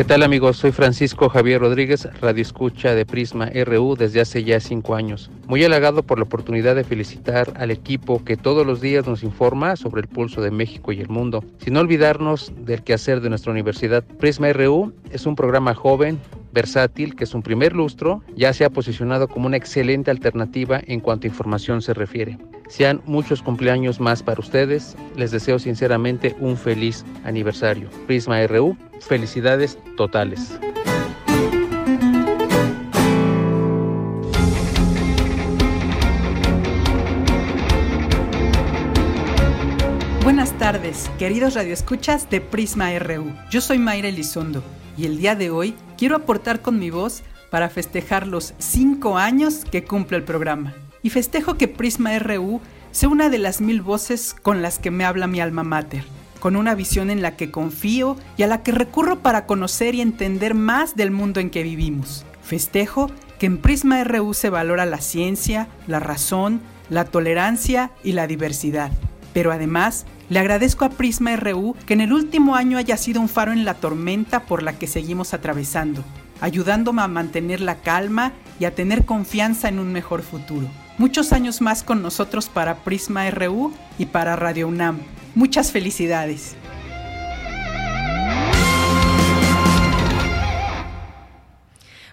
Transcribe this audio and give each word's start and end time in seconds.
¿Qué 0.00 0.04
tal 0.04 0.22
amigos? 0.22 0.56
Soy 0.56 0.72
Francisco 0.72 1.28
Javier 1.28 1.60
Rodríguez, 1.60 2.08
radio 2.22 2.40
escucha 2.40 2.94
de 2.94 3.04
Prisma 3.04 3.50
RU 3.66 3.96
desde 3.96 4.22
hace 4.22 4.42
ya 4.44 4.58
cinco 4.58 4.94
años. 4.94 5.30
Muy 5.46 5.62
halagado 5.62 6.02
por 6.02 6.18
la 6.18 6.24
oportunidad 6.24 6.74
de 6.74 6.84
felicitar 6.84 7.52
al 7.56 7.70
equipo 7.70 8.24
que 8.24 8.38
todos 8.38 8.66
los 8.66 8.80
días 8.80 9.06
nos 9.06 9.22
informa 9.22 9.76
sobre 9.76 10.00
el 10.00 10.08
pulso 10.08 10.40
de 10.40 10.50
México 10.50 10.92
y 10.92 11.00
el 11.00 11.10
mundo, 11.10 11.44
sin 11.58 11.76
olvidarnos 11.76 12.50
del 12.56 12.82
quehacer 12.82 13.20
de 13.20 13.28
nuestra 13.28 13.52
universidad. 13.52 14.02
Prisma 14.02 14.50
RU 14.54 14.94
es 15.10 15.26
un 15.26 15.36
programa 15.36 15.74
joven, 15.74 16.18
versátil, 16.50 17.14
que 17.14 17.24
es 17.24 17.34
un 17.34 17.42
primer 17.42 17.74
lustro, 17.74 18.22
ya 18.34 18.54
se 18.54 18.64
ha 18.64 18.70
posicionado 18.70 19.28
como 19.28 19.48
una 19.48 19.58
excelente 19.58 20.10
alternativa 20.10 20.80
en 20.86 21.00
cuanto 21.00 21.26
a 21.26 21.28
información 21.28 21.82
se 21.82 21.92
refiere. 21.92 22.38
Sean 22.70 23.02
muchos 23.04 23.42
cumpleaños 23.42 23.98
más 23.98 24.22
para 24.22 24.40
ustedes. 24.40 24.96
Les 25.16 25.32
deseo 25.32 25.58
sinceramente 25.58 26.36
un 26.38 26.56
feliz 26.56 27.04
aniversario. 27.24 27.90
Prisma 28.06 28.46
RU, 28.46 28.76
felicidades 29.00 29.76
totales. 29.96 30.56
Buenas 40.22 40.56
tardes, 40.58 41.10
queridos 41.18 41.54
radioescuchas 41.54 42.30
de 42.30 42.40
Prisma 42.40 42.96
RU. 43.00 43.32
Yo 43.50 43.60
soy 43.60 43.78
Mayra 43.78 44.08
Elizondo 44.08 44.62
y 44.96 45.06
el 45.06 45.18
día 45.18 45.34
de 45.34 45.50
hoy 45.50 45.74
quiero 45.98 46.14
aportar 46.14 46.62
con 46.62 46.78
mi 46.78 46.90
voz 46.90 47.24
para 47.50 47.68
festejar 47.68 48.28
los 48.28 48.54
cinco 48.58 49.18
años 49.18 49.64
que 49.64 49.82
cumple 49.82 50.18
el 50.18 50.22
programa. 50.22 50.72
Y 51.02 51.10
festejo 51.10 51.56
que 51.56 51.68
Prisma 51.68 52.18
RU 52.18 52.60
sea 52.90 53.08
una 53.08 53.28
de 53.30 53.38
las 53.38 53.60
mil 53.60 53.82
voces 53.82 54.34
con 54.34 54.62
las 54.62 54.78
que 54.78 54.90
me 54.90 55.04
habla 55.04 55.26
mi 55.26 55.40
alma 55.40 55.62
mater, 55.62 56.04
con 56.40 56.56
una 56.56 56.74
visión 56.74 57.10
en 57.10 57.22
la 57.22 57.36
que 57.36 57.50
confío 57.50 58.16
y 58.36 58.42
a 58.42 58.46
la 58.46 58.62
que 58.62 58.72
recurro 58.72 59.20
para 59.20 59.46
conocer 59.46 59.94
y 59.94 60.00
entender 60.00 60.54
más 60.54 60.96
del 60.96 61.10
mundo 61.10 61.40
en 61.40 61.50
que 61.50 61.62
vivimos. 61.62 62.26
Festejo 62.42 63.10
que 63.38 63.46
en 63.46 63.58
Prisma 63.58 64.04
RU 64.04 64.34
se 64.34 64.50
valora 64.50 64.84
la 64.84 65.00
ciencia, 65.00 65.68
la 65.86 66.00
razón, 66.00 66.60
la 66.90 67.04
tolerancia 67.04 67.90
y 68.04 68.12
la 68.12 68.26
diversidad. 68.26 68.90
Pero 69.32 69.52
además, 69.52 70.04
le 70.28 70.40
agradezco 70.40 70.84
a 70.84 70.90
Prisma 70.90 71.34
RU 71.36 71.74
que 71.86 71.94
en 71.94 72.02
el 72.02 72.12
último 72.12 72.56
año 72.56 72.76
haya 72.76 72.96
sido 72.96 73.20
un 73.20 73.28
faro 73.28 73.52
en 73.52 73.64
la 73.64 73.74
tormenta 73.74 74.40
por 74.40 74.62
la 74.62 74.78
que 74.78 74.86
seguimos 74.86 75.32
atravesando, 75.32 76.04
ayudándome 76.40 77.02
a 77.02 77.08
mantener 77.08 77.60
la 77.60 77.76
calma 77.76 78.32
y 78.58 78.64
a 78.64 78.74
tener 78.74 79.06
confianza 79.06 79.68
en 79.68 79.78
un 79.78 79.92
mejor 79.92 80.22
futuro. 80.22 80.68
Muchos 81.00 81.32
años 81.32 81.62
más 81.62 81.82
con 81.82 82.02
nosotros 82.02 82.50
para 82.50 82.84
Prisma 82.84 83.30
RU 83.30 83.72
y 83.98 84.04
para 84.04 84.36
Radio 84.36 84.68
UNAM. 84.68 84.98
Muchas 85.34 85.72
felicidades. 85.72 86.56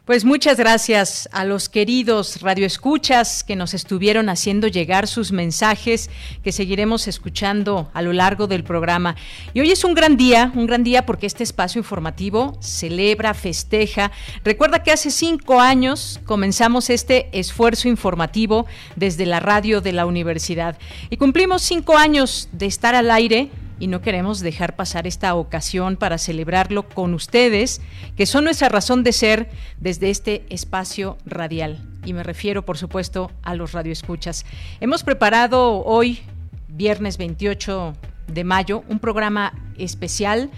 Pues 0.08 0.24
muchas 0.24 0.56
gracias 0.56 1.28
a 1.34 1.44
los 1.44 1.68
queridos 1.68 2.42
radioescuchas 2.42 3.44
que 3.44 3.58
nos 3.58 3.74
estuvieron 3.74 4.30
haciendo 4.30 4.70
llegar 4.70 5.06
sus 5.06 5.34
mensajes 5.34 6.10
que 6.46 6.54
seguiremos 6.54 7.10
escuchando 7.10 7.92
a 7.94 8.02
lo 8.02 8.14
largo 8.14 8.48
del 8.48 8.64
programa. 8.64 9.18
Y 9.54 9.60
hoy 9.60 9.70
es 9.70 9.84
un 9.84 9.96
gran 9.96 10.16
día, 10.16 10.54
un 10.56 10.66
gran 10.66 10.86
día 10.86 11.06
porque 11.06 11.26
este 11.26 11.44
espacio 11.44 11.80
informativo 11.80 12.58
celebra, 12.62 13.34
festeja. 13.34 14.14
Recuerda 14.46 14.82
que 14.82 14.94
hace 14.94 15.12
cinco 15.12 15.60
años 15.60 16.22
comenzamos 16.24 16.90
este 16.90 17.28
esfuerzo 17.38 17.90
informativo 17.90 18.66
desde 18.96 19.26
la 19.26 19.42
radio 19.42 19.82
de 19.82 19.92
la 19.92 20.06
universidad 20.06 20.78
y 21.10 21.18
cumplimos 21.18 21.64
cinco 21.64 21.98
años 21.98 22.48
de 22.54 22.68
estar 22.68 22.96
al 22.96 23.12
aire 23.12 23.50
y 23.80 23.88
no 23.88 24.02
queremos 24.02 24.40
dejar 24.40 24.76
pasar 24.76 25.08
esta 25.08 25.36
ocasión 25.36 25.98
para 25.98 26.18
celebrarlo 26.18 26.88
con 26.90 27.14
ustedes, 27.14 27.82
que 28.16 28.26
son 28.26 28.46
nuestra 28.46 28.70
razón 28.70 29.04
de 29.04 29.12
ser 29.12 29.50
desde 29.80 30.10
este 30.10 30.46
espacio 30.50 31.18
radial. 31.26 31.80
Y 32.06 32.14
me 32.14 32.24
refiero, 32.24 32.66
por 32.66 32.78
supuesto, 32.78 33.32
a 33.44 33.56
los 33.56 33.74
radioescuchas. 33.74 34.46
Hemos 34.80 35.04
preparado 35.04 35.84
hoy, 35.84 36.22
viernes 36.68 37.18
28 37.18 37.94
de 38.28 38.44
mayo, 38.44 38.84
un 38.88 39.00
programa 39.00 39.54
especial 39.78 40.50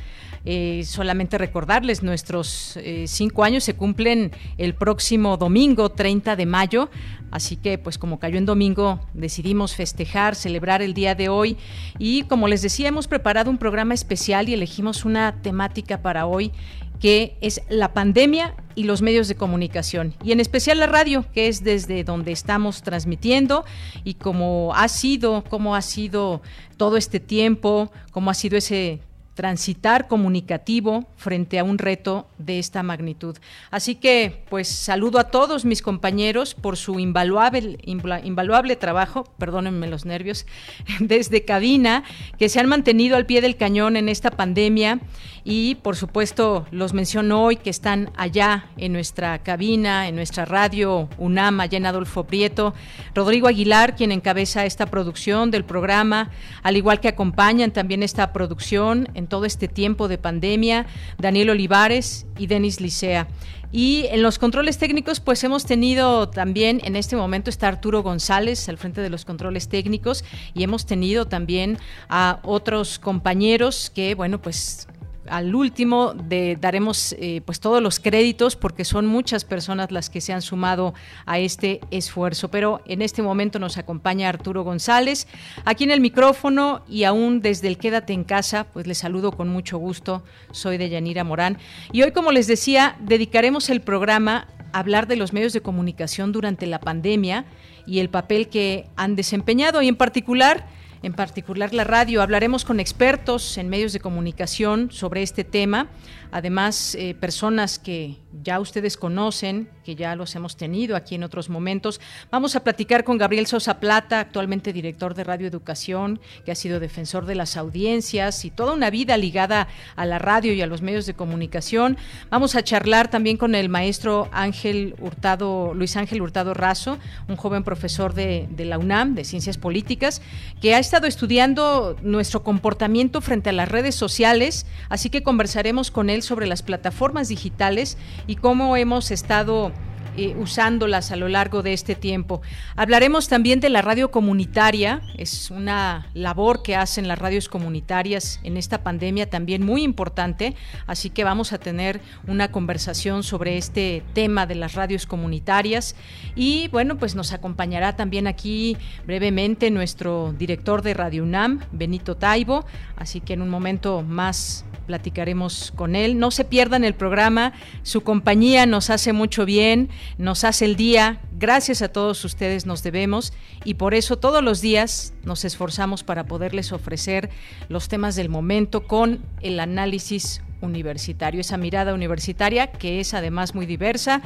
eh, 0.52 0.84
solamente 0.84 1.38
recordarles, 1.38 2.02
nuestros 2.02 2.76
eh, 2.78 3.06
cinco 3.06 3.44
años 3.44 3.64
se 3.64 3.76
cumplen 3.76 4.32
el 4.58 4.74
próximo 4.74 5.38
domingo, 5.38 5.90
30 5.90 6.36
de 6.36 6.48
mayo. 6.48 6.90
Así 7.30 7.56
que, 7.56 7.78
pues 7.78 8.00
como 8.00 8.18
cayó 8.18 8.40
en 8.40 8.48
domingo, 8.48 9.00
decidimos 9.14 9.76
festejar, 9.76 10.34
celebrar 10.34 10.82
el 10.82 10.96
día 10.96 11.14
de 11.14 11.30
hoy. 11.30 11.56
Y 12.00 12.24
como 12.24 12.48
les 12.48 12.64
decía, 12.64 12.88
hemos 12.88 13.08
preparado 13.08 13.52
un 13.52 13.60
programa 13.60 13.94
especial 13.94 14.50
y 14.50 14.56
elegimos 14.56 15.06
una 15.06 15.40
temática 15.44 16.02
para 16.02 16.26
hoy 16.26 16.52
que 17.00 17.38
es 17.42 17.62
la 17.70 17.94
pandemia 17.94 18.56
y 18.76 18.84
los 18.84 19.02
medios 19.04 19.30
de 19.30 19.36
comunicación, 19.36 20.16
y 20.22 20.34
en 20.34 20.42
especial 20.42 20.80
la 20.80 20.88
radio, 20.88 21.24
que 21.32 21.48
es 21.48 21.64
desde 21.64 22.04
donde 22.04 22.34
estamos 22.34 22.82
transmitiendo, 22.82 23.64
y 24.04 24.16
cómo 24.16 24.74
ha 24.76 24.90
sido, 24.90 25.46
cómo 25.48 25.76
ha 25.76 25.82
sido 25.82 26.42
todo 26.76 26.98
este 26.98 27.22
tiempo, 27.22 27.90
cómo 28.12 28.32
ha 28.32 28.34
sido 28.34 28.58
ese 28.58 29.00
transitar 29.34 30.08
comunicativo 30.08 31.06
frente 31.16 31.60
a 31.60 31.64
un 31.64 31.78
reto 31.78 32.28
de 32.38 32.60
esta 32.60 32.84
magnitud. 32.84 33.38
Así 33.72 33.96
que, 33.96 34.44
pues 34.50 34.68
saludo 34.68 35.18
a 35.20 35.32
todos 35.32 35.64
mis 35.64 35.82
compañeros 35.82 36.56
por 36.56 36.76
su 36.76 37.00
invaluable, 37.00 37.78
invaluable 37.84 38.76
trabajo, 38.76 39.24
perdónenme 39.38 39.88
los 39.88 40.06
nervios, 40.06 40.46
desde 41.00 41.46
cabina, 41.46 42.04
que 42.38 42.50
se 42.50 42.60
han 42.60 42.68
mantenido 42.68 43.16
al 43.16 43.26
pie 43.26 43.42
del 43.42 43.56
cañón 43.56 43.96
en 43.96 44.10
esta 44.10 44.32
pandemia 44.32 45.00
y 45.44 45.76
por 45.76 45.96
supuesto 45.96 46.66
los 46.72 46.94
menciono 46.94 47.44
hoy 47.44 47.56
que 47.56 47.70
están 47.70 48.12
allá 48.16 48.70
en 48.78 48.94
nuestra 48.94 49.40
cabina, 49.40 50.08
en 50.08 50.16
nuestra 50.16 50.46
radio 50.46 51.10
UNAM, 51.18 51.60
allá 51.60 51.78
en 51.78 51.86
Adolfo 51.86 52.26
Prieto, 52.26 52.74
Rodrigo 53.14 53.48
Aguilar, 53.48 53.96
quien 53.96 54.12
encabeza 54.12 54.66
esta 54.66 54.88
producción 54.88 55.52
del 55.52 55.66
programa, 55.66 56.30
al 56.64 56.78
igual 56.78 57.00
que 57.00 57.08
acompañan 57.08 57.72
también 57.72 58.04
esta 58.04 58.34
producción 58.34 59.08
en 59.14 59.28
todo 59.28 59.46
este 59.46 59.68
tiempo 59.68 60.08
de 60.08 60.18
pandemia, 60.18 60.86
Daniel 61.18 61.52
Olivares 61.52 62.26
y 62.38 62.48
Denis 62.48 62.82
Licea. 62.82 63.28
Y 63.72 64.08
en 64.10 64.24
los 64.24 64.40
controles 64.40 64.80
técnicos, 64.80 65.20
pues 65.20 65.44
hemos 65.44 65.66
tenido 65.66 66.30
también, 66.30 66.82
en 66.84 66.96
este 66.96 67.16
momento 67.16 67.52
está 67.52 67.68
Arturo 67.68 68.02
González 68.02 68.68
al 68.68 68.80
frente 68.80 69.02
de 69.02 69.12
los 69.12 69.26
controles 69.26 69.70
técnicos 69.70 70.24
y 70.56 70.64
hemos 70.64 70.88
tenido 70.88 71.28
también 71.28 71.78
a 72.10 72.40
otros 72.44 72.98
compañeros 72.98 73.92
que, 73.94 74.16
bueno, 74.16 74.42
pues 74.42 74.88
al 75.30 75.56
último 75.56 76.14
de, 76.14 76.58
daremos 76.60 77.16
eh, 77.20 77.42
pues 77.46 77.60
todos 77.60 77.82
los 77.82 78.00
créditos 78.00 78.56
porque 78.56 78.86
son 78.86 79.06
muchas 79.06 79.46
personas 79.46 79.92
las 79.92 80.10
que 80.10 80.22
se 80.22 80.34
han 80.34 80.42
sumado 80.42 80.94
a 81.26 81.40
este 81.40 81.82
esfuerzo. 81.92 82.50
Pero 82.50 82.82
en 82.86 83.02
este 83.02 83.22
momento 83.22 83.60
nos 83.60 83.78
acompaña 83.78 84.30
Arturo 84.30 84.64
González 84.64 85.28
aquí 85.66 85.84
en 85.84 85.92
el 85.92 86.02
micrófono 86.02 86.82
y 86.88 87.04
aún 87.04 87.42
desde 87.42 87.68
el 87.68 87.78
Quédate 87.78 88.14
en 88.14 88.24
casa, 88.24 88.66
pues 88.66 88.88
les 88.88 88.98
saludo 88.98 89.32
con 89.32 89.50
mucho 89.50 89.78
gusto. 89.78 90.24
Soy 90.52 90.78
de 90.78 90.90
Yanira 90.90 91.24
Morán 91.24 91.58
y 91.92 92.02
hoy, 92.02 92.12
como 92.12 92.32
les 92.32 92.48
decía, 92.48 92.98
dedicaremos 93.00 93.70
el 93.70 93.82
programa 93.82 94.48
a 94.72 94.80
hablar 94.80 95.08
de 95.08 95.16
los 95.16 95.34
medios 95.34 95.54
de 95.54 95.62
comunicación 95.62 96.32
durante 96.32 96.68
la 96.68 96.80
pandemia 96.80 97.46
y 97.86 98.00
el 98.00 98.10
papel 98.10 98.50
que 98.50 98.88
han 98.96 99.16
desempeñado 99.16 99.82
y 99.82 99.88
en 99.88 99.96
particular 99.96 100.68
en 101.04 101.14
particular 101.14 101.74
la 101.74 101.84
radio. 101.84 102.22
Hablaremos 102.22 102.66
con 102.66 102.80
expertos 102.80 103.58
en 103.58 103.70
medios 103.70 103.94
de 103.94 104.00
comunicación 104.00 104.92
sobre 104.92 105.22
este 105.22 105.44
tema, 105.44 105.88
además 106.32 106.96
eh, 106.96 107.16
personas 107.16 107.80
que, 107.80 108.18
ya 108.44 108.60
ustedes 108.60 108.98
conocen, 108.98 109.70
que 109.84 109.96
ya 109.96 110.16
los 110.16 110.36
hemos 110.36 110.56
tenido 110.56 110.96
aquí 110.96 111.16
en 111.16 111.24
otros 111.24 111.50
momentos. 111.50 112.00
Vamos 112.32 112.56
a 112.56 112.64
platicar 112.64 113.04
con 113.04 113.18
Gabriel 113.18 113.48
Sosa 113.48 113.80
Plata, 113.80 114.20
actualmente 114.20 114.72
director 114.72 115.14
de 115.16 115.24
Radio 115.24 115.48
Educación, 115.48 116.20
que 116.46 116.52
ha 116.52 116.56
sido 116.56 116.80
defensor 116.80 117.26
de 117.26 117.36
las 117.36 117.58
audiencias 117.58 118.46
y 118.46 118.52
toda 118.52 118.74
una 118.74 118.90
vida 118.90 119.18
ligada 119.18 119.68
a 119.96 120.06
la 120.06 120.20
radio 120.20 120.54
y 120.54 120.62
a 120.62 120.68
los 120.68 120.82
medios 120.82 121.06
de 121.06 121.16
comunicación. 121.16 121.98
Vamos 122.30 122.56
a 122.56 122.64
charlar 122.64 123.10
también 123.10 123.38
con 123.38 123.56
el 123.56 123.70
maestro 123.70 124.30
Ángel 124.32 124.96
Hurtado, 125.00 125.74
Luis 125.74 125.96
Ángel 125.98 126.22
Hurtado 126.22 126.54
Razo, 126.54 127.00
un 127.28 127.36
joven 127.36 127.64
profesor 127.64 128.14
de, 128.14 128.48
de 128.52 128.66
la 128.66 128.78
UNAM 128.78 129.16
de 129.16 129.24
Ciencias 129.24 129.58
Políticas, 129.58 130.22
que 130.62 130.76
ha 130.76 130.80
estado 130.80 131.08
estudiando 131.08 131.98
nuestro 132.04 132.44
comportamiento 132.44 133.22
frente 133.22 133.50
a 133.50 133.54
las 133.54 133.70
redes 133.70 133.96
sociales, 133.96 134.66
así 134.90 135.10
que 135.10 135.24
conversaremos 135.24 135.90
con 135.90 136.10
él 136.10 136.19
sobre 136.22 136.48
las 136.48 136.64
plataformas 136.64 137.28
digitales 137.28 137.98
y 138.28 138.36
cómo 138.36 138.76
hemos 138.78 139.12
estado 139.12 139.72
eh, 140.18 140.36
usándolas 140.38 141.12
a 141.12 141.16
lo 141.16 141.30
largo 141.30 141.64
de 141.64 141.72
este 141.72 141.96
tiempo. 141.96 142.42
Hablaremos 142.76 143.30
también 143.30 143.62
de 143.62 143.70
la 143.70 143.82
radio 143.82 144.12
comunitaria, 144.12 145.02
es 145.18 145.50
una 145.50 146.10
labor 146.14 146.62
que 146.62 146.76
hacen 146.76 147.08
las 147.08 147.20
radios 147.20 147.48
comunitarias 147.48 148.42
en 148.44 148.58
esta 148.58 148.84
pandemia 148.84 149.30
también 149.30 149.64
muy 149.64 149.82
importante, 149.84 150.56
así 150.88 151.10
que 151.10 151.24
vamos 151.24 151.54
a 151.54 151.58
tener 151.58 152.02
una 152.28 152.52
conversación 152.52 153.24
sobre 153.24 153.58
este 153.58 154.04
tema 154.14 154.46
de 154.46 154.56
las 154.56 154.74
radios 154.74 155.06
comunitarias. 155.06 155.96
Y 156.36 156.68
bueno, 156.68 156.98
pues 156.98 157.16
nos 157.16 157.32
acompañará 157.32 157.96
también 157.96 158.28
aquí 158.28 158.76
brevemente 159.06 159.72
nuestro 159.72 160.34
director 160.38 160.82
de 160.82 160.96
Radio 160.96 161.24
UNAM, 161.24 161.62
Benito 161.72 162.18
Taibo, 162.18 162.66
así 162.98 163.22
que 163.22 163.34
en 163.34 163.42
un 163.42 163.50
momento 163.50 164.02
más 164.02 164.66
platicaremos 164.90 165.72
con 165.76 165.96
él. 165.96 166.18
No 166.18 166.32
se 166.32 166.44
pierdan 166.46 166.84
el 166.84 166.96
programa, 166.96 167.54
su 167.84 168.02
compañía 168.02 168.66
nos 168.66 168.90
hace 168.90 169.14
mucho 169.14 169.46
bien, 169.46 169.90
nos 170.18 170.44
hace 170.44 170.66
el 170.66 170.76
día, 170.76 171.22
gracias 171.38 171.84
a 171.84 171.90
todos 171.90 172.26
ustedes 172.26 172.66
nos 172.66 172.82
debemos 172.82 173.32
y 173.64 173.76
por 173.76 173.94
eso 173.94 174.18
todos 174.18 174.44
los 174.44 174.62
días 174.62 175.14
nos 175.24 175.46
esforzamos 175.46 176.04
para 176.04 176.26
poderles 176.26 176.72
ofrecer 176.72 177.30
los 177.68 177.88
temas 177.88 178.16
del 178.16 178.30
momento 178.30 178.88
con 178.88 179.24
el 179.42 179.60
análisis 179.60 180.42
universitario, 180.62 181.42
esa 181.42 181.58
mirada 181.58 181.94
universitaria 181.94 182.68
que 182.68 183.00
es 183.00 183.14
además 183.14 183.56
muy 183.56 183.66
diversa. 183.66 184.22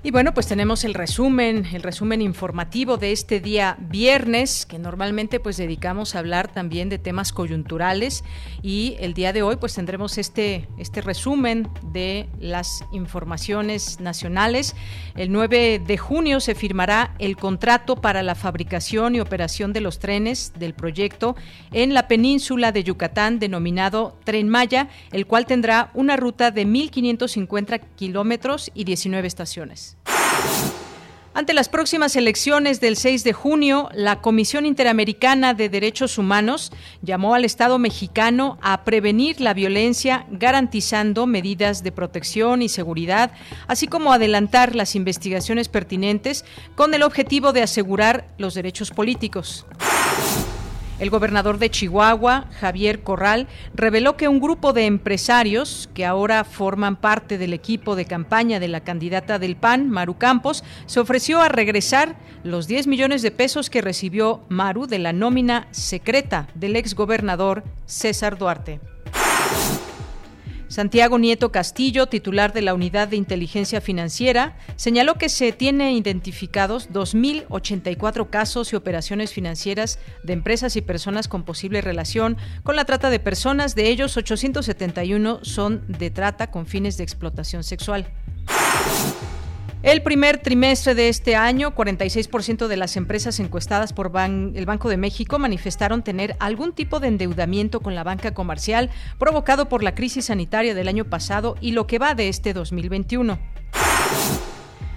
Y 0.06 0.12
bueno, 0.12 0.32
pues 0.34 0.46
tenemos 0.46 0.84
el 0.84 0.94
resumen, 0.94 1.66
el 1.72 1.82
resumen 1.82 2.22
informativo 2.22 2.96
de 2.96 3.10
este 3.10 3.40
día 3.40 3.76
viernes, 3.80 4.64
que 4.64 4.78
normalmente 4.78 5.40
pues 5.40 5.56
dedicamos 5.56 6.14
a 6.14 6.20
hablar 6.20 6.46
también 6.46 6.88
de 6.88 7.00
temas 7.00 7.32
coyunturales 7.32 8.22
y 8.62 8.94
el 9.00 9.14
día 9.14 9.32
de 9.32 9.42
hoy 9.42 9.56
pues 9.56 9.74
tendremos 9.74 10.16
este, 10.16 10.68
este 10.78 11.00
resumen 11.00 11.68
de 11.90 12.28
las 12.38 12.84
informaciones 12.92 13.98
nacionales. 13.98 14.76
El 15.16 15.32
9 15.32 15.82
de 15.84 15.98
junio 15.98 16.38
se 16.38 16.54
firmará 16.54 17.16
el 17.18 17.36
contrato 17.36 17.96
para 17.96 18.22
la 18.22 18.36
fabricación 18.36 19.16
y 19.16 19.20
operación 19.20 19.72
de 19.72 19.80
los 19.80 19.98
trenes 19.98 20.52
del 20.56 20.74
proyecto 20.74 21.34
en 21.72 21.94
la 21.94 22.06
península 22.06 22.70
de 22.70 22.84
Yucatán 22.84 23.40
denominado 23.40 24.20
Tren 24.22 24.48
Maya, 24.50 24.88
el 25.10 25.26
cual 25.26 25.46
tendrá 25.46 25.90
una 25.94 26.16
ruta 26.16 26.52
de 26.52 26.64
1.550 26.64 27.80
kilómetros 27.96 28.70
y 28.72 28.84
19 28.84 29.26
estaciones. 29.26 29.95
Ante 31.36 31.52
las 31.52 31.68
próximas 31.68 32.16
elecciones 32.16 32.80
del 32.80 32.96
6 32.96 33.22
de 33.22 33.34
junio, 33.34 33.90
la 33.92 34.22
Comisión 34.22 34.64
Interamericana 34.64 35.52
de 35.52 35.68
Derechos 35.68 36.16
Humanos 36.16 36.72
llamó 37.02 37.34
al 37.34 37.44
Estado 37.44 37.78
mexicano 37.78 38.56
a 38.62 38.84
prevenir 38.84 39.38
la 39.42 39.52
violencia 39.52 40.24
garantizando 40.30 41.26
medidas 41.26 41.82
de 41.82 41.92
protección 41.92 42.62
y 42.62 42.70
seguridad, 42.70 43.32
así 43.66 43.86
como 43.86 44.14
adelantar 44.14 44.74
las 44.74 44.96
investigaciones 44.96 45.68
pertinentes 45.68 46.46
con 46.74 46.94
el 46.94 47.02
objetivo 47.02 47.52
de 47.52 47.62
asegurar 47.62 48.28
los 48.38 48.54
derechos 48.54 48.90
políticos. 48.90 49.66
El 50.98 51.10
gobernador 51.10 51.58
de 51.58 51.68
Chihuahua, 51.68 52.46
Javier 52.58 53.02
Corral, 53.02 53.48
reveló 53.74 54.16
que 54.16 54.28
un 54.28 54.40
grupo 54.40 54.72
de 54.72 54.86
empresarios 54.86 55.90
que 55.92 56.06
ahora 56.06 56.42
forman 56.44 56.96
parte 56.96 57.36
del 57.36 57.52
equipo 57.52 57.96
de 57.96 58.06
campaña 58.06 58.60
de 58.60 58.68
la 58.68 58.80
candidata 58.80 59.38
del 59.38 59.56
PAN, 59.56 59.90
Maru 59.90 60.16
Campos, 60.16 60.64
se 60.86 60.98
ofreció 61.00 61.42
a 61.42 61.48
regresar 61.48 62.16
los 62.44 62.66
10 62.66 62.86
millones 62.86 63.20
de 63.20 63.30
pesos 63.30 63.68
que 63.68 63.82
recibió 63.82 64.40
Maru 64.48 64.86
de 64.86 64.98
la 64.98 65.12
nómina 65.12 65.68
secreta 65.70 66.48
del 66.54 66.76
exgobernador 66.76 67.62
César 67.84 68.38
Duarte. 68.38 68.80
Santiago 70.68 71.18
Nieto 71.18 71.52
Castillo, 71.52 72.06
titular 72.06 72.52
de 72.52 72.62
la 72.62 72.74
Unidad 72.74 73.08
de 73.08 73.16
Inteligencia 73.16 73.80
Financiera, 73.80 74.56
señaló 74.76 75.14
que 75.14 75.28
se 75.28 75.52
tiene 75.52 75.92
identificados 75.94 76.90
2.084 76.90 78.30
casos 78.30 78.72
y 78.72 78.76
operaciones 78.76 79.32
financieras 79.32 79.98
de 80.24 80.32
empresas 80.32 80.76
y 80.76 80.82
personas 80.82 81.28
con 81.28 81.44
posible 81.44 81.80
relación 81.80 82.36
con 82.62 82.76
la 82.76 82.84
trata 82.84 83.10
de 83.10 83.20
personas. 83.20 83.74
De 83.74 83.88
ellos, 83.88 84.16
871 84.16 85.40
son 85.42 85.84
de 85.86 86.10
trata 86.10 86.50
con 86.50 86.66
fines 86.66 86.96
de 86.96 87.04
explotación 87.04 87.62
sexual. 87.62 88.06
El 89.86 90.02
primer 90.02 90.38
trimestre 90.38 90.96
de 90.96 91.08
este 91.08 91.36
año, 91.36 91.72
46% 91.72 92.66
de 92.66 92.76
las 92.76 92.96
empresas 92.96 93.38
encuestadas 93.38 93.92
por 93.92 94.10
el 94.16 94.66
Banco 94.66 94.88
de 94.88 94.96
México 94.96 95.38
manifestaron 95.38 96.02
tener 96.02 96.34
algún 96.40 96.72
tipo 96.72 96.98
de 96.98 97.06
endeudamiento 97.06 97.78
con 97.78 97.94
la 97.94 98.02
banca 98.02 98.34
comercial 98.34 98.90
provocado 99.16 99.68
por 99.68 99.84
la 99.84 99.94
crisis 99.94 100.24
sanitaria 100.24 100.74
del 100.74 100.88
año 100.88 101.04
pasado 101.04 101.54
y 101.60 101.70
lo 101.70 101.86
que 101.86 102.00
va 102.00 102.16
de 102.16 102.28
este 102.28 102.52
2021. 102.52 103.38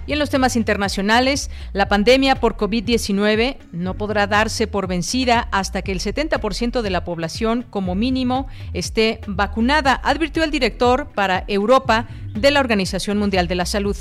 Y 0.08 0.12
en 0.12 0.18
los 0.18 0.28
temas 0.28 0.56
internacionales, 0.56 1.52
la 1.72 1.86
pandemia 1.86 2.34
por 2.34 2.56
COVID-19 2.56 3.58
no 3.70 3.94
podrá 3.94 4.26
darse 4.26 4.66
por 4.66 4.88
vencida 4.88 5.46
hasta 5.52 5.82
que 5.82 5.92
el 5.92 6.00
70% 6.00 6.82
de 6.82 6.90
la 6.90 7.04
población 7.04 7.64
como 7.70 7.94
mínimo 7.94 8.48
esté 8.72 9.20
vacunada, 9.28 10.00
advirtió 10.02 10.42
el 10.42 10.50
director 10.50 11.12
para 11.14 11.44
Europa 11.46 12.08
de 12.34 12.50
la 12.50 12.58
Organización 12.58 13.18
Mundial 13.18 13.46
de 13.46 13.54
la 13.54 13.66
Salud. 13.66 13.96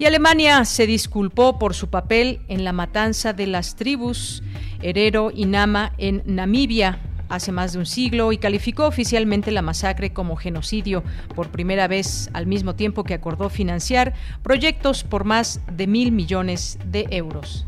Y 0.00 0.06
Alemania 0.06 0.64
se 0.64 0.86
disculpó 0.86 1.58
por 1.58 1.74
su 1.74 1.90
papel 1.90 2.40
en 2.48 2.64
la 2.64 2.72
matanza 2.72 3.34
de 3.34 3.46
las 3.46 3.76
tribus 3.76 4.42
Herero 4.80 5.30
y 5.30 5.44
Nama 5.44 5.92
en 5.98 6.22
Namibia 6.24 7.00
hace 7.28 7.52
más 7.52 7.74
de 7.74 7.80
un 7.80 7.84
siglo 7.84 8.32
y 8.32 8.38
calificó 8.38 8.86
oficialmente 8.86 9.50
la 9.50 9.60
masacre 9.60 10.14
como 10.14 10.36
genocidio 10.36 11.04
por 11.34 11.50
primera 11.50 11.86
vez 11.86 12.30
al 12.32 12.46
mismo 12.46 12.76
tiempo 12.76 13.04
que 13.04 13.12
acordó 13.12 13.50
financiar 13.50 14.14
proyectos 14.42 15.04
por 15.04 15.24
más 15.24 15.60
de 15.70 15.86
mil 15.86 16.12
millones 16.12 16.78
de 16.86 17.06
euros. 17.10 17.66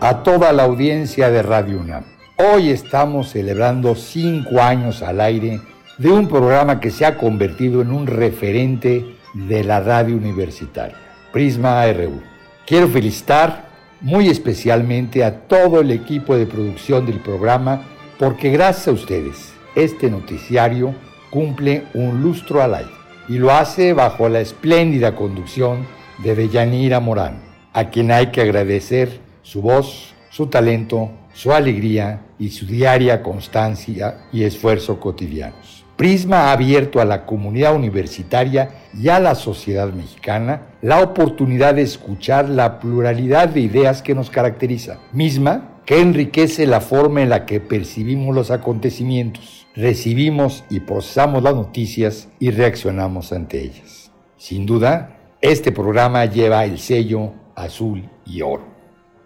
A 0.00 0.22
toda 0.22 0.52
la 0.54 0.62
audiencia 0.62 1.30
de 1.30 1.42
Radio 1.42 1.78
UNAM. 1.78 2.04
Hoy 2.38 2.70
estamos 2.70 3.28
celebrando 3.28 3.94
cinco 3.94 4.62
años 4.62 5.02
al 5.02 5.20
aire 5.20 5.60
de 5.98 6.10
un 6.10 6.26
programa 6.26 6.80
que 6.80 6.90
se 6.90 7.04
ha 7.04 7.18
convertido 7.18 7.82
en 7.82 7.90
un 7.90 8.06
referente 8.06 9.04
de 9.34 9.62
la 9.62 9.80
radio 9.80 10.16
universitaria, 10.16 10.96
Prisma 11.34 11.84
RU. 11.92 12.18
Quiero 12.66 12.88
felicitar 12.88 13.68
muy 14.00 14.28
especialmente 14.28 15.22
a 15.22 15.40
todo 15.40 15.80
el 15.80 15.90
equipo 15.90 16.34
de 16.34 16.46
producción 16.46 17.04
del 17.04 17.20
programa 17.20 17.82
porque 18.18 18.50
gracias 18.50 18.88
a 18.88 18.92
ustedes 18.92 19.52
este 19.74 20.10
noticiario 20.10 20.94
cumple 21.28 21.84
un 21.92 22.22
lustro 22.22 22.62
al 22.62 22.74
aire 22.74 22.90
y 23.28 23.36
lo 23.36 23.52
hace 23.52 23.92
bajo 23.92 24.30
la 24.30 24.40
espléndida 24.40 25.14
conducción 25.14 25.86
de 26.24 26.34
Deyanira 26.34 27.00
Morán, 27.00 27.42
a 27.74 27.90
quien 27.90 28.10
hay 28.10 28.28
que 28.28 28.40
agradecer 28.40 29.29
su 29.50 29.62
voz, 29.62 30.14
su 30.30 30.46
talento, 30.46 31.10
su 31.32 31.50
alegría 31.52 32.20
y 32.38 32.50
su 32.50 32.66
diaria 32.66 33.20
constancia 33.20 34.28
y 34.32 34.44
esfuerzo 34.44 35.00
cotidianos. 35.00 35.84
Prisma 35.96 36.42
ha 36.42 36.52
abierto 36.52 37.00
a 37.00 37.04
la 37.04 37.26
comunidad 37.26 37.74
universitaria 37.74 38.70
y 38.94 39.08
a 39.08 39.18
la 39.18 39.34
sociedad 39.34 39.92
mexicana 39.92 40.68
la 40.82 41.02
oportunidad 41.02 41.74
de 41.74 41.82
escuchar 41.82 42.48
la 42.48 42.78
pluralidad 42.78 43.48
de 43.48 43.62
ideas 43.62 44.02
que 44.02 44.14
nos 44.14 44.30
caracteriza, 44.30 45.00
misma 45.12 45.80
que 45.84 46.00
enriquece 46.00 46.64
la 46.64 46.80
forma 46.80 47.20
en 47.20 47.28
la 47.28 47.44
que 47.44 47.58
percibimos 47.58 48.32
los 48.32 48.52
acontecimientos, 48.52 49.66
recibimos 49.74 50.62
y 50.70 50.78
procesamos 50.78 51.42
las 51.42 51.56
noticias 51.56 52.28
y 52.38 52.52
reaccionamos 52.52 53.32
ante 53.32 53.60
ellas. 53.60 54.12
Sin 54.36 54.64
duda, 54.64 55.18
este 55.40 55.72
programa 55.72 56.24
lleva 56.26 56.64
el 56.64 56.78
sello 56.78 57.32
azul 57.56 58.08
y 58.24 58.42
oro. 58.42 58.79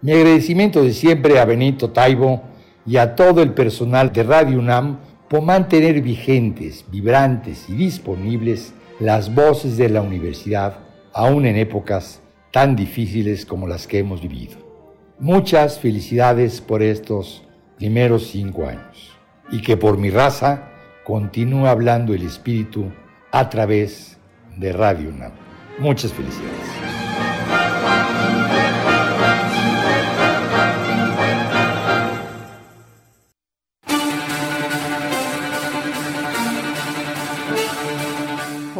Mi 0.05 0.11
agradecimiento 0.11 0.83
de 0.83 0.93
siempre 0.93 1.39
a 1.39 1.45
Benito 1.45 1.89
Taibo 1.89 2.43
y 2.85 2.97
a 2.97 3.15
todo 3.15 3.41
el 3.41 3.55
personal 3.55 4.13
de 4.13 4.21
Radio 4.21 4.59
UNAM 4.59 4.99
por 5.27 5.41
mantener 5.41 5.99
vigentes, 5.99 6.85
vibrantes 6.91 7.67
y 7.67 7.73
disponibles 7.73 8.75
las 8.99 9.33
voces 9.33 9.77
de 9.77 9.89
la 9.89 10.03
universidad, 10.03 10.77
aún 11.11 11.47
en 11.47 11.55
épocas 11.55 12.21
tan 12.51 12.75
difíciles 12.75 13.47
como 13.47 13.65
las 13.65 13.87
que 13.87 13.97
hemos 13.97 14.21
vivido. 14.21 14.57
Muchas 15.17 15.79
felicidades 15.79 16.61
por 16.61 16.83
estos 16.83 17.43
primeros 17.75 18.27
cinco 18.27 18.67
años 18.67 19.11
y 19.51 19.63
que 19.63 19.75
por 19.75 19.97
mi 19.97 20.11
raza 20.11 20.69
continúe 21.03 21.65
hablando 21.65 22.13
el 22.13 22.21
espíritu 22.21 22.91
a 23.31 23.49
través 23.49 24.19
de 24.55 24.71
Radio 24.71 25.09
UNAM. 25.09 25.31
Muchas 25.79 26.13
felicidades. 26.13 27.04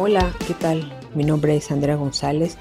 Hola, 0.08 0.32
¿qué 0.46 0.54
tal? 0.54 0.96
Mi 1.16 1.24
nombre 1.24 1.56
es 1.56 1.72
Andrea 1.72 1.96
González 1.96 2.58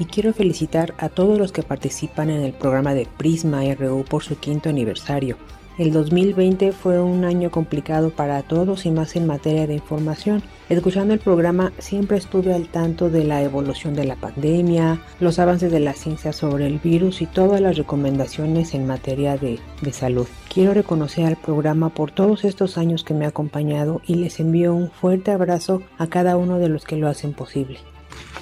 y 0.00 0.06
quiero 0.06 0.34
felicitar 0.34 0.94
a 0.98 1.08
todos 1.08 1.38
los 1.38 1.52
que 1.52 1.62
participan 1.62 2.28
en 2.28 2.42
el 2.42 2.52
programa 2.52 2.92
de 2.92 3.06
Prisma 3.06 3.62
RU 3.72 4.04
por 4.04 4.24
su 4.24 4.36
quinto 4.40 4.68
aniversario. 4.68 5.36
El 5.78 5.92
2020 5.92 6.72
fue 6.72 7.00
un 7.00 7.24
año 7.24 7.52
complicado 7.52 8.10
para 8.10 8.42
todos 8.42 8.84
y 8.84 8.90
más 8.90 9.14
en 9.14 9.28
materia 9.28 9.68
de 9.68 9.74
información. 9.74 10.42
Escuchando 10.68 11.14
el 11.14 11.20
programa 11.20 11.72
siempre 11.78 12.16
estuve 12.16 12.52
al 12.52 12.66
tanto 12.66 13.10
de 13.10 13.22
la 13.22 13.42
evolución 13.42 13.94
de 13.94 14.04
la 14.04 14.16
pandemia, 14.16 15.00
los 15.20 15.38
avances 15.38 15.70
de 15.70 15.78
la 15.78 15.92
ciencia 15.92 16.32
sobre 16.32 16.66
el 16.66 16.80
virus 16.80 17.22
y 17.22 17.26
todas 17.26 17.60
las 17.60 17.76
recomendaciones 17.78 18.74
en 18.74 18.88
materia 18.88 19.36
de, 19.36 19.60
de 19.80 19.92
salud. 19.92 20.26
Quiero 20.52 20.74
reconocer 20.74 21.26
al 21.26 21.36
programa 21.36 21.90
por 21.90 22.10
todos 22.10 22.44
estos 22.44 22.76
años 22.76 23.04
que 23.04 23.14
me 23.14 23.24
ha 23.24 23.28
acompañado 23.28 24.02
y 24.04 24.16
les 24.16 24.40
envío 24.40 24.74
un 24.74 24.90
fuerte 24.90 25.30
abrazo 25.30 25.82
a 25.96 26.08
cada 26.08 26.36
uno 26.36 26.58
de 26.58 26.70
los 26.70 26.84
que 26.84 26.96
lo 26.96 27.06
hacen 27.06 27.34
posible. 27.34 27.78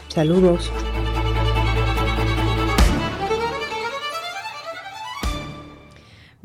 Saludos. 0.08 0.72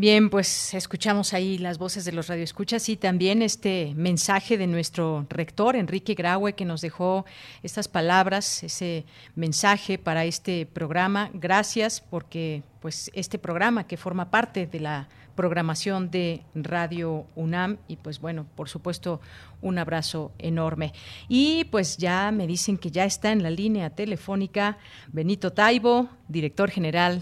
Bien, 0.01 0.31
pues 0.31 0.73
escuchamos 0.73 1.31
ahí 1.31 1.59
las 1.59 1.77
voces 1.77 2.05
de 2.05 2.11
los 2.11 2.27
radioescuchas 2.27 2.89
y 2.89 2.97
también 2.97 3.43
este 3.43 3.93
mensaje 3.95 4.57
de 4.57 4.65
nuestro 4.65 5.27
rector, 5.29 5.75
Enrique 5.75 6.15
Graue, 6.15 6.53
que 6.53 6.65
nos 6.65 6.81
dejó 6.81 7.23
estas 7.61 7.87
palabras, 7.87 8.63
ese 8.63 9.05
mensaje 9.35 9.99
para 9.99 10.25
este 10.25 10.65
programa. 10.65 11.29
Gracias 11.35 12.01
porque 12.01 12.63
pues 12.79 13.11
este 13.13 13.37
programa 13.37 13.85
que 13.85 13.95
forma 13.95 14.31
parte 14.31 14.65
de 14.65 14.79
la 14.79 15.07
programación 15.35 16.09
de 16.09 16.41
Radio 16.55 17.27
UNAM 17.35 17.77
y 17.87 17.97
pues 17.97 18.19
bueno, 18.19 18.47
por 18.55 18.69
supuesto, 18.69 19.21
un 19.61 19.77
abrazo 19.77 20.31
enorme. 20.39 20.93
Y 21.29 21.65
pues 21.65 21.97
ya 21.97 22.31
me 22.31 22.47
dicen 22.47 22.79
que 22.79 22.89
ya 22.89 23.05
está 23.05 23.31
en 23.31 23.43
la 23.43 23.51
línea 23.51 23.91
telefónica 23.91 24.79
Benito 25.11 25.53
Taibo, 25.53 26.09
director 26.27 26.71
general 26.71 27.21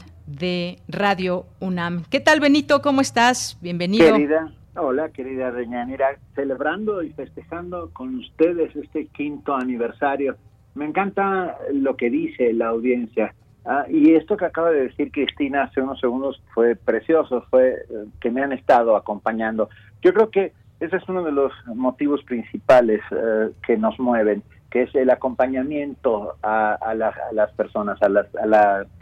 Radio 0.88 1.46
UNAM. 1.60 2.04
¿Qué 2.10 2.20
tal, 2.20 2.40
Benito? 2.40 2.82
¿Cómo 2.82 3.02
estás? 3.02 3.58
Bienvenido. 3.62 4.14
Querida, 4.14 4.52
hola, 4.76 5.10
querida 5.10 5.50
Reñanera, 5.52 6.18
celebrando 6.36 7.02
y 7.02 7.10
festejando 7.12 7.90
con 7.94 8.16
ustedes 8.16 8.76
este 8.76 9.08
quinto 9.08 9.56
aniversario. 9.56 10.36
Me 10.76 10.86
encanta 10.86 11.58
lo 11.74 11.98
que 11.98 12.10
dice 12.10 12.54
la 12.54 12.68
audiencia. 12.68 13.34
Ah, 13.66 13.86
y 13.90 14.14
esto 14.14 14.38
que 14.38 14.46
acaba 14.46 14.72
de 14.72 14.84
decir 14.84 15.12
Cristina 15.12 15.64
hace 15.64 15.82
unos 15.82 16.00
segundos 16.00 16.42
fue 16.54 16.76
precioso, 16.76 17.46
fue 17.50 17.70
eh, 17.70 18.06
que 18.22 18.32
me 18.32 18.42
han 18.42 18.54
estado 18.54 18.96
acompañando. 18.96 19.70
Yo 20.02 20.14
creo 20.14 20.30
que 20.30 20.54
ese 20.80 20.96
es 20.96 21.10
uno 21.10 21.24
de 21.24 21.32
los 21.32 21.52
motivos 21.76 22.24
principales 22.24 23.02
eh, 23.12 23.50
que 23.66 23.78
nos 23.78 24.00
mueven 24.00 24.44
que 24.70 24.84
es 24.84 24.96
el 24.96 25.10
acompañamiento 25.10 26.36
a, 26.44 26.94
las 27.32 27.52
personas, 27.54 28.02
a, 28.02 28.10
la, 28.10 28.28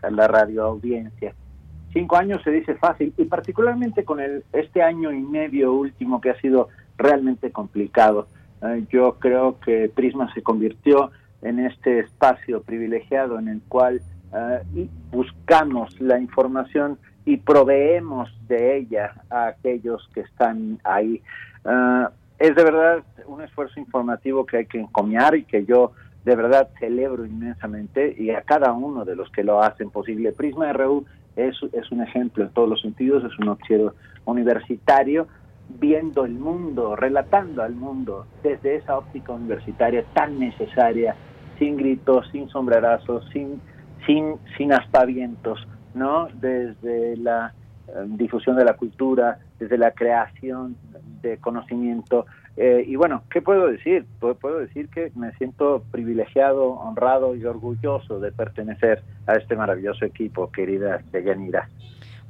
a 0.01 0.09
la 0.09 0.27
radio 0.27 0.63
audiencia. 0.63 1.33
Cinco 1.93 2.17
años 2.17 2.41
se 2.43 2.51
dice 2.51 2.75
fácil 2.75 3.13
y 3.17 3.25
particularmente 3.25 4.03
con 4.03 4.19
el, 4.19 4.43
este 4.53 4.81
año 4.81 5.11
y 5.11 5.19
medio 5.19 5.73
último 5.73 6.21
que 6.21 6.29
ha 6.29 6.39
sido 6.39 6.69
realmente 6.97 7.51
complicado. 7.51 8.27
Eh, 8.61 8.85
yo 8.89 9.17
creo 9.19 9.59
que 9.59 9.89
Prisma 9.93 10.33
se 10.33 10.41
convirtió 10.41 11.11
en 11.41 11.59
este 11.59 11.99
espacio 11.99 12.61
privilegiado 12.61 13.39
en 13.39 13.47
el 13.47 13.61
cual 13.67 14.01
eh, 14.33 14.87
buscamos 15.11 15.99
la 16.01 16.19
información 16.19 16.97
y 17.25 17.37
proveemos 17.37 18.29
de 18.47 18.77
ella 18.77 19.13
a 19.29 19.47
aquellos 19.47 20.09
que 20.13 20.21
están 20.21 20.79
ahí. 20.83 21.21
Eh, 21.65 22.05
es 22.39 22.55
de 22.55 22.63
verdad 22.63 23.03
un 23.25 23.41
esfuerzo 23.41 23.79
informativo 23.79 24.45
que 24.45 24.57
hay 24.57 24.65
que 24.65 24.79
encomiar 24.79 25.35
y 25.35 25.43
que 25.43 25.65
yo 25.65 25.93
de 26.23 26.35
verdad 26.35 26.69
celebro 26.79 27.25
inmensamente 27.25 28.13
y 28.17 28.31
a 28.31 28.41
cada 28.41 28.73
uno 28.73 29.05
de 29.05 29.15
los 29.15 29.31
que 29.31 29.43
lo 29.43 29.63
hacen 29.63 29.89
posible. 29.89 30.33
Prisma 30.33 30.73
RU 30.73 31.05
es, 31.35 31.55
es 31.71 31.91
un 31.91 32.01
ejemplo 32.01 32.43
en 32.43 32.49
todos 32.51 32.69
los 32.69 32.81
sentidos, 32.81 33.23
es 33.23 33.37
un 33.39 33.45
noticiero 33.45 33.95
universitario 34.25 35.27
viendo 35.69 36.25
el 36.25 36.33
mundo, 36.33 36.95
relatando 36.95 37.63
al 37.63 37.75
mundo 37.75 38.25
desde 38.43 38.75
esa 38.75 38.97
óptica 38.97 39.33
universitaria 39.33 40.03
tan 40.13 40.39
necesaria, 40.39 41.15
sin 41.57 41.77
gritos, 41.77 42.27
sin 42.31 42.49
sombrerazos, 42.49 43.27
sin, 43.31 43.61
sin, 44.05 44.35
sin 44.57 44.73
aspavientos, 44.73 45.67
¿no? 45.93 46.27
Desde 46.33 47.17
la 47.17 47.53
eh, 47.87 47.91
difusión 48.05 48.55
de 48.55 48.65
la 48.65 48.73
cultura, 48.73 49.39
desde 49.59 49.77
la 49.77 49.91
creación 49.91 50.75
de 51.21 51.37
conocimiento. 51.37 52.25
Eh, 52.55 52.83
y 52.87 52.95
bueno, 52.95 53.23
¿qué 53.29 53.41
puedo 53.41 53.67
decir? 53.67 54.05
Puedo, 54.19 54.59
decir 54.59 54.89
que 54.89 55.11
me 55.15 55.31
siento 55.33 55.83
privilegiado, 55.91 56.71
honrado 56.71 57.35
y 57.35 57.45
orgulloso 57.45 58.19
de 58.19 58.31
pertenecer 58.31 59.03
a 59.27 59.33
este 59.33 59.55
maravilloso 59.55 60.05
equipo, 60.05 60.51
querida 60.51 61.01
Deyanira. 61.11 61.69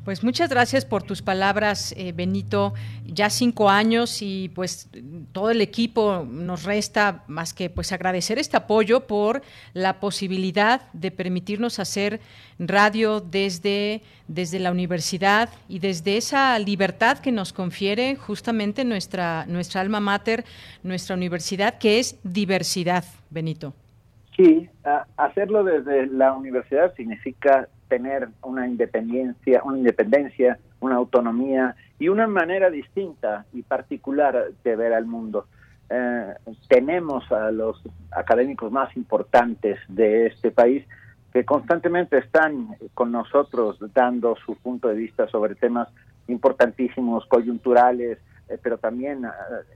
Pues 0.08 0.24
muchas 0.24 0.50
gracias 0.50 0.86
por 0.86 1.04
tus 1.04 1.22
palabras, 1.22 1.94
eh, 1.98 2.14
Benito. 2.14 2.74
Ya 3.06 3.30
cinco 3.30 3.70
años 3.70 4.22
y 4.22 4.50
pues 4.56 4.90
todo 5.34 5.52
el 5.52 5.60
equipo 5.60 6.26
nos 6.26 6.64
resta 6.64 7.26
más 7.28 7.54
que 7.54 7.70
pues 7.70 7.92
agradecer 7.92 8.40
este 8.40 8.56
apoyo 8.56 9.06
por 9.06 9.42
la 9.74 10.00
posibilidad 10.00 10.90
de 10.94 11.12
permitirnos 11.12 11.80
hacer 11.80 12.22
radio 12.58 13.20
desde, 13.20 14.02
desde 14.30 14.60
la 14.60 14.72
universidad 14.72 15.50
y 15.68 15.80
desde 15.80 16.16
esa 16.16 16.58
libertad 16.58 17.18
que 17.18 17.34
nos 17.34 17.52
confiere 17.52 18.16
justamente 18.16 18.86
nuestra, 18.86 19.46
nuestra 19.46 19.82
alma 19.82 20.00
mater, 20.00 20.46
nuestra 20.84 21.18
universidad, 21.18 21.80
que 21.80 22.00
es 22.00 22.18
diversidad, 22.24 23.04
Benito. 23.30 23.74
Sí, 24.38 24.70
hacerlo 25.18 25.66
desde 25.66 26.08
la 26.08 26.32
universidad 26.32 26.96
significa 26.96 27.68
tener 27.88 28.30
una 28.44 28.68
independencia, 28.68 29.62
una 29.64 29.78
independencia, 29.78 30.60
una 30.80 30.96
autonomía 30.96 31.76
y 32.00 32.10
una 32.10 32.28
manera 32.28 32.70
distinta 32.70 33.46
y 33.54 33.64
particular 33.64 34.52
de 34.64 34.76
ver 34.76 34.94
al 34.94 35.06
mundo. 35.06 35.48
Eh, 35.90 36.34
tenemos 36.68 37.32
a 37.32 37.52
los 37.52 37.82
académicos 38.12 38.72
más 38.72 38.96
importantes 38.98 39.80
de 39.88 40.28
este 40.28 40.52
país 40.52 40.86
que 41.32 41.46
constantemente 41.46 42.18
están 42.18 42.76
con 42.94 43.12
nosotros 43.12 43.78
dando 43.94 44.36
su 44.46 44.56
punto 44.56 44.90
de 44.90 44.96
vista 44.96 45.28
sobre 45.28 45.56
temas 45.56 45.88
importantísimos, 46.28 47.26
coyunturales, 47.28 48.20
eh, 48.50 48.58
pero 48.62 48.78
también 48.78 49.26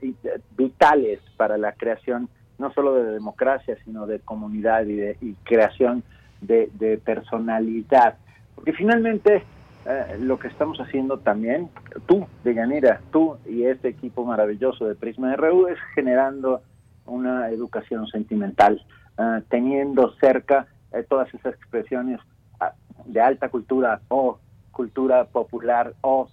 eh, 0.02 0.40
vitales 0.56 1.20
para 1.36 1.56
la 1.56 1.72
creación 1.72 2.28
no 2.58 2.72
solo 2.72 2.94
de 2.94 3.12
democracia, 3.12 3.76
sino 3.84 4.06
de 4.06 4.20
comunidad 4.20 4.84
y 4.86 4.96
de 4.96 5.16
y 5.20 5.34
creación 5.44 6.04
de, 6.42 7.00
personalidad. 7.04 8.16
Porque 8.54 8.72
finalmente 8.72 9.44
eh, 9.86 10.16
lo 10.20 10.38
que 10.38 10.48
estamos 10.48 10.78
haciendo 10.78 11.18
también, 11.18 11.70
tú, 12.06 12.26
Deyanira, 12.44 13.00
tú 13.10 13.36
y 13.46 13.64
este 13.64 13.88
equipo 13.88 14.24
maravilloso 14.24 14.86
de 14.86 14.94
Prisma 14.94 15.34
RU, 15.36 15.68
es 15.68 15.78
generando 15.94 16.62
una 17.06 17.48
educación 17.50 18.06
sentimental, 18.06 18.84
eh, 19.18 19.42
teniendo 19.48 20.12
cerca 20.14 20.66
eh, 20.92 21.04
todas 21.08 21.32
esas 21.34 21.54
expresiones 21.54 22.20
ah, 22.60 22.72
de 23.06 23.20
alta 23.20 23.48
cultura 23.48 24.00
o 24.08 24.38
cultura 24.70 25.24
popular 25.24 25.94
o 26.00 26.28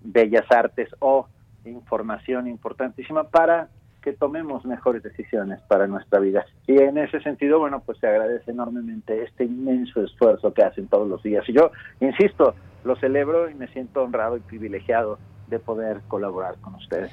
bellas 0.00 0.50
artes 0.50 0.88
o 0.98 1.28
información 1.64 2.48
importantísima 2.48 3.24
para 3.24 3.68
que 4.06 4.12
tomemos 4.12 4.64
mejores 4.64 5.02
decisiones 5.02 5.60
para 5.62 5.88
nuestra 5.88 6.20
vida. 6.20 6.46
Y 6.68 6.78
en 6.78 6.96
ese 6.96 7.18
sentido, 7.22 7.58
bueno, 7.58 7.82
pues 7.84 7.98
se 7.98 8.06
agradece 8.06 8.52
enormemente 8.52 9.24
este 9.24 9.42
inmenso 9.42 10.00
esfuerzo 10.00 10.54
que 10.54 10.62
hacen 10.62 10.86
todos 10.86 11.08
los 11.08 11.24
días. 11.24 11.42
Y 11.48 11.54
yo, 11.54 11.72
insisto, 11.98 12.54
lo 12.84 12.94
celebro 12.94 13.50
y 13.50 13.54
me 13.54 13.66
siento 13.66 14.04
honrado 14.04 14.36
y 14.36 14.40
privilegiado 14.40 15.18
de 15.48 15.58
poder 15.58 16.02
colaborar 16.06 16.54
con 16.60 16.76
ustedes. 16.76 17.10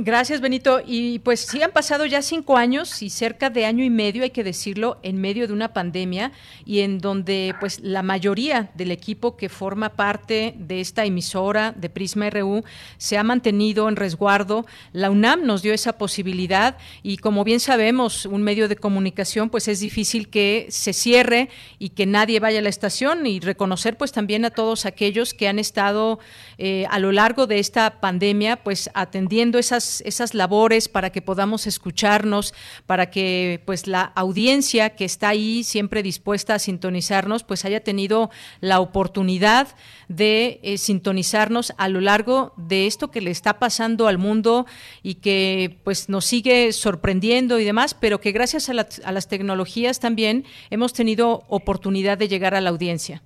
Gracias, 0.00 0.40
Benito. 0.40 0.80
Y 0.86 1.18
pues 1.18 1.40
sí 1.40 1.60
han 1.60 1.72
pasado 1.72 2.06
ya 2.06 2.22
cinco 2.22 2.56
años 2.56 3.02
y 3.02 3.10
cerca 3.10 3.50
de 3.50 3.66
año 3.66 3.82
y 3.82 3.90
medio, 3.90 4.22
hay 4.22 4.30
que 4.30 4.44
decirlo, 4.44 5.00
en 5.02 5.20
medio 5.20 5.48
de 5.48 5.52
una 5.52 5.72
pandemia 5.72 6.30
y 6.64 6.82
en 6.82 7.00
donde 7.00 7.52
pues 7.58 7.80
la 7.80 8.04
mayoría 8.04 8.70
del 8.74 8.92
equipo 8.92 9.36
que 9.36 9.48
forma 9.48 9.96
parte 9.96 10.54
de 10.56 10.80
esta 10.80 11.04
emisora 11.04 11.74
de 11.76 11.90
Prisma 11.90 12.30
RU 12.30 12.62
se 12.96 13.18
ha 13.18 13.24
mantenido 13.24 13.88
en 13.88 13.96
resguardo. 13.96 14.66
La 14.92 15.10
UNAM 15.10 15.44
nos 15.44 15.62
dio 15.62 15.74
esa 15.74 15.98
posibilidad 15.98 16.76
y 17.02 17.16
como 17.16 17.42
bien 17.42 17.58
sabemos, 17.58 18.24
un 18.24 18.44
medio 18.44 18.68
de 18.68 18.76
comunicación 18.76 19.50
pues 19.50 19.66
es 19.66 19.80
difícil 19.80 20.28
que 20.28 20.68
se 20.70 20.92
cierre 20.92 21.48
y 21.80 21.88
que 21.88 22.06
nadie 22.06 22.38
vaya 22.38 22.60
a 22.60 22.62
la 22.62 22.68
estación 22.68 23.26
y 23.26 23.40
reconocer 23.40 23.96
pues 23.96 24.12
también 24.12 24.44
a 24.44 24.50
todos 24.50 24.86
aquellos 24.86 25.34
que 25.34 25.48
han 25.48 25.58
estado 25.58 26.20
eh, 26.56 26.86
a 26.88 27.00
lo 27.00 27.10
largo 27.10 27.48
de 27.48 27.58
esta 27.58 27.98
pandemia 27.98 28.62
pues 28.62 28.90
atendiendo 28.94 29.58
esas 29.58 29.87
esas, 30.04 30.34
labores 30.34 30.88
para 30.88 31.10
que 31.10 31.22
podamos 31.22 31.66
escucharnos, 31.66 32.54
para 32.86 33.10
que 33.10 33.62
pues 33.64 33.86
la 33.86 34.02
audiencia 34.02 34.90
que 34.90 35.04
está 35.04 35.30
ahí 35.30 35.64
siempre 35.64 36.02
dispuesta 36.02 36.54
a 36.54 36.58
sintonizarnos, 36.58 37.44
pues 37.44 37.64
haya 37.64 37.82
tenido 37.82 38.30
la 38.60 38.80
oportunidad 38.80 39.68
de 40.08 40.60
eh, 40.62 40.78
sintonizarnos 40.78 41.72
a 41.76 41.88
lo 41.88 42.00
largo 42.00 42.52
de 42.56 42.86
esto 42.86 43.10
que 43.10 43.20
le 43.20 43.30
está 43.30 43.58
pasando 43.58 44.08
al 44.08 44.18
mundo 44.18 44.66
y 45.02 45.16
que 45.16 45.78
pues 45.84 46.08
nos 46.08 46.24
sigue 46.24 46.72
sorprendiendo 46.72 47.58
y 47.58 47.64
demás, 47.64 47.94
pero 47.94 48.20
que 48.20 48.32
gracias 48.32 48.68
a, 48.68 48.72
a 48.72 49.12
las 49.12 49.28
tecnologías 49.28 50.00
también 50.00 50.44
hemos 50.70 50.92
tenido 50.92 51.42
oportunidad 51.48 52.18
de 52.18 52.28
llegar 52.28 52.54
a 52.54 52.60
la 52.60 52.70
audiencia. 52.70 53.22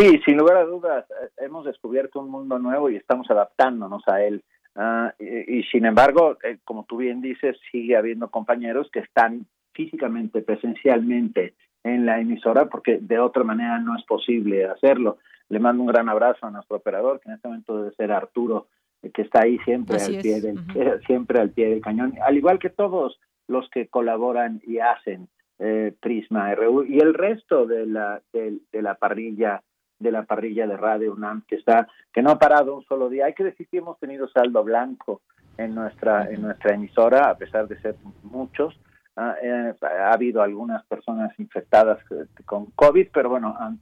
Sí, 0.00 0.18
sin 0.24 0.38
lugar 0.38 0.56
a 0.56 0.64
dudas, 0.64 1.04
eh, 1.10 1.28
hemos 1.38 1.64
descubierto 1.64 2.20
un 2.20 2.30
mundo 2.30 2.58
nuevo 2.58 2.88
y 2.88 2.96
estamos 2.96 3.30
adaptándonos 3.30 4.02
a 4.06 4.22
él. 4.22 4.42
Ah, 4.76 5.12
y, 5.18 5.62
sin 5.64 5.84
embargo, 5.84 6.38
eh, 6.42 6.58
como 6.64 6.84
tú 6.84 6.98
bien 6.98 7.20
dices, 7.20 7.56
sigue 7.70 7.96
habiendo 7.96 8.30
compañeros 8.30 8.88
que 8.92 9.00
están 9.00 9.46
físicamente, 9.72 10.42
presencialmente 10.42 11.54
en 11.82 12.06
la 12.06 12.20
emisora 12.20 12.66
porque 12.68 12.98
de 13.00 13.18
otra 13.18 13.42
manera 13.42 13.78
no 13.78 13.96
es 13.96 14.04
posible 14.04 14.66
hacerlo. 14.66 15.18
Le 15.48 15.58
mando 15.58 15.82
un 15.82 15.88
gran 15.88 16.08
abrazo 16.08 16.46
a 16.46 16.50
nuestro 16.50 16.76
operador, 16.76 17.20
que 17.20 17.28
en 17.30 17.36
este 17.36 17.48
momento 17.48 17.78
debe 17.78 17.94
ser 17.96 18.12
Arturo, 18.12 18.68
eh, 19.02 19.10
que 19.10 19.22
está 19.22 19.42
ahí 19.42 19.58
siempre 19.64 19.96
al 19.96 20.18
pie 20.18 20.40
del 20.40 20.58
siempre 21.06 21.40
al 21.40 21.50
pie 21.50 21.70
del 21.70 21.80
cañón, 21.80 22.14
al 22.24 22.36
igual 22.36 22.58
que 22.58 22.70
todos 22.70 23.18
los 23.48 23.68
que 23.70 23.88
colaboran 23.88 24.60
y 24.64 24.78
hacen 24.78 25.28
eh, 25.58 25.92
Prisma 26.00 26.54
RU 26.54 26.84
y 26.84 27.00
el 27.00 27.14
resto 27.14 27.66
de 27.66 27.86
la 27.86 28.22
de 28.32 28.82
la 28.82 28.94
parrilla 28.94 29.62
de 30.00 30.10
la 30.10 30.24
parrilla 30.24 30.66
de 30.66 30.76
Radio 30.76 31.12
UNAM 31.12 31.42
que 31.46 31.56
está 31.56 31.86
que 32.12 32.22
no 32.22 32.30
ha 32.30 32.38
parado 32.38 32.74
un 32.74 32.84
solo 32.84 33.08
día. 33.08 33.26
Hay 33.26 33.34
que 33.34 33.44
decir 33.44 33.68
que 33.68 33.78
hemos 33.78 33.98
tenido 34.00 34.28
saldo 34.28 34.64
blanco 34.64 35.20
en 35.56 35.74
nuestra 35.74 36.28
en 36.28 36.42
nuestra 36.42 36.74
emisora 36.74 37.30
a 37.30 37.36
pesar 37.36 37.68
de 37.68 37.80
ser 37.80 37.94
muchos. 38.24 38.78
Ah, 39.16 39.36
eh, 39.42 39.74
ha 39.82 40.12
habido 40.12 40.42
algunas 40.42 40.84
personas 40.86 41.38
infectadas 41.38 41.98
con 42.46 42.66
COVID, 42.70 43.08
pero 43.12 43.28
bueno, 43.28 43.54
han, 43.58 43.78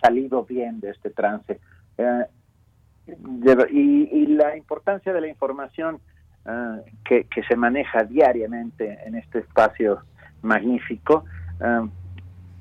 salido 0.00 0.44
bien 0.44 0.78
de 0.78 0.90
este 0.90 1.10
trance. 1.10 1.58
Eh, 1.96 2.26
y, 3.70 4.26
la 4.26 4.56
importancia 4.56 5.12
de 5.12 5.20
la 5.20 5.28
información 5.28 6.00
ah, 6.44 6.78
que, 7.04 7.24
que, 7.24 7.42
se 7.44 7.56
maneja 7.56 8.04
diariamente 8.04 8.98
en 9.04 9.16
este 9.16 9.40
espacio 9.40 10.02
magnífico 10.42 11.24
ah, 11.60 11.88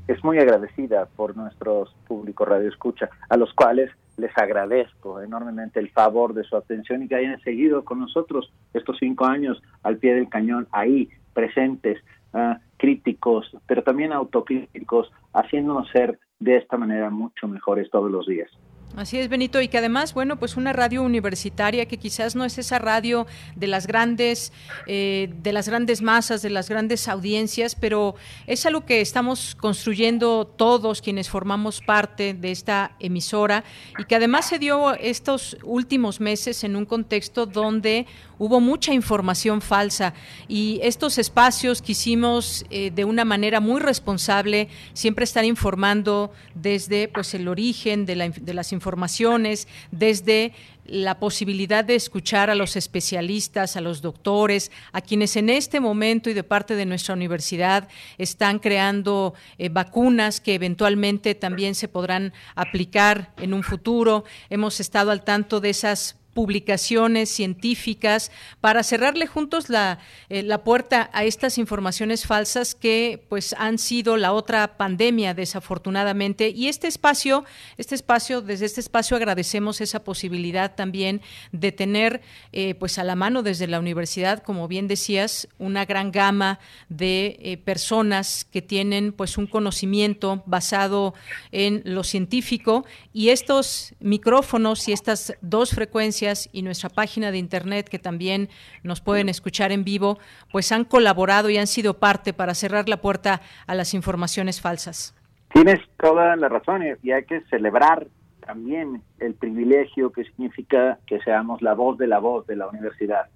es 0.08 0.24
muy 0.24 0.40
agradecida 0.40 1.06
por 1.06 1.36
nuestros 1.36 1.94
públicos 2.08 2.48
Radio 2.48 2.70
Escucha, 2.70 3.10
a 3.30 3.38
los 3.38 3.54
cuales 3.54 3.92
les 4.18 4.36
agradezco 4.38 5.22
enormemente 5.22 5.80
el 5.80 5.90
favor 5.92 6.34
de 6.34 6.44
su 6.44 6.56
atención 6.56 7.04
y 7.04 7.08
que 7.08 7.16
hayan 7.16 7.40
seguido 7.42 7.86
con 7.86 8.00
nosotros 8.00 8.52
estos 8.74 8.98
cinco 9.00 9.26
años 9.26 9.62
al 9.84 9.98
pie 9.98 10.16
del 10.16 10.30
cañón, 10.30 10.68
ahí, 10.72 11.10
presentes, 11.34 12.04
ah, 12.34 12.60
críticos, 12.78 13.56
pero 13.68 13.84
también 13.84 14.14
autocríticos, 14.14 15.12
haciéndonos 15.34 15.90
ser 15.90 16.20
de 16.40 16.58
esta 16.58 16.78
manera 16.78 17.10
mucho 17.10 17.48
mejores 17.48 17.90
todos 17.92 18.10
los 18.10 18.26
días. 18.26 18.50
Así 18.98 19.20
es, 19.20 19.30
Benito, 19.30 19.62
y 19.62 19.68
que 19.68 19.78
además, 19.78 20.16
bueno, 20.16 20.40
pues 20.40 20.58
una 20.58 20.74
radio 20.74 21.04
universitaria 21.04 21.86
que 21.86 22.00
quizás 22.00 22.36
no 22.36 22.44
es 22.44 22.58
esa 22.58 22.80
radio 22.80 23.28
de 23.56 23.68
las 23.68 23.86
grandes, 23.86 24.52
eh, 24.88 25.32
de 25.44 25.54
las 25.54 25.70
grandes 25.70 26.02
masas, 26.02 26.42
de 26.42 26.50
las 26.50 26.68
grandes 26.68 27.08
audiencias, 27.08 27.76
pero 27.76 28.16
es 28.48 28.66
algo 28.66 28.88
que 28.88 29.00
estamos 29.00 29.54
construyendo 29.54 30.48
todos 30.48 31.04
quienes 31.04 31.30
formamos 31.30 31.80
parte 31.80 32.34
de 32.34 32.50
esta 32.50 32.96
emisora 33.00 33.64
y 34.00 34.06
que 34.06 34.16
además 34.16 34.50
se 34.50 34.58
dio 34.58 34.96
estos 34.96 35.58
últimos 35.62 36.20
meses 36.20 36.64
en 36.64 36.76
un 36.76 36.88
contexto 36.88 37.46
donde 37.46 38.08
hubo 38.40 38.60
mucha 38.60 38.94
información 38.94 39.62
falsa 39.62 40.14
y 40.48 40.80
estos 40.84 41.18
espacios 41.18 41.82
quisimos 41.82 42.66
eh, 42.70 42.92
de 42.92 43.06
una 43.06 43.26
manera 43.26 43.60
muy 43.60 43.80
responsable 43.80 44.70
siempre 44.94 45.24
estar 45.24 45.46
informando 45.46 46.32
desde 46.56 47.08
pues 47.08 47.34
el 47.34 47.48
origen 47.48 48.06
de, 48.06 48.16
la, 48.16 48.32
las 48.46 48.72
informaciones, 48.72 49.68
desde 49.92 50.54
la 50.88 51.20
posibilidad 51.20 51.84
de 51.84 51.96
escuchar 51.96 52.50
a 52.50 52.56
los 52.56 52.76
especialistas, 52.76 53.76
a 53.76 53.82
los 53.82 54.02
doctores, 54.02 54.72
a 54.94 55.02
quienes 55.02 55.36
en 55.36 55.50
este 55.50 55.80
momento 55.80 56.30
y 56.30 56.34
de 56.34 56.44
parte 56.44 56.76
de 56.76 56.86
nuestra 56.86 57.14
universidad 57.14 57.88
están 58.18 58.60
creando 58.60 59.34
eh, 59.58 59.70
vacunas 59.70 60.40
que 60.40 60.56
eventualmente 60.56 61.36
también 61.36 61.76
se 61.76 61.88
podrán 61.88 62.34
aplicar 62.56 63.34
en 63.38 63.54
un 63.54 63.64
futuro. 63.64 64.24
Hemos 64.50 64.80
estado 64.80 65.12
al 65.12 65.24
tanto 65.24 65.60
de 65.60 65.70
esas 65.70 66.17
publicaciones 66.38 67.32
científicas 67.32 68.30
para 68.62 68.84
cerrarle 68.84 69.26
juntos 69.26 69.70
la, 69.70 69.98
eh, 70.30 70.44
la, 70.44 70.64
puerta 70.64 71.10
a 71.12 71.24
estas 71.24 71.58
informaciones 71.58 72.28
falsas 72.28 72.76
que 72.76 73.26
pues 73.28 73.56
han 73.58 73.80
sido 73.80 74.18
la 74.18 74.34
otra 74.34 74.78
pandemia 74.78 75.34
desafortunadamente. 75.34 76.50
Y 76.50 76.68
este 76.68 76.88
espacio 76.88 77.44
este 77.78 77.96
espacio 77.96 78.44
desde 78.44 78.68
este 78.68 78.82
espacio 78.82 79.18
agradecemos 79.18 79.82
esa 79.82 80.04
posibilidad 80.04 80.76
también 80.76 81.22
de 81.54 81.72
tener 81.72 82.22
eh, 82.52 82.76
pues 82.76 83.00
a 83.00 83.04
la 83.04 83.16
mano 83.16 83.42
desde 83.42 83.66
la 83.66 83.80
universidad 83.80 84.44
como 84.44 84.68
bien 84.68 84.88
decías 84.88 85.48
una 85.58 85.86
gran 85.86 86.12
gama 86.12 86.60
de 86.88 87.40
eh, 87.42 87.58
personas 87.58 88.46
que 88.46 88.62
tienen 88.62 89.12
pues 89.12 89.40
un 89.40 89.48
conocimiento 89.48 90.44
basado 90.46 91.16
en 91.52 91.82
lo 91.84 92.04
científico. 92.04 92.86
Y 93.12 93.30
estos 93.30 93.96
micrófonos 94.00 94.88
y 94.88 94.92
estas 94.92 95.34
dos 95.42 95.72
frecuencias 95.72 96.27
y 96.52 96.62
nuestra 96.62 96.90
página 96.90 97.32
de 97.32 97.38
internet 97.38 97.88
que 97.90 98.00
también 98.00 98.50
nos 98.84 99.02
pueden 99.02 99.30
escuchar 99.30 99.72
en 99.72 99.84
vivo, 99.84 100.20
pues 100.52 100.72
han 100.72 100.86
colaborado 100.86 101.50
y 101.50 101.58
han 101.58 101.68
sido 101.68 101.96
parte 101.96 102.34
para 102.34 102.54
cerrar 102.54 102.90
la 102.90 102.98
puerta 102.98 103.42
a 103.66 103.76
las 103.76 103.94
informaciones 103.94 104.62
falsas. 104.62 105.16
Tienes 105.54 105.80
toda 105.98 106.36
la 106.36 106.50
razón 106.50 106.84
y 107.02 107.12
hay 107.12 107.24
que 107.24 107.42
celebrar 107.50 108.08
también 108.46 109.02
el 109.20 109.34
privilegio 109.34 110.12
que 110.12 110.24
significa 110.24 111.00
que 111.06 111.20
seamos 111.20 111.62
la 111.62 111.74
voz 111.74 111.98
de 111.98 112.08
la 112.08 112.20
voz 112.20 112.48
de 112.48 112.56
la 112.56 112.68
universidad. 112.68 113.28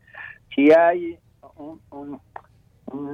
Si 0.55 0.71
hay 0.71 1.17
un, 1.57 2.19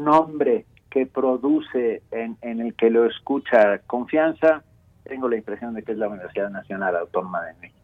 nombre 0.04 0.66
que 0.90 1.06
produce 1.06 2.02
en, 2.12 2.38
en, 2.42 2.62
el 2.62 2.74
que 2.76 2.90
lo 2.90 3.06
escucha 3.06 3.80
confianza, 3.86 4.63
tengo 5.04 5.28
la 5.30 5.38
impresión 5.38 5.74
de 5.74 5.84
que 5.84 5.92
es 5.92 5.98
la 5.98 6.08
Universidad 6.08 6.50
Nacional 6.50 6.96
Autónoma 6.96 7.44
de 7.46 7.54
México. 7.56 7.77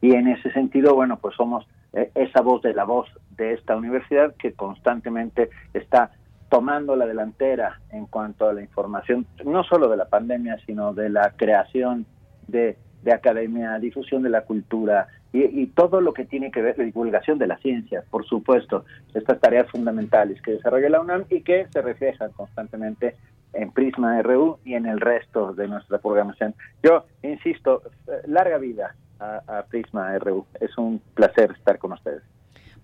Y 0.00 0.14
en 0.14 0.28
ese 0.28 0.52
sentido, 0.52 0.94
bueno, 0.94 1.18
pues 1.18 1.34
somos 1.34 1.66
eh, 1.92 2.10
esa 2.14 2.40
voz 2.40 2.62
de 2.62 2.74
la 2.74 2.84
voz 2.84 3.08
de 3.36 3.54
esta 3.54 3.76
universidad 3.76 4.34
que 4.36 4.52
constantemente 4.52 5.50
está 5.74 6.12
tomando 6.48 6.96
la 6.96 7.06
delantera 7.06 7.80
en 7.90 8.06
cuanto 8.06 8.48
a 8.48 8.52
la 8.52 8.62
información, 8.62 9.26
no 9.44 9.64
solo 9.64 9.88
de 9.88 9.96
la 9.96 10.06
pandemia, 10.06 10.58
sino 10.66 10.94
de 10.94 11.10
la 11.10 11.32
creación 11.36 12.06
de, 12.46 12.76
academia, 13.12 13.78
difusión 13.78 14.22
de 14.22 14.28
la 14.28 14.42
cultura 14.42 15.08
y, 15.32 15.66
todo 15.68 16.00
lo 16.02 16.12
que 16.12 16.26
tiene 16.26 16.50
que 16.50 16.60
ver, 16.60 16.78
la 16.78 16.84
divulgación 16.84 17.38
de 17.38 17.46
la 17.46 17.56
ciencia, 17.58 18.02
por 18.10 18.26
supuesto, 18.26 18.84
estas 19.14 19.40
tareas 19.40 19.70
fundamentales 19.70 20.40
que 20.42 20.52
desarrolla 20.52 20.90
la 20.90 21.00
UNAM 21.00 21.24
y 21.30 21.42
que 21.42 21.66
se 21.70 21.80
reflejan 21.80 22.32
constantemente 22.32 23.14
en 23.54 23.70
Prisma 23.70 24.20
RU 24.22 24.58
y 24.64 24.74
en 24.74 24.86
el 24.86 25.00
resto 25.00 25.54
de 25.54 25.68
nuestra 25.68 25.98
programación. 25.98 26.54
Yo 26.82 27.04
insisto, 27.22 27.82
larga 28.26 28.58
vida 28.58 28.94
a, 29.20 29.64
Prisma 29.68 30.16
RU. 30.18 30.46
Es 30.60 30.76
un 30.78 31.00
placer 31.14 31.52
estar 31.52 31.78
con 31.78 31.92
ustedes. 31.92 32.22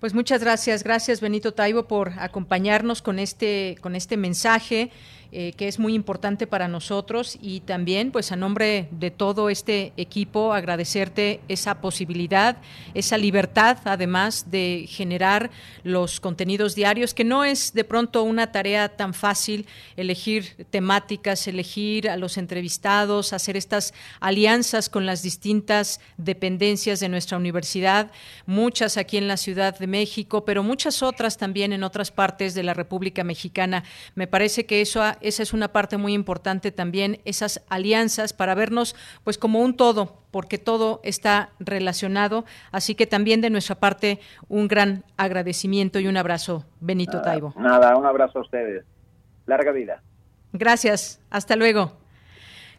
Pues 0.00 0.12
muchas 0.12 0.42
gracias, 0.42 0.84
gracias 0.84 1.22
Benito 1.22 1.54
Taibo 1.54 1.84
por 1.84 2.10
acompañarnos 2.18 3.00
con 3.00 3.18
este, 3.18 3.78
con 3.80 3.94
este 3.96 4.18
mensaje 4.18 4.90
eh, 5.32 5.52
que 5.56 5.68
es 5.68 5.78
muy 5.78 5.94
importante 5.94 6.46
para 6.46 6.68
nosotros 6.68 7.38
y 7.40 7.60
también, 7.60 8.12
pues 8.12 8.32
a 8.32 8.36
nombre 8.36 8.88
de 8.90 9.10
todo 9.10 9.50
este 9.50 9.92
equipo, 9.96 10.52
agradecerte 10.52 11.40
esa 11.48 11.80
posibilidad, 11.80 12.56
esa 12.94 13.18
libertad, 13.18 13.78
además 13.84 14.50
de 14.50 14.86
generar 14.88 15.50
los 15.82 16.20
contenidos 16.20 16.74
diarios, 16.74 17.14
que 17.14 17.24
no 17.24 17.44
es 17.44 17.72
de 17.72 17.84
pronto 17.84 18.22
una 18.22 18.52
tarea 18.52 18.88
tan 18.88 19.14
fácil 19.14 19.66
elegir 19.96 20.66
temáticas, 20.70 21.46
elegir 21.46 22.08
a 22.08 22.16
los 22.16 22.36
entrevistados, 22.36 23.32
hacer 23.32 23.56
estas 23.56 23.94
alianzas 24.20 24.88
con 24.88 25.06
las 25.06 25.22
distintas 25.22 26.00
dependencias 26.16 27.00
de 27.00 27.08
nuestra 27.08 27.36
universidad, 27.36 28.10
muchas 28.46 28.96
aquí 28.96 29.16
en 29.16 29.28
la 29.28 29.36
Ciudad 29.36 29.78
de 29.78 29.86
México, 29.86 30.44
pero 30.44 30.62
muchas 30.62 31.02
otras 31.02 31.36
también 31.36 31.72
en 31.72 31.84
otras 31.84 32.10
partes 32.10 32.54
de 32.54 32.62
la 32.62 32.74
República 32.74 33.24
Mexicana. 33.24 33.84
Me 34.14 34.26
parece 34.26 34.66
que 34.66 34.80
eso 34.80 35.02
ha, 35.02 35.18
esa 35.24 35.42
es 35.42 35.52
una 35.52 35.68
parte 35.68 35.96
muy 35.96 36.14
importante 36.14 36.70
también, 36.70 37.20
esas 37.24 37.64
alianzas 37.68 38.32
para 38.32 38.54
vernos 38.54 38.94
pues 39.24 39.38
como 39.38 39.60
un 39.60 39.76
todo, 39.76 40.22
porque 40.30 40.58
todo 40.58 41.00
está 41.02 41.50
relacionado. 41.58 42.44
Así 42.72 42.94
que 42.94 43.06
también 43.06 43.40
de 43.40 43.50
nuestra 43.50 43.76
parte 43.76 44.20
un 44.48 44.68
gran 44.68 45.04
agradecimiento 45.16 45.98
y 46.00 46.06
un 46.06 46.16
abrazo, 46.16 46.64
Benito 46.80 47.22
Taibo. 47.22 47.54
Nada, 47.56 47.96
un 47.96 48.06
abrazo 48.06 48.38
a 48.38 48.42
ustedes. 48.42 48.84
Larga 49.46 49.72
vida. 49.72 50.02
Gracias. 50.52 51.20
Hasta 51.30 51.56
luego. 51.56 51.92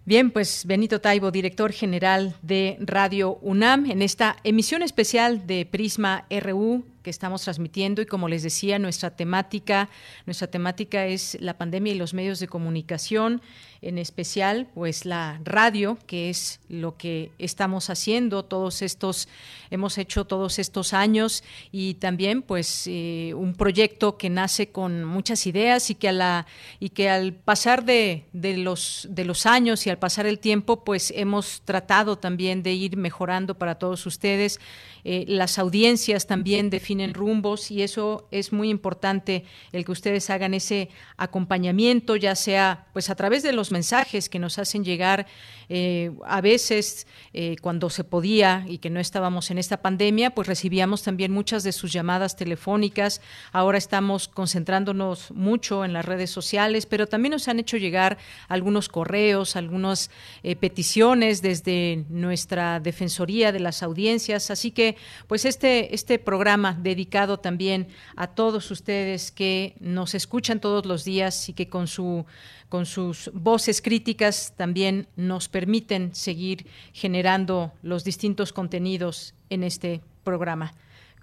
Bien, 0.05 0.29
pues 0.29 0.65
Benito 0.67 1.01
Taibo, 1.01 1.31
director 1.31 1.71
general 1.71 2.36
de 2.43 2.77
Radio 2.79 3.39
UNAM, 3.41 3.89
en 3.89 4.03
esta 4.03 4.36
emisión 4.43 4.84
especial 4.84 5.47
de 5.47 5.65
Prisma 5.65 6.25
RU 6.29 6.86
que 7.05 7.11
estamos 7.11 7.43
transmitiendo 7.43 8.01
y 8.01 8.07
como 8.07 8.27
les 8.27 8.41
decía, 8.41 8.79
nuestra 8.79 9.11
temática, 9.11 9.89
nuestra 10.25 10.47
temática 10.47 11.05
es 11.05 11.37
la 11.39 11.55
pandemia 11.55 11.93
y 11.93 11.97
los 11.99 12.15
medios 12.15 12.39
de 12.39 12.47
comunicación, 12.47 13.43
en 13.83 13.99
especial 13.99 14.67
pues 14.73 15.05
la 15.05 15.39
radio, 15.43 15.99
que 16.07 16.31
es 16.31 16.59
lo 16.67 16.97
que 16.97 17.31
estamos 17.37 17.91
haciendo 17.91 18.43
todos 18.43 18.81
estos 18.81 19.27
hemos 19.69 19.99
hecho 19.99 20.25
todos 20.25 20.57
estos 20.57 20.93
años 20.93 21.43
y 21.71 21.95
también 21.95 22.41
pues 22.41 22.87
eh, 22.87 23.33
un 23.35 23.53
proyecto 23.53 24.17
que 24.17 24.31
nace 24.31 24.69
con 24.69 25.03
muchas 25.03 25.45
ideas 25.45 25.91
y 25.91 25.95
que 25.95 26.09
a 26.09 26.13
la 26.13 26.47
y 26.79 26.89
que 26.89 27.09
al 27.09 27.33
pasar 27.33 27.85
de, 27.85 28.25
de 28.33 28.57
los 28.57 29.07
de 29.11 29.25
los 29.25 29.45
años 29.45 29.85
y 29.85 29.91
al 29.91 29.99
pasar 29.99 30.25
el 30.25 30.39
tiempo 30.39 30.83
pues 30.83 31.13
hemos 31.15 31.61
tratado 31.65 32.17
también 32.17 32.63
de 32.63 32.73
ir 32.73 32.97
mejorando 32.97 33.55
para 33.55 33.75
todos 33.75 34.05
ustedes 34.07 34.59
eh, 35.07 35.23
las 35.27 35.59
audiencias 35.59 36.25
también 36.25 36.71
definen 36.95 37.13
rumbos 37.13 37.71
y 37.71 37.84
eso 37.84 38.27
es 38.31 38.53
muy 38.53 38.69
importante 38.69 39.43
el 39.71 39.84
que 39.84 39.91
ustedes 39.91 40.29
hagan 40.29 40.53
ese 40.53 40.89
acompañamiento, 41.17 42.15
ya 42.15 42.36
sea 42.36 42.88
pues 42.93 43.10
a 43.10 43.15
través 43.15 43.43
de 43.43 43.51
los 43.51 43.71
mensajes 43.71 44.29
que 44.29 44.39
nos 44.39 44.58
hacen 44.58 44.84
llegar 44.84 45.27
eh, 45.67 46.12
a 46.25 46.41
veces 46.41 47.08
eh, 47.34 47.55
cuando 47.62 47.89
se 47.89 48.03
podía 48.03 48.63
y 48.67 48.77
que 48.77 48.89
no 48.89 48.99
estábamos 48.99 49.51
en 49.51 49.58
esta 49.58 49.81
pandemia, 49.81 50.29
pues 50.29 50.47
recibíamos 50.47 51.03
también 51.03 51.31
muchas 51.31 51.63
de 51.63 51.71
sus 51.71 51.91
llamadas 51.91 52.36
telefónicas. 52.36 53.19
Ahora 53.51 53.77
estamos 53.77 54.27
concentrándonos 54.27 55.31
mucho 55.31 55.84
en 55.84 55.91
las 55.91 56.05
redes 56.05 56.29
sociales, 56.29 56.86
pero 56.86 57.08
también 57.08 57.31
nos 57.31 57.47
han 57.47 57.60
hecho 57.60 57.77
llegar 57.77 58.17
algunos 58.47 58.88
correos, 58.88 59.55
algunas 59.55 60.12
peticiones 60.60 61.41
desde 61.41 62.05
nuestra 62.10 62.79
Defensoría 62.79 63.51
de 63.51 63.60
las 63.60 63.84
Audiencias. 63.84 64.51
Así 64.51 64.71
que 64.71 64.95
pues 65.27 65.45
este, 65.45 65.93
este 65.95 66.19
programa 66.19 66.77
dedicado 66.85 67.39
también 67.39 67.89
a 68.15 68.27
todos 68.27 68.71
ustedes 68.71 69.31
que 69.31 69.75
nos 69.81 70.15
escuchan 70.15 70.61
todos 70.61 70.85
los 70.85 71.03
días 71.03 71.49
y 71.49 71.53
que 71.53 71.67
con 71.67 71.87
su 71.87 72.25
con 72.69 72.85
sus 72.85 73.29
voces 73.33 73.81
críticas 73.81 74.53
también 74.57 75.07
nos 75.15 75.47
permiten 75.47 76.15
seguir 76.15 76.65
generando 76.93 77.73
los 77.83 78.03
distintos 78.03 78.51
contenidos 78.53 79.33
en 79.49 79.63
este 79.63 80.01
programa. 80.23 80.73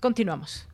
Continuamos. 0.00 0.68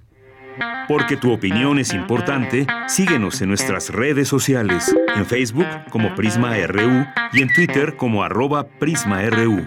Porque 0.88 1.16
tu 1.16 1.32
opinión 1.32 1.78
es 1.78 1.94
importante, 1.94 2.66
síguenos 2.88 3.40
en 3.42 3.48
nuestras 3.48 3.90
redes 3.90 4.28
sociales, 4.28 4.94
en 5.14 5.26
Facebook 5.26 5.66
como 5.90 6.14
Prisma 6.14 6.56
RU 6.66 7.06
y 7.32 7.42
en 7.42 7.52
Twitter 7.52 7.96
como 7.96 8.22
arroba 8.22 8.66
PrismaRU. 8.66 9.66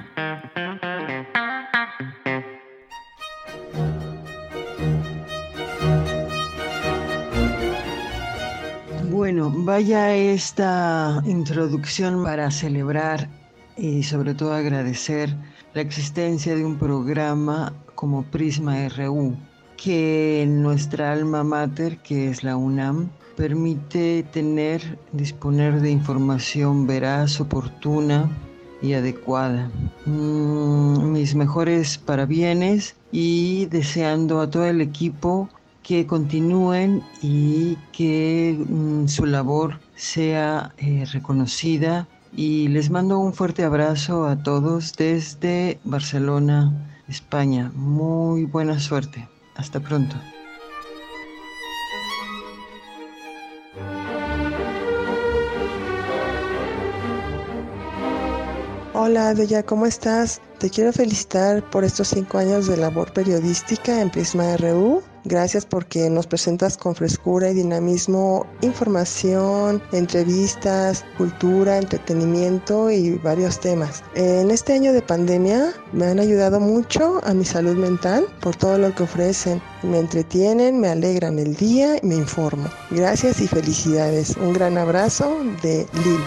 Bueno, 9.31 9.49
vaya 9.63 10.13
esta 10.13 11.23
introducción 11.25 12.21
para 12.21 12.51
celebrar 12.51 13.29
y 13.77 14.03
sobre 14.03 14.33
todo 14.33 14.53
agradecer 14.53 15.33
la 15.73 15.79
existencia 15.79 16.53
de 16.53 16.65
un 16.65 16.77
programa 16.77 17.71
como 17.95 18.23
Prisma 18.23 18.89
RU, 18.89 19.37
que 19.77 20.45
nuestra 20.49 21.13
alma 21.13 21.45
mater, 21.45 21.97
que 21.99 22.29
es 22.29 22.43
la 22.43 22.57
UNAM, 22.57 23.09
permite 23.37 24.23
tener, 24.33 24.99
disponer 25.13 25.79
de 25.79 25.91
información 25.91 26.85
veraz, 26.85 27.39
oportuna 27.39 28.29
y 28.81 28.95
adecuada. 28.95 29.71
Mm, 30.07 31.09
mis 31.09 31.35
mejores 31.35 31.97
parabienes 31.97 32.97
y 33.13 33.67
deseando 33.67 34.41
a 34.41 34.49
todo 34.49 34.65
el 34.65 34.81
equipo 34.81 35.47
que 35.83 36.05
continúen 36.05 37.03
y 37.21 37.77
que 37.91 38.57
mm, 38.57 39.07
su 39.07 39.25
labor 39.25 39.79
sea 39.95 40.73
eh, 40.77 41.05
reconocida. 41.11 42.07
Y 42.33 42.69
les 42.69 42.89
mando 42.89 43.19
un 43.19 43.33
fuerte 43.33 43.63
abrazo 43.63 44.25
a 44.25 44.41
todos 44.41 44.95
desde 44.95 45.79
Barcelona, 45.83 46.71
España. 47.07 47.71
Muy 47.75 48.45
buena 48.45 48.79
suerte. 48.79 49.27
Hasta 49.55 49.81
pronto. 49.81 50.15
Hola, 59.03 59.33
Bella, 59.33 59.63
¿cómo 59.63 59.87
estás? 59.87 60.41
Te 60.59 60.69
quiero 60.69 60.93
felicitar 60.93 61.67
por 61.71 61.83
estos 61.83 62.09
cinco 62.09 62.37
años 62.37 62.67
de 62.67 62.77
labor 62.77 63.11
periodística 63.11 63.99
en 63.99 64.11
Prisma 64.11 64.55
RU. 64.57 65.01
Gracias 65.25 65.65
porque 65.65 66.07
nos 66.07 66.27
presentas 66.27 66.77
con 66.77 66.93
frescura 66.93 67.49
y 67.49 67.55
dinamismo 67.55 68.45
información, 68.61 69.81
entrevistas, 69.91 71.03
cultura, 71.17 71.79
entretenimiento 71.79 72.91
y 72.91 73.17
varios 73.17 73.59
temas. 73.59 74.03
En 74.13 74.51
este 74.51 74.73
año 74.73 74.93
de 74.93 75.01
pandemia 75.01 75.73
me 75.93 76.05
han 76.05 76.19
ayudado 76.19 76.59
mucho 76.59 77.21
a 77.23 77.33
mi 77.33 77.43
salud 77.43 77.75
mental 77.77 78.27
por 78.39 78.55
todo 78.55 78.77
lo 78.77 78.93
que 78.93 79.01
ofrecen. 79.01 79.59
Me 79.81 79.97
entretienen, 79.97 80.79
me 80.79 80.89
alegran 80.89 81.39
el 81.39 81.55
día 81.55 81.97
y 81.99 82.05
me 82.05 82.13
informo. 82.13 82.69
Gracias 82.91 83.41
y 83.41 83.47
felicidades. 83.47 84.37
Un 84.37 84.53
gran 84.53 84.77
abrazo 84.77 85.37
de 85.63 85.87
Lil. 86.03 86.21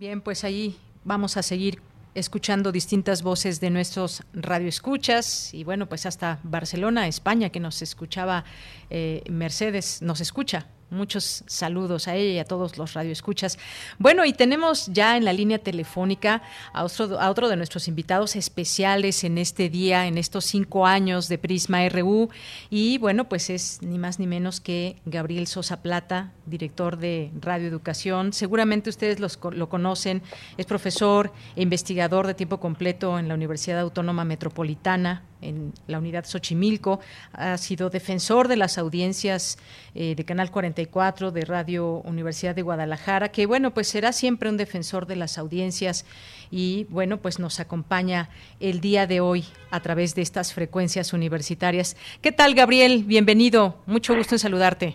Bien, 0.00 0.22
pues 0.22 0.44
ahí 0.44 0.78
vamos 1.04 1.36
a 1.36 1.42
seguir 1.42 1.82
escuchando 2.14 2.72
distintas 2.72 3.22
voces 3.22 3.60
de 3.60 3.68
nuestros 3.68 4.22
radioescuchas. 4.32 5.52
Y 5.52 5.62
bueno, 5.62 5.90
pues 5.90 6.06
hasta 6.06 6.40
Barcelona, 6.42 7.06
España, 7.06 7.50
que 7.50 7.60
nos 7.60 7.82
escuchaba 7.82 8.46
eh, 8.88 9.22
Mercedes, 9.28 10.00
nos 10.00 10.22
escucha 10.22 10.68
Muchos 10.90 11.44
saludos 11.46 12.08
a 12.08 12.16
ella 12.16 12.32
y 12.32 12.38
a 12.40 12.44
todos 12.44 12.76
los 12.76 12.94
radioescuchas. 12.94 13.58
Bueno, 13.98 14.24
y 14.24 14.32
tenemos 14.32 14.88
ya 14.88 15.16
en 15.16 15.24
la 15.24 15.32
línea 15.32 15.58
telefónica 15.58 16.42
a 16.72 16.82
otro, 16.82 17.20
a 17.20 17.30
otro 17.30 17.48
de 17.48 17.54
nuestros 17.54 17.86
invitados 17.86 18.34
especiales 18.34 19.22
en 19.22 19.38
este 19.38 19.68
día, 19.68 20.08
en 20.08 20.18
estos 20.18 20.46
cinco 20.46 20.86
años 20.86 21.28
de 21.28 21.38
Prisma 21.38 21.88
RU. 21.88 22.28
Y 22.70 22.98
bueno, 22.98 23.28
pues 23.28 23.50
es 23.50 23.80
ni 23.82 23.98
más 23.98 24.18
ni 24.18 24.26
menos 24.26 24.60
que 24.60 24.96
Gabriel 25.06 25.46
Sosa 25.46 25.80
Plata, 25.80 26.32
director 26.46 26.96
de 26.96 27.30
Radio 27.40 27.68
Educación. 27.68 28.32
Seguramente 28.32 28.90
ustedes 28.90 29.20
lo 29.20 29.68
conocen. 29.68 30.22
Es 30.56 30.66
profesor 30.66 31.32
e 31.54 31.62
investigador 31.62 32.26
de 32.26 32.34
tiempo 32.34 32.58
completo 32.58 33.16
en 33.18 33.28
la 33.28 33.34
Universidad 33.34 33.78
Autónoma 33.78 34.24
Metropolitana 34.24 35.22
en 35.42 35.72
la 35.86 35.98
unidad 35.98 36.24
Xochimilco, 36.24 37.00
ha 37.32 37.56
sido 37.56 37.90
defensor 37.90 38.48
de 38.48 38.56
las 38.56 38.78
audiencias 38.78 39.58
eh, 39.94 40.14
de 40.14 40.24
Canal 40.24 40.50
44 40.86 41.30
de 41.32 41.44
Radio 41.44 42.00
Universidad 42.04 42.54
de 42.54 42.62
Guadalajara, 42.62 43.30
que 43.30 43.46
bueno, 43.46 43.72
pues 43.72 43.88
será 43.88 44.12
siempre 44.12 44.48
un 44.48 44.56
defensor 44.56 45.06
de 45.06 45.16
las 45.16 45.36
audiencias 45.36 46.06
y 46.50 46.86
bueno, 46.90 47.18
pues 47.18 47.38
nos 47.38 47.60
acompaña 47.60 48.30
el 48.60 48.80
día 48.80 49.06
de 49.06 49.20
hoy 49.20 49.44
a 49.70 49.80
través 49.80 50.14
de 50.14 50.22
estas 50.22 50.54
frecuencias 50.54 51.12
universitarias. 51.12 51.96
¿Qué 52.22 52.32
tal, 52.32 52.54
Gabriel? 52.54 53.04
Bienvenido, 53.06 53.76
mucho 53.86 54.14
gusto 54.16 54.36
en 54.36 54.38
saludarte. 54.38 54.94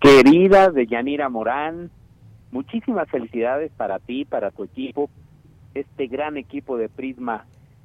Querida 0.00 0.70
Deyanira 0.70 1.28
Morán, 1.28 1.90
muchísimas 2.50 3.08
felicidades 3.10 3.72
para 3.76 3.98
ti, 3.98 4.24
para 4.24 4.50
tu 4.50 4.64
equipo, 4.64 5.10
este 5.74 6.06
gran 6.06 6.36
equipo 6.36 6.76
de 6.76 6.88
Prisma 6.88 7.44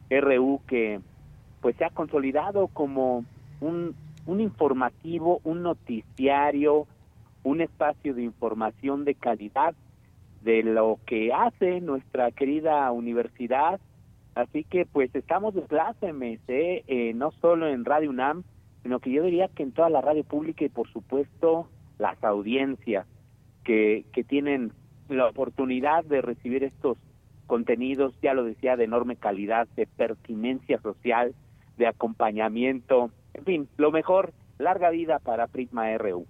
RU 0.09 0.61
que 0.67 0.99
pues 1.61 1.75
se 1.75 1.85
ha 1.85 1.89
consolidado 1.89 2.67
como 2.67 3.25
un, 3.59 3.93
un 4.25 4.39
informativo, 4.39 5.41
un 5.43 5.63
noticiario, 5.63 6.87
un 7.43 7.61
espacio 7.61 8.13
de 8.13 8.23
información 8.23 9.05
de 9.05 9.15
calidad 9.15 9.75
de 10.41 10.63
lo 10.63 10.99
que 11.05 11.33
hace 11.33 11.81
nuestra 11.81 12.31
querida 12.31 12.91
universidad. 12.91 13.79
Así 14.35 14.63
que 14.63 14.85
pues 14.85 15.13
estamos 15.15 15.53
de 15.53 15.61
plácemes, 15.61 16.39
¿eh? 16.47 16.83
¿eh? 16.87 17.13
no 17.13 17.31
solo 17.31 17.67
en 17.67 17.85
Radio 17.85 18.09
UNAM, 18.09 18.43
sino 18.83 18.99
que 18.99 19.11
yo 19.11 19.23
diría 19.23 19.49
que 19.49 19.63
en 19.63 19.71
toda 19.71 19.89
la 19.89 20.01
radio 20.01 20.23
pública 20.23 20.63
y 20.63 20.69
por 20.69 20.89
supuesto 20.91 21.67
las 21.97 22.23
audiencias 22.23 23.05
que, 23.63 24.05
que 24.13 24.23
tienen 24.23 24.71
la 25.09 25.27
oportunidad 25.27 26.05
de 26.05 26.21
recibir 26.21 26.63
estos 26.63 26.97
contenidos, 27.47 28.13
ya 28.21 28.33
lo 28.33 28.43
decía, 28.43 28.77
de 28.77 28.83
enorme 28.83 29.15
calidad, 29.15 29.67
de 29.75 29.87
pertinencia 29.87 30.79
social, 30.81 31.33
de 31.77 31.87
acompañamiento, 31.87 33.11
en 33.33 33.43
fin, 33.43 33.69
lo 33.77 33.91
mejor, 33.91 34.33
larga 34.59 34.91
vida 34.91 35.19
para 35.19 35.47
Prisma 35.47 35.97
RU. 35.97 36.25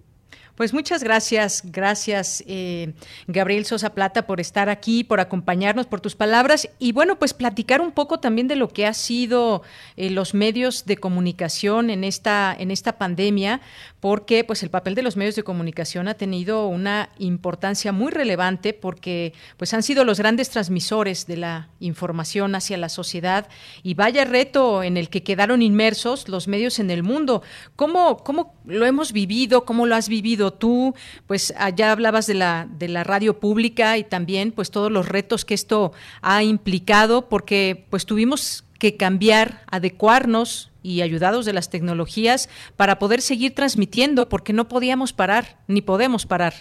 Pues 0.60 0.74
muchas 0.74 1.02
gracias, 1.02 1.62
gracias 1.64 2.44
eh, 2.46 2.92
Gabriel 3.26 3.64
Sosa 3.64 3.94
Plata 3.94 4.26
por 4.26 4.40
estar 4.40 4.68
aquí, 4.68 5.04
por 5.04 5.18
acompañarnos, 5.18 5.86
por 5.86 6.02
tus 6.02 6.14
palabras. 6.14 6.68
Y 6.78 6.92
bueno, 6.92 7.18
pues 7.18 7.32
platicar 7.32 7.80
un 7.80 7.92
poco 7.92 8.20
también 8.20 8.46
de 8.46 8.56
lo 8.56 8.68
que 8.68 8.86
ha 8.86 8.92
sido 8.92 9.62
eh, 9.96 10.10
los 10.10 10.34
medios 10.34 10.84
de 10.84 10.98
comunicación 10.98 11.88
en 11.88 12.04
esta 12.04 12.54
en 12.58 12.70
esta 12.70 12.98
pandemia, 12.98 13.62
porque 14.00 14.44
pues 14.44 14.62
el 14.62 14.70
papel 14.70 14.94
de 14.94 15.02
los 15.02 15.16
medios 15.16 15.36
de 15.36 15.42
comunicación 15.42 16.08
ha 16.08 16.14
tenido 16.14 16.66
una 16.66 17.10
importancia 17.18 17.92
muy 17.92 18.10
relevante 18.10 18.72
porque 18.72 19.32
pues 19.56 19.72
han 19.74 19.82
sido 19.82 20.04
los 20.04 20.18
grandes 20.18 20.50
transmisores 20.50 21.26
de 21.26 21.36
la 21.36 21.68
información 21.78 22.54
hacia 22.54 22.76
la 22.76 22.88
sociedad 22.88 23.48
y 23.82 23.94
vaya 23.94 24.24
reto 24.24 24.82
en 24.82 24.96
el 24.96 25.10
que 25.10 25.22
quedaron 25.22 25.62
inmersos 25.62 26.28
los 26.28 26.48
medios 26.48 26.78
en 26.78 26.90
el 26.90 27.02
mundo. 27.02 27.42
¿Cómo 27.76 28.18
cómo 28.18 28.54
lo 28.64 28.86
hemos 28.86 29.12
vivido? 29.12 29.64
¿Cómo 29.64 29.86
lo 29.86 29.94
has 29.94 30.08
vivido? 30.08 30.50
tú, 30.50 30.94
pues 31.26 31.52
allá 31.56 31.92
hablabas 31.92 32.26
de 32.26 32.34
la, 32.34 32.68
de 32.70 32.88
la 32.88 33.04
radio 33.04 33.38
pública 33.40 33.98
y 33.98 34.04
también 34.04 34.52
pues 34.52 34.70
todos 34.70 34.90
los 34.90 35.08
retos 35.08 35.44
que 35.44 35.54
esto 35.54 35.92
ha 36.22 36.42
implicado, 36.42 37.28
porque 37.28 37.86
pues 37.90 38.06
tuvimos 38.06 38.64
que 38.78 38.96
cambiar, 38.96 39.62
adecuarnos 39.70 40.69
y 40.82 41.02
ayudados 41.02 41.44
de 41.44 41.52
las 41.52 41.70
tecnologías 41.70 42.48
para 42.76 42.98
poder 42.98 43.20
seguir 43.20 43.54
transmitiendo, 43.54 44.28
porque 44.28 44.52
no 44.52 44.68
podíamos 44.68 45.12
parar, 45.12 45.44
ni 45.68 45.82
podemos 45.82 46.26
parar, 46.26 46.52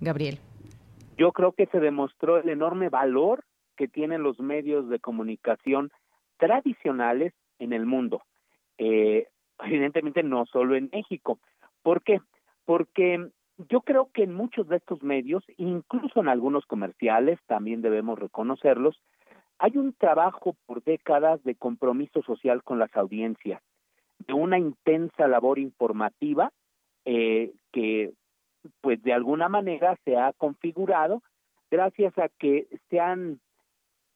Gabriel. 0.00 0.38
Yo 1.16 1.32
creo 1.32 1.52
que 1.52 1.66
se 1.66 1.80
demostró 1.80 2.38
el 2.38 2.48
enorme 2.48 2.88
valor 2.88 3.44
que 3.76 3.88
tienen 3.88 4.22
los 4.22 4.38
medios 4.40 4.88
de 4.88 4.98
comunicación 4.98 5.90
tradicionales 6.36 7.32
en 7.58 7.72
el 7.72 7.86
mundo. 7.86 8.22
Eh, 8.78 9.26
evidentemente 9.64 10.22
no 10.22 10.46
solo 10.46 10.76
en 10.76 10.88
México. 10.92 11.38
¿Por 11.82 12.02
qué? 12.02 12.20
porque 12.68 13.30
yo 13.70 13.80
creo 13.80 14.10
que 14.12 14.24
en 14.24 14.34
muchos 14.34 14.68
de 14.68 14.76
estos 14.76 15.02
medios, 15.02 15.42
incluso 15.56 16.20
en 16.20 16.28
algunos 16.28 16.66
comerciales, 16.66 17.38
también 17.46 17.80
debemos 17.80 18.18
reconocerlos, 18.18 19.00
hay 19.58 19.78
un 19.78 19.94
trabajo 19.94 20.54
por 20.66 20.84
décadas 20.84 21.42
de 21.44 21.54
compromiso 21.54 22.20
social 22.20 22.62
con 22.62 22.78
las 22.78 22.94
audiencias, 22.94 23.62
de 24.28 24.34
una 24.34 24.58
intensa 24.58 25.26
labor 25.26 25.58
informativa 25.58 26.52
eh, 27.04 27.52
que, 27.72 28.12
pues 28.80 29.02
de 29.02 29.12
alguna 29.12 29.48
manera 29.48 29.98
se 30.04 30.16
ha 30.16 30.32
configurado 30.34 31.22
gracias 31.70 32.16
a 32.18 32.28
que 32.28 32.68
se 32.90 33.00
han 33.00 33.40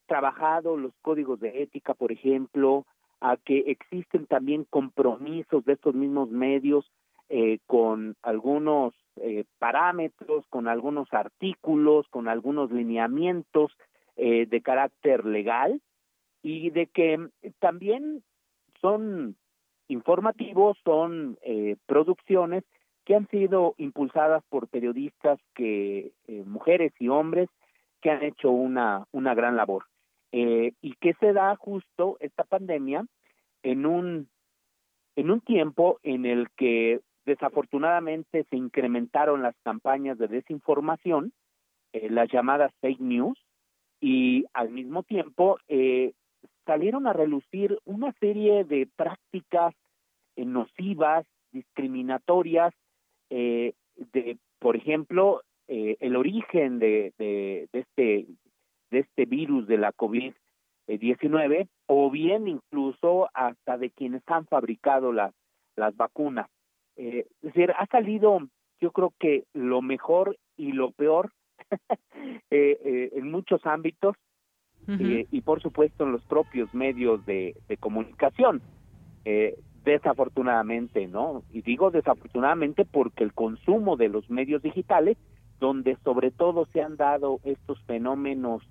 trabajado 0.05 0.77
los 0.77 0.93
códigos 1.01 1.39
de 1.39 1.63
ética, 1.63 1.93
por 1.93 2.11
ejemplo, 2.11 2.85
a 3.19 3.37
que 3.37 3.63
existen 3.67 4.27
también 4.27 4.65
compromisos 4.69 5.65
de 5.65 5.73
estos 5.73 5.95
mismos 5.95 6.29
medios 6.29 6.91
eh, 7.29 7.59
con 7.65 8.15
algunos 8.21 8.93
eh, 9.15 9.45
parámetros, 9.57 10.45
con 10.49 10.67
algunos 10.67 11.11
artículos, 11.13 12.07
con 12.09 12.27
algunos 12.27 12.71
lineamientos 12.71 13.71
eh, 14.17 14.45
de 14.45 14.61
carácter 14.61 15.25
legal 15.25 15.81
y 16.41 16.69
de 16.69 16.87
que 16.87 17.29
también 17.59 18.23
son 18.81 19.35
informativos, 19.93 20.77
son 20.83 21.37
producciones 21.85 22.63
que 23.05 23.15
han 23.15 23.27
sido 23.27 23.75
impulsadas 23.77 24.43
por 24.49 24.67
periodistas 24.67 25.39
que 25.55 26.11
mujeres 26.45 26.93
y 26.99 27.09
hombres 27.09 27.49
que 28.01 28.11
han 28.11 28.23
hecho 28.23 28.51
una 28.51 29.05
una 29.11 29.33
gran 29.33 29.55
labor. 29.55 29.85
Y 30.31 30.93
que 30.99 31.13
se 31.19 31.33
da 31.33 31.55
justo 31.55 32.17
esta 32.19 32.43
pandemia 32.43 33.05
en 33.61 33.85
un 33.85 34.27
en 35.15 35.31
un 35.31 35.41
tiempo 35.41 35.99
en 36.03 36.25
el 36.25 36.49
que 36.57 37.01
Desafortunadamente 37.25 38.45
se 38.49 38.57
incrementaron 38.57 39.41
las 39.41 39.55
campañas 39.63 40.17
de 40.17 40.27
desinformación, 40.27 41.31
eh, 41.93 42.09
las 42.09 42.29
llamadas 42.29 42.73
fake 42.81 42.99
news, 42.99 43.39
y 44.01 44.45
al 44.53 44.69
mismo 44.71 45.03
tiempo 45.03 45.57
eh, 45.69 46.11
salieron 46.65 47.07
a 47.07 47.13
relucir 47.13 47.79
una 47.85 48.11
serie 48.19 48.65
de 48.65 48.89
prácticas 48.97 49.73
eh, 49.73 49.82
nocivas, 50.37 51.25
discriminatorias, 51.51 52.73
de, 53.29 54.37
por 54.59 54.75
ejemplo, 54.75 55.41
el 55.67 56.15
origen 56.15 56.79
de, 56.79 57.13
de, 57.17 57.67
de, 57.71 57.79
este 57.79 58.27
de 58.93 58.99
este 58.99 59.25
virus 59.25 59.67
de 59.67 59.77
la 59.77 59.91
COVID-19 59.91 61.67
o 61.87 62.11
bien 62.11 62.47
incluso 62.47 63.27
hasta 63.33 63.77
de 63.77 63.89
quienes 63.89 64.21
han 64.27 64.45
fabricado 64.45 65.11
las, 65.11 65.33
las 65.75 65.95
vacunas. 65.97 66.47
Eh, 66.95 67.25
es 67.41 67.53
decir, 67.53 67.71
ha 67.71 67.87
salido, 67.87 68.39
yo 68.79 68.91
creo 68.91 69.11
que 69.19 69.45
lo 69.53 69.81
mejor 69.81 70.37
y 70.55 70.71
lo 70.71 70.91
peor 70.91 71.31
eh, 72.51 72.77
eh, 72.85 73.09
en 73.13 73.31
muchos 73.31 73.65
ámbitos 73.65 74.15
y 74.85 75.39
por 75.41 75.61
supuesto 75.61 76.03
en 76.03 76.11
los 76.11 76.25
propios 76.25 76.73
medios 76.73 77.25
de, 77.25 77.55
de 77.69 77.77
comunicación. 77.77 78.61
Desafortunadamente, 79.83 81.07
¿no? 81.07 81.43
Y 81.51 81.61
digo 81.61 81.91
desafortunadamente 81.91 82.85
porque 82.85 83.23
el 83.23 83.33
consumo 83.33 83.97
de 83.97 84.09
los 84.09 84.29
medios 84.29 84.61
digitales, 84.61 85.17
donde 85.59 85.97
sobre 86.03 86.31
todo 86.31 86.65
se 86.67 86.81
han 86.81 86.97
dado 86.97 87.39
estos 87.43 87.81
fenómenos 87.83 88.63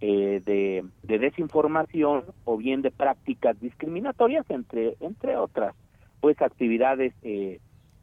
de, 0.00 0.84
de 1.04 1.18
desinformación 1.18 2.24
o 2.44 2.56
bien 2.56 2.82
de 2.82 2.90
prácticas 2.90 3.58
discriminatorias, 3.60 4.44
entre, 4.50 4.96
entre 5.00 5.36
otras 5.36 5.76
pues 6.20 6.40
actividades 6.40 7.14
eh, 7.22 7.60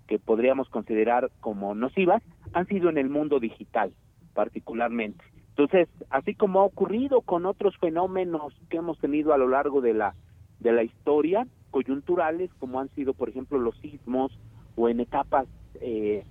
que 0.08 0.20
podríamos 0.20 0.70
considerar 0.70 1.32
como 1.40 1.74
nocivas 1.74 2.22
han 2.54 2.68
sido 2.68 2.90
en 2.90 2.98
el 2.98 3.10
mundo 3.10 3.40
digital 3.40 3.94
particularmente. 4.34 5.24
Entonces, 5.50 5.90
así 6.10 6.36
como 6.36 6.60
ha 6.60 6.66
ocurrido 6.66 7.22
con 7.22 7.46
otros 7.46 7.78
fenómenos 7.78 8.54
que 8.70 8.78
hemos 8.78 9.00
tenido 9.00 9.34
a 9.34 9.38
lo 9.38 9.48
largo 9.48 9.82
de 9.82 9.94
la 9.94 10.16
de 10.60 10.72
la 10.72 10.84
historia 10.84 11.48
coyunturales, 11.72 12.50
como 12.60 12.80
han 12.80 12.90
sido, 12.90 13.14
por 13.14 13.30
ejemplo, 13.30 13.60
los 13.60 13.78
sismos 13.78 14.38
o 14.76 14.90
en 14.90 15.00
etapas, 15.00 15.48
eh, 15.82 16.24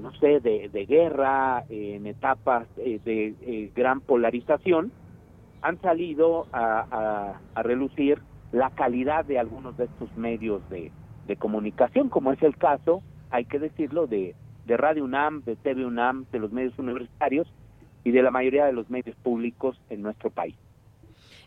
no 0.00 0.12
sé, 0.14 0.40
de, 0.40 0.68
de 0.68 0.86
guerra, 0.86 1.64
en 1.68 2.06
etapas 2.06 2.66
eh, 2.78 3.00
de 3.04 3.70
gran 3.74 4.00
polarización, 4.00 4.92
han 5.62 5.80
salido 5.80 6.46
a, 6.52 6.86
a, 6.90 7.40
a 7.54 7.62
relucir 7.62 8.20
la 8.52 8.70
calidad 8.70 9.24
de 9.24 9.38
algunos 9.38 9.76
de 9.76 9.84
estos 9.84 10.14
medios 10.16 10.68
de, 10.70 10.92
de 11.26 11.36
comunicación, 11.36 12.08
como 12.08 12.32
es 12.32 12.42
el 12.42 12.56
caso, 12.56 13.02
hay 13.30 13.44
que 13.44 13.58
decirlo, 13.58 14.06
de, 14.06 14.34
de 14.66 14.76
Radio 14.76 15.04
UNAM, 15.04 15.42
de 15.44 15.56
TV 15.56 15.84
UNAM, 15.84 16.26
de 16.32 16.38
los 16.38 16.52
medios 16.52 16.78
universitarios 16.78 17.48
y 18.04 18.12
de 18.12 18.22
la 18.22 18.30
mayoría 18.30 18.66
de 18.66 18.72
los 18.72 18.88
medios 18.88 19.16
públicos 19.16 19.80
en 19.90 20.02
nuestro 20.02 20.30
país. 20.30 20.54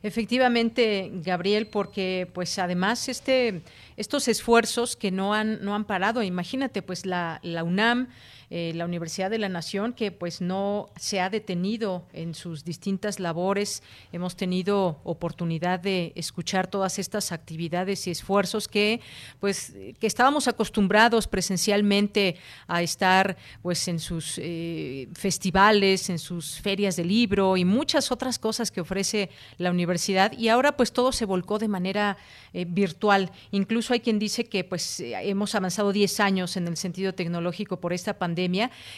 Efectivamente, 0.02 1.12
Gabriel, 1.14 1.68
porque 1.68 2.30
pues 2.34 2.58
además 2.58 3.10
este 3.10 3.62
estos 3.98 4.30
esfuerzos 4.30 4.96
que 4.96 5.12
no 5.12 5.34
han 5.34 5.64
no 5.64 5.76
han 5.76 5.84
parado, 5.84 6.24
imagínate 6.24 6.82
pues 6.82 7.06
la, 7.06 7.40
la 7.44 7.64
UNAM 7.64 8.08
eh, 8.52 8.72
la 8.74 8.86
Universidad 8.86 9.30
de 9.30 9.38
la 9.38 9.48
Nación, 9.48 9.94
que 9.94 10.12
pues 10.12 10.42
no 10.42 10.90
se 10.96 11.22
ha 11.22 11.30
detenido 11.30 12.04
en 12.14 12.34
sus 12.34 12.66
distintas 12.66 13.20
labores. 13.20 13.84
Hemos 14.12 14.36
tenido 14.36 15.00
oportunidad 15.04 15.80
de 15.80 16.14
escuchar 16.16 16.66
todas 16.66 16.98
estas 16.98 17.32
actividades 17.32 18.08
y 18.08 18.12
esfuerzos 18.12 18.68
que 18.68 19.02
pues 19.40 19.76
que 20.00 20.08
estábamos 20.08 20.48
acostumbrados 20.48 21.28
presencialmente 21.28 22.38
a 22.66 22.82
estar 22.82 23.38
pues 23.62 23.88
en 23.88 24.00
sus 24.00 24.40
eh, 24.40 25.08
festivales, 25.14 26.10
en 26.10 26.18
sus 26.18 26.60
ferias 26.60 26.96
de 26.96 27.06
libro 27.06 27.56
y 27.56 27.66
muchas 27.66 28.12
otras 28.12 28.40
cosas 28.40 28.72
que 28.72 28.82
ofrece 28.82 29.30
la 29.60 29.70
universidad 29.70 30.32
y 30.36 30.48
ahora 30.48 30.76
pues 30.76 30.92
todo 30.92 31.12
se 31.12 31.26
volcó 31.26 31.60
de 31.60 31.68
manera 31.68 32.18
eh, 32.54 32.66
virtual. 32.68 33.32
Incluso 33.52 33.94
hay 33.94 34.00
quien 34.00 34.18
dice 34.18 34.46
que 34.46 34.64
pues 34.64 35.02
hemos 35.02 35.54
avanzado 35.54 35.92
10 35.92 36.20
años 36.20 36.58
en 36.58 36.68
el 36.68 36.76
sentido 36.76 37.14
tecnológico 37.14 37.80
por 37.80 37.94
esta 37.94 38.18
pandemia 38.18 38.39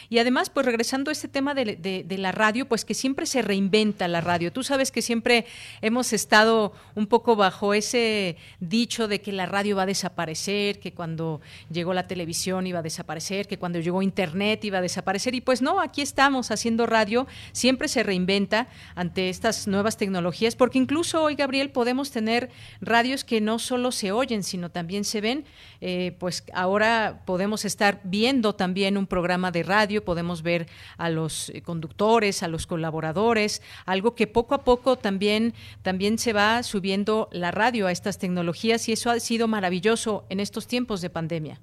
Y 0.08 0.18
además, 0.18 0.50
pues 0.50 0.66
regresando 0.66 1.10
a 1.10 1.12
este 1.12 1.28
tema 1.28 1.54
de, 1.54 1.76
de, 1.76 2.18
la 2.18 2.30
radio, 2.30 2.68
pues 2.68 2.84
que 2.84 2.94
siempre 2.94 3.26
se 3.26 3.42
reinventa 3.42 4.06
la 4.06 4.20
radio. 4.20 4.52
Tú 4.52 4.62
sabes 4.62 4.92
que 4.92 5.02
siempre 5.02 5.46
hemos 5.80 6.12
estado 6.12 6.72
un 6.94 7.06
poco 7.06 7.34
bajo 7.34 7.74
ese 7.74 8.36
dicho 8.60 9.08
de 9.08 9.20
que 9.20 9.32
la 9.32 9.46
radio 9.46 9.76
va 9.76 9.82
a 9.82 9.86
desaparecer, 9.86 10.78
que 10.78 10.92
cuando 10.92 11.40
llegó 11.70 11.92
la 11.94 12.06
televisión 12.06 12.66
iba 12.66 12.78
a 12.78 12.82
desaparecer, 12.82 13.48
que 13.48 13.58
cuando 13.58 13.80
llegó 13.80 14.02
Internet 14.02 14.64
iba 14.64 14.78
a 14.78 14.82
desaparecer. 14.82 15.34
Y 15.34 15.40
pues 15.40 15.60
no, 15.62 15.80
aquí 15.80 16.02
estamos 16.02 16.50
haciendo 16.50 16.86
radio, 16.86 17.26
siempre 17.52 17.88
se 17.88 18.02
reinventa 18.02 18.68
ante 18.94 19.28
estas 19.28 19.66
nuevas 19.66 19.96
tecnologías, 19.96 20.54
porque 20.54 20.78
incluso 20.78 21.22
hoy, 21.22 21.34
Gabriel, 21.34 21.70
podemos 21.70 22.10
tener 22.10 22.50
radios 22.80 23.24
que 23.24 23.40
no 23.40 23.58
solo 23.58 23.90
se 23.90 24.12
oyen, 24.12 24.42
sino 24.44 24.70
también 24.70 25.04
se 25.04 25.20
ven. 25.20 25.44
Eh, 25.80 26.14
pues 26.18 26.44
ahora 26.52 27.22
podemos 27.24 27.64
estar 27.64 28.00
viendo 28.04 28.54
también 28.54 28.96
un 28.96 29.06
programa 29.06 29.31
de 29.32 29.62
radio, 29.62 30.04
podemos 30.04 30.42
ver 30.42 30.66
a 30.98 31.08
los 31.08 31.48
eh, 31.48 31.62
conductores, 31.62 32.42
a 32.42 32.48
los 32.48 32.66
colaboradores, 32.66 33.62
algo 33.86 34.14
que 34.14 34.26
poco 34.26 34.54
a 34.54 34.62
poco 34.62 34.96
también, 34.96 35.54
también 35.82 36.18
se 36.18 36.32
va 36.32 36.62
subiendo 36.62 37.28
la 37.32 37.50
radio 37.50 37.86
a 37.86 37.92
estas 37.92 38.18
tecnologías 38.18 38.88
y 38.88 38.92
eso 38.92 39.10
ha 39.10 39.18
sido 39.20 39.48
maravilloso 39.48 40.24
en 40.28 40.40
estos 40.40 40.66
tiempos 40.66 41.00
de 41.00 41.10
pandemia. 41.10 41.60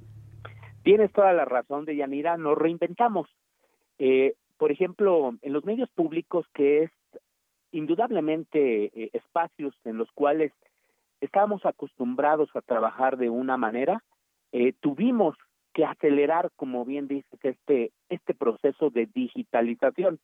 Tienes 0.84 1.12
toda 1.12 1.32
la 1.34 1.46
razón, 1.46 1.86
de 1.86 1.96
Yanira, 1.96 2.38
nos 2.38 2.58
reinventamos. 2.58 3.28
Eh, 4.00 4.34
por 4.58 4.72
ejemplo, 4.72 5.36
en 5.42 5.54
los 5.54 5.64
medios 5.64 5.90
públicos, 5.92 6.46
que 6.54 6.84
es 6.84 6.92
indudablemente 7.72 8.86
eh, 8.86 9.10
espacios 9.14 9.76
en 9.86 9.98
los 9.98 10.12
cuales 10.14 10.52
estábamos 11.22 11.66
acostumbrados 11.66 12.50
a 12.56 12.62
trabajar 12.62 13.18
de 13.18 13.30
una 13.30 13.58
manera, 13.58 14.04
eh, 14.52 14.74
tuvimos 14.80 15.36
que 15.80 15.86
acelerar, 15.86 16.52
como 16.58 16.84
bien 16.84 17.08
dices, 17.08 17.40
este, 17.42 17.94
este 18.10 18.34
proceso 18.34 18.90
de 18.90 19.06
digitalización. 19.06 20.20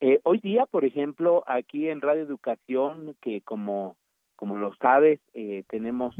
Eh, 0.00 0.20
hoy 0.22 0.38
día, 0.40 0.66
por 0.66 0.84
ejemplo, 0.84 1.44
aquí 1.46 1.88
en 1.88 2.02
Radio 2.02 2.22
Educación, 2.22 3.16
que 3.22 3.40
como, 3.40 3.96
como 4.36 4.58
lo 4.58 4.74
sabes, 4.74 5.18
eh, 5.32 5.64
tenemos 5.70 6.14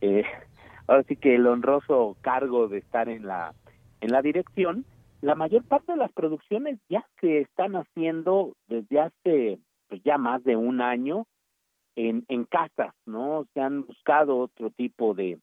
eh, 0.00 0.24
ahora 0.86 1.02
sí 1.02 1.16
que 1.16 1.34
el 1.34 1.46
honroso 1.46 2.16
cargo 2.22 2.68
de 2.68 2.78
estar 2.78 3.10
en 3.10 3.26
la, 3.26 3.52
en 4.00 4.12
la 4.12 4.22
dirección, 4.22 4.86
la 5.20 5.34
mayor 5.34 5.62
parte 5.64 5.92
de 5.92 5.98
las 5.98 6.12
producciones 6.12 6.78
ya 6.88 7.04
se 7.20 7.40
están 7.40 7.76
haciendo 7.76 8.54
desde 8.68 9.00
hace 9.00 9.58
pues 9.88 10.02
ya 10.04 10.16
más 10.16 10.42
de 10.44 10.56
un 10.56 10.80
año 10.80 11.26
en, 11.96 12.24
en 12.28 12.44
casas, 12.44 12.94
¿no? 13.04 13.46
Se 13.52 13.60
han 13.60 13.84
buscado 13.84 14.38
otro 14.38 14.70
tipo 14.70 15.12
de, 15.12 15.38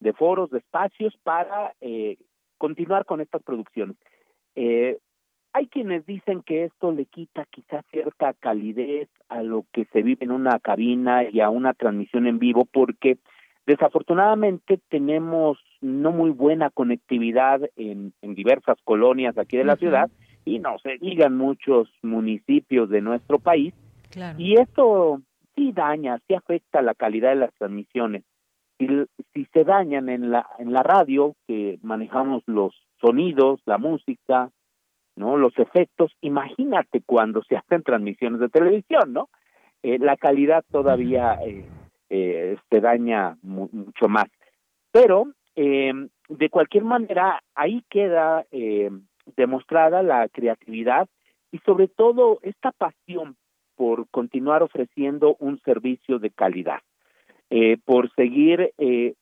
de 0.00 0.12
foros, 0.12 0.50
de 0.50 0.58
espacios 0.58 1.16
para 1.22 1.74
eh, 1.80 2.16
continuar 2.58 3.04
con 3.04 3.20
estas 3.20 3.42
producciones. 3.42 3.96
Eh, 4.56 4.98
hay 5.52 5.66
quienes 5.66 6.06
dicen 6.06 6.42
que 6.42 6.64
esto 6.64 6.92
le 6.92 7.06
quita 7.06 7.46
quizás 7.50 7.84
cierta 7.90 8.34
calidez 8.34 9.08
a 9.28 9.42
lo 9.42 9.64
que 9.72 9.84
se 9.86 10.02
vive 10.02 10.24
en 10.24 10.30
una 10.30 10.58
cabina 10.60 11.24
y 11.28 11.40
a 11.40 11.50
una 11.50 11.74
transmisión 11.74 12.26
en 12.26 12.38
vivo 12.38 12.66
porque 12.66 13.18
desafortunadamente 13.66 14.78
tenemos 14.88 15.58
no 15.80 16.12
muy 16.12 16.30
buena 16.30 16.70
conectividad 16.70 17.60
en, 17.76 18.12
en 18.22 18.34
diversas 18.34 18.78
colonias 18.84 19.36
aquí 19.38 19.56
de 19.56 19.64
la 19.64 19.76
ciudad 19.76 20.10
y 20.44 20.58
no 20.60 20.78
se 20.78 20.98
digan 20.98 21.36
muchos 21.36 21.88
municipios 22.02 22.88
de 22.88 23.00
nuestro 23.00 23.38
país. 23.38 23.74
Y 24.38 24.58
esto 24.58 25.20
sí 25.54 25.72
daña, 25.72 26.20
sí 26.26 26.34
afecta 26.34 26.82
la 26.82 26.94
calidad 26.94 27.30
de 27.30 27.36
las 27.36 27.54
transmisiones 27.54 28.24
si, 28.80 29.44
se 29.52 29.64
dañan 29.64 30.08
en 30.08 30.30
la 30.30 30.46
en 30.58 30.72
la 30.72 30.82
radio 30.82 31.34
que 31.46 31.78
manejamos 31.82 32.42
los 32.46 32.74
sonidos 33.00 33.60
la 33.66 33.78
música 33.78 34.50
no 35.16 35.36
los 35.36 35.56
efectos 35.58 36.12
imagínate 36.20 37.02
cuando 37.04 37.42
se 37.44 37.56
hacen 37.56 37.82
transmisiones 37.82 38.40
de 38.40 38.48
televisión 38.48 39.12
no 39.12 39.28
eh, 39.82 39.98
la 39.98 40.16
calidad 40.16 40.64
todavía 40.70 41.38
eh, 41.46 41.64
eh, 42.12 42.56
se 42.68 42.80
daña 42.80 43.38
mucho 43.42 44.08
más. 44.08 44.26
Pero 44.90 45.32
eh, 45.54 45.92
de 46.28 46.50
cualquier 46.50 46.82
manera 46.82 47.40
ahí 47.54 47.84
queda 47.88 48.44
eh, 48.50 48.90
demostrada 49.36 50.02
la 50.02 50.28
creatividad 50.28 51.08
y 51.52 51.58
sobre 51.58 51.86
todo 51.86 52.40
esta 52.42 52.72
pasión 52.72 53.36
por 53.76 54.08
continuar 54.10 54.64
ofreciendo 54.64 55.36
un 55.38 55.60
servicio 55.60 56.18
de 56.18 56.30
calidad 56.30 56.80
eh, 57.50 57.76
por 57.84 58.12
seguir, 58.14 58.72
eh, 58.78 59.14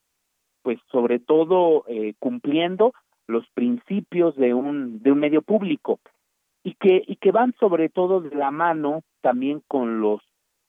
pues 0.62 0.78
sobre 0.92 1.18
todo, 1.18 1.84
eh, 1.88 2.14
cumpliendo 2.18 2.92
los 3.26 3.46
principios 3.54 4.36
de 4.36 4.54
un, 4.54 5.02
de 5.02 5.12
un 5.12 5.18
medio 5.18 5.42
público. 5.42 5.98
Y 6.62 6.74
que, 6.74 7.02
y 7.06 7.16
que 7.16 7.30
van 7.30 7.54
sobre 7.58 7.88
todo 7.88 8.20
de 8.20 8.34
la 8.36 8.50
mano 8.50 9.02
también 9.22 9.62
con 9.68 10.00
los, 10.00 10.20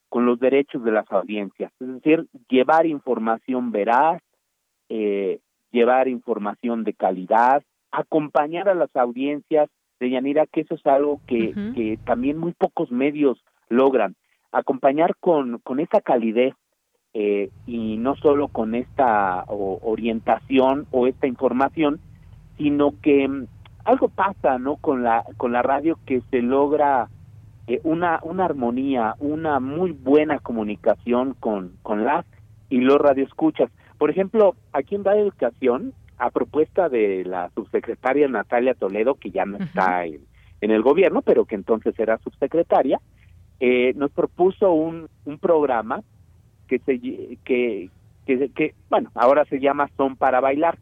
con 0.08 0.26
los 0.26 0.40
derechos 0.40 0.84
de 0.84 0.92
las 0.92 1.12
audiencias, 1.12 1.72
es 1.80 1.88
decir, 1.88 2.26
llevar 2.48 2.86
información 2.86 3.72
veraz, 3.72 4.22
eh, 4.88 5.40
llevar 5.72 6.08
información 6.08 6.84
de 6.84 6.94
calidad, 6.94 7.64
acompañar 7.92 8.70
a 8.70 8.74
las 8.74 8.96
audiencias. 8.96 9.70
De 10.00 10.10
Yanira, 10.10 10.46
que 10.48 10.62
eso 10.62 10.76
es 10.76 10.86
algo 10.86 11.20
que, 11.28 11.54
que 11.76 12.00
también 12.06 12.38
muy 12.38 12.54
pocos 12.54 12.90
medios 12.90 13.44
logran, 13.68 14.16
acompañar 14.54 15.18
con, 15.20 15.60
con 15.60 15.82
esa 15.82 16.00
calidez 16.00 16.54
eh, 17.14 17.50
y 17.66 17.98
no 17.98 18.16
solo 18.16 18.50
con 18.50 18.76
esta 18.76 19.44
orientación 19.48 20.86
o 20.92 21.08
esta 21.08 21.28
información, 21.28 22.00
sino 22.58 22.94
que 23.02 23.28
mm, 23.28 23.48
algo 23.86 24.10
pasa, 24.10 24.60
¿no? 24.60 24.76
Con 24.76 25.04
la 25.04 25.26
con 25.38 25.52
la 25.52 25.62
radio 25.62 25.98
que 26.06 26.22
se 26.30 26.42
logra 26.42 27.10
eh, 27.68 27.82
una 27.84 28.20
una 28.24 28.46
armonía, 28.46 29.16
una 29.20 29.60
muy 29.60 29.92
buena 29.92 30.40
comunicación 30.40 31.36
con 31.40 31.74
con 31.82 32.06
las 32.06 32.26
y 32.70 32.80
los 32.82 33.00
radioescuchas. 33.00 33.72
Por 33.98 34.12
ejemplo, 34.12 34.56
aquí 34.72 34.96
en 34.96 35.04
Radio 35.04 35.24
Educación, 35.24 35.94
a 36.18 36.30
propuesta 36.30 36.90
de 36.90 37.26
la 37.26 37.50
subsecretaria 37.56 38.28
Natalia 38.28 38.76
Toledo, 38.76 39.16
que 39.16 39.32
ya 39.32 39.46
no 39.46 39.58
está 39.58 40.06
en, 40.06 40.22
en, 40.62 40.72
el 40.72 40.84
gobierno, 40.84 41.22
pero 41.22 41.46
que 41.46 41.56
entonces 41.56 41.98
era 41.98 42.20
subsecretaria, 42.20 43.02
eh, 43.60 43.94
nos 43.96 44.12
propuso 44.12 44.72
un, 44.72 45.10
un 45.26 45.40
programa 45.40 46.04
que 46.70 46.80
se 46.80 47.00
que, 47.44 47.90
que, 48.26 48.50
que 48.50 48.76
bueno 48.90 49.10
ahora 49.16 49.44
se 49.46 49.60
llama 49.60 49.90
son 49.98 50.16
para 50.16 50.40
bailar. 50.40 50.78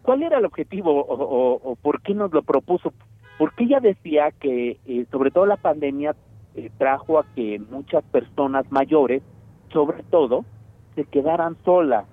Cuál 0.00 0.22
era 0.22 0.38
el 0.38 0.46
objetivo 0.46 1.04
o, 1.06 1.76
por 1.76 2.00
qué 2.00 2.14
nos 2.14 2.32
lo 2.32 2.42
propuso 2.42 2.94
porque 3.36 3.64
ella 3.64 3.80
decía 3.80 4.32
que 4.32 4.78
eh, 4.86 5.06
sobre 5.10 5.30
todo 5.30 5.44
la 5.44 5.58
pandemia 5.58 6.16
eh, 6.54 6.70
trajo 6.78 7.18
a 7.18 7.26
que 7.36 7.60
muchas 7.70 8.02
personas 8.04 8.64
mayores 8.72 9.22
sobre 9.70 10.02
todo 10.04 10.46
se 10.94 11.04
quedaran 11.04 11.56
solas. 11.64 12.06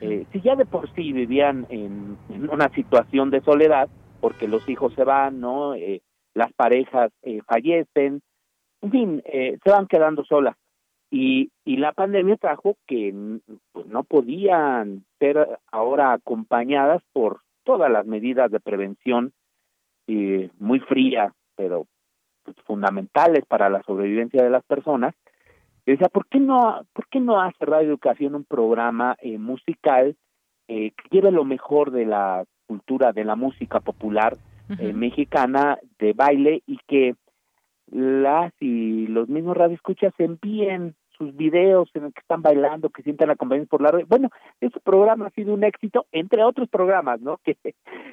Eh, 0.00 0.26
si 0.32 0.40
ya 0.42 0.54
de 0.54 0.64
por 0.64 0.92
sí 0.94 1.12
vivían 1.12 1.66
en, 1.70 2.16
en, 2.28 2.48
una 2.48 2.68
situación 2.70 3.30
de 3.30 3.40
soledad 3.40 3.88
porque 4.20 4.46
los 4.46 4.66
hijos 4.68 4.94
se 4.94 5.04
van 5.04 5.40
no 5.40 5.74
las 6.34 6.52
parejas 6.52 7.10
fallecen. 7.46 8.20
En 8.82 8.90
fin 8.90 9.22
se 9.24 9.70
van 9.70 9.86
quedando 9.86 10.24
solas 10.24 10.56
y, 11.14 11.50
y 11.66 11.76
la 11.76 11.92
pandemia 11.92 12.38
trajo 12.38 12.78
que 12.86 13.14
pues, 13.72 13.86
no 13.86 14.02
podían 14.02 15.04
ser 15.18 15.46
ahora 15.70 16.14
acompañadas 16.14 17.02
por 17.12 17.42
todas 17.64 17.92
las 17.92 18.06
medidas 18.06 18.50
de 18.50 18.60
prevención 18.60 19.34
eh, 20.06 20.48
muy 20.58 20.80
frías, 20.80 21.34
pero 21.54 21.86
pues, 22.44 22.56
fundamentales 22.64 23.44
para 23.44 23.68
la 23.68 23.82
sobrevivencia 23.82 24.42
de 24.42 24.48
las 24.48 24.64
personas. 24.64 25.14
Y 25.84 25.90
decía, 25.90 26.08
¿por 26.08 26.26
qué 26.28 26.40
no, 26.40 26.80
por 26.94 27.06
qué 27.08 27.20
no 27.20 27.42
hace 27.42 27.62
Radio 27.66 27.90
Educación 27.90 28.34
un 28.34 28.44
programa 28.44 29.14
eh, 29.20 29.36
musical 29.36 30.16
eh, 30.66 30.92
que 30.92 31.08
lleve 31.10 31.30
lo 31.30 31.44
mejor 31.44 31.90
de 31.90 32.06
la 32.06 32.46
cultura, 32.66 33.12
de 33.12 33.24
la 33.24 33.36
música 33.36 33.80
popular 33.80 34.38
eh, 34.78 34.94
mexicana, 34.94 35.78
de 35.98 36.14
baile, 36.14 36.62
y 36.66 36.78
que 36.88 37.16
las 37.90 38.54
y 38.60 39.08
los 39.08 39.28
mismos 39.28 39.58
radioescuchas 39.58 40.14
envíen 40.16 40.94
sus 41.22 41.36
videos 41.36 41.88
en 41.94 42.06
el 42.06 42.12
que 42.12 42.20
están 42.20 42.42
bailando, 42.42 42.90
que 42.90 43.02
sientan 43.02 43.30
acompañados 43.30 43.68
por 43.68 43.80
la 43.80 43.92
red. 43.92 44.06
Bueno, 44.08 44.28
ese 44.60 44.80
programa 44.80 45.26
ha 45.26 45.30
sido 45.30 45.54
un 45.54 45.62
éxito, 45.62 46.06
entre 46.10 46.42
otros 46.42 46.68
programas, 46.68 47.20
¿no? 47.20 47.38
Que, 47.44 47.56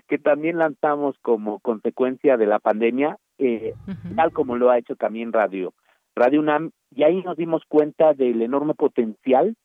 que 0.08 0.18
también 0.18 0.58
lanzamos 0.58 1.16
como 1.22 1.60
consecuencia 1.60 2.38
de 2.38 2.46
la 2.46 2.60
pandemia, 2.60 3.18
eh, 3.38 3.74
tal 4.16 4.32
como 4.32 4.58
lo 4.58 4.70
ha 4.70 4.78
hecho 4.78 4.96
también 4.96 5.34
Radio, 5.34 5.74
Radio 6.16 6.40
UNAM, 6.42 6.72
y 6.94 7.04
ahí 7.04 7.22
nos 7.24 7.38
dimos 7.38 7.64
cuenta 7.68 8.14
del 8.14 8.42
enorme 8.42 8.74
potencial 8.74 9.56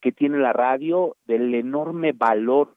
que 0.00 0.12
tiene 0.12 0.38
la 0.38 0.52
radio, 0.52 1.16
del 1.26 1.54
enorme 1.54 2.12
valor 2.12 2.74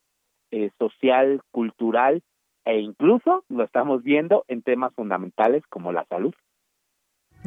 eh, 0.51 0.71
social, 0.79 1.41
cultural, 1.51 2.21
e 2.65 2.79
incluso 2.79 3.43
lo 3.49 3.63
estamos 3.63 4.03
viendo 4.03 4.43
en 4.47 4.61
temas 4.61 4.93
fundamentales 4.93 5.63
como 5.69 5.91
la 5.91 6.05
salud. 6.05 6.33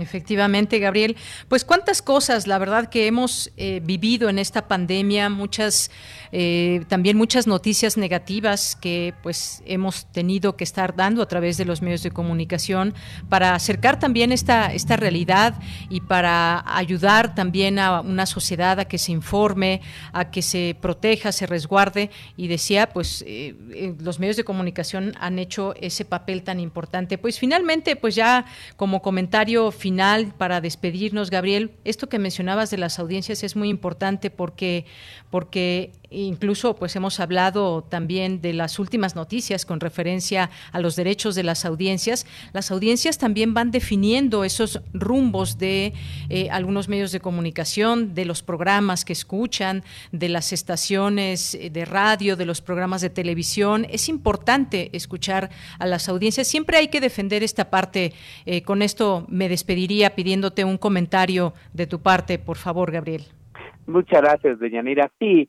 Efectivamente, 0.01 0.79
Gabriel. 0.79 1.17
Pues 1.49 1.65
cuántas 1.65 2.03
cosas, 2.03 2.47
la 2.47 2.59
verdad, 2.59 2.89
que 2.89 3.07
hemos 3.07 3.51
eh, 3.57 3.81
vivido 3.83 4.29
en 4.29 4.39
esta 4.39 4.69
pandemia, 4.69 5.29
muchas, 5.29 5.91
eh, 6.33 6.85
también 6.89 7.17
muchas 7.17 7.47
noticias 7.47 7.97
negativas 7.97 8.77
que 8.77 9.15
pues 9.23 9.63
hemos 9.67 10.07
tenido 10.13 10.57
que 10.57 10.65
estar 10.65 10.97
dando 10.97 11.23
a 11.23 11.29
través 11.29 11.57
de 11.57 11.65
los 11.65 11.83
medios 11.83 12.03
de 12.03 12.11
comunicación 12.11 12.95
para 13.29 13.55
acercar 13.55 13.99
también 13.99 14.33
esta, 14.33 14.73
esta 14.73 14.97
realidad 14.97 15.55
y 15.89 16.01
para 16.01 16.65
ayudar 16.77 17.35
también 17.35 17.79
a 17.79 18.01
una 18.01 18.27
sociedad 18.27 18.81
a 18.81 18.85
que 18.85 18.99
se 18.99 19.13
informe, 19.13 19.81
a 20.13 20.31
que 20.31 20.43
se 20.43 20.77
proteja, 20.81 21.33
se 21.33 21.47
resguarde. 21.47 22.11
Y 22.37 22.49
decía, 22.49 22.89
pues 22.91 23.25
eh, 23.27 23.55
los 24.01 24.19
medios 24.19 24.37
de 24.37 24.45
comunicación 24.45 25.15
han 25.21 25.39
hecho 25.39 25.75
ese 25.81 26.05
papel 26.05 26.43
tan 26.43 26.61
importante. 26.61 27.19
Pues 27.19 27.39
finalmente, 27.39 27.97
pues 27.97 28.15
ya 28.15 28.47
como 28.77 29.03
comentario 29.03 29.71
final, 29.71 29.90
final, 29.91 30.33
para 30.39 30.61
despedirnos, 30.61 31.31
Gabriel, 31.31 31.73
esto 31.85 32.09
que 32.09 32.21
mencionabas 32.21 32.71
de 32.71 32.79
las 32.79 33.01
audiencias 33.01 33.43
es 33.43 33.57
muy 33.57 33.69
importante 33.69 34.31
porque, 34.31 34.85
porque 35.31 35.91
incluso 36.11 36.77
pues 36.77 36.95
hemos 36.95 37.19
hablado 37.19 37.83
también 37.83 38.41
de 38.41 38.53
las 38.53 38.79
últimas 38.79 39.17
noticias 39.17 39.67
con 39.67 39.81
referencia 39.81 40.51
a 40.71 40.81
los 40.81 40.95
derechos 40.95 41.35
de 41.35 41.43
las 41.43 41.65
audiencias. 41.65 42.27
Las 42.53 42.71
audiencias 42.71 43.19
también 43.19 43.53
van 43.53 43.73
definiendo 43.73 44.45
esos 44.45 44.81
rumbos 44.93 45.59
de 45.59 45.93
eh, 46.29 46.49
algunos 46.51 46.89
medios 46.89 47.11
de 47.11 47.19
comunicación, 47.19 48.15
de 48.15 48.25
los 48.25 48.43
programas 48.43 49.05
que 49.05 49.13
escuchan, 49.13 49.83
de 50.13 50.29
las 50.29 50.53
estaciones 50.53 51.59
de 51.61 51.85
radio, 51.85 52.37
de 52.37 52.47
los 52.47 52.61
programas 52.61 53.01
de 53.01 53.11
televisión. 53.11 53.87
Es 53.91 54.09
importante 54.09 54.91
escuchar 54.93 55.51
a 55.79 55.87
las 55.87 56.09
audiencias. 56.09 56.47
Siempre 56.47 56.77
hay 56.77 56.89
que 56.89 57.01
defender 57.01 57.43
esta 57.43 57.71
parte. 57.71 58.13
Eh, 58.47 58.63
con 58.63 58.83
esto 58.83 59.27
me 59.29 59.49
despedí 59.49 59.81
iría 59.81 60.15
pidiéndote 60.15 60.65
un 60.65 60.79
comentario 60.79 61.53
de 61.73 61.87
tu 61.87 62.01
parte, 62.01 62.39
por 62.39 62.57
favor, 62.57 62.93
Gabriel. 62.93 63.23
Muchas 63.87 64.21
gracias, 64.21 64.59
Deyanira. 64.61 65.11
Sí, 65.19 65.49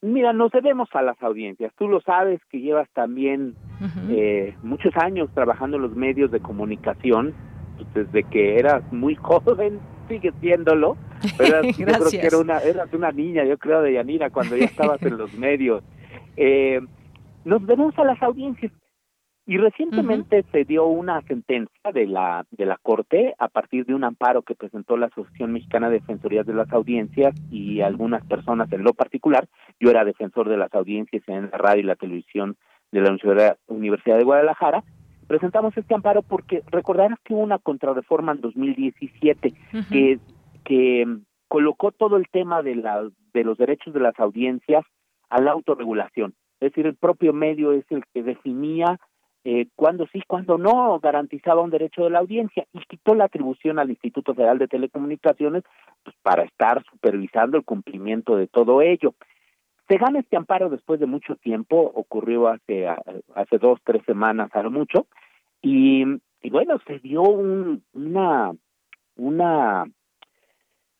mira, 0.00 0.32
nos 0.32 0.50
debemos 0.52 0.88
a 0.92 1.02
las 1.02 1.20
audiencias. 1.22 1.72
Tú 1.78 1.88
lo 1.88 2.00
sabes 2.00 2.40
que 2.50 2.60
llevas 2.60 2.88
también 2.92 3.54
eh, 4.10 4.54
muchos 4.62 4.96
años 4.96 5.30
trabajando 5.34 5.76
en 5.76 5.82
los 5.82 5.96
medios 5.96 6.30
de 6.30 6.40
comunicación, 6.40 7.34
desde 7.94 8.24
que 8.24 8.58
eras 8.58 8.82
muy 8.92 9.14
joven, 9.16 9.80
sigues 10.08 10.38
viéndolo. 10.40 10.96
Pero 11.38 11.62
yo 11.78 11.86
creo 11.86 12.10
que 12.10 12.26
era 12.26 12.38
una, 12.38 12.58
eras 12.58 12.92
una 12.92 13.12
niña, 13.12 13.44
yo 13.44 13.58
creo, 13.58 13.82
Deyanira, 13.82 14.30
cuando 14.30 14.56
ya 14.56 14.64
estabas 14.64 15.02
en 15.02 15.16
los 15.16 15.32
medios. 15.38 15.82
Eh, 16.36 16.80
nos 17.44 17.66
debemos 17.66 17.96
a 17.98 18.04
las 18.04 18.22
audiencias. 18.22 18.72
Y 19.44 19.58
recientemente 19.58 20.44
se 20.52 20.64
dio 20.64 20.86
una 20.86 21.20
sentencia 21.22 21.90
de 21.92 22.06
la 22.06 22.46
de 22.52 22.64
la 22.64 22.76
Corte 22.80 23.34
a 23.38 23.48
partir 23.48 23.84
de 23.86 23.94
un 23.94 24.04
amparo 24.04 24.42
que 24.42 24.54
presentó 24.54 24.96
la 24.96 25.06
Asociación 25.06 25.52
Mexicana 25.52 25.90
de 25.90 25.98
Defensorías 25.98 26.46
de 26.46 26.54
las 26.54 26.72
Audiencias 26.72 27.34
y 27.50 27.80
algunas 27.80 28.24
personas 28.26 28.70
en 28.72 28.84
lo 28.84 28.94
particular. 28.94 29.48
Yo 29.80 29.90
era 29.90 30.04
defensor 30.04 30.48
de 30.48 30.56
las 30.56 30.72
audiencias 30.74 31.24
en 31.26 31.50
la 31.50 31.58
radio 31.58 31.80
y 31.80 31.86
la 31.86 31.96
televisión 31.96 32.56
de 32.92 33.00
la 33.00 33.56
Universidad 33.66 34.18
de 34.18 34.24
Guadalajara. 34.24 34.84
Presentamos 35.26 35.76
este 35.76 35.94
amparo 35.94 36.22
porque 36.22 36.62
recordarás 36.70 37.18
que 37.24 37.34
hubo 37.34 37.42
una 37.42 37.58
contrarreforma 37.58 38.32
en 38.32 38.40
2017 38.42 39.54
que 39.90 40.18
que 40.64 41.04
colocó 41.48 41.90
todo 41.90 42.16
el 42.16 42.28
tema 42.28 42.62
de 42.62 42.76
la 42.76 43.08
de 43.34 43.44
los 43.44 43.58
derechos 43.58 43.92
de 43.92 44.00
las 44.00 44.18
audiencias 44.20 44.84
a 45.30 45.40
la 45.40 45.50
autorregulación. 45.50 46.34
Es 46.60 46.70
decir, 46.70 46.86
el 46.86 46.94
propio 46.94 47.32
medio 47.32 47.72
es 47.72 47.84
el 47.90 48.04
que 48.14 48.22
definía 48.22 49.00
eh, 49.44 49.66
cuando 49.74 50.06
sí, 50.06 50.22
cuando 50.26 50.56
no 50.56 51.00
garantizaba 51.00 51.62
un 51.62 51.70
derecho 51.70 52.04
de 52.04 52.10
la 52.10 52.20
audiencia 52.20 52.66
y 52.72 52.78
quitó 52.80 53.14
la 53.14 53.24
atribución 53.24 53.78
al 53.78 53.90
Instituto 53.90 54.34
Federal 54.34 54.58
de 54.58 54.68
Telecomunicaciones 54.68 55.64
pues, 56.04 56.14
para 56.22 56.44
estar 56.44 56.84
supervisando 56.90 57.56
el 57.56 57.64
cumplimiento 57.64 58.36
de 58.36 58.46
todo 58.46 58.82
ello. 58.82 59.14
Se 59.88 59.98
gana 59.98 60.20
este 60.20 60.36
amparo 60.36 60.70
después 60.70 61.00
de 61.00 61.06
mucho 61.06 61.34
tiempo, 61.36 61.76
ocurrió 61.94 62.48
hace, 62.48 62.86
hace 62.86 63.58
dos, 63.58 63.80
tres 63.84 64.02
semanas 64.06 64.48
a 64.54 64.62
lo 64.62 64.70
mucho, 64.70 65.06
y, 65.60 66.04
y 66.40 66.50
bueno, 66.50 66.78
se 66.86 67.00
dio 67.00 67.22
un, 67.22 67.82
una, 67.92 68.52
una, 69.16 69.84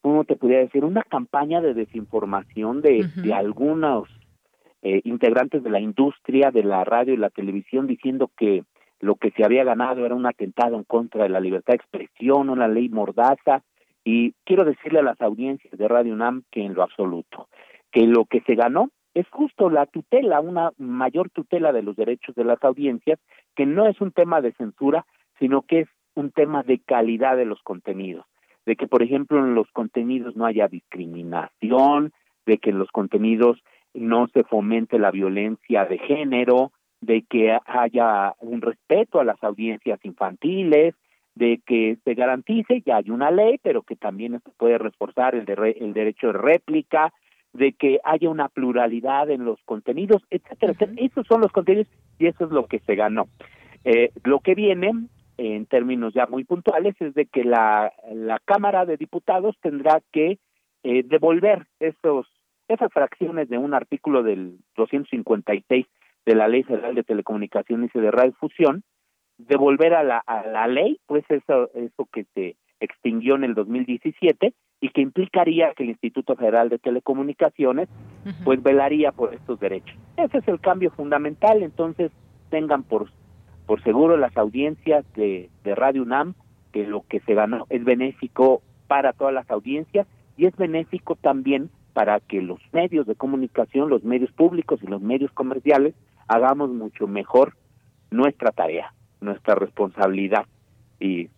¿cómo 0.01 0.25
te 0.25 0.37
podría 0.37 0.59
decir? 0.59 0.85
Una 0.85 1.05
campaña 1.05 1.61
de 1.61 1.75
desinformación 1.75 2.83
de, 2.83 3.09
de 3.17 3.33
algunos 3.33 4.09
eh, 4.83 5.01
integrantes 5.05 5.63
de 5.63 5.71
la 5.71 5.81
industria 5.81 6.51
de 6.51 6.65
la 6.65 6.85
radio 6.85 7.15
y 7.15 7.17
la 7.17 7.31
televisión 7.31 7.87
diciendo 7.87 8.31
que 8.37 8.65
lo 9.01 9.17
que 9.17 9.31
se 9.33 9.45
había 9.45 9.65
ganado 9.65 10.05
era 10.07 10.15
un 10.15 10.27
atentado 10.27 10.77
en 10.77 10.85
contra 10.85 11.25
de 11.25 11.29
la 11.29 11.41
libertad 11.41 11.73
de 11.73 11.77
expresión, 11.77 12.51
una 12.51 12.69
ley 12.69 12.89
mordaza, 12.89 13.63
y 14.05 14.33
quiero 14.45 14.65
decirle 14.65 15.01
a 15.01 15.05
las 15.05 15.21
audiencias 15.21 15.77
de 15.77 15.89
Radio 15.89 16.15
UNAM 16.15 16.43
que 16.51 16.65
en 16.65 16.75
lo 16.75 16.83
absoluto, 16.83 17.49
que 17.91 18.07
lo 18.07 18.25
que 18.25 18.41
se 18.43 18.55
ganó 18.55 18.91
es 19.15 19.29
justo 19.29 19.71
la 19.71 19.87
tutela, 19.87 20.41
una 20.41 20.73
mayor 20.79 21.31
tutela 21.31 21.73
de 21.73 21.83
los 21.83 21.97
derechos 21.97 22.35
de 22.35 22.45
las 22.45 22.63
audiencias, 22.65 23.19
que 23.55 23.67
no 23.67 23.87
es 23.87 24.01
un 24.01 24.13
tema 24.13 24.41
de 24.41 24.53
censura, 24.53 25.05
sino 25.39 25.63
que 25.63 25.81
es 25.81 25.89
un 26.15 26.31
tema 26.31 26.63
de 26.63 26.79
calidad 26.79 27.37
de 27.37 27.45
los 27.45 27.61
contenidos, 27.63 28.25
de 28.67 28.77
que, 28.77 28.87
por 28.87 29.03
ejemplo, 29.03 29.39
en 29.39 29.55
los 29.55 29.71
contenidos 29.73 30.37
no 30.37 30.47
haya 30.47 30.69
discriminación, 30.69 32.13
de 32.47 32.59
que 32.59 32.71
en 32.71 32.79
los 32.79 32.91
contenidos 32.91 33.63
no 33.95 34.29
se 34.29 34.45
fomente 34.45 34.99
la 34.99 35.11
violencia 35.11 35.85
de 35.85 35.99
género, 35.99 36.73
de 37.01 37.23
que 37.23 37.59
haya 37.67 38.35
un 38.41 38.61
respeto 38.61 39.21
a 39.21 39.25
las 39.25 39.43
audiencias 39.43 39.99
infantiles, 40.05 40.95
de 41.35 41.61
que 41.67 41.97
se 42.05 42.15
garantice, 42.15 42.83
ya 42.85 42.97
hay 42.97 43.11
una 43.11 43.31
ley, 43.31 43.59
pero 43.63 43.83
que 43.83 43.97
también 43.97 44.41
se 44.45 44.51
puede 44.57 44.79
reforzar 44.79 45.35
el, 45.35 45.45
de 45.45 45.77
el 45.81 45.93
derecho 45.93 46.29
de 46.29 46.35
réplica, 46.35 47.13
de 47.53 47.73
que 47.73 48.01
haya 48.05 48.31
una 48.31 48.49
pluralidad 48.49 49.31
en 49.31 49.45
los 49.45 49.59
contenidos, 49.65 50.23
etcétera, 50.31 50.75
Esos 50.97 51.27
son 51.27 51.41
los 51.41 51.53
contenidos 51.53 51.89
y 52.19 52.27
eso 52.27 52.45
es 52.45 52.51
lo 52.51 52.67
que 52.67 52.79
se 52.81 52.95
ganó. 52.95 53.29
Eh, 53.85 54.11
lo 54.25 54.41
que 54.41 54.55
viene, 54.55 54.93
en 55.37 55.67
términos 55.67 56.15
ya 56.15 56.27
muy 56.27 56.45
puntuales, 56.45 56.95
es 57.01 57.15
de 57.15 57.27
que 57.27 57.45
la, 57.45 57.93
la 58.13 58.39
Cámara 58.45 58.87
de 58.87 58.97
Diputados 58.97 59.57
tendrá 59.61 60.01
que 60.13 60.39
eh, 60.83 61.03
devolver 61.05 61.67
esos 61.81 62.27
esas 62.73 62.93
fracciones 62.93 63.49
de 63.49 63.59
un 63.59 63.75
artículo 63.75 64.23
del 64.23 64.59
256 64.77 65.87
de 66.25 66.35
la 66.35 66.49
Ley 66.49 66.63
Federal 66.63 66.95
de 66.95 67.03
Telecomunicaciones 67.03 67.91
y 67.95 68.01
de 68.01 68.11
Radiofusión, 68.11 68.83
devolver 69.39 69.95
a 69.95 70.03
la, 70.03 70.19
a 70.19 70.47
la 70.47 70.67
ley, 70.67 71.01
pues 71.07 71.25
eso, 71.29 71.71
eso 71.75 72.09
que 72.13 72.25
se 72.35 72.57
extinguió 72.81 73.37
en 73.37 73.45
el 73.45 73.55
2017 73.55 74.55
y 74.81 74.89
que 74.91 75.01
implicaría 75.01 75.73
que 75.75 75.85
el 75.85 75.91
Instituto 75.91 76.35
Federal 76.35 76.69
de 76.69 76.79
Telecomunicaciones 76.79 77.89
pues 78.45 78.63
velaría 78.63 79.13
por 79.13 79.33
estos 79.33 79.61
derechos. 79.61 79.97
Ese 80.17 80.39
es 80.39 80.49
el 80.49 80.61
cambio 80.61 80.91
fundamental, 80.91 81.63
entonces 81.63 82.11
tengan 82.51 82.83
por, 82.83 83.09
por 83.67 83.83
seguro 83.83 84.17
las 84.17 84.37
audiencias 84.37 85.05
de, 85.15 85.51
de 85.63 85.75
Radio 85.75 86.03
UNAM 86.03 86.35
que 86.73 86.87
lo 86.87 87.05
que 87.09 87.21
se 87.21 87.35
ganó 87.35 87.67
es 87.71 87.85
benéfico 87.85 88.63
para 88.89 89.13
todas 89.13 89.33
las 89.33 89.49
audiencias 89.51 90.07
y 90.37 90.47
es 90.47 90.57
benéfico 90.57 91.15
también 91.15 91.71
para 91.93 92.21
que 92.21 92.41
los 92.41 92.61
medios 92.73 93.07
de 93.07 93.15
comunicación, 93.15 93.91
los 93.91 94.05
medios 94.05 94.33
públicos 94.33 94.81
y 94.83 94.87
los 94.87 95.01
medios 95.03 95.31
comerciales 95.33 95.95
hagamos 96.29 96.71
mucho 96.71 97.07
mejor 97.07 97.55
nuestra 98.11 98.51
tarea, 98.51 98.95
nuestra 99.21 99.55
responsabilidad. 99.55 100.47
Y, 101.01 101.29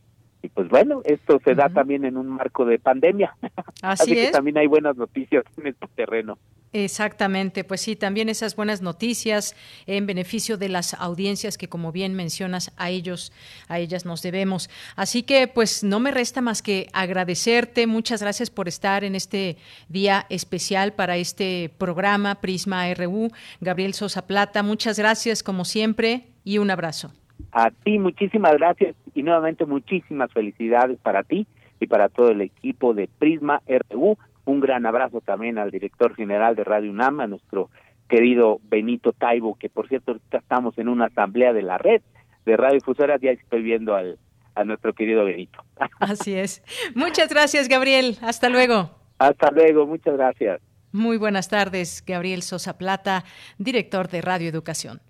y 0.44 0.50
pues 0.50 0.68
bueno, 0.68 1.00
esto 1.04 1.40
se 1.42 1.54
da 1.54 1.70
también 1.70 2.04
en 2.04 2.18
un 2.18 2.28
marco 2.28 2.66
de 2.66 2.78
pandemia. 2.78 3.34
Así, 3.82 4.14
que 4.14 4.30
también 4.30 4.58
hay 4.58 4.66
buenas 4.66 4.94
noticias 4.94 5.42
en 5.56 5.68
este 5.68 5.86
terreno. 5.94 6.36
Exactamente, 6.74 7.64
pues 7.64 7.80
sí, 7.80 7.96
también 7.96 8.28
esas 8.28 8.54
buenas 8.54 8.82
noticias 8.82 9.56
en 9.86 10.06
beneficio 10.06 10.58
de 10.58 10.68
las 10.68 10.92
audiencias 10.94 11.56
que 11.56 11.68
como 11.68 11.92
bien 11.92 12.14
mencionas 12.14 12.72
a 12.76 12.90
ellos, 12.90 13.32
a 13.68 13.78
ellas 13.78 14.04
nos 14.04 14.20
debemos. 14.20 14.68
Así 14.96 15.22
que 15.22 15.48
pues 15.48 15.82
no 15.82 15.98
me 15.98 16.10
resta 16.10 16.42
más 16.42 16.60
que 16.60 16.88
agradecerte, 16.92 17.86
muchas 17.86 18.20
gracias 18.20 18.50
por 18.50 18.68
estar 18.68 19.02
en 19.02 19.14
este 19.14 19.56
día 19.88 20.26
especial 20.28 20.92
para 20.92 21.16
este 21.16 21.70
programa 21.78 22.34
Prisma 22.34 22.92
RU. 22.92 23.30
Gabriel 23.62 23.94
Sosa 23.94 24.26
Plata, 24.26 24.62
muchas 24.62 24.98
gracias 24.98 25.42
como 25.42 25.64
siempre 25.64 26.26
y 26.44 26.58
un 26.58 26.70
abrazo. 26.70 27.12
A 27.54 27.70
ti 27.70 27.98
muchísimas 27.98 28.52
gracias 28.54 28.96
y 29.14 29.22
nuevamente 29.22 29.64
muchísimas 29.64 30.30
felicidades 30.32 30.98
para 30.98 31.22
ti 31.22 31.46
y 31.80 31.86
para 31.86 32.08
todo 32.08 32.28
el 32.30 32.40
equipo 32.40 32.92
de 32.92 33.08
Prisma 33.18 33.62
RU 33.90 34.18
un 34.44 34.60
gran 34.60 34.84
abrazo 34.86 35.20
también 35.20 35.58
al 35.58 35.70
director 35.70 36.14
general 36.14 36.54
de 36.54 36.64
Radio 36.64 36.90
UNAM, 36.90 37.20
a 37.20 37.26
nuestro 37.26 37.70
querido 38.08 38.60
Benito 38.64 39.12
Taibo, 39.12 39.56
que 39.56 39.70
por 39.70 39.88
cierto 39.88 40.12
ahorita 40.12 40.38
estamos 40.38 40.76
en 40.78 40.88
una 40.88 41.06
asamblea 41.06 41.52
de 41.52 41.62
la 41.62 41.78
red 41.78 42.02
de 42.44 42.56
radiofusoras, 42.56 43.20
ya 43.22 43.30
estoy 43.30 43.62
viendo 43.62 43.94
al, 43.94 44.18
a 44.54 44.64
nuestro 44.64 44.92
querido 44.92 45.24
Benito. 45.24 45.64
Así 46.00 46.34
es. 46.34 46.62
Muchas 46.94 47.30
gracias, 47.30 47.68
Gabriel. 47.68 48.18
Hasta 48.20 48.50
luego. 48.50 48.90
Hasta 49.18 49.50
luego, 49.50 49.86
muchas 49.86 50.14
gracias. 50.14 50.60
Muy 50.92 51.16
buenas 51.16 51.48
tardes, 51.48 52.04
Gabriel 52.06 52.42
Sosa 52.42 52.76
Plata, 52.76 53.24
director 53.58 54.08
de 54.08 54.20
Radio 54.20 54.48
Educación. 54.48 55.00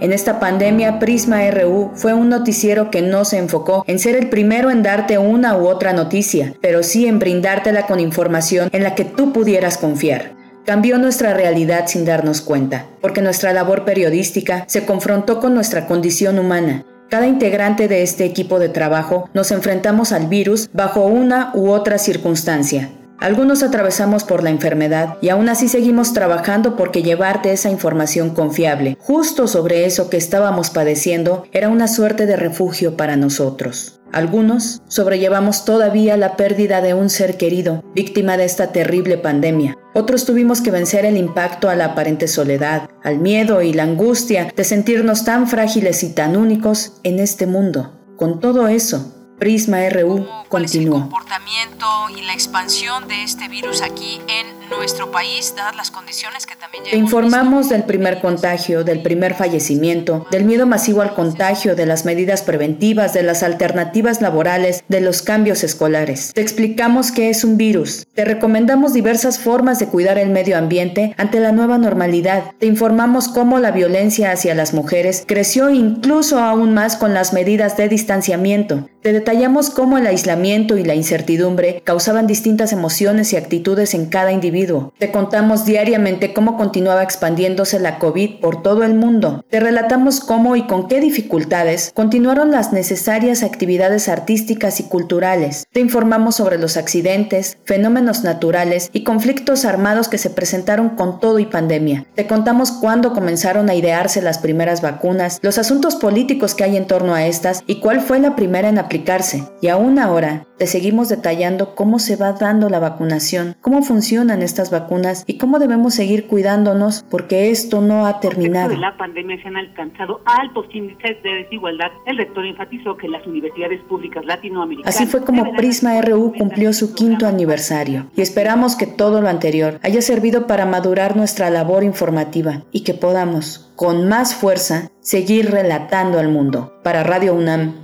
en 0.00 0.12
esta 0.12 0.38
pandemia, 0.38 0.98
Prisma 0.98 1.50
RU 1.50 1.90
fue 1.94 2.14
un 2.14 2.28
noticiero 2.28 2.90
que 2.90 3.02
no 3.02 3.24
se 3.24 3.38
enfocó 3.38 3.84
en 3.86 3.98
ser 3.98 4.14
el 4.14 4.28
primero 4.28 4.70
en 4.70 4.82
darte 4.82 5.18
una 5.18 5.56
u 5.56 5.66
otra 5.66 5.92
noticia, 5.92 6.54
pero 6.60 6.82
sí 6.82 7.06
en 7.06 7.18
brindártela 7.18 7.86
con 7.86 7.98
información 7.98 8.68
en 8.72 8.84
la 8.84 8.94
que 8.94 9.04
tú 9.04 9.32
pudieras 9.32 9.76
confiar. 9.76 10.36
Cambió 10.64 10.98
nuestra 10.98 11.34
realidad 11.34 11.86
sin 11.86 12.04
darnos 12.04 12.42
cuenta, 12.42 12.86
porque 13.00 13.22
nuestra 13.22 13.52
labor 13.52 13.84
periodística 13.84 14.64
se 14.68 14.84
confrontó 14.84 15.40
con 15.40 15.54
nuestra 15.54 15.86
condición 15.86 16.38
humana. 16.38 16.84
Cada 17.08 17.26
integrante 17.26 17.88
de 17.88 18.02
este 18.02 18.26
equipo 18.26 18.58
de 18.58 18.68
trabajo 18.68 19.30
nos 19.32 19.50
enfrentamos 19.50 20.12
al 20.12 20.26
virus 20.26 20.68
bajo 20.74 21.06
una 21.06 21.52
u 21.54 21.70
otra 21.70 21.96
circunstancia, 21.96 22.90
algunos 23.18 23.62
atravesamos 23.62 24.24
por 24.24 24.42
la 24.42 24.50
enfermedad 24.50 25.16
y 25.20 25.28
aún 25.28 25.48
así 25.48 25.68
seguimos 25.68 26.12
trabajando 26.12 26.76
porque 26.76 27.02
llevarte 27.02 27.52
esa 27.52 27.70
información 27.70 28.30
confiable, 28.30 28.96
justo 29.00 29.48
sobre 29.48 29.84
eso 29.84 30.08
que 30.08 30.16
estábamos 30.16 30.70
padeciendo, 30.70 31.44
era 31.52 31.68
una 31.68 31.88
suerte 31.88 32.26
de 32.26 32.36
refugio 32.36 32.96
para 32.96 33.16
nosotros. 33.16 34.00
Algunos 34.12 34.80
sobrellevamos 34.88 35.66
todavía 35.66 36.16
la 36.16 36.36
pérdida 36.36 36.80
de 36.80 36.94
un 36.94 37.10
ser 37.10 37.36
querido, 37.36 37.84
víctima 37.94 38.38
de 38.38 38.44
esta 38.44 38.72
terrible 38.72 39.18
pandemia. 39.18 39.76
Otros 39.94 40.24
tuvimos 40.24 40.62
que 40.62 40.70
vencer 40.70 41.04
el 41.04 41.18
impacto 41.18 41.68
a 41.68 41.74
la 41.74 41.86
aparente 41.86 42.26
soledad, 42.26 42.88
al 43.02 43.18
miedo 43.18 43.60
y 43.60 43.74
la 43.74 43.82
angustia 43.82 44.50
de 44.56 44.64
sentirnos 44.64 45.24
tan 45.24 45.46
frágiles 45.46 46.02
y 46.04 46.14
tan 46.14 46.36
únicos 46.36 47.00
en 47.02 47.18
este 47.18 47.46
mundo. 47.46 47.98
Con 48.16 48.40
todo 48.40 48.68
eso, 48.68 49.17
Prisma 49.38 49.88
RU 49.88 50.26
continúa. 50.48 50.96
el 50.96 51.02
comportamiento 51.02 51.86
y 52.16 52.22
la 52.22 52.32
expansión 52.32 53.06
de 53.06 53.22
este 53.22 53.48
virus 53.48 53.82
aquí 53.82 54.20
en 54.26 54.57
nuestro 54.68 55.10
país, 55.10 55.54
dadas 55.56 55.76
las 55.76 55.90
condiciones 55.90 56.46
que 56.46 56.56
también 56.56 56.84
Te 56.84 56.96
informamos 56.96 57.68
del 57.68 57.84
primer 57.84 58.20
contagio, 58.20 58.84
del 58.84 59.02
primer 59.02 59.34
fallecimiento, 59.34 60.26
del 60.30 60.44
miedo 60.44 60.66
masivo 60.66 61.02
al 61.02 61.14
contagio, 61.14 61.74
de 61.74 61.86
las 61.86 62.04
medidas 62.04 62.42
preventivas, 62.42 63.12
de 63.12 63.22
las 63.22 63.42
alternativas 63.42 64.20
laborales, 64.20 64.84
de 64.88 65.00
los 65.00 65.22
cambios 65.22 65.64
escolares. 65.64 66.32
Te 66.34 66.40
explicamos 66.40 67.12
qué 67.12 67.30
es 67.30 67.44
un 67.44 67.56
virus. 67.56 68.06
Te 68.14 68.24
recomendamos 68.24 68.92
diversas 68.92 69.38
formas 69.38 69.78
de 69.78 69.86
cuidar 69.86 70.18
el 70.18 70.30
medio 70.30 70.58
ambiente 70.58 71.14
ante 71.16 71.40
la 71.40 71.52
nueva 71.52 71.78
normalidad. 71.78 72.52
Te 72.58 72.66
informamos 72.66 73.28
cómo 73.28 73.58
la 73.58 73.70
violencia 73.70 74.32
hacia 74.32 74.54
las 74.54 74.74
mujeres 74.74 75.24
creció 75.26 75.70
incluso 75.70 76.38
aún 76.38 76.74
más 76.74 76.96
con 76.96 77.14
las 77.14 77.32
medidas 77.32 77.76
de 77.76 77.88
distanciamiento. 77.88 78.88
Te 79.02 79.12
detallamos 79.12 79.70
cómo 79.70 79.96
el 79.96 80.06
aislamiento 80.06 80.76
y 80.76 80.84
la 80.84 80.94
incertidumbre 80.94 81.82
causaban 81.84 82.26
distintas 82.26 82.72
emociones 82.72 83.32
y 83.32 83.36
actitudes 83.36 83.94
en 83.94 84.06
cada 84.06 84.32
individuo. 84.32 84.57
Te 84.98 85.12
contamos 85.12 85.64
diariamente 85.64 86.32
cómo 86.32 86.56
continuaba 86.56 87.04
expandiéndose 87.04 87.78
la 87.78 87.98
COVID 87.98 88.40
por 88.40 88.62
todo 88.62 88.82
el 88.82 88.94
mundo. 88.94 89.44
Te 89.48 89.60
relatamos 89.60 90.18
cómo 90.20 90.56
y 90.56 90.66
con 90.66 90.88
qué 90.88 91.00
dificultades 91.00 91.92
continuaron 91.94 92.50
las 92.50 92.72
necesarias 92.72 93.44
actividades 93.44 94.08
artísticas 94.08 94.80
y 94.80 94.84
culturales. 94.84 95.66
Te 95.72 95.78
informamos 95.78 96.34
sobre 96.34 96.58
los 96.58 96.76
accidentes, 96.76 97.58
fenómenos 97.64 98.24
naturales 98.24 98.90
y 98.92 99.04
conflictos 99.04 99.64
armados 99.64 100.08
que 100.08 100.18
se 100.18 100.30
presentaron 100.30 100.90
con 100.90 101.20
todo 101.20 101.38
y 101.38 101.46
pandemia. 101.46 102.06
Te 102.16 102.26
contamos 102.26 102.72
cuándo 102.72 103.12
comenzaron 103.12 103.70
a 103.70 103.74
idearse 103.74 104.22
las 104.22 104.38
primeras 104.38 104.82
vacunas, 104.82 105.38
los 105.42 105.58
asuntos 105.58 105.94
políticos 105.94 106.56
que 106.56 106.64
hay 106.64 106.76
en 106.76 106.88
torno 106.88 107.14
a 107.14 107.26
estas 107.26 107.62
y 107.66 107.76
cuál 107.76 108.00
fue 108.00 108.18
la 108.18 108.34
primera 108.34 108.68
en 108.68 108.78
aplicarse. 108.78 109.44
Y 109.60 109.68
aún 109.68 110.00
ahora, 110.00 110.47
te 110.58 110.66
seguimos 110.66 111.08
detallando 111.08 111.74
cómo 111.74 111.98
se 111.98 112.16
va 112.16 112.32
dando 112.32 112.68
la 112.68 112.80
vacunación, 112.80 113.56
cómo 113.60 113.82
funcionan 113.82 114.42
estas 114.42 114.70
vacunas 114.70 115.24
y 115.26 115.38
cómo 115.38 115.58
debemos 115.58 115.94
seguir 115.94 116.26
cuidándonos 116.26 117.04
porque 117.10 117.50
esto 117.50 117.80
no 117.80 118.06
ha 118.06 118.20
terminado. 118.20 118.70
de 118.70 118.76
la 118.76 118.96
pandemia 118.96 119.40
se 119.40 119.48
han 119.48 119.56
alcanzado 119.56 120.20
altos 120.24 120.66
índices 120.72 121.22
de 121.22 121.34
desigualdad. 121.44 121.90
El 122.06 122.18
rector 122.18 122.44
enfatizó 122.44 122.96
que 122.96 123.08
las 123.08 123.26
universidades 123.26 123.80
públicas 123.82 124.24
latinoamericanas... 124.24 124.94
Así 124.94 125.06
fue 125.06 125.24
como 125.24 125.52
Prisma 125.52 126.00
RU 126.02 126.32
cumplió 126.36 126.72
su 126.72 126.94
quinto 126.94 127.26
aniversario 127.26 128.06
y 128.16 128.20
esperamos 128.20 128.74
que 128.74 128.86
todo 128.86 129.20
lo 129.20 129.28
anterior 129.28 129.78
haya 129.82 130.02
servido 130.02 130.46
para 130.46 130.66
madurar 130.66 131.16
nuestra 131.16 131.50
labor 131.50 131.84
informativa 131.84 132.62
y 132.72 132.82
que 132.82 132.94
podamos, 132.94 133.70
con 133.76 134.08
más 134.08 134.34
fuerza, 134.34 134.90
seguir 135.00 135.50
relatando 135.50 136.18
al 136.18 136.28
mundo. 136.28 136.72
Para 136.82 137.04
Radio 137.04 137.34
UNAM, 137.34 137.74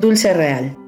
Dulce 0.00 0.34
Real. 0.34 0.81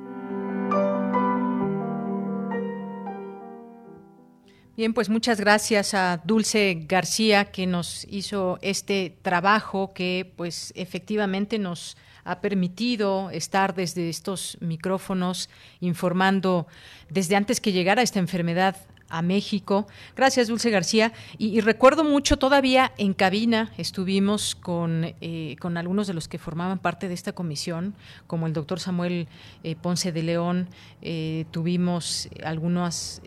Bien, 4.77 4.93
pues 4.93 5.09
muchas 5.09 5.39
gracias 5.39 5.95
a 5.95 6.20
Dulce 6.25 6.85
García 6.89 7.45
que 7.53 7.64
nos 7.64 8.05
hizo 8.11 8.59
este 8.61 9.16
trabajo 9.22 9.93
que 9.95 10.33
pues 10.37 10.72
efectivamente 10.75 11.61
nos 11.61 11.97
ha 12.25 12.41
permitido 12.41 13.31
estar 13.31 13.77
desde 13.77 14.09
estos 14.09 14.59
micrófonos 14.61 15.49
informando 15.79 16.66
desde 17.09 17.37
antes 17.37 17.61
que 17.61 17.70
llegara 17.70 18.03
esta 18.03 18.18
enfermedad 18.18 18.75
a 19.09 19.22
México. 19.22 19.87
Gracias, 20.16 20.49
Dulce 20.49 20.70
García. 20.70 21.12
Y, 21.39 21.61
recuerdo 21.61 22.03
mucho, 22.03 22.37
todavía 22.37 22.91
en 22.99 23.14
cabina 23.14 23.70
estuvimos 23.79 24.57
con, 24.57 25.14
eh, 25.20 25.55
con 25.61 25.77
algunos 25.77 26.09
de 26.09 26.14
los 26.14 26.27
que 26.27 26.39
formaban 26.39 26.81
parte 26.81 27.07
de 27.07 27.14
esta 27.14 27.33
comisión, 27.33 27.95
como 28.27 28.49
el 28.49 28.53
doctor 28.53 28.81
Samuel 28.81 29.29
eh, 29.62 29.77
Ponce 29.77 30.11
de 30.11 30.22
León. 30.25 30.68
Eh, 31.01 31.45
tuvimos 31.53 32.29
algunas 32.43 33.22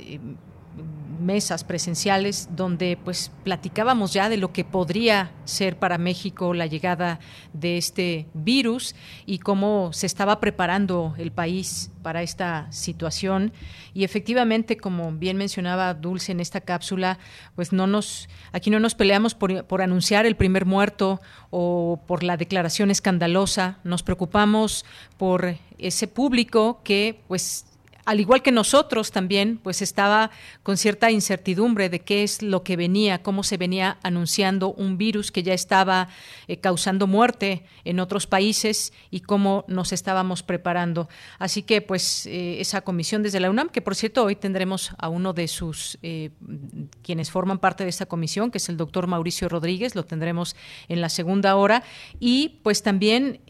mesas 1.19 1.63
presenciales 1.63 2.49
donde 2.55 2.97
pues 3.03 3.32
platicábamos 3.43 4.13
ya 4.13 4.30
de 4.30 4.38
lo 4.38 4.53
que 4.53 4.63
podría 4.63 5.32
ser 5.45 5.78
para 5.78 5.97
México 5.97 6.53
la 6.53 6.65
llegada 6.67 7.19
de 7.53 7.78
este 7.78 8.28
virus 8.34 8.95
y 9.25 9.39
cómo 9.39 9.91
se 9.93 10.05
estaba 10.05 10.39
preparando 10.39 11.15
el 11.17 11.32
país 11.32 11.91
para 12.01 12.23
esta 12.23 12.71
situación. 12.71 13.51
Y 13.93 14.03
efectivamente 14.03 14.78
como 14.78 15.11
bien 15.11 15.38
mencionaba 15.38 15.93
Dulce 15.93 16.32
en 16.32 16.39
esta 16.39 16.61
cápsula 16.61 17.19
pues 17.55 17.73
no 17.73 17.88
nos 17.88 18.30
aquí 18.51 18.69
no 18.69 18.80
nos 18.80 18.95
peleamos 18.95 19.36
por, 19.36 19.65
por 19.65 19.82
anunciar 19.82 20.25
el 20.25 20.36
primer 20.36 20.65
muerto 20.65 21.19
o 21.49 21.99
por 22.07 22.23
la 22.23 22.38
declaración 22.38 22.91
escandalosa. 22.91 23.80
Nos 23.84 24.03
preocupamos 24.03 24.86
por 25.17 25.57
ese 25.78 26.07
público 26.07 26.82
que 26.84 27.21
pues 27.28 27.65
al 28.08 28.22
igual 28.22 28.41
que 28.41 28.53
nosotros 28.53 29.12
también, 29.12 29.60
pues 29.62 29.82
estaba 29.82 30.32
con 30.64 30.78
cierta 30.78 31.12
incertidumbre 31.12 31.89
de 31.89 31.99
qué 31.99 32.24
es 32.24 32.41
lo 32.41 32.64
que 32.64 32.78
venía, 32.78 33.22
cómo 33.22 33.43
se 33.43 33.58
venía 33.58 33.97
anunciando 34.01 34.72
un 34.72 34.97
virus 34.97 35.30
que 35.30 35.43
ya 35.43 35.53
estaba 35.53 36.08
eh, 36.47 36.62
causando 36.62 37.05
muerte 37.05 37.66
en 37.84 37.99
otros 37.99 38.26
países 38.26 38.93
y 39.12 39.20
cómo 39.20 39.66
nos 39.68 39.91
estábamos 39.91 40.41
preparando. 40.41 41.10
Así 41.38 41.64
que, 41.64 41.82
pues, 41.82 42.26
eh, 42.28 42.62
esa 42.62 42.80
comisión 42.80 43.24
desde 43.24 43.41
la 43.41 43.49
UNAM, 43.49 43.68
que 43.68 43.82
por 43.82 43.93
cierto 43.93 44.24
hoy 44.24 44.38
tendremos 44.38 44.91
a 44.97 45.10
uno 45.10 45.34
de 45.34 45.49
sus, 45.49 45.97
eh, 46.01 46.30
quienes 47.01 47.30
forman 47.30 47.60
parte 47.60 47.84
de 47.84 47.89
esta 47.89 48.05
comisión, 48.05 48.51
que 48.51 48.60
es 48.60 48.70
el 48.70 48.78
doctor 48.78 49.08
Mauricio 49.08 49.49
Rodríguez, 49.49 49.95
lo 49.95 50.05
tendremos 50.05 50.55
en 50.88 51.01
la 51.01 51.10
segunda 51.10 51.58
hora, 51.58 51.84
y 52.22 52.62
pues 52.64 52.84
también 52.84 53.41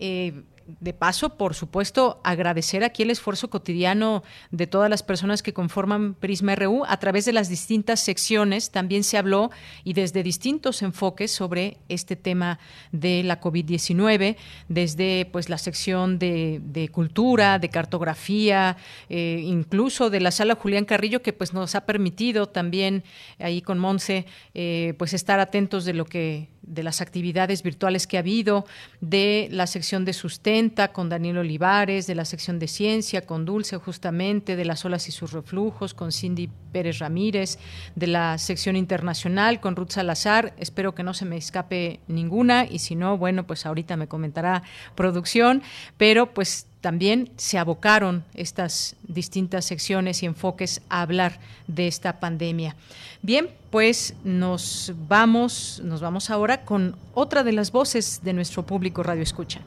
de 0.79 0.93
paso, 0.93 1.37
por 1.37 1.55
supuesto, 1.55 2.19
agradecer 2.23 2.83
aquí 2.83 3.03
el 3.03 3.09
esfuerzo 3.09 3.49
cotidiano 3.49 4.23
de 4.51 4.67
todas 4.67 4.89
las 4.89 5.03
personas 5.03 5.41
que 5.41 5.53
conforman 5.53 6.13
Prisma 6.13 6.55
RU 6.55 6.83
a 6.85 6.97
través 6.97 7.25
de 7.25 7.33
las 7.33 7.49
distintas 7.49 8.01
secciones. 8.01 8.71
También 8.71 9.03
se 9.03 9.17
habló 9.17 9.49
y 9.83 9.93
desde 9.93 10.23
distintos 10.23 10.81
enfoques 10.81 11.31
sobre 11.31 11.77
este 11.89 12.15
tema 12.15 12.59
de 12.91 13.23
la 13.23 13.39
COVID-19, 13.39 14.35
desde 14.67 15.27
pues 15.31 15.49
la 15.49 15.57
sección 15.57 16.19
de, 16.19 16.89
cultura, 16.91 17.59
de 17.59 17.69
cartografía, 17.69 18.77
eh, 19.09 19.41
incluso 19.43 20.09
de 20.09 20.19
la 20.19 20.31
sala 20.31 20.55
Julián 20.55 20.85
Carrillo, 20.85 21.21
que 21.21 21.33
pues 21.33 21.53
nos 21.53 21.75
ha 21.75 21.85
permitido 21.85 22.47
también 22.47 23.03
ahí 23.39 23.61
con 23.61 23.79
Monse 23.79 24.25
eh, 24.53 24.93
pues 24.97 25.13
estar 25.13 25.39
atentos 25.39 25.85
de 25.85 25.93
lo 25.93 26.05
que 26.05 26.49
de 26.67 26.83
las 26.83 27.01
actividades 27.01 27.63
virtuales 27.63 28.05
que 28.05 28.17
ha 28.17 28.19
habido, 28.19 28.65
de 29.01 29.47
la 29.51 29.65
sección 29.65 30.05
de 30.05 30.13
sustenta 30.13 30.89
con 30.89 31.09
Daniel 31.09 31.39
Olivares, 31.39 32.05
de 32.07 32.15
la 32.15 32.25
sección 32.25 32.59
de 32.59 32.67
ciencia 32.67 33.25
con 33.25 33.45
Dulce 33.45 33.77
justamente, 33.77 34.55
de 34.55 34.65
las 34.65 34.85
olas 34.85 35.07
y 35.07 35.11
sus 35.11 35.31
reflujos 35.31 35.93
con 35.93 36.11
Cindy 36.11 36.49
Pérez 36.71 36.99
Ramírez, 36.99 37.57
de 37.95 38.07
la 38.07 38.37
sección 38.37 38.75
internacional 38.75 39.59
con 39.59 39.75
Ruth 39.75 39.91
Salazar. 39.91 40.53
Espero 40.57 40.93
que 40.93 41.03
no 41.03 41.13
se 41.13 41.25
me 41.25 41.37
escape 41.37 42.01
ninguna 42.07 42.65
y 42.65 42.79
si 42.79 42.95
no, 42.95 43.17
bueno, 43.17 43.47
pues 43.47 43.65
ahorita 43.65 43.97
me 43.97 44.07
comentará 44.07 44.63
producción, 44.95 45.63
pero 45.97 46.33
pues 46.33 46.67
también 46.81 47.31
se 47.37 47.57
abocaron 47.57 48.23
estas 48.33 48.95
distintas 49.07 49.65
secciones 49.65 50.23
y 50.23 50.25
enfoques 50.25 50.81
a 50.89 51.01
hablar 51.01 51.39
de 51.67 51.87
esta 51.87 52.19
pandemia. 52.19 52.75
Bien, 53.21 53.49
pues 53.71 54.13
nos 54.23 54.93
vamos, 55.07 55.81
nos 55.83 56.01
vamos 56.01 56.29
ahora 56.29 56.63
con 56.65 56.95
otra 57.13 57.43
de 57.43 57.51
las 57.51 57.71
voces 57.71 58.21
de 58.23 58.33
nuestro 58.33 58.65
público 58.65 59.03
Radio 59.03 59.23
Escucha. 59.23 59.61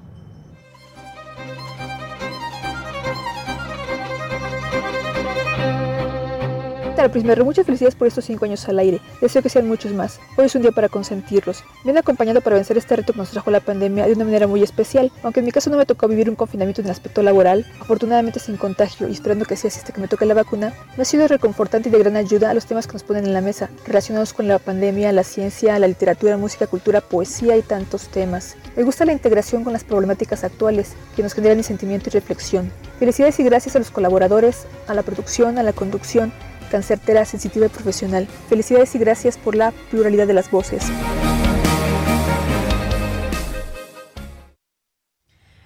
Prisma 7.09 7.35
muchas 7.37 7.65
felicidades 7.65 7.95
por 7.95 8.07
estos 8.07 8.27
cinco 8.27 8.45
años 8.45 8.69
al 8.69 8.79
aire. 8.79 9.01
Deseo 9.23 9.43
que 9.43 9.49
sean 9.49 9.67
muchos 9.67 9.93
más. 9.95 10.21
Hoy 10.37 10.47
es 10.47 10.55
un 10.55 10.63
día 10.63 10.71
para 10.71 10.91
consentirlos. 10.91 11.65
Me 11.83 11.93
han 11.93 11.99
acompañado 11.99 12.43
para 12.43 12.57
vencer 12.57 12.77
este 12.77 12.95
reto 12.95 13.15
que 13.15 13.19
nos 13.21 13.31
trajo 13.31 13.51
la 13.51 13.61
pandemia 13.61 14.07
de 14.07 14.13
una 14.13 14.25
manera 14.25 14.47
muy 14.47 14.63
especial. 14.63 15.11
Aunque 15.23 15.41
en 15.41 15.47
mi 15.47 15.53
caso 15.53 15.71
no 15.71 15.79
me 15.79 15.87
tocó 15.87 16.09
vivir 16.09 16.29
un 16.29 16.37
confinamiento 16.37 16.83
en 16.83 16.89
el 16.89 16.91
aspecto 16.91 17.23
laboral, 17.23 17.67
afortunadamente 17.81 18.39
sin 18.39 18.59
contagio 18.59 19.09
y 19.09 19.13
esperando 19.13 19.47
que 19.47 19.57
sea 19.57 19.69
hasta 19.69 19.93
que 19.93 20.01
me 20.01 20.09
toque 20.09 20.27
la 20.27 20.35
vacuna, 20.35 20.75
me 20.97 21.03
ha 21.03 21.05
sido 21.07 21.27
reconfortante 21.27 21.89
y 21.89 21.93
de 21.93 21.99
gran 21.99 22.17
ayuda 22.17 22.51
a 22.51 22.55
los 22.55 22.67
temas 22.67 22.87
que 22.87 22.93
nos 22.93 23.03
ponen 23.03 23.25
en 23.25 23.33
la 23.33 23.41
mesa, 23.41 23.71
relacionados 23.87 24.35
con 24.35 24.47
la 24.47 24.59
pandemia, 24.59 25.11
la 25.13 25.25
ciencia, 25.25 25.79
la 25.79 25.89
literatura, 25.89 26.37
música, 26.37 26.67
cultura, 26.67 27.01
poesía 27.01 27.57
y 27.57 27.63
tantos 27.63 28.09
temas. 28.09 28.57
Me 28.77 28.83
gusta 28.83 29.07
la 29.07 29.13
integración 29.13 29.65
con 29.65 29.73
las 29.73 29.85
problemáticas 29.85 30.45
actuales, 30.45 30.93
que 31.17 31.23
nos 31.23 31.33
generan 31.33 31.63
sentimiento 31.65 32.11
y 32.11 32.13
reflexión. 32.13 32.71
Felicidades 32.99 33.41
y 33.41 33.45
gracias 33.45 33.77
a 33.77 33.79
los 33.79 33.91
colaboradores, 33.91 34.67
a 34.87 34.95
la 34.95 35.03
producción, 35.03 35.59
a 35.59 35.63
la 35.63 35.73
conducción, 35.73 36.33
tan 36.71 36.83
certera, 36.83 37.25
sensitiva 37.27 37.67
y 37.67 37.69
profesional. 37.69 38.27
Felicidades 38.49 38.95
y 38.95 38.99
gracias 38.99 39.37
por 39.37 39.55
la 39.55 39.73
pluralidad 39.91 40.27
de 40.27 40.35
las 40.35 40.51
voces. 40.51 40.91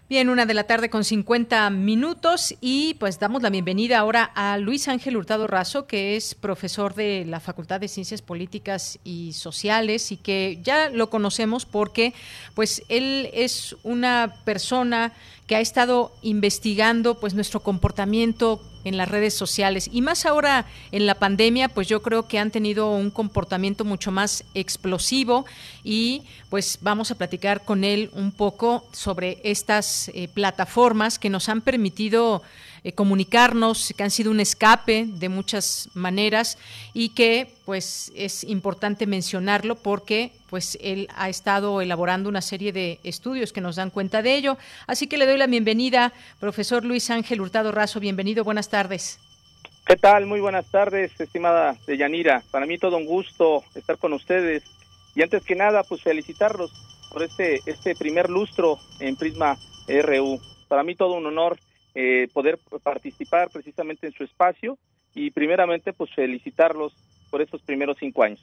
Bien, 0.06 0.28
una 0.28 0.44
de 0.44 0.52
la 0.52 0.64
tarde 0.64 0.90
con 0.90 1.02
50 1.02 1.70
minutos 1.70 2.54
y 2.60 2.94
pues 3.00 3.18
damos 3.18 3.42
la 3.42 3.48
bienvenida 3.48 3.98
ahora 3.98 4.24
a 4.34 4.58
Luis 4.58 4.86
Ángel 4.86 5.16
Hurtado 5.16 5.46
Razo, 5.46 5.86
que 5.86 6.14
es 6.14 6.34
profesor 6.34 6.94
de 6.94 7.24
la 7.26 7.40
Facultad 7.40 7.80
de 7.80 7.88
Ciencias 7.88 8.20
Políticas 8.20 8.98
y 9.02 9.32
Sociales 9.32 10.12
y 10.12 10.18
que 10.18 10.60
ya 10.62 10.90
lo 10.90 11.08
conocemos 11.08 11.64
porque 11.64 12.12
pues 12.54 12.82
él 12.90 13.30
es 13.32 13.76
una 13.82 14.36
persona 14.44 15.14
que 15.46 15.56
ha 15.56 15.60
estado 15.60 16.12
investigando 16.22 17.14
pues 17.20 17.34
nuestro 17.34 17.60
comportamiento 17.60 18.62
en 18.84 18.96
las 18.96 19.08
redes 19.08 19.34
sociales. 19.34 19.88
Y 19.92 20.02
más 20.02 20.26
ahora 20.26 20.66
en 20.92 21.06
la 21.06 21.14
pandemia 21.16 21.68
pues 21.68 21.88
yo 21.88 22.02
creo 22.02 22.28
que 22.28 22.38
han 22.38 22.50
tenido 22.50 22.90
un 22.90 23.10
comportamiento 23.10 23.84
mucho 23.84 24.10
más 24.10 24.44
explosivo 24.54 25.44
y 25.82 26.22
pues 26.50 26.78
vamos 26.80 27.10
a 27.10 27.16
platicar 27.16 27.64
con 27.64 27.84
él 27.84 28.10
un 28.14 28.30
poco 28.30 28.84
sobre 28.92 29.38
estas 29.42 30.10
eh, 30.14 30.28
plataformas 30.28 31.18
que 31.18 31.30
nos 31.30 31.48
han 31.48 31.60
permitido 31.60 32.42
eh, 32.84 32.92
comunicarnos, 32.92 33.94
que 33.96 34.02
han 34.02 34.10
sido 34.10 34.30
un 34.30 34.40
escape 34.40 35.06
de 35.08 35.30
muchas 35.30 35.88
maneras 35.94 36.58
y 36.92 37.08
que 37.08 37.48
pues 37.64 38.12
es 38.14 38.44
importante 38.44 39.06
mencionarlo 39.06 39.74
porque 39.74 40.32
pues 40.50 40.76
él 40.82 41.08
ha 41.16 41.30
estado 41.30 41.80
elaborando 41.80 42.28
una 42.28 42.42
serie 42.42 42.72
de 42.72 43.00
estudios 43.02 43.54
que 43.54 43.62
nos 43.62 43.76
dan 43.76 43.88
cuenta 43.88 44.20
de 44.20 44.34
ello. 44.34 44.58
Así 44.86 45.06
que 45.06 45.16
le 45.16 45.26
doy 45.26 45.38
la 45.38 45.46
bienvenida, 45.46 46.12
profesor 46.38 46.84
Luis 46.84 47.10
Ángel 47.10 47.40
Hurtado 47.40 47.72
Razo, 47.72 48.00
bienvenido, 48.00 48.44
buenas 48.44 48.68
tardes. 48.68 49.18
¿Qué 49.86 49.96
tal? 49.96 50.26
Muy 50.26 50.40
buenas 50.40 50.66
tardes, 50.66 51.18
estimada 51.18 51.76
Deyanira. 51.86 52.42
Para 52.50 52.66
mí 52.66 52.76
todo 52.76 52.98
un 52.98 53.06
gusto 53.06 53.64
estar 53.74 53.96
con 53.96 54.12
ustedes 54.12 54.62
y 55.14 55.22
antes 55.22 55.42
que 55.42 55.54
nada, 55.54 55.84
pues 55.84 56.02
felicitarlos 56.02 56.70
por 57.10 57.22
este, 57.22 57.60
este 57.64 57.94
primer 57.94 58.28
lustro 58.28 58.78
en 59.00 59.16
Prisma 59.16 59.56
RU. 59.88 60.40
Para 60.68 60.82
mí 60.82 60.94
todo 60.94 61.14
un 61.14 61.26
honor 61.26 61.58
eh, 61.94 62.28
poder 62.32 62.58
participar 62.82 63.50
precisamente 63.50 64.06
en 64.06 64.12
su 64.12 64.24
espacio 64.24 64.78
y 65.14 65.30
primeramente 65.30 65.92
pues 65.92 66.12
felicitarlos 66.14 66.94
por 67.30 67.40
estos 67.40 67.62
primeros 67.62 67.96
cinco 67.98 68.22
años. 68.22 68.40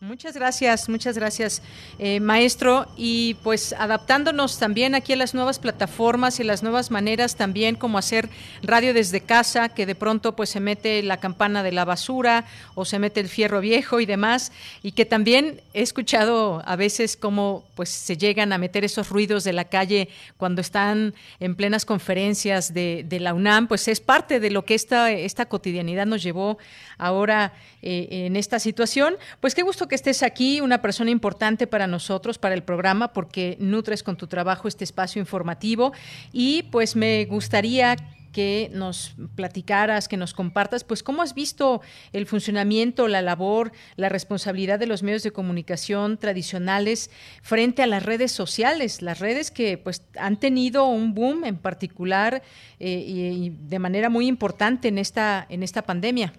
Muchas 0.00 0.36
gracias, 0.36 0.88
muchas 0.88 1.18
gracias, 1.18 1.60
eh, 1.98 2.20
maestro. 2.20 2.86
Y 2.96 3.34
pues 3.42 3.72
adaptándonos 3.72 4.56
también 4.60 4.94
aquí 4.94 5.14
a 5.14 5.16
las 5.16 5.34
nuevas 5.34 5.58
plataformas 5.58 6.38
y 6.38 6.44
las 6.44 6.62
nuevas 6.62 6.92
maneras 6.92 7.34
también 7.34 7.74
como 7.74 7.98
hacer 7.98 8.30
radio 8.62 8.94
desde 8.94 9.22
casa, 9.22 9.70
que 9.70 9.86
de 9.86 9.96
pronto 9.96 10.36
pues 10.36 10.50
se 10.50 10.60
mete 10.60 11.02
la 11.02 11.16
campana 11.16 11.64
de 11.64 11.72
la 11.72 11.84
basura 11.84 12.44
o 12.76 12.84
se 12.84 13.00
mete 13.00 13.18
el 13.18 13.28
fierro 13.28 13.60
viejo 13.60 13.98
y 13.98 14.06
demás, 14.06 14.52
y 14.84 14.92
que 14.92 15.04
también 15.04 15.62
he 15.74 15.82
escuchado 15.82 16.62
a 16.64 16.76
veces 16.76 17.16
cómo 17.16 17.64
pues 17.74 17.88
se 17.88 18.16
llegan 18.16 18.52
a 18.52 18.58
meter 18.58 18.84
esos 18.84 19.08
ruidos 19.08 19.42
de 19.42 19.52
la 19.52 19.64
calle 19.64 20.10
cuando 20.36 20.60
están 20.60 21.12
en 21.40 21.56
plenas 21.56 21.84
conferencias 21.84 22.72
de, 22.72 23.04
de 23.04 23.18
la 23.18 23.34
UNAM, 23.34 23.66
pues 23.66 23.88
es 23.88 23.98
parte 23.98 24.38
de 24.38 24.52
lo 24.52 24.64
que 24.64 24.76
esta, 24.76 25.10
esta 25.10 25.46
cotidianidad 25.46 26.06
nos 26.06 26.22
llevó 26.22 26.56
ahora 26.98 27.52
eh, 27.80 28.26
en 28.26 28.34
esta 28.34 28.58
situación. 28.58 29.16
Pues 29.40 29.54
qué 29.54 29.62
gusto 29.62 29.86
que 29.88 29.94
estés 29.94 30.22
aquí, 30.22 30.60
una 30.60 30.80
persona 30.82 31.10
importante 31.10 31.66
para 31.66 31.86
nosotros, 31.86 32.38
para 32.38 32.54
el 32.54 32.62
programa, 32.62 33.12
porque 33.12 33.56
nutres 33.60 34.02
con 34.02 34.16
tu 34.16 34.26
trabajo 34.26 34.68
este 34.68 34.84
espacio 34.84 35.20
informativo 35.20 35.92
y 36.32 36.64
pues 36.64 36.96
me 36.96 37.24
gustaría 37.24 37.96
que 38.32 38.70
nos 38.72 39.16
platicaras, 39.34 40.08
que 40.08 40.16
nos 40.16 40.34
compartas, 40.34 40.84
pues 40.84 41.02
cómo 41.02 41.22
has 41.22 41.34
visto 41.34 41.80
el 42.12 42.26
funcionamiento, 42.26 43.08
la 43.08 43.22
labor, 43.22 43.72
la 43.96 44.08
responsabilidad 44.08 44.78
de 44.78 44.86
los 44.86 45.02
medios 45.02 45.22
de 45.22 45.32
comunicación 45.32 46.18
tradicionales 46.18 47.10
frente 47.42 47.82
a 47.82 47.86
las 47.86 48.04
redes 48.04 48.32
sociales, 48.32 49.02
las 49.02 49.18
redes 49.18 49.50
que 49.50 49.78
pues 49.78 50.06
han 50.18 50.38
tenido 50.38 50.86
un 50.86 51.14
boom 51.14 51.44
en 51.44 51.56
particular 51.56 52.42
eh, 52.78 53.04
y, 53.06 53.50
de 53.50 53.78
manera 53.78 54.08
muy 54.08 54.26
importante 54.26 54.88
en 54.88 54.98
esta 54.98 55.46
en 55.48 55.62
esta 55.62 55.82
pandemia. 55.82 56.32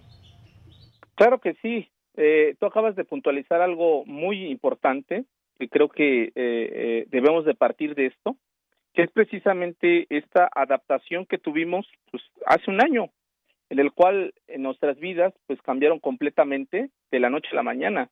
Claro 1.16 1.39
que 1.39 1.56
sí. 1.62 1.89
Eh, 2.22 2.55
tú 2.59 2.65
acabas 2.65 2.97
de 2.97 3.05
puntualizar 3.05 3.61
algo 3.61 4.03
muy 4.05 4.47
importante 4.47 5.24
y 5.57 5.70
creo 5.70 5.88
que 5.88 6.24
eh, 6.24 6.32
eh, 6.36 7.05
debemos 7.07 7.45
de 7.45 7.55
partir 7.55 7.95
de 7.95 8.07
esto, 8.07 8.36
que 8.93 9.03
es 9.03 9.11
precisamente 9.11 10.05
esta 10.09 10.49
adaptación 10.53 11.26
que 11.26 11.38
tuvimos 11.38 11.88
pues, 12.11 12.22
hace 12.45 12.70
un 12.70 12.84
año, 12.84 13.09
en 13.70 13.80
el 13.80 13.93
cual 13.93 14.34
en 14.47 14.63
nuestras 14.63 14.99
vidas 14.99 15.34
pues 15.47 15.61
cambiaron 15.61 15.99
completamente 15.99 16.89
de 17.09 17.20
la 17.22 17.30
noche 17.30 17.47
a 17.53 17.55
la 17.55 17.63
mañana, 17.63 18.09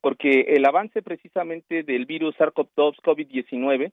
porque 0.00 0.42
el 0.54 0.64
avance 0.64 1.02
precisamente 1.02 1.82
del 1.82 2.06
virus 2.06 2.36
SARS-CoV-2 2.36 3.02
COVID-19 3.02 3.90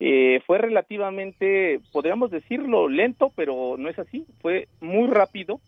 eh, 0.00 0.42
fue 0.46 0.58
relativamente, 0.58 1.80
podríamos 1.94 2.30
decirlo, 2.30 2.90
lento, 2.90 3.32
pero 3.34 3.76
no 3.78 3.88
es 3.88 3.98
así, 3.98 4.26
fue 4.42 4.68
muy 4.82 5.08
rápido 5.08 5.62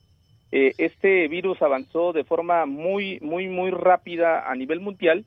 eh, 0.53 0.73
este 0.79 1.29
virus 1.29 1.63
avanzó 1.63 2.13
de 2.13 2.25
forma 2.25 2.67
muy, 2.67 3.21
muy, 3.21 3.49
muy 3.49 3.71
rápida 3.71 4.51
a 4.51 4.55
nivel 4.57 4.81
mundial 4.81 5.25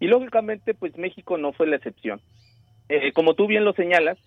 y 0.00 0.08
lógicamente 0.08 0.74
pues 0.74 0.96
México 0.96 1.38
no 1.38 1.52
fue 1.52 1.66
la 1.66 1.76
excepción. 1.76 2.20
Eh, 2.88 3.12
como 3.12 3.34
tú 3.34 3.46
bien 3.46 3.64
lo 3.64 3.72
señalas, 3.72 4.18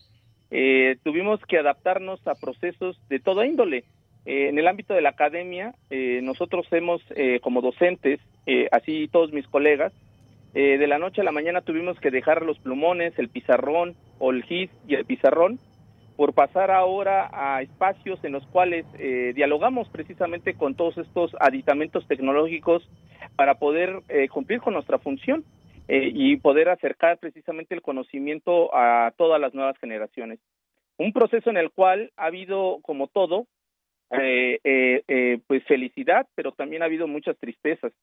eh, 0.52 0.98
tuvimos 1.04 1.42
que 1.46 1.58
adaptarnos 1.58 2.26
a 2.28 2.36
procesos 2.36 3.00
de 3.10 3.20
toda 3.20 3.46
índole, 3.46 3.84
en 4.26 4.60
el 4.60 4.68
ámbito 4.68 4.94
de 4.94 5.02
la 5.02 5.10
academia, 5.10 5.74
nosotros 5.90 6.68
hemos, 6.72 7.02
como 7.42 7.62
docentes, 7.62 8.20
así 8.70 9.08
todos 9.08 9.32
mis 9.32 9.48
colegas, 9.48 9.92
de 10.54 10.86
la 10.88 11.00
noche 11.00 11.22
a 11.22 11.24
la 11.24 11.32
mañana 11.32 11.62
tuvimos 11.62 12.00
que 12.00 12.12
dejar 12.12 12.44
los 12.44 12.60
plumones, 12.60 13.18
el 13.18 13.30
pizarrón 13.30 13.96
o 14.20 14.32
el 14.32 14.44
GIS 14.44 14.70
y 14.88 14.96
el 14.96 15.06
pizarrón 15.06 15.58
por 16.20 16.34
pasar 16.34 16.70
ahora 16.70 17.30
a 17.32 17.62
espacios 17.62 18.22
en 18.26 18.34
los 18.34 18.46
cuales 18.48 18.86
eh, 19.00 19.32
dialogamos 19.34 19.88
precisamente 19.88 20.54
con 20.54 20.76
todos 20.76 20.98
estos 20.98 21.34
aditamentos 21.40 22.06
tecnológicos 22.10 22.86
para 23.38 23.56
poder 23.56 24.02
eh, 24.10 24.28
cumplir 24.28 24.60
con 24.60 24.74
nuestra 24.74 25.00
función 25.00 25.46
eh, 25.88 26.12
y 26.14 26.36
poder 26.36 26.68
acercar 26.68 27.20
precisamente 27.20 27.74
el 27.74 27.82
conocimiento 27.82 28.70
a 28.76 29.14
todas 29.16 29.40
las 29.40 29.54
nuevas 29.54 29.78
generaciones. 29.78 30.40
Un 30.98 31.14
proceso 31.14 31.52
en 31.52 31.56
el 31.56 31.72
cual 31.72 32.12
ha 32.18 32.26
habido, 32.26 32.80
como 32.82 33.08
todo, 33.08 33.48
pues 34.10 35.64
felicidad, 35.70 36.28
pero 36.36 36.52
también 36.52 36.82
ha 36.82 36.86
habido 36.88 37.08
muchas 37.08 37.38
tristezas. 37.38 37.94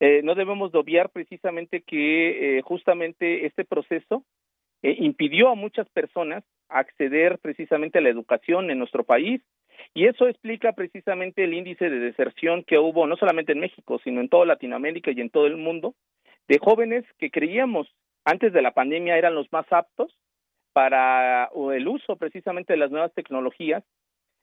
no 0.00 0.34
debemos 0.34 0.74
obviar 0.74 1.10
precisamente 1.10 1.82
que 1.82 2.62
justamente 2.64 3.44
este 3.44 3.66
proceso 3.66 4.24
impidió 4.82 5.48
a 5.50 5.54
muchas 5.54 5.88
personas 5.90 6.44
acceder 6.68 7.38
precisamente 7.38 7.98
a 7.98 8.00
la 8.02 8.08
educación 8.08 8.70
en 8.70 8.78
nuestro 8.78 9.04
país. 9.04 9.42
Y 9.94 10.06
eso 10.06 10.28
explica 10.28 10.72
precisamente 10.72 11.44
el 11.44 11.54
índice 11.54 11.90
de 11.90 11.98
deserción 11.98 12.64
que 12.64 12.78
hubo 12.78 13.06
no 13.06 13.16
solamente 13.16 13.52
en 13.52 13.60
México, 13.60 14.00
sino 14.04 14.20
en 14.20 14.28
toda 14.28 14.46
Latinoamérica 14.46 15.10
y 15.10 15.20
en 15.20 15.30
todo 15.30 15.46
el 15.46 15.56
mundo, 15.56 15.94
de 16.48 16.58
jóvenes 16.58 17.04
que 17.18 17.30
creíamos 17.30 17.88
antes 18.24 18.52
de 18.52 18.62
la 18.62 18.72
pandemia 18.72 19.16
eran 19.16 19.34
los 19.34 19.50
más 19.52 19.66
aptos 19.70 20.14
para 20.72 21.50
el 21.72 21.88
uso 21.88 22.16
precisamente 22.16 22.72
de 22.72 22.78
las 22.78 22.90
nuevas 22.90 23.12
tecnologías 23.14 23.82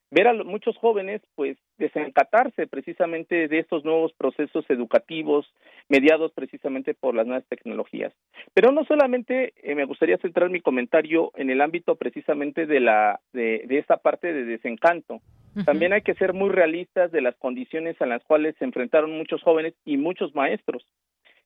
ver 0.10 0.28
a 0.28 0.34
muchos 0.34 0.78
jóvenes 0.78 1.22
pues 1.36 1.58
desencatarse 1.78 2.68
precisamente 2.68 3.48
de 3.48 3.60
estos 3.60 3.84
nuevos 3.84 4.14
procesos 4.14 4.66
educativos 4.70 5.46
mediados 5.90 6.32
precisamente 6.32 6.94
por 6.94 7.14
las 7.14 7.28
nuevas 7.28 7.46
tecnologías. 7.50 8.14
Pero 8.54 8.72
no 8.72 8.86
solamente 8.86 9.54
eh, 9.58 9.76
me 9.76 9.86
gustaría 9.86 10.18
centrar 10.18 10.50
mi 10.50 10.62
comentario 10.62 11.32
en 11.36 11.50
el 11.50 11.62
ámbito 11.62 11.96
precisamente 11.96 12.66
de 12.66 12.80
la 12.80 13.20
de, 13.34 13.64
de 13.68 13.80
esta 13.80 13.98
parte 13.98 14.34
de 14.34 14.46
desencanto. 14.46 15.22
También 15.66 15.92
hay 15.92 16.04
que 16.04 16.14
ser 16.14 16.34
muy 16.34 16.50
realistas 16.50 17.12
de 17.12 17.22
las 17.22 17.36
condiciones 17.36 18.00
en 18.00 18.10
las 18.10 18.24
cuales 18.24 18.56
se 18.60 18.66
enfrentaron 18.66 19.18
muchos 19.18 19.42
jóvenes 19.42 19.74
y 19.86 19.98
muchos 19.98 20.36
maestros, 20.36 20.86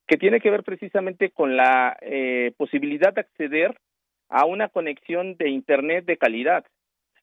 que 0.06 0.18
tiene 0.18 0.42
que 0.42 0.52
ver 0.52 0.64
precisamente 0.64 1.30
con 1.30 1.56
la 1.56 1.98
eh, 2.02 2.52
posibilidad 2.58 3.14
de 3.14 3.22
acceder 3.22 3.80
a 4.28 4.46
una 4.46 4.68
conexión 4.68 5.38
de 5.38 5.50
internet 5.50 6.04
de 6.06 6.18
calidad 6.18 6.66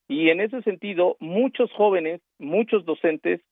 y 0.09 0.31
en 0.31 0.41
ese 0.41 0.63
sentido, 0.63 1.17
muchos 1.21 1.71
jóvenes, 1.73 2.23
muchos 2.39 2.85
docentes, 2.87 3.43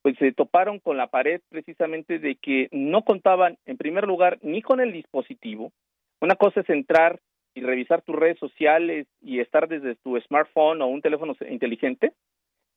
pues 0.00 0.16
se 0.18 0.32
toparon 0.32 0.78
con 0.78 0.96
la 0.96 1.08
pared 1.08 1.42
precisamente 1.50 2.18
de 2.18 2.36
que 2.36 2.68
no 2.72 3.02
contaban, 3.02 3.58
en 3.66 3.76
primer 3.76 4.06
lugar, 4.06 4.38
ni 4.42 4.62
con 4.62 4.80
el 4.80 4.92
dispositivo. 4.92 5.72
Una 6.20 6.36
cosa 6.36 6.60
es 6.60 6.70
entrar 6.70 7.20
y 7.54 7.60
revisar 7.60 8.02
tus 8.02 8.16
redes 8.16 8.38
sociales 8.38 9.06
y 9.20 9.40
estar 9.40 9.68
desde 9.68 9.96
tu 9.96 10.18
smartphone 10.20 10.80
o 10.80 10.86
un 10.86 11.02
teléfono 11.02 11.34
inteligente. 11.50 12.12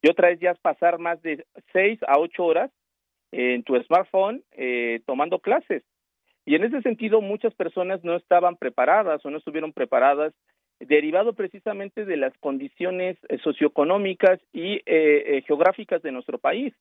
Y 0.01 0.09
otra 0.09 0.31
es 0.31 0.39
ya 0.39 0.53
pasar 0.55 0.99
más 0.99 1.21
de 1.21 1.45
seis 1.71 1.99
a 2.07 2.19
ocho 2.19 2.45
horas 2.45 2.71
en 3.31 3.63
tu 3.63 3.75
smartphone 3.83 4.43
eh, 4.51 5.01
tomando 5.05 5.39
clases. 5.39 5.83
Y 6.45 6.55
en 6.55 6.63
ese 6.63 6.81
sentido, 6.81 7.21
muchas 7.21 7.53
personas 7.53 8.03
no 8.03 8.15
estaban 8.15 8.57
preparadas 8.57 9.23
o 9.25 9.29
no 9.29 9.37
estuvieron 9.37 9.71
preparadas 9.71 10.33
derivado 10.79 11.33
precisamente 11.33 12.05
de 12.05 12.17
las 12.17 12.37
condiciones 12.39 13.17
eh, 13.27 13.37
socioeconómicas 13.43 14.39
y 14.53 14.75
eh, 14.75 14.83
eh, 14.85 15.43
geográficas 15.45 16.01
de 16.01 16.11
nuestro 16.11 16.37
país. 16.37 16.73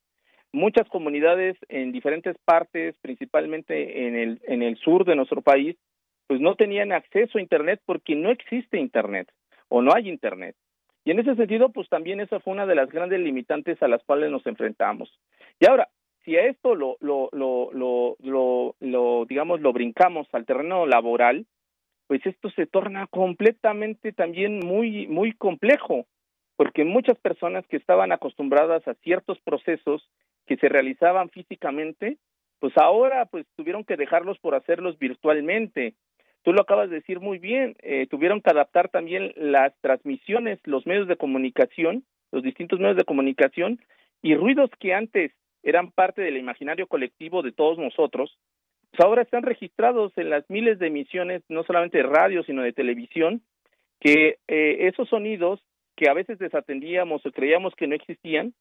Muchas 0.53 0.89
comunidades 0.89 1.57
en 1.69 1.93
diferentes 1.93 2.37
partes, 2.45 2.97
principalmente 3.03 4.07
en 4.07 4.63
el, 4.63 4.77
sur 4.79 5.05
de 5.05 5.15
nuestro 5.15 5.43
país, 5.43 5.77
pues 6.27 6.41
no 6.41 6.55
tenían 6.55 6.93
acceso 6.93 7.37
a 7.37 7.43
Internet 7.43 7.83
porque 7.85 8.15
no 8.15 8.31
existe 8.31 8.79
Internet 8.79 9.31
o 9.69 9.83
no 9.83 9.93
hay 9.95 10.09
Internet. 10.09 10.57
Y 11.05 11.11
en 11.11 11.19
ese 11.19 11.35
sentido, 11.35 11.69
pues 11.71 11.89
también 11.91 12.21
esa 12.21 12.41
fue 12.41 12.55
una 12.55 12.65
de 12.65 12.75
las 12.75 12.89
grandes 12.89 13.21
limitantes 13.21 13.83
a 13.83 13.89
las 13.89 14.03
cuales 14.05 14.31
nos 14.31 14.47
enfrentamos. 14.47 15.13
Y 15.61 15.67
ahora, 15.67 15.89
si 16.25 16.37
a 16.37 16.47
esto 16.47 16.75
lo, 16.75 16.97
lo, 17.01 17.29
lo, 17.33 18.17
lo 18.81 19.25
digamos, 19.27 19.61
lo 19.61 19.73
brincamos 19.75 20.29
al 20.33 20.47
terreno 20.47 20.87
laboral, 20.87 21.45
pues 22.09 22.25
esto 22.27 22.51
se 22.51 22.67
torna 22.67 23.07
completamente 23.07 24.13
también 24.13 24.61
muy, 24.61 25.07
muy 25.07 25.33
complejo, 25.33 26.07
porque 26.57 26.85
muchas 26.85 27.19
personas 27.19 27.67
que 27.69 27.77
estaban 27.77 28.11
acostumbradas 28.11 28.89
a 28.89 28.95
ciertos 28.95 29.39
procesos 29.41 30.09
que 30.47 30.57
se 30.57 30.69
realizaban 30.69 31.29
físicamente, 31.29 32.17
pues 32.61 32.77
ahora 32.77 33.27
pues 33.27 33.47
tuvieron 33.57 33.85
que 33.85 33.97
dejarlos 33.97 34.39
por 34.39 34.55
hacerlos 34.55 34.99
virtualmente. 34.99 35.95
Tú 36.43 36.53
lo 36.55 36.63
acabas 36.63 36.89
de 36.89 36.97
decir 36.97 37.21
muy 37.21 37.39
bien, 37.39 37.77
eh, 37.83 38.07
tuvieron 38.09 38.41
que 38.41 38.51
adaptar 38.51 38.89
también 38.89 39.33
las 39.37 39.79
transmisiones, 39.83 40.59
los 40.65 40.87
medios 40.87 41.09
de 41.09 41.17
comunicación, 41.17 42.05
los 42.33 42.43
distintos 42.43 42.81
medios 42.81 42.97
de 42.97 43.05
comunicación 43.05 43.81
y 44.23 44.35
ruidos 44.35 44.71
que 44.81 44.95
antes 44.95 45.33
eran 45.63 45.91
parte 45.91 46.23
del 46.23 46.39
imaginario 46.39 46.87
colectivo 46.87 47.43
de 47.43 47.53
todos 47.53 47.77
nosotros, 47.77 48.39
pues 48.91 49.01
ahora 49.01 49.23
están 49.23 49.43
registrados 49.43 50.13
en 50.17 50.31
las 50.31 50.49
miles 50.49 50.79
de 50.79 50.87
emisiones, 50.87 51.43
no 51.49 51.63
solamente 51.65 51.99
de 51.99 52.05
radio, 52.05 52.43
sino 52.45 52.63
de 52.63 52.73
televisión, 52.73 53.43
que 54.01 54.39
eh, 54.49 54.89
esos 54.89 55.09
sonidos 55.09 55.61
que 55.97 56.09
a 56.09 56.15
veces 56.15 56.39
desatendíamos 56.39 57.25
o 57.27 57.33
creíamos 57.33 57.75
que 57.75 57.87
no 57.87 57.95
existían, 57.95 58.55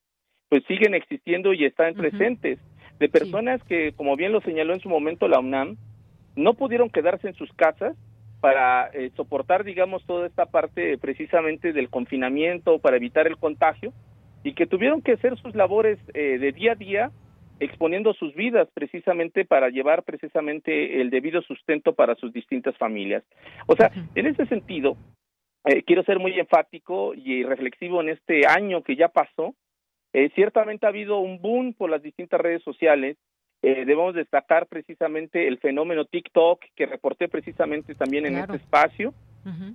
pues 0.49 0.63
siguen 0.65 0.95
existiendo 0.95 1.53
y 1.53 1.65
están 1.65 1.93
presentes, 1.93 2.59
de 2.99 3.09
personas 3.09 3.61
que, 3.63 3.93
como 3.93 4.15
bien 4.15 4.31
lo 4.31 4.41
señaló 4.41 4.73
en 4.73 4.79
su 4.79 4.89
momento 4.89 5.27
la 5.27 5.39
UNAM, 5.39 5.77
no 6.35 6.55
pudieron 6.55 6.89
quedarse 6.89 7.27
en 7.27 7.35
sus 7.35 7.51
casas 7.53 7.95
para 8.39 8.87
eh, 8.87 9.11
soportar, 9.15 9.63
digamos, 9.63 10.05
toda 10.05 10.27
esta 10.27 10.45
parte 10.45 10.97
precisamente 10.97 11.73
del 11.73 11.89
confinamiento, 11.89 12.79
para 12.79 12.97
evitar 12.97 13.27
el 13.27 13.37
contagio, 13.37 13.93
y 14.43 14.53
que 14.53 14.67
tuvieron 14.67 15.01
que 15.01 15.13
hacer 15.13 15.37
sus 15.37 15.55
labores 15.55 15.99
eh, 16.13 16.37
de 16.39 16.51
día 16.51 16.73
a 16.73 16.75
día 16.75 17.11
exponiendo 17.59 18.13
sus 18.13 18.33
vidas 18.35 18.67
precisamente 18.73 19.45
para 19.45 19.69
llevar 19.69 20.03
precisamente 20.03 21.01
el 21.01 21.09
debido 21.09 21.41
sustento 21.41 21.93
para 21.93 22.15
sus 22.15 22.31
distintas 22.33 22.77
familias. 22.77 23.23
O 23.65 23.75
sea, 23.75 23.91
en 24.15 24.27
ese 24.27 24.45
sentido, 24.45 24.97
eh, 25.65 25.83
quiero 25.83 26.03
ser 26.03 26.19
muy 26.19 26.39
enfático 26.39 27.13
y 27.13 27.43
reflexivo 27.43 28.01
en 28.01 28.09
este 28.09 28.47
año 28.47 28.83
que 28.83 28.95
ya 28.95 29.09
pasó. 29.09 29.55
Eh, 30.13 30.29
ciertamente 30.35 30.85
ha 30.85 30.89
habido 30.89 31.19
un 31.19 31.41
boom 31.41 31.73
por 31.73 31.89
las 31.89 32.01
distintas 32.01 32.39
redes 32.39 32.63
sociales. 32.63 33.17
Eh, 33.61 33.85
debemos 33.85 34.13
destacar 34.13 34.67
precisamente 34.67 35.47
el 35.47 35.57
fenómeno 35.57 36.05
TikTok 36.05 36.63
que 36.75 36.85
reporté 36.85 37.27
precisamente 37.27 37.95
también 37.95 38.25
en 38.27 38.37
este 38.37 38.57
espacio, 38.57 39.13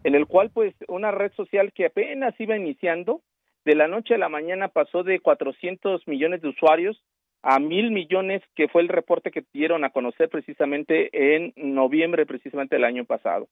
en 0.05 0.15
el 0.15 0.27
cual 0.27 0.51
pues 0.51 0.75
una 0.87 1.11
red 1.11 1.33
social 1.33 1.73
que 1.73 1.87
apenas 1.87 2.39
iba 2.39 2.57
iniciando, 2.57 3.23
de 3.65 3.75
la 3.75 3.89
noche 3.89 4.15
a 4.15 4.19
la 4.19 4.29
mañana 4.29 4.69
pasó 4.69 5.03
de 5.03 5.21
400 5.21 6.07
millones 6.07 6.43
de 6.43 6.49
usuarios 6.49 7.03
a 7.43 7.59
mil 7.59 7.91
millones, 7.91 8.43
que 8.55 8.69
fue 8.69 8.83
el 8.83 8.89
reporte 8.89 9.31
que 9.31 9.45
dieron 9.53 9.85
a 9.85 9.91
conocer 9.91 10.29
precisamente 10.29 11.35
en 11.35 11.53
noviembre 11.57 12.27
precisamente 12.27 12.77
del 12.77 12.85
año 12.85 13.05
pasado. 13.05 13.49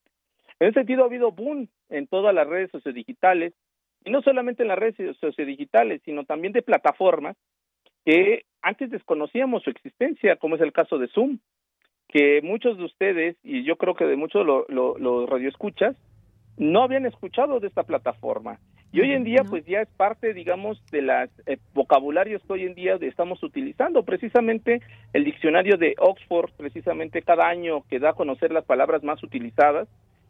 En 0.61 0.69
ese 0.69 0.81
sentido 0.81 1.03
ha 1.03 1.07
habido 1.07 1.33
boom 1.33 1.69
en 1.89 2.07
todas 2.07 2.35
las 2.35 2.47
redes 2.47 2.71
sociodigitales, 2.71 3.53
y 4.05 4.11
no 4.11 4.23
solamente 4.23 4.63
en 4.63 4.69
las 4.69 4.79
redes 4.79 5.17
sociodigitales, 5.19 6.01
sino 6.05 6.25
también 6.25 6.53
de 6.53 6.63
plataformas 6.63 7.37
que 8.05 8.45
antes 8.63 8.91
desconocíamos 8.91 9.63
su 9.63 9.71
existencia, 9.71 10.37
como 10.37 10.57
es 10.57 10.63
el 10.63 10.73
caso 10.73 10.99
de 10.99 11.09
Zoom, 11.09 11.39
que 12.09 12.41
muchos 12.43 12.77
de 12.77 12.85
ustedes, 12.85 13.37
y 13.43 13.65
yo 13.65 13.77
creo 13.77 13.95
que 13.95 14.05
de 14.05 14.17
muchos 14.17 14.45
los 14.47 14.69
lo, 14.69 15.27
radioescuchas, 15.27 15.97
no 16.57 16.83
habían 16.83 17.07
escuchado 17.07 17.61
de 17.61 17.69
esta 17.69 17.85
plataforma. 17.85 18.59
Y 18.93 19.01
hoy 19.01 19.13
en 19.13 19.23
día, 19.23 19.45
pues 19.49 19.65
ya 19.67 19.83
es 19.83 19.89
parte, 19.89 20.35
digamos, 20.35 20.83
de 20.91 21.03
los 21.03 21.31
eh, 21.47 21.59
vocabularios 21.75 22.43
que 22.43 22.53
hoy 22.53 22.65
en 22.65 22.75
día 22.75 22.99
estamos 23.01 23.43
utilizando. 23.43 24.03
Precisamente 24.03 24.81
el 25.13 25.25
diccionario 25.25 25.77
de 25.77 25.95
Oxford, 25.99 26.51
precisamente 26.57 27.23
cada 27.23 27.47
año 27.47 27.85
que 27.89 28.01
da 28.01 28.11
a 28.11 28.15
conocer 28.15 28.51
las 28.51 28.65
palabras 28.65 29.05
más 29.05 29.23
utilizadas, 29.23 29.89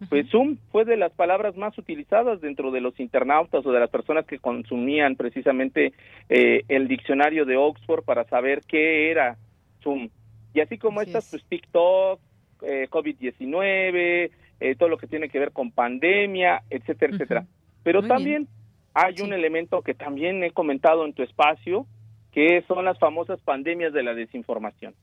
pues 0.09 0.31
Zoom 0.31 0.57
fue 0.73 0.87
de 0.87 0.97
las 0.97 1.13
palabras 1.13 1.57
más 1.57 1.77
utilizadas 1.77 2.41
dentro 2.41 2.71
de 2.71 2.81
los 2.81 2.99
internautas 2.99 3.65
o 3.67 3.73
de 3.73 3.81
las 3.81 3.91
personas 3.91 4.25
que 4.25 4.39
consumían 4.39 5.15
precisamente 5.15 5.93
eh, 6.31 6.63
el 6.69 6.89
diccionario 6.89 7.45
de 7.45 7.59
Oxford 7.59 8.03
para 8.05 8.25
saber 8.25 8.63
qué 8.67 9.11
era 9.11 9.37
Zoom. 9.83 10.09
Y 10.55 10.61
así 10.61 10.79
como 10.79 11.03
estas, 11.03 11.29
pues 11.31 11.45
TikTok, 11.45 12.19
eh, 12.63 12.89
COVID-19, 12.91 14.31
eh, 14.61 14.75
todo 14.77 14.89
lo 14.89 14.97
que 14.97 15.07
tiene 15.07 15.29
que 15.29 15.39
ver 15.39 15.53
con 15.53 15.71
pandemia, 15.71 16.63
etcétera, 16.71 17.13
etcétera. 17.13 17.47
Pero 17.83 18.03
también 18.03 18.49
hay 18.95 19.15
un 19.23 19.33
elemento 19.33 19.83
que 19.83 19.95
también 19.95 20.43
he 20.43 20.51
comentado 20.51 21.05
en 21.05 21.13
tu 21.13 21.23
espacio, 21.23 21.87
que 22.33 22.63
son 22.69 22.85
las 22.85 22.99
famosas 22.99 23.41
pandemias 23.41 23.93
de 23.93 24.03
la 24.03 24.15
desinformación. 24.15 24.95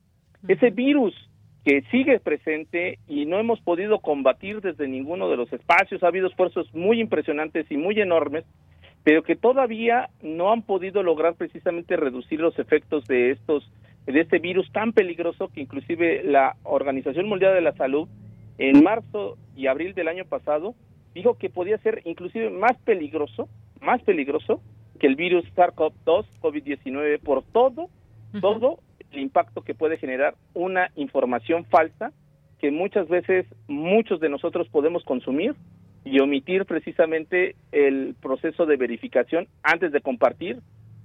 Ese 0.47 0.69
virus 0.69 1.13
que 1.65 1.81
sigue 1.91 2.19
presente 2.19 2.99
y 3.07 3.25
no 3.25 3.39
hemos 3.39 3.59
podido 3.59 3.99
combatir 3.99 4.61
desde 4.61 4.87
ninguno 4.87 5.29
de 5.29 5.35
los 5.35 5.51
espacios, 5.51 6.01
ha 6.01 6.07
habido 6.07 6.27
esfuerzos 6.27 6.73
muy 6.73 7.01
impresionantes 7.01 7.69
y 7.69 7.75
muy 7.75 7.99
enormes, 7.99 8.45
pero 9.03 9.23
que 9.23 9.35
todavía 9.35 10.09
no 10.21 10.51
han 10.51 10.61
podido 10.61 11.03
lograr 11.03 11.35
precisamente 11.35 11.97
reducir 11.97 12.39
los 12.39 12.57
efectos 12.59 13.05
de 13.05 13.31
estos 13.31 13.69
de 14.05 14.21
este 14.21 14.39
virus 14.39 14.71
tan 14.71 14.93
peligroso 14.93 15.49
que 15.49 15.59
inclusive 15.59 16.23
la 16.23 16.55
Organización 16.63 17.27
Mundial 17.27 17.53
de 17.53 17.61
la 17.61 17.73
Salud 17.73 18.07
en 18.57 18.81
marzo 18.81 19.37
y 19.57 19.67
abril 19.67 19.93
del 19.93 20.07
año 20.07 20.23
pasado 20.23 20.75
dijo 21.17 21.37
que 21.37 21.49
podía 21.49 21.77
ser 21.79 22.01
inclusive 22.05 22.49
más 22.49 22.77
peligroso, 22.85 23.49
más 23.81 24.01
peligroso 24.03 24.61
que 24.99 25.07
el 25.07 25.15
virus 25.15 25.45
SARS-CoV-2 25.55 26.25
COVID-19 26.41 27.19
por 27.19 27.43
todo 27.43 27.89
todo 28.41 28.79
el 29.11 29.19
impacto 29.19 29.61
que 29.61 29.73
puede 29.73 29.97
generar 29.97 30.35
una 30.53 30.91
información 30.95 31.65
falsa 31.65 32.11
que 32.59 32.71
muchas 32.71 33.07
veces 33.07 33.45
muchos 33.67 34.19
de 34.19 34.29
nosotros 34.29 34.67
podemos 34.69 35.03
consumir 35.03 35.55
y 36.03 36.19
omitir 36.19 36.65
precisamente 36.65 37.55
el 37.71 38.15
proceso 38.21 38.65
de 38.65 38.77
verificación 38.77 39.47
antes 39.63 39.91
de 39.91 40.01
compartir 40.01 40.59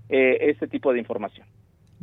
eh, 0.09 0.51
este 0.51 0.67
tipo 0.67 0.93
de 0.93 0.99
información. 0.99 1.47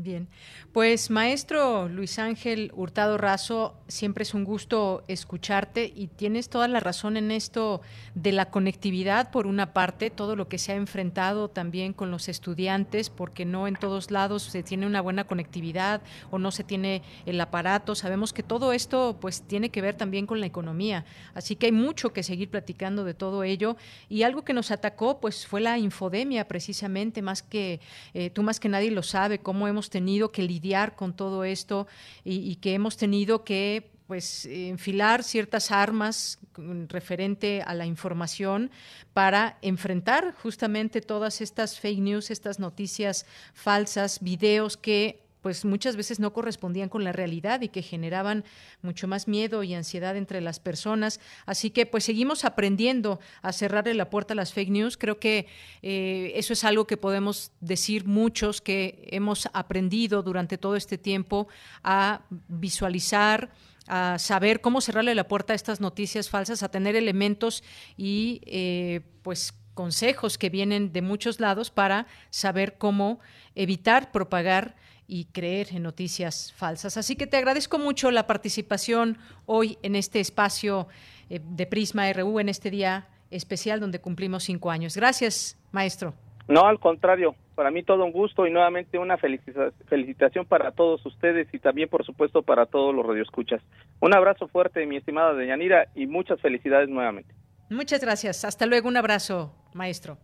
Bien, 0.01 0.29
pues 0.71 1.09
maestro 1.09 1.89
Luis 1.89 2.19
Ángel 2.19 2.71
Hurtado 2.73 3.17
Razo, 3.17 3.75
siempre 3.89 4.21
es 4.21 4.33
un 4.33 4.45
gusto 4.45 5.03
escucharte 5.09 5.91
y 5.93 6.07
tienes 6.07 6.47
toda 6.47 6.69
la 6.69 6.79
razón 6.79 7.17
en 7.17 7.31
esto 7.31 7.81
de 8.15 8.31
la 8.31 8.49
conectividad, 8.49 9.29
por 9.29 9.45
una 9.45 9.73
parte, 9.73 10.09
todo 10.09 10.37
lo 10.37 10.47
que 10.47 10.57
se 10.57 10.71
ha 10.71 10.75
enfrentado 10.75 11.49
también 11.49 11.91
con 11.91 12.11
los 12.11 12.29
estudiantes, 12.29 13.09
porque 13.09 13.43
no 13.43 13.67
en 13.67 13.75
todos 13.75 14.09
lados 14.09 14.43
se 14.43 14.63
tiene 14.63 14.87
una 14.87 15.01
buena 15.01 15.25
conectividad 15.25 16.01
o 16.31 16.39
no 16.39 16.51
se 16.51 16.63
tiene 16.63 17.03
el 17.25 17.41
aparato. 17.41 17.93
Sabemos 17.93 18.31
que 18.31 18.41
todo 18.41 18.71
esto 18.71 19.17
pues 19.19 19.41
tiene 19.41 19.69
que 19.69 19.81
ver 19.81 19.95
también 19.95 20.25
con 20.25 20.39
la 20.39 20.45
economía, 20.45 21.03
así 21.33 21.57
que 21.57 21.65
hay 21.65 21.73
mucho 21.73 22.13
que 22.13 22.23
seguir 22.23 22.49
platicando 22.49 23.03
de 23.03 23.15
todo 23.15 23.43
ello 23.43 23.75
y 24.07 24.23
algo 24.23 24.45
que 24.45 24.53
nos 24.53 24.71
atacó 24.71 25.19
pues 25.19 25.45
fue 25.45 25.59
la 25.59 25.77
infodemia 25.77 26.47
precisamente, 26.47 27.21
más 27.21 27.43
que 27.43 27.81
eh, 28.13 28.29
tú 28.29 28.43
más 28.43 28.61
que 28.61 28.69
nadie 28.69 28.91
lo 28.91 29.03
sabe, 29.03 29.39
cómo 29.39 29.67
hemos 29.67 29.88
tenido 29.89 30.31
que 30.31 30.43
lidiar 30.43 30.95
con 30.95 31.13
todo 31.13 31.43
esto 31.43 31.87
y, 32.23 32.55
que 32.55 32.73
hemos 32.73 32.97
tenido 32.97 33.43
que 33.43 33.91
pues 34.07 34.45
enfilar 34.47 35.23
ciertas 35.23 35.71
armas 35.71 36.39
referente 36.87 37.61
a 37.61 37.75
la 37.75 37.85
información 37.85 38.71
para 39.13 39.59
enfrentar 39.61 40.33
justamente 40.41 41.01
todas 41.01 41.41
estas 41.41 41.79
fake 41.79 41.99
news, 41.99 42.31
estas 42.31 42.57
noticias 42.57 43.27
falsas, 43.53 44.19
videos 44.21 44.77
que 44.77 45.28
pues 45.41 45.65
muchas 45.65 45.95
veces 45.95 46.19
no 46.19 46.33
correspondían 46.33 46.89
con 46.89 47.03
la 47.03 47.11
realidad 47.11 47.61
y 47.61 47.69
que 47.69 47.81
generaban 47.81 48.43
mucho 48.81 49.07
más 49.07 49.27
miedo 49.27 49.63
y 49.63 49.73
ansiedad 49.73 50.17
entre 50.17 50.41
las 50.41 50.59
personas. 50.59 51.19
Así 51.45 51.69
que 51.69 51.85
pues 51.85 52.03
seguimos 52.03 52.45
aprendiendo 52.45 53.19
a 53.41 53.53
cerrarle 53.53 53.93
la 53.93 54.09
puerta 54.09 54.33
a 54.33 54.35
las 54.35 54.53
fake 54.53 54.69
news. 54.69 54.97
Creo 54.97 55.19
que 55.19 55.47
eh, 55.81 56.33
eso 56.35 56.53
es 56.53 56.63
algo 56.63 56.87
que 56.87 56.97
podemos 56.97 57.51
decir 57.61 58.05
muchos 58.05 58.61
que 58.61 59.07
hemos 59.11 59.47
aprendido 59.53 60.23
durante 60.23 60.57
todo 60.57 60.75
este 60.75 60.97
tiempo 60.97 61.47
a 61.83 62.21
visualizar 62.47 63.51
a 63.89 64.19
saber 64.19 64.61
cómo 64.61 64.81
cerrarle 64.81 65.15
la 65.15 65.27
puerta 65.27 65.53
a 65.53 65.55
estas 65.55 65.81
noticias 65.81 66.29
falsas, 66.29 66.61
a 66.61 66.69
tener 66.69 66.95
elementos 66.95 67.63
y 67.97 68.39
eh, 68.45 69.01
pues 69.23 69.55
consejos 69.73 70.37
que 70.37 70.49
vienen 70.49 70.93
de 70.93 71.01
muchos 71.01 71.39
lados 71.39 71.71
para 71.71 72.05
saber 72.29 72.77
cómo 72.77 73.19
evitar 73.55 74.11
propagar 74.11 74.75
y 75.09 75.25
creer 75.25 75.69
en 75.71 75.81
noticias 75.81 76.53
falsas. 76.55 76.95
Así 76.95 77.15
que 77.15 77.25
te 77.25 77.35
agradezco 77.35 77.79
mucho 77.79 78.11
la 78.11 78.27
participación 78.27 79.17
hoy 79.47 79.79
en 79.81 79.95
este 79.95 80.19
espacio 80.19 80.87
eh, 81.31 81.41
de 81.43 81.65
Prisma 81.65 82.13
RU, 82.13 82.39
en 82.39 82.47
este 82.47 82.69
día 82.69 83.07
especial 83.31 83.79
donde 83.79 83.99
cumplimos 83.99 84.43
cinco 84.43 84.69
años. 84.69 84.95
Gracias, 84.95 85.57
maestro. 85.71 86.13
No, 86.47 86.65
al 86.65 86.79
contrario, 86.79 87.35
para 87.55 87.71
mí 87.71 87.83
todo 87.83 88.05
un 88.05 88.11
gusto 88.11 88.45
y 88.45 88.51
nuevamente 88.51 88.99
una 88.99 89.17
felicitación 89.17 90.45
para 90.45 90.71
todos 90.71 91.03
ustedes 91.05 91.47
y 91.53 91.59
también, 91.59 91.89
por 91.89 92.05
supuesto, 92.05 92.43
para 92.43 92.67
todos 92.67 92.93
los 92.93 93.05
radioescuchas. 93.05 93.61
Un 93.99 94.15
abrazo 94.15 94.47
fuerte, 94.47 94.85
mi 94.85 94.97
estimada 94.97 95.33
Deyanira, 95.33 95.87
y 95.95 96.05
muchas 96.05 96.39
felicidades 96.39 96.87
nuevamente. 96.87 97.33
Muchas 97.69 98.01
gracias. 98.01 98.45
Hasta 98.45 98.65
luego. 98.65 98.87
Un 98.87 98.97
abrazo, 98.97 99.55
maestro. 99.73 100.17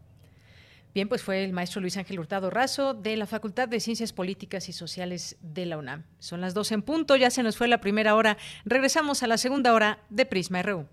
Bien, 0.96 1.10
pues 1.10 1.22
fue 1.22 1.44
el 1.44 1.52
maestro 1.52 1.82
Luis 1.82 1.98
Ángel 1.98 2.22
Hurtado 2.22 2.50
Razo 2.50 2.94
de 2.94 3.18
la 3.18 3.26
Facultad 3.26 3.68
de 3.68 3.82
Ciencias 3.82 4.14
Políticas 4.14 4.70
y 4.70 4.72
Sociales 4.72 5.36
de 5.42 5.66
la 5.66 5.78
UNAM. 5.78 6.06
Son 6.20 6.40
las 6.40 6.54
12 6.54 6.76
en 6.76 6.82
punto, 6.84 7.18
ya 7.18 7.30
se 7.30 7.44
nos 7.44 7.58
fue 7.58 7.68
la 7.68 7.82
primera 7.82 8.16
hora. 8.16 8.38
Regresamos 8.64 9.22
a 9.22 9.28
la 9.28 9.38
segunda 9.38 9.74
hora 9.74 10.00
de 10.10 10.26
Prisma 10.26 10.62
RU. 10.62 10.88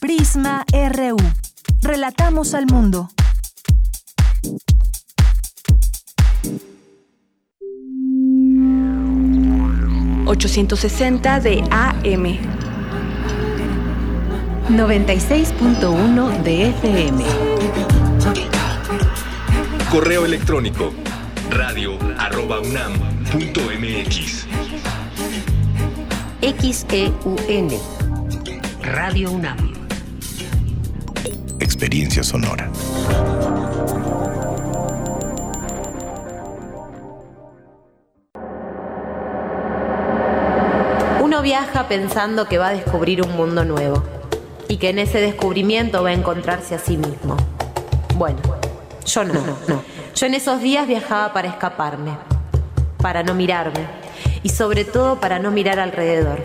Prisma 0.00 0.66
RU. 0.70 1.16
Relatamos 1.80 2.52
al 2.52 2.66
mundo. 2.66 3.08
...860 10.26 11.40
de 11.40 11.62
AM 11.70 12.65
96.1 14.68 16.42
de 16.42 16.70
FM. 16.70 17.24
Correo 19.92 20.26
electrónico 20.26 20.92
radio 21.50 21.96
arroba 22.18 22.60
unam 22.60 22.92
punto 23.30 23.60
mx. 23.60 24.44
XEUN 26.40 27.68
Radio 28.82 29.30
UNAM. 29.30 29.72
Experiencia 31.60 32.24
sonora. 32.24 32.68
Uno 41.22 41.40
viaja 41.42 41.86
pensando 41.86 42.48
que 42.48 42.58
va 42.58 42.68
a 42.68 42.72
descubrir 42.72 43.22
un 43.22 43.36
mundo 43.36 43.64
nuevo 43.64 44.15
y 44.68 44.76
que 44.78 44.90
en 44.90 44.98
ese 44.98 45.20
descubrimiento 45.20 46.02
va 46.02 46.10
a 46.10 46.12
encontrarse 46.12 46.74
a 46.74 46.78
sí 46.78 46.96
mismo. 46.96 47.36
Bueno, 48.14 48.38
yo 49.04 49.24
no, 49.24 49.34
no. 49.68 49.82
Yo 50.14 50.26
en 50.26 50.34
esos 50.34 50.60
días 50.60 50.86
viajaba 50.86 51.32
para 51.32 51.48
escaparme, 51.48 52.16
para 52.98 53.22
no 53.22 53.34
mirarme 53.34 53.86
y 54.42 54.48
sobre 54.48 54.84
todo 54.84 55.20
para 55.20 55.38
no 55.38 55.50
mirar 55.50 55.78
alrededor, 55.78 56.42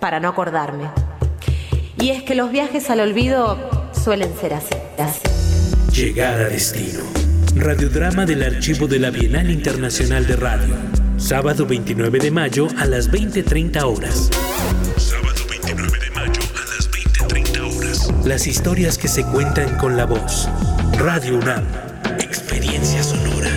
para 0.00 0.20
no 0.20 0.28
acordarme. 0.28 0.90
Y 2.00 2.10
es 2.10 2.22
que 2.22 2.34
los 2.34 2.50
viajes 2.50 2.90
al 2.90 3.00
olvido 3.00 3.58
suelen 3.92 4.32
ser 4.36 4.54
así. 4.54 4.74
Llegar 5.92 6.40
a 6.40 6.48
destino. 6.48 7.00
Radiodrama 7.56 8.24
del 8.24 8.42
archivo 8.42 8.86
de 8.86 9.00
la 9.00 9.10
Bienal 9.10 9.50
Internacional 9.50 10.26
de 10.26 10.36
Radio. 10.36 10.74
Sábado 11.16 11.66
29 11.66 12.20
de 12.20 12.30
mayo 12.30 12.68
a 12.78 12.86
las 12.86 13.10
20:30 13.10 13.82
horas. 13.84 14.30
Las 18.28 18.46
historias 18.46 18.98
que 18.98 19.08
se 19.08 19.24
cuentan 19.24 19.78
con 19.78 19.96
la 19.96 20.04
voz. 20.04 20.50
Radio 20.98 21.38
UNAM. 21.38 21.64
Experiencia 22.20 23.02
sonora. 23.02 23.48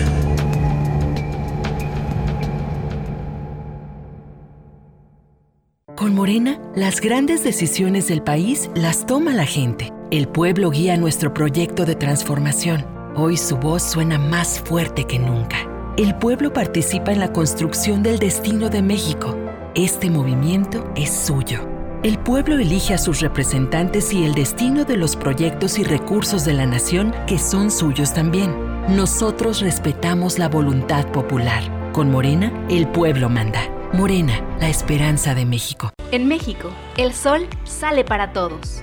Con 5.94 6.14
Morena, 6.14 6.58
las 6.74 7.02
grandes 7.02 7.44
decisiones 7.44 8.08
del 8.08 8.22
país 8.22 8.70
las 8.74 9.04
toma 9.04 9.34
la 9.34 9.44
gente. 9.44 9.92
El 10.10 10.26
pueblo 10.26 10.70
guía 10.70 10.96
nuestro 10.96 11.34
proyecto 11.34 11.84
de 11.84 11.94
transformación. 11.94 12.86
Hoy 13.14 13.36
su 13.36 13.58
voz 13.58 13.82
suena 13.82 14.18
más 14.18 14.58
fuerte 14.58 15.04
que 15.04 15.18
nunca. 15.18 15.58
El 15.98 16.14
pueblo 16.14 16.50
participa 16.54 17.12
en 17.12 17.20
la 17.20 17.30
construcción 17.34 18.02
del 18.02 18.18
destino 18.18 18.70
de 18.70 18.80
México. 18.80 19.36
Este 19.74 20.08
movimiento 20.08 20.90
es 20.96 21.10
suyo. 21.10 21.71
El 22.02 22.18
pueblo 22.18 22.58
elige 22.58 22.94
a 22.94 22.98
sus 22.98 23.20
representantes 23.20 24.12
y 24.12 24.24
el 24.24 24.34
destino 24.34 24.84
de 24.84 24.96
los 24.96 25.14
proyectos 25.14 25.78
y 25.78 25.84
recursos 25.84 26.44
de 26.44 26.52
la 26.52 26.66
nación 26.66 27.14
que 27.28 27.38
son 27.38 27.70
suyos 27.70 28.12
también. 28.12 28.52
Nosotros 28.88 29.60
respetamos 29.60 30.36
la 30.36 30.48
voluntad 30.48 31.06
popular. 31.12 31.62
Con 31.92 32.10
Morena, 32.10 32.52
el 32.68 32.88
pueblo 32.88 33.28
manda. 33.28 33.70
Morena, 33.92 34.44
la 34.58 34.68
esperanza 34.68 35.36
de 35.36 35.46
México. 35.46 35.92
En 36.10 36.26
México, 36.26 36.72
el 36.96 37.12
sol 37.12 37.46
sale 37.62 38.04
para 38.04 38.32
todos. 38.32 38.82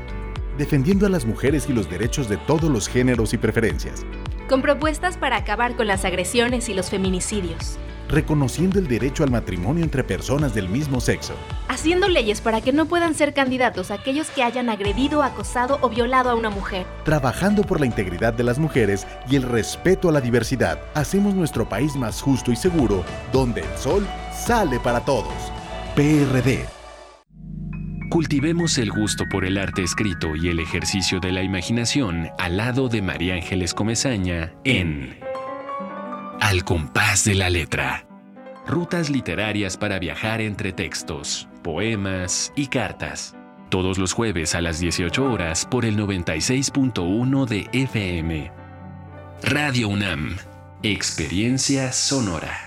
Defendiendo 0.57 1.05
a 1.05 1.09
las 1.09 1.26
mujeres 1.26 1.67
y 1.67 1.74
los 1.74 1.89
derechos 1.89 2.30
de 2.30 2.38
todos 2.38 2.72
los 2.72 2.88
géneros 2.88 3.34
y 3.34 3.38
preferencias. 3.38 4.05
Con 4.47 4.61
propuestas 4.61 5.17
para 5.17 5.36
acabar 5.36 5.76
con 5.76 5.88
las 5.88 6.05
agresiones 6.05 6.70
y 6.70 6.74
los 6.74 6.89
feminicidios 6.89 7.78
reconociendo 8.10 8.80
el 8.80 8.88
derecho 8.88 9.24
al 9.24 9.32
matrimonio 9.32 9.84
entre 9.84 10.03
personas 10.03 10.53
del 10.53 10.68
mismo 10.68 10.99
sexo. 10.99 11.34
Haciendo 11.68 12.10
leyes 12.10 12.41
para 12.41 12.60
que 12.60 12.74
no 12.74 12.88
puedan 12.88 13.14
ser 13.14 13.34
candidatos 13.34 13.91
aquellos 13.91 14.30
que 14.32 14.43
hayan 14.43 14.70
agredido, 14.70 15.24
acosado 15.24 15.78
o 15.82 15.89
violado 15.89 16.30
a 16.30 16.36
una 16.36 16.49
mujer. 16.49 16.86
Trabajando 17.05 17.64
por 17.64 17.80
la 17.80 17.86
integridad 17.86 18.34
de 18.34 18.43
las 18.43 18.60
mujeres 18.60 19.07
y 19.30 19.36
el 19.36 19.43
respeto 19.43 20.10
a 20.10 20.12
la 20.12 20.22
diversidad, 20.22 20.80
hacemos 20.95 21.36
nuestro 21.36 21.70
país 21.70 21.95
más 21.95 22.22
justo 22.22 22.51
y 22.51 22.55
seguro, 22.55 23.05
donde 23.32 23.62
el 23.62 23.78
sol 23.78 24.05
sale 24.34 24.80
para 24.80 24.99
todos. 25.05 25.34
PRD 25.95 26.66
Cultivemos 28.10 28.80
el 28.80 28.89
gusto 28.89 29.26
por 29.30 29.45
el 29.45 29.60
arte 29.60 29.84
escrito 29.84 30.36
y 30.36 30.49
el 30.49 30.60
ejercicio 30.60 31.20
de 31.20 31.32
la 31.32 31.43
imaginación 31.43 32.32
al 32.39 32.57
lado 32.57 32.89
de 32.89 33.03
María 33.03 33.36
Ángeles 33.36 33.76
Comezaña 33.76 34.51
en 34.64 35.20
Al 36.42 36.64
compás 36.64 37.26
de 37.26 37.36
la 37.36 37.50
letra. 37.50 38.06
Rutas 38.66 39.10
literarias 39.10 39.76
para 39.76 40.00
viajar 40.00 40.40
entre 40.42 40.72
textos, 40.72 41.50
poemas 41.64 42.54
y 42.56 42.68
cartas. 42.68 43.36
Todos 43.70 43.98
los 43.98 44.14
jueves 44.14 44.56
a 44.56 44.62
las 44.62 44.80
18 44.80 45.32
horas 45.32 45.66
por 45.66 45.86
el 45.86 45.98
96.1 45.98 47.46
de 47.46 47.68
FM. 47.74 48.52
Radio 49.44 49.90
UNAM. 49.90 50.38
Experiencia 50.82 51.92
sonora. 51.92 52.58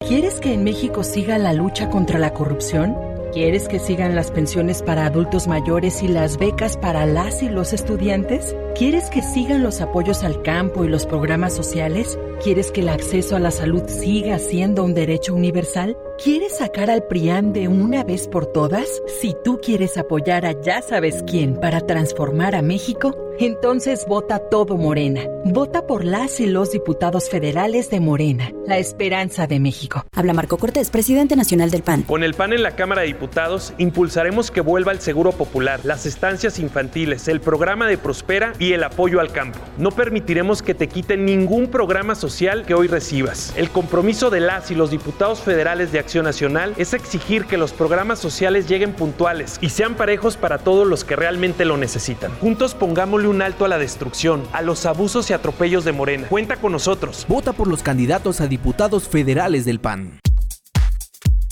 ¿Quieres 0.00 0.40
que 0.40 0.54
en 0.54 0.64
México 0.64 1.04
siga 1.04 1.38
la 1.38 1.52
lucha 1.52 1.90
contra 1.90 2.18
la 2.18 2.32
corrupción? 2.32 3.11
¿Quieres 3.32 3.66
que 3.66 3.78
sigan 3.78 4.14
las 4.14 4.30
pensiones 4.30 4.82
para 4.82 5.06
adultos 5.06 5.48
mayores 5.48 6.02
y 6.02 6.08
las 6.08 6.36
becas 6.36 6.76
para 6.76 7.06
las 7.06 7.42
y 7.42 7.48
los 7.48 7.72
estudiantes? 7.72 8.54
¿Quieres 8.74 9.08
que 9.08 9.22
sigan 9.22 9.62
los 9.62 9.80
apoyos 9.80 10.22
al 10.22 10.42
campo 10.42 10.84
y 10.84 10.88
los 10.88 11.06
programas 11.06 11.54
sociales? 11.54 12.18
¿Quieres 12.42 12.70
que 12.70 12.82
el 12.82 12.90
acceso 12.90 13.34
a 13.34 13.40
la 13.40 13.50
salud 13.50 13.84
siga 13.86 14.38
siendo 14.38 14.84
un 14.84 14.92
derecho 14.92 15.34
universal? 15.34 15.96
¿Quieres 16.22 16.58
sacar 16.58 16.90
al 16.90 17.04
PRIAN 17.04 17.54
de 17.54 17.68
una 17.68 18.04
vez 18.04 18.28
por 18.28 18.44
todas? 18.44 19.02
Si 19.20 19.34
tú 19.42 19.60
quieres 19.62 19.96
apoyar 19.96 20.44
a 20.44 20.60
ya 20.60 20.82
sabes 20.82 21.24
quién 21.26 21.54
para 21.54 21.80
transformar 21.80 22.54
a 22.54 22.60
México, 22.60 23.16
entonces 23.46 24.06
vota 24.08 24.38
todo 24.38 24.76
Morena. 24.76 25.22
Vota 25.44 25.86
por 25.86 26.04
las 26.04 26.38
y 26.38 26.46
los 26.46 26.70
diputados 26.70 27.28
federales 27.28 27.90
de 27.90 27.98
Morena, 27.98 28.52
la 28.66 28.78
esperanza 28.78 29.46
de 29.46 29.58
México. 29.58 30.04
Habla 30.14 30.32
Marco 30.32 30.56
Cortés, 30.56 30.90
presidente 30.90 31.34
nacional 31.34 31.70
del 31.70 31.82
PAN. 31.82 32.02
Con 32.02 32.22
el 32.22 32.34
PAN 32.34 32.52
en 32.52 32.62
la 32.62 32.76
Cámara 32.76 33.00
de 33.00 33.08
Diputados, 33.08 33.74
impulsaremos 33.78 34.50
que 34.50 34.60
vuelva 34.60 34.92
el 34.92 35.00
seguro 35.00 35.32
popular, 35.32 35.80
las 35.82 36.06
estancias 36.06 36.60
infantiles, 36.60 37.26
el 37.26 37.40
programa 37.40 37.88
de 37.88 37.98
Prospera 37.98 38.52
y 38.58 38.72
el 38.72 38.84
apoyo 38.84 39.18
al 39.18 39.32
campo. 39.32 39.58
No 39.78 39.90
permitiremos 39.90 40.62
que 40.62 40.74
te 40.74 40.88
quiten 40.88 41.24
ningún 41.24 41.66
programa 41.66 42.14
social 42.14 42.64
que 42.64 42.74
hoy 42.74 42.86
recibas. 42.86 43.52
El 43.56 43.70
compromiso 43.70 44.30
de 44.30 44.40
las 44.40 44.70
y 44.70 44.76
los 44.76 44.90
diputados 44.90 45.40
federales 45.40 45.90
de 45.90 45.98
Acción 45.98 46.24
Nacional 46.24 46.74
es 46.76 46.94
exigir 46.94 47.46
que 47.46 47.56
los 47.56 47.72
programas 47.72 48.20
sociales 48.20 48.68
lleguen 48.68 48.92
puntuales 48.92 49.58
y 49.60 49.70
sean 49.70 49.96
parejos 49.96 50.36
para 50.36 50.58
todos 50.58 50.86
los 50.86 51.04
que 51.04 51.16
realmente 51.16 51.64
lo 51.64 51.76
necesitan. 51.76 52.32
Juntos 52.40 52.74
pongámosle 52.74 53.31
un 53.32 53.40
alto 53.40 53.64
a 53.64 53.68
la 53.68 53.78
destrucción, 53.78 54.46
a 54.52 54.60
los 54.60 54.84
abusos 54.84 55.30
y 55.30 55.32
atropellos 55.32 55.84
de 55.84 55.92
Morena. 55.92 56.28
Cuenta 56.28 56.56
con 56.56 56.70
nosotros. 56.72 57.24
Vota 57.28 57.54
por 57.54 57.66
los 57.66 57.82
candidatos 57.82 58.40
a 58.40 58.46
diputados 58.46 59.08
federales 59.08 59.64
del 59.64 59.80
PAN. 59.80 60.20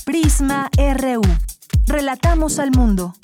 Prisma 0.05 0.69
RU. 0.77 1.23
Relatamos 1.87 2.59
al 2.59 2.71
mundo. 2.71 3.15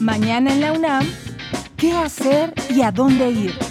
Mañana 0.00 0.52
en 0.52 0.60
la 0.60 0.72
UNAM, 0.72 1.06
¿qué 1.76 1.92
hacer 1.92 2.54
y 2.70 2.82
a 2.82 2.90
dónde 2.90 3.30
ir? 3.30 3.67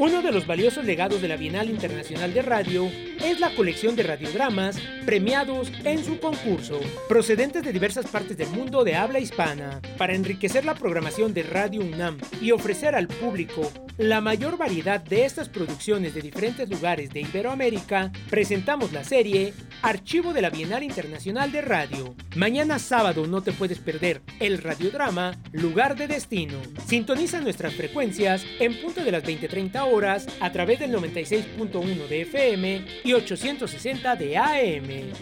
Uno 0.00 0.22
de 0.22 0.32
los 0.32 0.46
valiosos 0.46 0.86
legados 0.86 1.20
de 1.20 1.28
la 1.28 1.36
Bienal 1.36 1.68
Internacional 1.68 2.32
de 2.32 2.40
Radio 2.40 2.90
es 3.22 3.38
la 3.38 3.54
colección 3.54 3.96
de 3.96 4.02
radiodramas 4.02 4.78
premiados 5.04 5.70
en 5.84 6.02
su 6.02 6.18
concurso, 6.18 6.80
procedentes 7.06 7.62
de 7.62 7.70
diversas 7.70 8.06
partes 8.06 8.38
del 8.38 8.48
mundo 8.48 8.82
de 8.82 8.96
habla 8.96 9.20
hispana, 9.20 9.82
para 9.98 10.14
enriquecer 10.14 10.64
la 10.64 10.74
programación 10.74 11.34
de 11.34 11.42
Radio 11.42 11.82
UNAM 11.82 12.16
y 12.40 12.50
ofrecer 12.50 12.94
al 12.94 13.08
público 13.08 13.70
la 13.98 14.22
mayor 14.22 14.56
variedad 14.56 14.98
de 14.98 15.26
estas 15.26 15.50
producciones 15.50 16.14
de 16.14 16.22
diferentes 16.22 16.70
lugares 16.70 17.10
de 17.10 17.20
Iberoamérica, 17.20 18.10
presentamos 18.30 18.92
la 18.92 19.04
serie 19.04 19.52
Archivo 19.82 20.32
de 20.32 20.40
la 20.40 20.48
Bienal 20.48 20.82
Internacional 20.82 21.52
de 21.52 21.60
Radio. 21.60 22.14
Mañana 22.34 22.78
sábado 22.78 23.26
no 23.26 23.42
te 23.42 23.52
puedes 23.52 23.78
perder 23.78 24.22
el 24.38 24.56
radiodrama 24.56 25.36
Lugar 25.52 25.96
de 25.96 26.06
Destino. 26.06 26.56
Sintoniza 26.86 27.42
nuestras 27.42 27.74
frecuencias 27.74 28.42
en 28.58 28.80
punto 28.80 29.04
de 29.04 29.12
las 29.12 29.22
20:30 29.22 29.82
horas 29.84 29.89
a 29.90 30.52
través 30.52 30.78
del 30.78 30.92
96.1 30.92 32.06
de 32.06 32.22
FM 32.22 32.84
y 33.02 33.12
860 33.12 34.14
de 34.14 34.36
AM. 34.36 35.12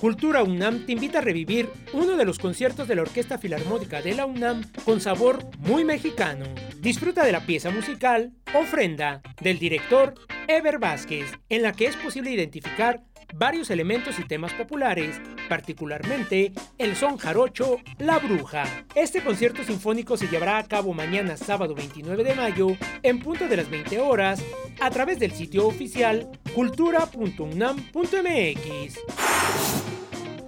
Cultura 0.00 0.42
UNAM 0.42 0.86
te 0.86 0.92
invita 0.92 1.18
a 1.18 1.20
revivir 1.20 1.68
uno 1.92 2.16
de 2.16 2.24
los 2.24 2.38
conciertos 2.38 2.88
de 2.88 2.94
la 2.94 3.02
Orquesta 3.02 3.36
Filarmónica 3.36 4.00
de 4.00 4.14
la 4.14 4.24
UNAM 4.24 4.62
con 4.86 5.02
sabor 5.02 5.44
muy 5.58 5.84
mexicano. 5.84 6.46
Disfruta 6.80 7.22
de 7.22 7.32
la 7.32 7.44
pieza 7.44 7.70
musical 7.70 8.32
Ofrenda 8.54 9.20
del 9.42 9.58
director 9.58 10.14
Ever 10.46 10.78
Vázquez, 10.78 11.30
en 11.50 11.60
la 11.60 11.72
que 11.72 11.84
es 11.84 11.96
posible 11.96 12.30
identificar 12.30 13.02
varios 13.34 13.70
elementos 13.70 14.18
y 14.18 14.24
temas 14.24 14.52
populares, 14.52 15.20
particularmente 15.48 16.52
el 16.78 16.96
son 16.96 17.18
jarocho 17.18 17.78
La 17.98 18.18
Bruja. 18.18 18.64
Este 18.94 19.22
concierto 19.22 19.62
sinfónico 19.64 20.16
se 20.16 20.28
llevará 20.28 20.58
a 20.58 20.64
cabo 20.64 20.94
mañana 20.94 21.36
sábado 21.36 21.74
29 21.74 22.24
de 22.24 22.34
mayo 22.34 22.68
en 23.02 23.20
punto 23.20 23.48
de 23.48 23.56
las 23.56 23.70
20 23.70 24.00
horas 24.00 24.42
a 24.80 24.90
través 24.90 25.18
del 25.18 25.32
sitio 25.32 25.66
oficial 25.66 26.28
cultura.unam.mx. 26.54 28.98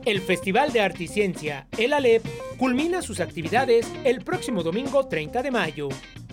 El 0.06 0.22
Festival 0.22 0.72
de 0.72 0.80
Arte 0.80 1.04
y 1.04 1.08
Ciencia, 1.08 1.66
el 1.76 1.92
ALEP, 1.92 2.24
culmina 2.56 3.02
sus 3.02 3.20
actividades 3.20 3.86
el 4.04 4.24
próximo 4.24 4.62
domingo 4.62 5.06
30 5.06 5.42
de 5.42 5.50
mayo. 5.50 5.88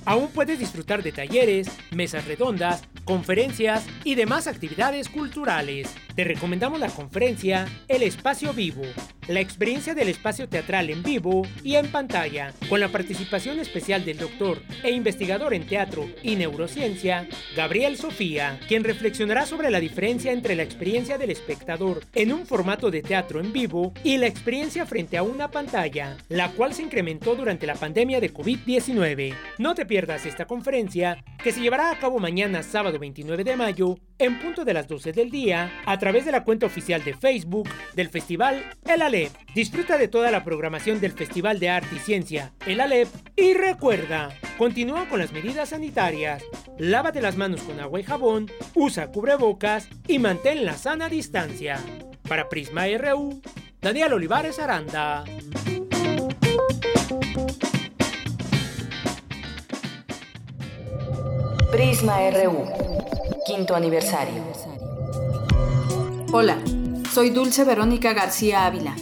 Aún 0.08 0.30
puedes 0.30 0.58
disfrutar 0.58 1.03
de 1.03 1.12
talleres, 1.12 1.68
mesas 1.91 2.24
redondas, 2.24 2.82
conferencias 3.03 3.86
y 4.05 4.16
demás 4.16 4.47
actividades 4.47 5.10
culturales. 5.10 5.93
Te 6.16 6.24
recomendamos 6.24 6.80
la 6.80 6.88
conferencia 6.88 7.68
El 7.89 8.03
Espacio 8.03 8.53
Vivo, 8.53 8.84
la 9.28 9.41
experiencia 9.41 9.93
del 9.93 10.08
espacio 10.08 10.47
teatral 10.47 10.89
en 10.89 11.03
vivo 11.03 11.45
y 11.64 11.76
en 11.76 11.91
pantalla, 11.91 12.53
con 12.70 12.80
la 12.80 12.88
participación 12.88 13.60
especial 13.60 14.05
del 14.05 14.18
doctor 14.18 14.62
e 14.84 14.91
investigador 14.91 15.53
en 15.53 15.68
teatro 15.68 16.08
y 16.24 16.36
neurociencia, 16.36 17.28
Gabriel 17.55 17.97
Sofía, 17.97 18.60
quien 18.68 18.84
reflexionará 18.84 19.45
sobre 19.45 19.70
la 19.70 19.80
diferencia 19.80 20.32
entre 20.32 20.55
la 20.55 20.64
experiencia 20.64 21.18
del 21.18 21.32
espectador 21.32 22.01
en 22.16 22.32
un 22.32 22.45
formato 22.45 22.89
de 22.89 23.01
teatro 23.01 23.41
en 23.41 23.51
vivo 23.51 23.93
y 24.03 24.18
la 24.18 24.28
experiencia 24.28 24.86
frente 24.86 25.18
a 25.18 25.24
una 25.24 25.51
pantalla, 25.51 26.16
la 26.30 26.51
cual 26.51 26.74
se 26.74 26.84
incrementó 26.84 27.36
durante 27.36 27.68
la 27.68 27.76
pandemia 27.76 28.22
de 28.22 28.34
COVID-19. 28.34 29.36
No 29.58 29.76
te 29.76 29.86
esta 29.98 30.45
conferencia, 30.45 31.24
que 31.43 31.52
se 31.52 31.60
llevará 31.60 31.89
a 31.89 31.98
cabo 31.98 32.20
mañana 32.20 32.62
sábado 32.62 33.00
29 33.00 33.43
de 33.43 33.56
mayo, 33.56 33.98
en 34.20 34.39
punto 34.39 34.64
de 34.64 34.74
las 34.74 34.88
12 34.88 35.12
del 35.12 35.32
día, 35.32 35.72
a 35.86 35.98
través 35.98 36.24
de 36.24 36.32
la 36.32 36.43
cuenta 36.43 36.68
oficial 36.68 37.04
de 37.04 37.16
Facebook 37.16 37.68
del 37.95 38.10
Festival 38.10 38.64
El 38.86 39.02
Alep. 39.02 39.32
Disfruta 39.56 39.98
de 39.98 40.08
toda 40.08 40.30
la 40.30 40.43
programación 40.43 41.02
del 41.02 41.14
Festival 41.14 41.60
de 41.60 41.70
Arte 41.70 41.95
y 41.95 42.00
Ciencia 42.00 42.54
El 42.68 42.80
Alep 42.80 43.08
y 43.36 43.54
recuerda, 43.54 44.30
continúa 44.58 45.10
con 45.10 45.20
las 45.20 45.32
medidas 45.32 45.70
sanitarias. 45.70 46.43
Lávate 46.78 47.20
las 47.20 47.36
manos 47.36 47.62
con 47.62 47.80
agua 47.80 48.00
y 48.00 48.04
jabón, 48.04 48.52
usa 48.76 49.12
cubrebocas 49.12 49.89
y 50.08 50.20
mantén 50.20 50.64
la 50.64 50.78
sana 50.78 51.10
distancia. 51.10 51.80
Para 52.28 52.50
Prisma 52.50 52.86
RU, 53.00 53.41
Daniel 53.82 54.14
Olivares 54.14 54.60
Aranda. 54.60 55.24
Prisma 61.78 62.17
RU, 62.32 62.65
quinto 63.45 63.75
aniversario. 63.75 64.41
Hola, 66.32 66.57
soy 67.13 67.30
Dulce 67.30 67.65
Verónica 67.65 68.13
García 68.13 68.65
Ávila. 68.65 68.95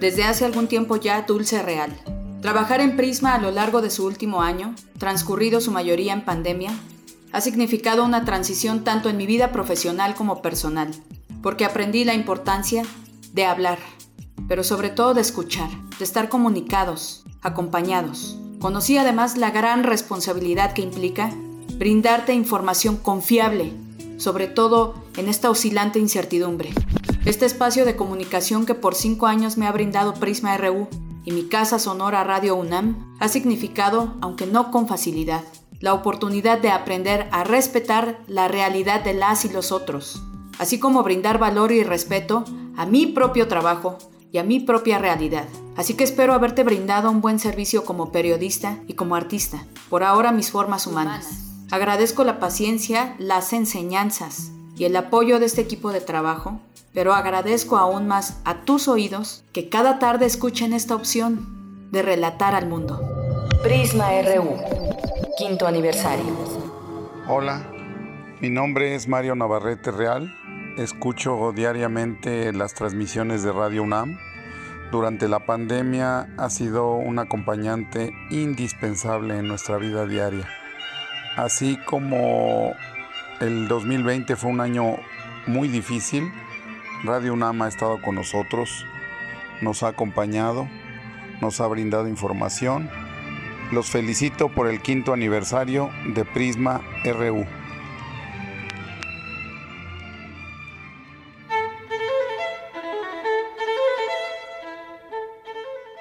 Desde 0.00 0.24
hace 0.24 0.44
algún 0.44 0.66
tiempo 0.66 0.96
ya 0.96 1.22
Dulce 1.22 1.62
Real. 1.62 1.96
Trabajar 2.42 2.80
en 2.80 2.96
Prisma 2.96 3.34
a 3.34 3.38
lo 3.38 3.52
largo 3.52 3.82
de 3.82 3.90
su 3.90 4.04
último 4.04 4.42
año, 4.42 4.74
transcurrido 4.98 5.60
su 5.60 5.70
mayoría 5.70 6.12
en 6.12 6.24
pandemia, 6.24 6.72
ha 7.30 7.40
significado 7.40 8.04
una 8.04 8.24
transición 8.24 8.82
tanto 8.82 9.08
en 9.08 9.16
mi 9.16 9.26
vida 9.26 9.52
profesional 9.52 10.16
como 10.16 10.42
personal, 10.42 10.90
porque 11.40 11.64
aprendí 11.64 12.02
la 12.02 12.14
importancia 12.14 12.82
de 13.32 13.44
hablar, 13.44 13.78
pero 14.48 14.64
sobre 14.64 14.90
todo 14.90 15.14
de 15.14 15.20
escuchar, 15.20 15.70
de 16.00 16.04
estar 16.04 16.28
comunicados, 16.28 17.24
acompañados. 17.42 18.40
Conocí 18.58 18.98
además 18.98 19.36
la 19.36 19.52
gran 19.52 19.84
responsabilidad 19.84 20.72
que 20.72 20.82
implica 20.82 21.32
brindarte 21.78 22.34
información 22.34 22.96
confiable, 22.96 23.72
sobre 24.16 24.48
todo 24.48 24.94
en 25.16 25.28
esta 25.28 25.48
oscilante 25.48 26.00
incertidumbre. 26.00 26.70
Este 27.24 27.46
espacio 27.46 27.84
de 27.84 27.94
comunicación 27.94 28.66
que 28.66 28.74
por 28.74 28.96
cinco 28.96 29.26
años 29.26 29.56
me 29.56 29.66
ha 29.66 29.72
brindado 29.72 30.14
Prisma 30.14 30.56
RU 30.56 30.88
y 31.24 31.30
mi 31.30 31.44
casa 31.44 31.78
sonora 31.78 32.24
Radio 32.24 32.56
UNAM 32.56 33.16
ha 33.20 33.28
significado, 33.28 34.16
aunque 34.20 34.46
no 34.46 34.72
con 34.72 34.88
facilidad, 34.88 35.44
la 35.78 35.94
oportunidad 35.94 36.58
de 36.58 36.70
aprender 36.70 37.28
a 37.30 37.44
respetar 37.44 38.18
la 38.26 38.48
realidad 38.48 39.04
de 39.04 39.14
las 39.14 39.44
y 39.44 39.48
los 39.48 39.70
otros, 39.70 40.20
así 40.58 40.80
como 40.80 41.04
brindar 41.04 41.38
valor 41.38 41.70
y 41.70 41.84
respeto 41.84 42.44
a 42.76 42.86
mi 42.86 43.06
propio 43.06 43.46
trabajo 43.46 43.98
y 44.32 44.38
a 44.38 44.42
mi 44.42 44.58
propia 44.58 44.98
realidad. 44.98 45.46
Así 45.76 45.94
que 45.94 46.02
espero 46.02 46.34
haberte 46.34 46.64
brindado 46.64 47.08
un 47.08 47.20
buen 47.20 47.38
servicio 47.38 47.84
como 47.84 48.10
periodista 48.10 48.78
y 48.88 48.94
como 48.94 49.14
artista. 49.14 49.64
Por 49.88 50.02
ahora 50.02 50.32
mis 50.32 50.50
formas 50.50 50.88
humanas. 50.88 51.47
Agradezco 51.70 52.24
la 52.24 52.38
paciencia, 52.38 53.14
las 53.18 53.52
enseñanzas 53.52 54.52
y 54.78 54.84
el 54.84 54.96
apoyo 54.96 55.38
de 55.38 55.44
este 55.44 55.60
equipo 55.60 55.92
de 55.92 56.00
trabajo, 56.00 56.60
pero 56.94 57.12
agradezco 57.12 57.76
aún 57.76 58.08
más 58.08 58.40
a 58.46 58.62
tus 58.62 58.88
oídos 58.88 59.44
que 59.52 59.68
cada 59.68 59.98
tarde 59.98 60.24
escuchen 60.24 60.72
esta 60.72 60.94
opción 60.94 61.90
de 61.92 62.00
relatar 62.00 62.54
al 62.54 62.68
mundo. 62.68 63.02
Prisma 63.62 64.08
RU, 64.22 64.56
quinto 65.36 65.66
aniversario. 65.66 66.34
Hola, 67.28 67.70
mi 68.40 68.48
nombre 68.48 68.94
es 68.94 69.06
Mario 69.06 69.34
Navarrete 69.34 69.90
Real. 69.90 70.34
Escucho 70.78 71.52
diariamente 71.52 72.50
las 72.54 72.72
transmisiones 72.72 73.42
de 73.42 73.52
Radio 73.52 73.82
UNAM. 73.82 74.16
Durante 74.90 75.28
la 75.28 75.44
pandemia 75.44 76.30
ha 76.38 76.48
sido 76.48 76.94
un 76.94 77.18
acompañante 77.18 78.14
indispensable 78.30 79.36
en 79.38 79.48
nuestra 79.48 79.76
vida 79.76 80.06
diaria. 80.06 80.48
Así 81.36 81.78
como 81.84 82.74
el 83.40 83.68
2020 83.68 84.36
fue 84.36 84.50
un 84.50 84.60
año 84.60 84.96
muy 85.46 85.68
difícil, 85.68 86.30
Radio 87.04 87.32
UNAM 87.32 87.62
ha 87.62 87.68
estado 87.68 88.02
con 88.02 88.16
nosotros, 88.16 88.84
nos 89.62 89.84
ha 89.84 89.88
acompañado, 89.88 90.68
nos 91.40 91.60
ha 91.60 91.66
brindado 91.68 92.08
información. 92.08 92.90
Los 93.70 93.88
felicito 93.90 94.48
por 94.48 94.66
el 94.66 94.80
quinto 94.80 95.12
aniversario 95.12 95.90
de 96.14 96.24
Prisma 96.24 96.80
RU. 97.04 97.46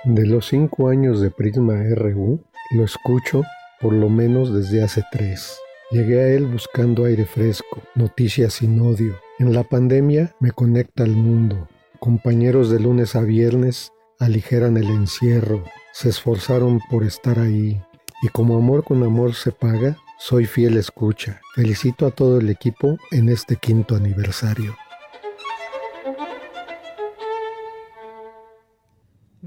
De 0.06 0.26
los 0.26 0.48
cinco 0.48 0.90
años 0.90 1.22
de 1.22 1.30
Prisma 1.30 1.76
RU, 1.96 2.42
lo 2.72 2.84
escucho 2.84 3.44
por 3.80 3.94
lo 3.94 4.10
menos 4.10 4.54
desde 4.54 4.84
hace 4.84 5.04
tres. 5.12 5.58
Llegué 5.92 6.20
a 6.20 6.28
él 6.30 6.46
buscando 6.46 7.06
aire 7.06 7.26
fresco, 7.26 7.82
noticias 7.96 8.54
sin 8.54 8.80
odio. 8.82 9.16
En 9.40 9.54
la 9.54 9.64
pandemia 9.64 10.36
me 10.40 10.52
conecta 10.52 11.04
al 11.04 11.12
mundo. 11.12 11.68
Compañeros 12.00 12.70
de 12.70 12.80
lunes 12.80 13.16
a 13.16 13.22
viernes 13.22 13.94
aligeran 14.20 14.78
el 14.78 14.88
encierro, 14.88 15.64
se 15.94 16.10
esforzaron 16.10 16.80
por 16.90 17.04
estar 17.04 17.40
ahí. 17.40 17.82
Y 18.22 18.28
como 18.30 18.58
amor 18.58 18.84
con 18.84 19.04
amor 19.04 19.36
se 19.36 19.52
paga, 19.52 19.98
soy 20.20 20.46
fiel 20.46 20.78
escucha. 20.78 21.40
Felicito 21.56 22.06
a 22.06 22.12
todo 22.12 22.40
el 22.40 22.50
equipo 22.50 22.98
en 23.12 23.30
este 23.30 23.56
quinto 23.56 23.96
aniversario. 23.96 24.76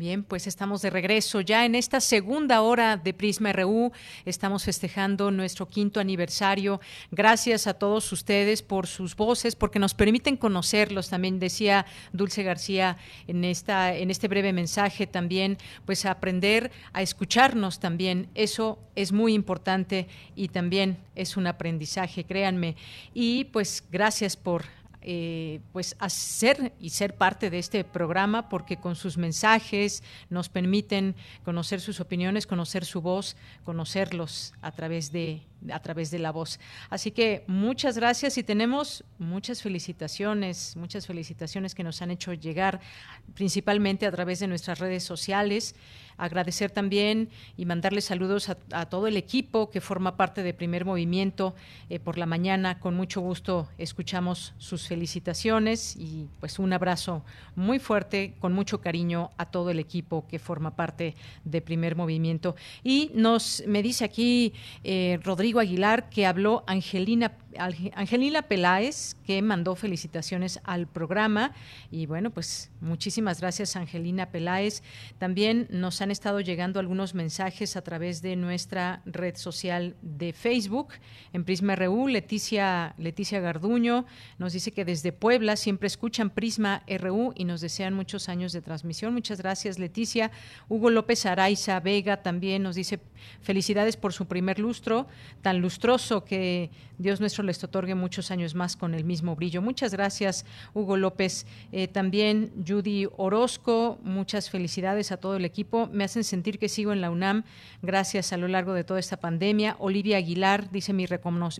Bien, 0.01 0.24
pues 0.24 0.46
estamos 0.46 0.80
de 0.80 0.88
regreso 0.88 1.42
ya 1.42 1.66
en 1.66 1.74
esta 1.74 2.01
segunda 2.01 2.62
hora 2.62 2.96
de 2.96 3.12
Prisma 3.12 3.53
RU. 3.53 3.92
Estamos 4.24 4.64
festejando 4.64 5.30
nuestro 5.30 5.68
quinto 5.68 6.01
aniversario. 6.01 6.80
Gracias 7.11 7.66
a 7.66 7.74
todos 7.74 8.11
ustedes 8.11 8.62
por 8.62 8.86
sus 8.86 9.14
voces, 9.14 9.57
porque 9.57 9.78
nos 9.78 9.92
permiten 9.92 10.38
conocerlos. 10.38 11.11
También 11.11 11.38
decía 11.38 11.84
Dulce 12.14 12.42
García 12.42 12.96
en 13.26 13.44
esta 13.44 13.94
en 13.94 14.11
este 14.11 14.26
breve 14.26 14.55
mensaje 14.55 15.07
también, 15.07 15.59
pues 15.84 16.07
aprender 16.07 16.70
a 16.94 17.03
escucharnos 17.03 17.78
también. 17.78 18.30
Eso 18.34 18.78
es 18.96 19.12
muy 19.12 19.34
importante 19.34 20.09
y 20.34 20.48
también 20.48 20.96
es 21.14 21.36
un 21.36 21.46
aprendizaje, 21.46 22.24
créanme. 22.24 22.74
Y 23.12 23.44
pues 23.53 23.84
gracias 23.92 24.34
por 24.34 24.64
eh, 25.03 25.61
pues 25.72 25.96
hacer 25.98 26.74
y 26.78 26.90
ser 26.90 27.16
parte 27.16 27.51
de 27.51 27.59
este 27.59 27.84
programa 27.84 28.48
porque 28.48 28.76
con 28.76 28.96
sus 28.96 29.16
mensajes 29.16 30.03
nos 30.28 30.48
permiten 30.48 31.14
conocer 31.44 31.80
sus 31.80 32.01
opiniones, 32.01 32.46
conocer 32.46 32.84
su 32.84 33.01
voz, 33.01 33.36
conocerlos 33.64 34.53
a 34.61 34.72
través 34.72 35.11
de 35.12 35.42
a 35.72 35.80
través 35.80 36.11
de 36.11 36.18
la 36.18 36.30
voz. 36.30 36.58
Así 36.88 37.11
que 37.11 37.44
muchas 37.46 37.96
gracias 37.96 38.38
y 38.38 38.42
tenemos 38.42 39.04
muchas 39.18 39.62
felicitaciones, 39.62 40.76
muchas 40.76 41.06
felicitaciones 41.06 41.74
que 41.74 41.84
nos 41.84 42.00
han 42.02 42.11
hecho 42.11 42.32
llegar 42.32 42.80
principalmente 43.34 44.06
a 44.06 44.11
través 44.11 44.40
de 44.40 44.46
nuestras 44.46 44.78
redes 44.78 45.02
sociales. 45.02 45.74
Agradecer 46.16 46.70
también 46.70 47.30
y 47.56 47.64
mandarle 47.64 48.02
saludos 48.02 48.50
a, 48.50 48.86
todo 48.86 49.06
el 49.06 49.16
equipo 49.16 49.70
que 49.70 49.80
forma 49.80 50.18
parte 50.18 50.42
de 50.42 50.52
Primer 50.52 50.84
Movimiento 50.84 51.54
eh, 51.88 51.98
por 51.98 52.18
la 52.18 52.26
mañana. 52.26 52.78
Con 52.78 52.94
mucho 52.94 53.22
gusto 53.22 53.70
escuchamos 53.78 54.52
sus 54.58 54.86
felicitaciones 54.86 55.96
y 55.96 56.28
pues 56.38 56.58
un 56.58 56.74
abrazo 56.74 57.24
muy 57.56 57.78
fuerte, 57.78 58.34
con 58.38 58.52
mucho 58.52 58.82
cariño 58.82 59.30
a 59.38 59.46
todo 59.46 59.70
el 59.70 59.78
equipo 59.78 60.26
que 60.28 60.38
forma 60.38 60.76
parte 60.76 61.14
de 61.44 61.62
Primer 61.62 61.96
Movimiento. 61.96 62.54
Y 62.84 63.11
nos 63.14 63.64
me 63.66 63.82
dice 63.82 64.04
aquí 64.04 64.52
eh, 64.84 65.18
Rodrigo 65.22 65.49
Aguilar 65.59 66.09
que 66.11 66.26
habló 66.26 66.64
Angelina 66.66 67.32
Angelina 67.59 68.42
Peláez, 68.42 69.16
que 69.26 69.42
mandó 69.42 69.74
felicitaciones 69.74 70.61
al 70.64 70.86
programa. 70.86 71.53
Y 71.90 72.07
bueno, 72.07 72.30
pues 72.30 72.70
muchísimas 72.80 73.40
gracias, 73.40 73.74
Angelina 73.76 74.30
Peláez. 74.30 74.82
También 75.18 75.66
nos 75.70 76.01
han 76.01 76.11
estado 76.11 76.40
llegando 76.40 76.78
algunos 76.78 77.14
mensajes 77.14 77.76
a 77.76 77.82
través 77.82 78.22
de 78.22 78.36
nuestra 78.36 79.03
red 79.05 79.36
social 79.36 79.96
de 80.03 80.32
Facebook, 80.32 80.94
en 81.32 81.44
Prisma 81.44 81.74
RU. 81.74 82.07
Leticia, 82.09 82.94
Leticia 82.98 83.40
Garduño 83.40 84.07
nos 84.38 84.53
dice 84.53 84.70
que 84.70 84.84
desde 84.84 85.12
Puebla 85.12 85.57
siempre 85.57 85.88
escuchan 85.88 86.30
Prisma 86.30 86.84
RU 86.86 87.32
y 87.34 87.44
nos 87.44 87.61
desean 87.61 87.94
muchos 87.94 88.28
años 88.28 88.53
de 88.53 88.62
transmisión. 88.62 89.12
Muchas 89.12 89.38
gracias, 89.38 89.78
Leticia. 89.78 90.30
Hugo 90.68 90.90
López 90.90 91.26
Araiza 91.26 91.80
Vega 91.80 92.22
también 92.22 92.62
nos 92.62 92.76
dice 92.76 93.01
felicidades 93.42 93.96
por 93.96 94.12
su 94.12 94.26
primer 94.26 94.59
lustro, 94.59 95.09
tan 95.43 95.61
lustroso 95.61 96.24
que 96.24 96.70
Dios 97.01 97.18
nuestro 97.18 97.43
les 97.43 97.64
otorgue 97.64 97.95
muchos 97.95 98.30
años 98.30 98.55
más 98.55 98.76
con 98.76 98.95
el 98.95 99.05
mismo 99.05 99.34
brillo. 99.34 99.62
Muchas 99.62 99.93
gracias, 99.93 100.45
Hugo 100.74 100.99
López. 100.99 101.47
Eh, 101.72 101.88
también 101.88 102.53
Judy 102.66 103.09
Orozco, 103.16 103.99
muchas 104.03 104.51
felicidades 104.51 105.11
a 105.11 105.16
todo 105.16 105.36
el 105.36 105.47
equipo. 105.47 105.88
Me 105.93 106.05
hacen 106.05 106.24
sentir 106.24 106.59
que 106.59 106.68
sigo 106.68 106.93
en 106.93 107.01
la 107.01 107.11
UNAM 107.11 107.45
gracias 107.80 108.34
a 108.34 108.36
lo 108.36 108.49
largo 108.49 108.74
de 108.74 108.84
toda 108.84 109.01
esta 109.01 109.18
pandemia. 109.18 109.76
Olivia 109.78 110.18
Aguilar 110.18 110.70
dice 110.70 110.93
mi, 110.93 111.07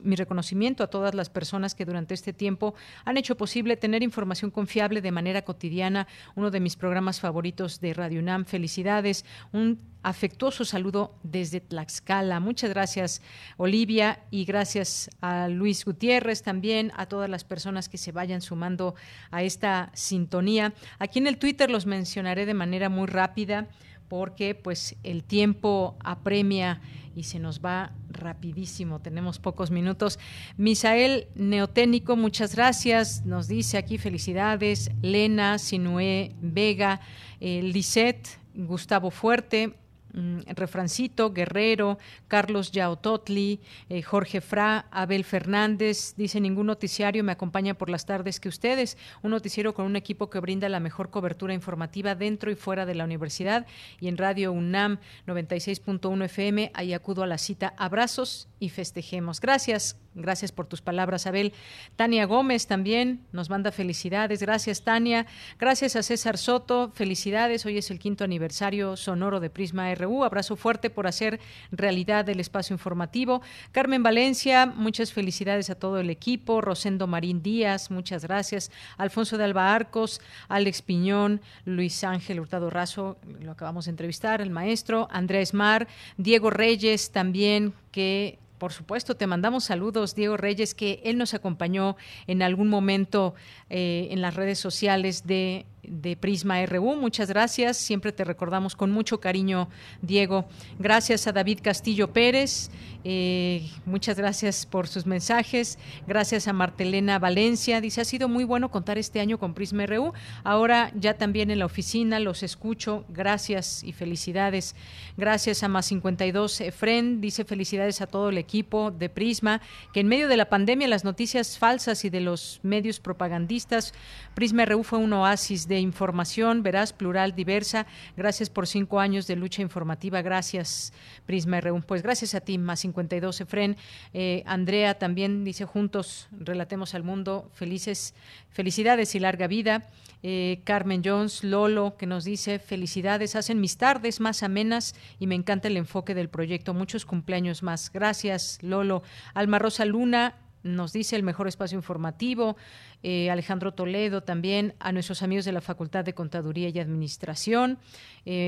mi 0.03 0.17
reconocimiento 0.17 0.85
a 0.85 0.89
todas 0.89 1.15
las 1.15 1.31
personas 1.31 1.75
que 1.75 1.87
durante 1.87 2.13
este 2.13 2.35
tiempo 2.35 2.75
han 3.07 3.17
hecho 3.17 3.37
posible 3.37 3.79
tener 3.79 4.03
información 4.03 4.51
confiable 4.51 5.01
de 5.01 5.11
manera 5.11 5.43
cotidiana. 5.43 6.07
Uno 6.35 6.51
de 6.51 6.61
mis 6.61 6.77
programas 6.77 7.19
favoritos 7.19 7.81
de 7.81 7.95
Radio 7.95 8.21
UNAM. 8.21 8.45
Felicidades. 8.45 9.25
Un 9.53 9.79
afectuoso 10.03 10.65
saludo 10.65 11.15
desde 11.23 11.61
Tlaxcala. 11.61 12.41
Muchas 12.41 12.71
gracias, 12.71 13.23
Olivia, 13.57 14.25
y 14.31 14.45
gracias 14.45 15.11
a 15.21 15.49
Luis 15.49 15.85
Gutiérrez 15.85 16.43
también, 16.43 16.93
a 16.97 17.07
todas 17.07 17.29
las 17.29 17.45
personas 17.45 17.89
que 17.89 17.99
se 17.99 18.13
vayan 18.13 18.41
sumando 18.41 18.95
a 19.31 19.43
esta 19.43 19.91
sintonía. 19.95 20.73
Aquí 20.99 21.19
en 21.19 21.27
el 21.27 21.39
Twitter 21.39 21.71
los 21.71 21.87
mencionaré 21.87 22.47
de 22.47 22.55
manera 22.55 22.89
muy 22.89 23.07
rápida 23.07 23.69
porque 24.09 24.57
pues 24.57 24.97
el 25.05 25.23
tiempo 25.23 25.97
apremia 26.01 26.81
y 27.15 27.25
se 27.25 27.39
nos 27.39 27.61
va 27.61 27.93
rapidísimo, 28.09 29.01
tenemos 29.01 29.39
pocos 29.39 29.71
minutos. 29.71 30.19
Misael 30.57 31.29
Neoténico, 31.35 32.17
muchas 32.17 32.55
gracias, 32.57 33.25
nos 33.25 33.47
dice 33.47 33.79
aquí 33.79 33.99
felicidades, 33.99 34.91
Lena, 35.01 35.59
Sinué 35.59 36.35
Vega, 36.41 37.01
eh, 37.41 37.63
Lisette, 37.63 38.41
Gustavo 38.55 39.11
Fuerte, 39.11 39.75
Mm, 40.13 40.41
Refrancito, 40.55 41.33
Guerrero, 41.33 41.99
Carlos 42.29 42.73
Yaototli, 42.73 43.61
eh, 43.89 44.03
Jorge 44.03 44.41
Fra, 44.41 44.87
Abel 44.91 45.25
Fernández, 45.25 46.15
dice 46.17 46.41
ningún 46.41 46.67
noticiario 46.67 47.25
me 47.25 47.33
acompaña 47.33 47.75
por 47.75 47.91
las 47.91 48.07
tardes 48.07 48.41
que 48.41 48.49
ustedes, 48.49 48.99
un 49.23 49.31
noticiero 49.31 49.75
con 49.75 49.87
un 49.87 49.97
equipo 49.97 50.31
que 50.31 50.41
brinda 50.41 50.69
la 50.69 50.81
mejor 50.81 51.11
cobertura 51.11 51.55
informativa 51.55 52.15
dentro 52.15 52.51
y 52.51 52.55
fuera 52.55 52.87
de 52.87 52.95
la 52.95 53.05
universidad. 53.05 53.67
Y 54.01 54.09
en 54.09 54.17
Radio 54.17 54.53
UNAM 54.53 54.99
96.1 55.27 56.25
FM, 56.25 56.71
ahí 56.75 56.93
acudo 56.93 57.23
a 57.23 57.27
la 57.27 57.39
cita. 57.39 57.75
Abrazos 57.77 58.50
y 58.61 58.69
festejemos. 58.69 59.41
Gracias, 59.41 59.97
gracias 60.15 60.53
por 60.53 60.67
tus 60.67 60.83
palabras, 60.83 61.27
Abel. 61.27 61.55
Tania 61.97 62.27
Gómez 62.27 62.67
también 62.67 63.27
nos 63.33 63.49
manda 63.49 63.73
felicidades. 63.73 64.41
Gracias, 64.41 64.83
Tania. 64.83 65.27
Gracias 65.59 65.97
a 65.97 66.03
César 66.03 66.37
Soto, 66.37 66.93
felicidades. 66.95 67.65
Hoy 67.65 67.79
es 67.79 67.91
el 67.91 67.99
quinto 67.99 68.23
aniversario 68.23 68.97
sonoro 68.97 69.41
de 69.41 69.49
Prisma 69.49 69.93
RU. 69.95 70.25
Abrazo 70.25 70.57
fuerte 70.57 70.91
por 70.91 71.07
hacer 71.07 71.41
realidad 71.73 72.29
el 72.29 72.39
espacio 72.39 72.75
informativo. 72.75 73.41
Carmen 73.73 74.03
Valencia, 74.03 74.67
muchas 74.67 75.13
felicidades 75.13 75.71
a 75.71 75.75
todo 75.75 75.99
el 75.99 76.11
equipo. 76.11 76.61
Rosendo 76.61 77.07
Marín 77.07 77.43
Díaz, 77.43 77.91
muchas 77.91 78.25
gracias. 78.25 78.71
Alfonso 78.99 79.39
de 79.39 79.45
Alba 79.45 79.75
Arcos, 79.75 80.21
Alex 80.49 80.83
Piñón, 80.83 81.41
Luis 81.65 82.05
Ángel 82.05 82.41
Hurtado 82.41 82.69
Razo, 82.69 83.17
lo 83.41 83.53
acabamos 83.53 83.87
de 83.87 83.93
entrevistar, 83.93 84.43
el 84.43 84.51
maestro, 84.51 85.09
Andrés 85.11 85.55
Mar, 85.55 85.89
Diego 86.19 86.51
Reyes 86.51 87.11
también, 87.11 87.73
que 87.91 88.39
por 88.61 88.73
supuesto, 88.75 89.17
te 89.17 89.27
mandamos 89.27 89.65
saludos, 89.65 90.15
Diego 90.15 90.37
Reyes, 90.37 90.75
que 90.75 91.01
él 91.03 91.17
nos 91.17 91.33
acompañó 91.33 91.97
en 92.27 92.43
algún 92.43 92.69
momento 92.69 93.35
eh, 93.71 94.09
en 94.11 94.21
las 94.21 94.35
redes 94.35 94.59
sociales 94.59 95.27
de 95.27 95.65
de 95.83 96.17
Prisma 96.17 96.65
RU. 96.67 96.97
Muchas 96.97 97.29
gracias. 97.29 97.77
Siempre 97.77 98.13
te 98.13 98.25
recordamos 98.25 98.77
con 98.77 98.91
mucho 98.91 99.21
cariño, 99.21 99.69
Diego. 100.03 100.47
Gracias 100.79 101.27
a 101.27 101.33
David 101.33 101.61
Castillo 101.63 102.13
Pérez. 102.13 102.71
Eh, 103.03 103.67
muchas 103.87 104.17
gracias 104.19 104.67
por 104.67 104.87
sus 104.87 105.07
mensajes. 105.07 105.79
Gracias 106.07 106.49
a 106.49 106.53
Martelena 106.53 107.19
Valencia. 107.19 107.81
Dice, 107.81 108.03
ha 108.03 108.05
sido 108.05 108.29
muy 108.29 108.45
bueno 108.45 108.71
contar 108.71 108.99
este 108.99 109.21
año 109.21 109.39
con 109.39 109.55
Prisma 109.55 109.87
RU. 109.87 110.13
Ahora 110.45 110.93
ya 110.95 111.15
también 111.15 111.51
en 111.51 111.59
la 111.59 111.67
oficina 111.67 112.21
los 112.21 112.43
escucho. 112.43 113.05
Gracias 113.09 113.83
y 113.83 113.93
felicidades. 113.93 114.75
Gracias 115.17 115.63
a 115.63 115.69
Más 115.69 115.87
52 115.87 116.61
Efren. 116.61 117.21
Dice, 117.21 117.45
felicidades 117.45 118.01
a 118.01 118.07
todo 118.07 118.29
el 118.29 118.39
equipo 118.39 118.91
de 118.91 119.09
Prisma, 119.09 119.61
que 119.93 120.01
en 120.01 120.09
medio 120.09 120.29
de 120.29 120.37
la 120.37 120.49
pandemia, 120.49 120.89
las 120.89 121.05
noticias 121.05 121.59
falsas 121.59 122.05
y 122.05 122.11
de 122.11 122.21
los 122.21 122.61
medios 122.63 123.01
propagandistas, 123.01 123.95
Prisma 124.35 124.65
RU 124.65 124.83
fue 124.85 124.99
un 124.99 125.13
oasis 125.13 125.67
de 125.69 125.80
información 125.81 126.63
veraz, 126.63 126.93
plural, 126.93 127.35
diversa. 127.35 127.87
Gracias 128.17 128.51
por 128.51 128.67
cinco 128.67 129.01
años 129.01 129.27
de 129.27 129.37
lucha 129.37 129.63
informativa. 129.63 130.23
Gracias, 130.23 130.93
Prisma 131.27 131.61
RU. 131.61 131.81
Pues 131.83 132.03
gracias 132.03 132.35
a 132.35 132.41
ti, 132.41 132.59
Más 132.59 132.81
52 132.81 133.41
Efren. 133.41 133.77
Eh, 134.13 134.43
Andrea 134.47 134.99
también 134.99 135.45
dice 135.45 135.65
juntos, 135.65 136.29
relatemos 136.31 136.95
al 136.95 137.03
mundo, 137.03 137.51
felices, 137.55 138.15
felicidades 138.51 139.15
y 139.15 139.21
larga 139.21 139.47
vida. 139.47 139.87
Eh, 140.23 140.61
Carmen 140.65 141.03
Jones, 141.05 141.45
Lolo, 141.45 141.97
que 141.97 142.07
nos 142.07 142.25
dice 142.25 142.59
felicidades, 142.59 143.37
hacen 143.37 143.61
mis 143.61 143.79
tardes 143.79 144.21
más 144.21 144.43
amenas 144.43 144.95
y 145.19 145.27
me 145.27 145.35
encanta 145.35 145.69
el 145.69 145.77
enfoque 145.79 146.15
del 146.15 146.29
proyecto. 146.29 146.75
Muchos 146.75 147.07
cumpleaños 147.07 147.63
más. 147.63 147.91
Gracias, 147.91 148.59
Lolo. 148.63 149.03
Alma 149.33 149.59
Rosa 149.59 149.85
Luna, 149.87 150.35
nos 150.63 150.93
dice 150.93 151.17
el 151.17 151.23
mejor 151.23 151.49
espacio 151.49 151.77
informativo. 151.77 152.57
Eh, 153.03 153.31
Alejandro 153.31 153.73
Toledo 153.73 154.23
también, 154.23 154.75
a 154.79 154.93
nuestros 154.93 155.23
amigos 155.23 155.45
de 155.45 155.53
la 155.53 155.61
Facultad 155.61 156.05
de 156.05 156.15
Contaduría 156.15 156.69
y 156.69 156.79
Administración. 156.79 157.79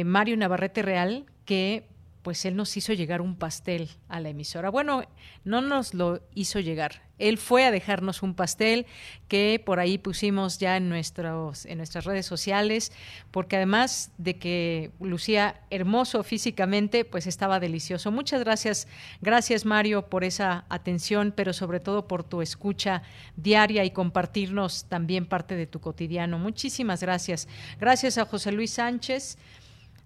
Mario 0.04 0.36
Navarrete 0.36 0.82
Real, 0.82 1.24
que 1.44 1.88
pues 2.22 2.44
él 2.44 2.56
nos 2.56 2.76
hizo 2.76 2.92
llegar 2.92 3.20
un 3.20 3.36
pastel 3.36 3.90
a 4.08 4.20
la 4.20 4.30
emisora. 4.30 4.70
Bueno, 4.70 5.04
no 5.44 5.60
nos 5.60 5.92
lo 5.92 6.20
hizo 6.34 6.60
llegar. 6.60 7.02
Él 7.18 7.38
fue 7.38 7.64
a 7.64 7.70
dejarnos 7.70 8.22
un 8.22 8.34
pastel 8.34 8.86
que 9.28 9.62
por 9.64 9.78
ahí 9.78 9.96
pusimos 9.96 10.58
ya 10.58 10.76
en, 10.76 10.88
nuestros, 10.88 11.66
en 11.66 11.78
nuestras 11.78 12.04
redes 12.04 12.26
sociales, 12.26 12.90
porque 13.30 13.56
además 13.56 14.10
de 14.18 14.38
que 14.38 14.90
lucía 15.00 15.60
hermoso 15.70 16.24
físicamente, 16.24 17.04
pues 17.04 17.26
estaba 17.26 17.60
delicioso. 17.60 18.10
Muchas 18.10 18.40
gracias, 18.40 18.88
gracias 19.20 19.64
Mario 19.64 20.08
por 20.08 20.24
esa 20.24 20.64
atención, 20.68 21.32
pero 21.36 21.52
sobre 21.52 21.78
todo 21.78 22.08
por 22.08 22.24
tu 22.24 22.42
escucha 22.42 23.02
diaria 23.36 23.84
y 23.84 23.90
compartirnos 23.90 24.86
también 24.86 25.26
parte 25.26 25.54
de 25.54 25.66
tu 25.66 25.80
cotidiano. 25.80 26.38
Muchísimas 26.38 27.02
gracias. 27.02 27.46
Gracias 27.78 28.18
a 28.18 28.24
José 28.24 28.50
Luis 28.50 28.72
Sánchez 28.72 29.38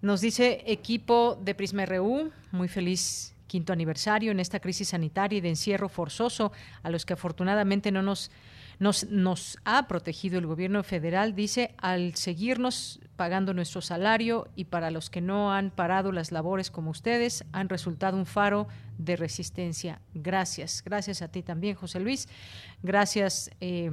nos 0.06 0.20
dice 0.20 0.62
equipo 0.66 1.36
de 1.42 1.54
Prisma 1.56 1.84
RU, 1.84 2.30
muy 2.52 2.68
feliz 2.68 3.34
quinto 3.48 3.72
aniversario 3.72 4.30
en 4.30 4.38
esta 4.38 4.60
crisis 4.60 4.88
sanitaria 4.88 5.38
y 5.38 5.40
de 5.40 5.48
encierro 5.48 5.88
forzoso 5.88 6.52
a 6.84 6.90
los 6.90 7.04
que 7.04 7.14
afortunadamente 7.14 7.90
no 7.90 8.02
nos, 8.02 8.30
nos, 8.78 9.58
ha 9.64 9.88
protegido 9.88 10.38
el 10.38 10.46
gobierno 10.46 10.84
federal, 10.84 11.34
dice, 11.34 11.74
al 11.78 12.14
seguirnos 12.14 13.00
pagando 13.16 13.52
nuestro 13.52 13.80
salario 13.80 14.48
y 14.54 14.66
para 14.66 14.92
los 14.92 15.10
que 15.10 15.20
no 15.20 15.52
han 15.52 15.70
parado 15.70 16.12
las 16.12 16.30
labores 16.30 16.70
como 16.70 16.92
ustedes, 16.92 17.44
han 17.50 17.68
resultado 17.68 18.16
un 18.16 18.26
faro 18.26 18.68
de 18.98 19.16
resistencia. 19.16 20.00
Gracias. 20.14 20.82
Gracias 20.84 21.20
a 21.20 21.28
ti 21.28 21.42
también, 21.42 21.74
José 21.74 21.98
Luis. 21.98 22.28
Gracias. 22.82 23.50
Eh, 23.60 23.90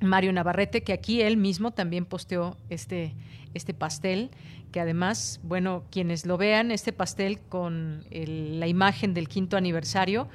Mario 0.00 0.32
Navarrete, 0.32 0.82
que 0.82 0.92
aquí 0.92 1.22
él 1.22 1.36
mismo 1.36 1.70
también 1.70 2.06
posteó 2.06 2.56
este, 2.68 3.14
este 3.54 3.74
pastel 3.74 4.30
que 4.72 4.80
además, 4.80 5.40
bueno, 5.42 5.84
quienes 5.90 6.26
lo 6.26 6.38
vean, 6.38 6.70
este 6.70 6.92
pastel 6.92 7.38
con 7.40 8.04
la 8.10 8.66
imagen 8.66 9.14
del 9.14 9.28
quinto 9.28 9.56
aniversario, 9.56 10.28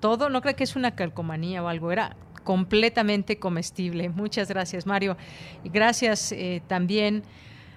todo, 0.00 0.28
no 0.28 0.42
creo 0.42 0.56
que 0.56 0.64
es 0.64 0.76
una 0.76 0.94
calcomanía 0.94 1.62
o 1.62 1.68
algo, 1.68 1.92
era 1.92 2.16
completamente 2.42 3.38
comestible. 3.38 4.08
Muchas 4.10 4.48
gracias, 4.48 4.86
Mario. 4.86 5.16
Y 5.62 5.70
gracias 5.70 6.32
eh, 6.32 6.62
también 6.66 7.22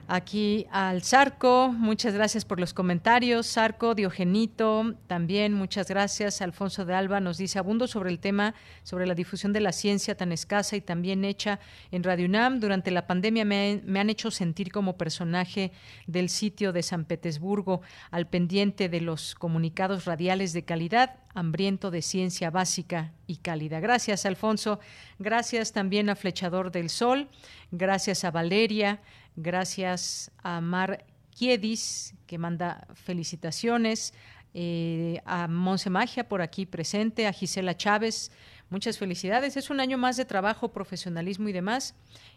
aquí 0.08 0.66
al 0.72 1.04
Sarco. 1.04 1.72
Muchas 1.72 2.14
gracias 2.14 2.46
por 2.46 2.60
los 2.60 2.74
comentarios. 2.74 3.46
Sarco, 3.46 3.94
Diogenito, 3.94 4.96
también 5.08 5.54
muchas 5.54 5.88
gracias. 5.90 6.42
Alfonso 6.42 6.86
de 6.86 6.94
Alba 6.94 7.20
nos 7.20 7.38
dice 7.38 7.60
abundo 7.60 7.88
sobre 7.88 8.10
el 8.10 8.20
tema, 8.20 8.56
sobre 8.84 9.06
la 9.06 9.14
difusión 9.14 9.54
de 9.54 9.60
la 9.60 9.74
ciencia 9.74 10.16
tan 10.16 10.32
escasa 10.32 10.76
y 10.76 10.82
también 10.82 11.26
hecha 11.26 11.60
en 11.92 12.04
Radio 12.04 12.26
UNAM. 12.26 12.60
Durante 12.60 12.90
la 12.90 13.06
pandemia 13.06 13.46
me, 13.46 13.82
me 13.86 14.00
han 14.00 14.10
hecho 14.10 14.32
sentir 14.32 14.72
como 14.72 14.98
personaje 14.98 15.72
del 16.08 16.30
sitio 16.30 16.72
de 16.72 16.84
San 16.84 17.06
Petersburgo, 17.06 17.82
al 18.10 18.28
pendiente 18.28 18.90
de 18.90 19.02
los 19.02 19.36
comunicados 19.36 20.06
radiales 20.06 20.54
de 20.54 20.64
calidad 20.64 21.18
hambriento 21.38 21.92
de 21.92 22.02
ciencia 22.02 22.50
básica 22.50 23.14
y 23.28 23.38
cálida. 23.38 23.80
Gracias, 23.80 24.26
Alfonso. 24.26 24.80
Gracias 25.20 25.72
también 25.72 26.10
a 26.10 26.16
Flechador 26.16 26.72
del 26.72 26.90
Sol. 26.90 27.28
Gracias 27.70 28.24
a 28.24 28.32
Valeria. 28.32 29.02
Gracias 29.38 30.32
a 30.42 30.62
Mar 30.62 31.06
Kiedis, 31.30 32.16
que 32.26 32.40
manda 32.40 32.88
felicitaciones. 32.96 34.14
Eh, 34.56 35.22
a 35.26 35.48
Monse 35.48 35.92
Magia 35.92 36.28
por 36.28 36.42
aquí 36.42 36.66
presente, 36.66 37.28
a 37.28 37.34
Gisela 37.34 37.78
Chávez. 37.78 38.32
Muchas 38.72 38.98
felicidades. 38.98 39.56
Es 39.56 39.70
un 39.70 39.80
año 39.80 40.00
más 40.00 40.18
de 40.18 40.26
trabajo, 40.26 40.70
profesionalismo 40.74 41.48
y 41.50 41.54
demás. 41.54 41.94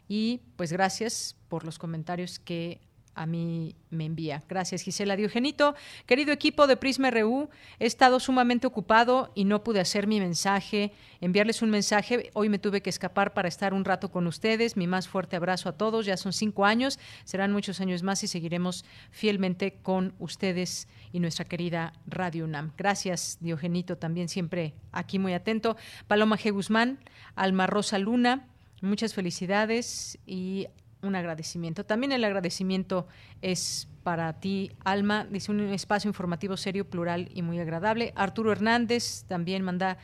Y 0.09 0.43
pues 0.57 0.73
gracias 0.73 1.37
por 1.49 1.65
los 1.65 1.79
comentarios 1.79 2.39
que 2.39 2.83
a 3.21 3.27
mí 3.27 3.77
me 3.91 4.07
envía. 4.07 4.43
Gracias, 4.49 4.81
Gisela 4.81 5.15
Diogenito. 5.15 5.75
Querido 6.07 6.33
equipo 6.33 6.67
de 6.67 6.79
Prisma 6.79 7.11
RU, 7.11 7.51
he 7.79 7.85
estado 7.85 8.19
sumamente 8.19 8.67
ocupado 8.67 9.31
y 9.35 9.45
no 9.45 9.63
pude 9.63 9.79
hacer 9.79 10.07
mi 10.07 10.21
mensaje, 10.21 10.93
enviarles 11.21 11.61
un 11.61 11.69
mensaje. 11.69 12.31
Hoy 12.33 12.49
me 12.49 12.59
tuve 12.59 12.81
que 12.81 12.89
escapar 12.89 13.35
para 13.35 13.47
estar 13.47 13.75
un 13.75 13.85
rato 13.85 14.11
con 14.11 14.27
ustedes. 14.27 14.79
Mi 14.79 14.87
más 14.87 15.07
fuerte 15.07 15.37
abrazo 15.37 15.69
a 15.69 15.73
todos. 15.73 16.07
Ya 16.07 16.17
son 16.17 16.33
cinco 16.33 16.65
años, 16.65 16.99
serán 17.25 17.53
muchos 17.53 17.83
años 17.83 18.03
más 18.03 18.25
y 18.25 18.27
seguiremos 18.27 18.87
fielmente 19.11 19.75
con 19.83 20.15
ustedes 20.19 20.89
y 21.13 21.21
nuestra 21.21 21.45
querida 21.45 21.93
Radio 22.07 22.47
UNAM. 22.47 22.73
Gracias, 22.79 23.37
Diogenito, 23.43 23.99
también 23.99 24.31
siempre 24.31 24.73
aquí 24.93 25.19
muy 25.19 25.35
atento. 25.35 25.77
Paloma 26.07 26.39
G. 26.39 26.53
Guzmán, 26.53 27.01
Alma 27.35 27.67
Rosa 27.67 27.99
Luna. 27.99 28.47
Muchas 28.81 29.13
felicidades 29.13 30.19
y 30.25 30.69
un 31.03 31.17
agradecimiento. 31.17 31.85
También 31.85 32.13
el 32.13 32.25
agradecimiento 32.25 33.07
es 33.43 33.89
para 34.03 34.33
ti, 34.41 34.73
Alma. 34.85 35.27
Dice 35.31 35.51
un 35.51 35.61
espacio 35.61 36.09
informativo 36.09 36.57
serio, 36.57 36.89
plural 36.89 37.29
y 37.35 37.43
muy 37.43 37.59
agradable. 37.59 38.13
Arturo 38.17 38.53
Hernández 38.53 39.25
también 39.29 39.63
manda 39.63 39.99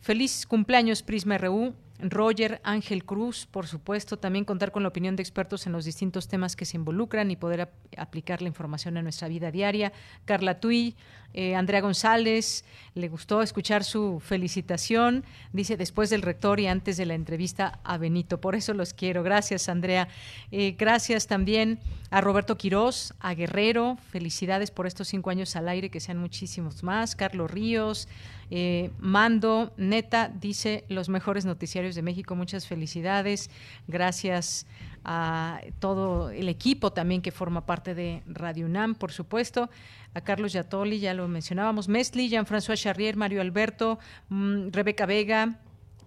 feliz 0.00 0.46
cumpleaños 0.46 1.02
Prisma 1.02 1.38
RU. 1.38 1.74
Roger 2.00 2.60
Ángel 2.62 3.04
Cruz, 3.04 3.46
por 3.46 3.66
supuesto, 3.66 4.18
también 4.18 4.44
contar 4.44 4.70
con 4.70 4.84
la 4.84 4.88
opinión 4.88 5.16
de 5.16 5.22
expertos 5.22 5.66
en 5.66 5.72
los 5.72 5.84
distintos 5.84 6.28
temas 6.28 6.54
que 6.54 6.64
se 6.64 6.76
involucran 6.76 7.30
y 7.32 7.36
poder 7.36 7.72
aplicar 7.96 8.40
la 8.40 8.46
información 8.46 8.96
a 8.96 9.02
nuestra 9.02 9.26
vida 9.26 9.50
diaria. 9.50 9.92
Carla 10.24 10.60
Tui, 10.60 10.94
eh, 11.34 11.54
Andrea 11.54 11.80
González, 11.80 12.64
le 12.94 13.08
gustó 13.08 13.42
escuchar 13.42 13.84
su 13.84 14.20
felicitación, 14.20 15.24
dice 15.52 15.76
después 15.76 16.10
del 16.10 16.22
rector 16.22 16.58
y 16.58 16.66
antes 16.66 16.96
de 16.96 17.06
la 17.06 17.14
entrevista 17.14 17.78
a 17.84 17.96
Benito. 17.98 18.40
Por 18.40 18.54
eso 18.54 18.74
los 18.74 18.92
quiero. 18.92 19.22
Gracias, 19.22 19.68
Andrea. 19.68 20.08
Eh, 20.50 20.74
gracias 20.76 21.26
también 21.26 21.78
a 22.10 22.20
Roberto 22.20 22.56
Quirós, 22.56 23.14
a 23.20 23.34
Guerrero. 23.34 23.98
Felicidades 24.10 24.70
por 24.70 24.86
estos 24.86 25.08
cinco 25.08 25.30
años 25.30 25.54
al 25.54 25.68
aire, 25.68 25.90
que 25.90 26.00
sean 26.00 26.18
muchísimos 26.18 26.82
más. 26.82 27.14
Carlos 27.14 27.50
Ríos, 27.50 28.08
eh, 28.50 28.90
Mando, 28.98 29.72
neta, 29.76 30.28
dice 30.28 30.84
los 30.88 31.08
mejores 31.08 31.44
noticiarios 31.44 31.94
de 31.94 32.02
México. 32.02 32.34
Muchas 32.34 32.66
felicidades. 32.66 33.50
Gracias 33.86 34.66
a 35.10 35.62
todo 35.78 36.28
el 36.28 36.50
equipo 36.50 36.92
también 36.92 37.22
que 37.22 37.32
forma 37.32 37.64
parte 37.64 37.94
de 37.94 38.22
Radio 38.26 38.66
UNAM, 38.66 38.94
por 38.94 39.10
supuesto. 39.10 39.70
A 40.12 40.20
Carlos 40.20 40.52
Yatoli, 40.52 41.00
ya 41.00 41.14
lo 41.14 41.26
mencionábamos. 41.28 41.88
Mesli, 41.88 42.28
Jean-François 42.28 42.76
Charrier, 42.76 43.16
Mario 43.16 43.40
Alberto, 43.40 43.98
mm, 44.28 44.68
Rebeca 44.70 45.06
Vega, 45.06 45.60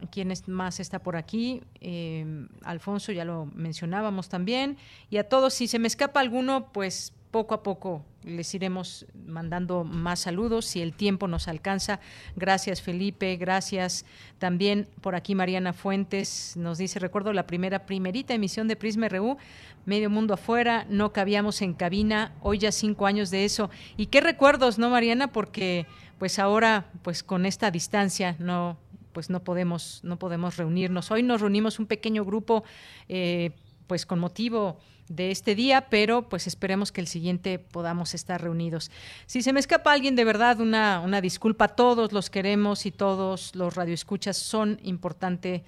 ¿Quién 0.10 0.34
más 0.48 0.80
está 0.80 0.98
por 0.98 1.15
aquí? 1.15 1.61
Eh, 1.80 2.48
Alfonso, 2.64 3.11
ya 3.11 3.23
lo 3.23 3.45
mencionábamos 3.53 4.30
también. 4.30 4.78
Y 5.11 5.18
a 5.18 5.30
todos, 5.30 5.53
si 5.53 5.68
se 5.68 5.78
me 5.78 5.88
escapa 5.88 6.19
alguno, 6.19 6.72
pues 6.72 7.14
poco 7.30 7.53
a 7.53 7.61
poco 7.61 8.03
les 8.23 8.53
iremos 8.53 9.06
mandando 9.26 9.84
más 9.84 10.22
saludos 10.22 10.65
si 10.65 10.81
el 10.81 10.93
tiempo 10.93 11.27
nos 11.27 11.48
alcanza. 11.48 11.99
Gracias 12.35 12.81
Felipe, 12.81 13.35
gracias 13.38 14.06
también 14.39 14.88
por 15.02 15.15
aquí 15.15 15.35
Mariana 15.35 15.73
Fuentes 15.73 16.56
nos 16.56 16.77
dice, 16.77 16.99
recuerdo 16.99 17.34
la 17.34 17.48
primera 17.48 17.85
primerita 17.85 18.34
emisión 18.34 18.68
de 18.68 18.76
Prisma 18.76 19.10
RU, 19.10 19.38
medio 19.85 20.10
mundo 20.10 20.34
afuera, 20.34 20.85
no 20.89 21.14
cabíamos 21.14 21.61
en 21.61 21.73
cabina, 21.73 22.34
hoy 22.41 22.60
ya 22.60 22.72
cinco 22.72 23.06
años 23.06 23.31
de 23.31 23.45
eso. 23.45 23.69
Y 23.98 24.07
qué 24.07 24.22
recuerdos, 24.22 24.77
¿no 24.77 24.89
Mariana? 24.89 25.31
Porque 25.31 25.85
pues 26.19 26.39
ahora 26.39 26.85
pues 27.02 27.23
con 27.23 27.45
esta 27.45 27.72
distancia 27.72 28.35
no 28.39 28.77
pues 29.14 29.30
no 29.30 29.43
podemos 29.43 30.02
no 30.03 30.18
podemos 30.18 30.57
reunirnos. 30.57 31.11
Hoy 31.11 31.23
nos 31.23 31.41
reunimos 31.41 31.80
un 31.80 31.88
pequeño 31.88 32.23
grupo 32.23 32.64
eh, 33.10 33.52
pues 33.88 34.06
con 34.06 34.19
motivo 34.19 34.77
de 35.07 35.32
este 35.32 35.56
día, 35.56 35.88
pero 35.90 36.30
pues 36.30 36.48
esperemos 36.48 36.91
que 36.91 37.02
el 37.02 37.07
siguiente 37.07 37.60
podamos 37.60 38.14
estar 38.14 38.41
reunidos. 38.41 38.91
Si 39.26 39.41
se 39.41 39.53
me 39.53 39.60
escapa 39.60 39.91
alguien, 39.91 40.15
de 40.15 40.23
verdad, 40.23 40.60
una, 40.60 40.99
una 41.02 41.22
disculpa. 41.22 41.69
Todos 41.69 42.11
los 42.11 42.30
queremos 42.30 42.86
y 42.86 42.91
todos 42.91 43.56
los 43.56 43.76
radioescuchas 43.76 44.38
son 44.38 44.80
importante, 44.84 45.64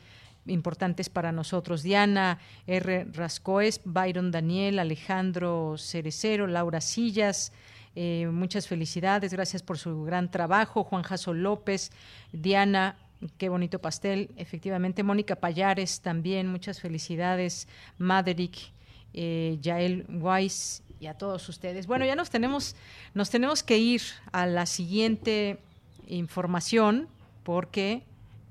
importantes 0.45 1.09
para 1.09 1.31
nosotros. 1.31 1.83
Diana 1.83 2.39
R. 2.67 3.07
Rascoes, 3.11 3.81
Byron 3.83 4.31
Daniel, 4.31 4.79
Alejandro 4.79 5.75
Cerecero, 5.77 6.47
Laura 6.47 6.81
Sillas, 6.81 7.51
eh, 7.95 8.27
muchas 8.31 8.67
felicidades, 8.67 9.31
gracias 9.33 9.61
por 9.61 9.77
su 9.77 10.03
gran 10.03 10.31
trabajo. 10.31 10.83
Juan 10.83 11.03
Jaso 11.03 11.33
López, 11.33 11.91
Diana, 12.31 12.97
qué 13.37 13.49
bonito 13.49 13.79
pastel. 13.79 14.31
Efectivamente, 14.35 15.03
Mónica 15.03 15.35
Payares 15.35 16.01
también, 16.01 16.47
muchas 16.47 16.81
felicidades. 16.81 17.67
Maderick, 17.97 18.72
eh, 19.13 19.57
Yael 19.61 20.05
Weiss 20.09 20.83
y 20.99 21.07
a 21.07 21.13
todos 21.15 21.47
ustedes. 21.49 21.87
Bueno, 21.87 22.05
ya 22.05 22.15
nos 22.15 22.29
tenemos, 22.29 22.75
nos 23.13 23.29
tenemos 23.29 23.63
que 23.63 23.77
ir 23.77 24.01
a 24.31 24.45
la 24.45 24.65
siguiente 24.65 25.59
información 26.07 27.07
porque 27.43 28.03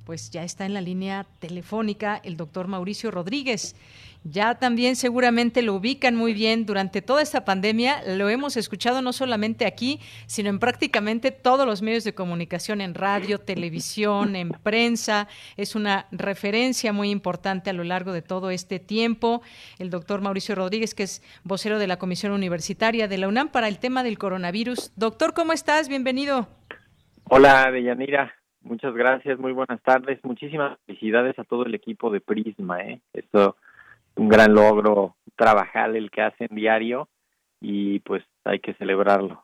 pues 0.05 0.31
ya 0.31 0.43
está 0.45 0.67
en 0.67 0.75
la 0.75 0.81
línea 0.81 1.27
telefónica 1.39 2.21
el 2.25 2.37
doctor 2.37 2.69
Mauricio 2.69 3.11
Rodríguez. 3.11 3.75
Ya 4.25 4.55
también 4.55 4.95
seguramente 4.95 5.63
lo 5.63 5.75
ubican 5.75 6.15
muy 6.15 6.33
bien 6.33 6.65
durante 6.65 7.03
toda 7.03 7.23
esta 7.23 7.45
pandemia. 7.45 8.03
Lo 8.17 8.29
hemos 8.29 8.57
escuchado 8.57 9.03
no 9.03 9.13
solamente 9.13 9.67
aquí, 9.67 9.99
sino 10.27 10.49
en 10.49 10.61
prácticamente 10.61 11.33
todos 11.33 11.67
los 11.67 11.83
medios 11.83 12.05
de 12.05 12.15
comunicación, 12.15 12.81
en 12.81 12.95
radio, 12.95 13.39
televisión, 13.39 14.37
en 14.37 14.51
prensa. 14.51 15.27
Es 15.57 15.75
una 15.75 16.07
referencia 16.13 16.93
muy 16.93 17.11
importante 17.11 17.71
a 17.71 17.73
lo 17.73 17.83
largo 17.83 18.13
de 18.13 18.23
todo 18.23 18.51
este 18.51 18.79
tiempo. 18.79 19.43
El 19.81 19.91
doctor 19.91 20.21
Mauricio 20.21 20.55
Rodríguez, 20.55 20.95
que 20.95 21.03
es 21.03 21.23
vocero 21.43 21.81
de 21.81 21.89
la 21.89 21.99
Comisión 21.99 22.33
Universitaria 22.33 23.09
de 23.09 23.19
la 23.19 23.27
UNAM 23.27 23.49
para 23.49 23.67
el 23.67 23.81
tema 23.81 24.05
del 24.05 24.19
coronavirus. 24.19 24.93
Doctor, 24.97 25.35
¿cómo 25.35 25.53
estás? 25.53 25.89
Bienvenido. 25.89 26.47
Hola, 27.25 27.71
Deyanira. 27.73 28.35
Muchas 28.61 28.95
gracias, 28.95 29.41
muy 29.41 29.53
buenas 29.53 29.83
tardes. 29.83 30.21
Muchísimas 30.23 30.79
felicidades 30.87 31.37
a 31.41 31.45
todo 31.45 31.67
el 31.67 31.75
equipo 31.75 32.11
de 32.11 32.21
Prisma. 32.21 32.81
¿eh? 32.83 33.01
Esto 33.13 33.57
un 34.17 34.29
gran 34.29 34.55
logro 34.55 35.17
trabajar 35.37 35.97
el 35.97 36.11
que 36.11 36.23
hacen 36.23 36.49
diario 36.51 37.09
y 37.61 38.01
pues 38.01 38.25
hay 38.45 38.61
que 38.61 38.75
celebrarlo. 38.75 39.43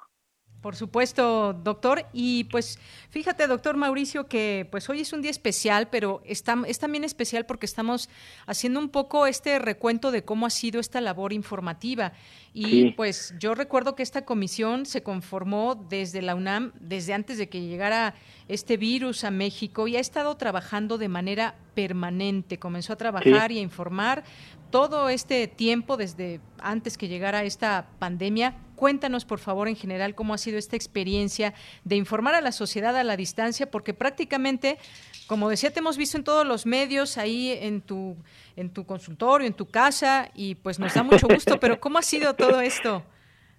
Por 0.60 0.74
supuesto, 0.74 1.52
doctor. 1.52 2.06
Y 2.12 2.44
pues 2.44 2.80
fíjate, 3.10 3.47
doctor 3.47 3.76
Mauricio, 3.76 4.26
que 4.26 4.66
pues 4.72 4.89
hoy 4.89 5.02
es 5.02 5.12
un 5.12 5.22
día 5.22 5.30
especial, 5.30 5.89
pero 5.89 6.20
está, 6.24 6.56
es 6.66 6.80
también 6.80 7.05
especial 7.05 7.47
porque 7.47 7.64
estamos 7.64 8.09
haciendo 8.44 8.80
un 8.80 8.89
poco 8.89 9.26
este 9.26 9.60
recuento 9.60 10.10
de 10.10 10.24
cómo 10.24 10.47
ha 10.47 10.51
sido 10.51 10.80
esta 10.80 11.01
labor 11.01 11.32
informativa. 11.32 12.12
Y 12.52 12.90
pues 12.93 13.35
yo 13.39 13.55
recuerdo 13.55 13.94
que 13.94 14.02
esta 14.02 14.24
comisión 14.24 14.85
se 14.85 15.05
conformó 15.05 15.76
desde 15.76 16.22
la 16.22 16.35
UNAM, 16.35 16.72
desde 16.80 17.14
antes 17.14 17.39
de 17.39 17.48
que 17.48 17.60
llegara 17.60 18.14
este 18.48 18.76
virus 18.76 19.22
a 19.22 19.30
México, 19.30 19.86
y 19.86 19.94
ha 19.97 20.01
estado 20.01 20.36
trabajando 20.36 20.98
de 20.98 21.09
manera 21.09 21.55
permanente. 21.74 22.59
Comenzó 22.59 22.94
a 22.94 22.97
trabajar 22.97 23.52
y 23.52 23.59
a 23.59 23.62
informar 23.62 24.24
todo 24.72 25.09
este 25.09 25.47
tiempo 25.47 25.97
desde 25.97 26.40
antes 26.59 26.98
que 26.98 27.06
llegara 27.06 27.44
esta 27.44 27.86
pandemia 28.01 28.56
Cuéntanos, 28.78 29.24
por 29.24 29.40
favor, 29.40 29.66
en 29.66 29.74
general, 29.74 30.14
cómo 30.14 30.34
ha 30.34 30.38
sido 30.38 30.56
esta 30.56 30.76
experiencia 30.76 31.52
de 31.82 31.96
informar 31.96 32.36
a 32.36 32.40
la 32.40 32.52
sociedad 32.52 32.96
a 32.96 33.02
la 33.02 33.16
distancia, 33.16 33.68
porque 33.68 33.92
prácticamente, 33.92 34.78
como 35.26 35.50
decía, 35.50 35.72
te 35.72 35.80
hemos 35.80 35.98
visto 35.98 36.16
en 36.16 36.22
todos 36.22 36.46
los 36.46 36.64
medios, 36.64 37.18
ahí 37.18 37.59
en 37.60 37.80
tu, 37.80 38.16
en 38.55 38.72
tu 38.72 38.86
consultorio, 38.86 39.48
en 39.48 39.55
tu 39.55 39.66
casa, 39.66 40.30
y 40.32 40.55
pues 40.55 40.78
nos 40.78 40.94
da 40.94 41.02
mucho 41.02 41.26
gusto, 41.26 41.59
pero 41.59 41.80
¿cómo 41.80 41.98
ha 41.98 42.02
sido 42.02 42.34
todo 42.34 42.60
esto? 42.60 43.02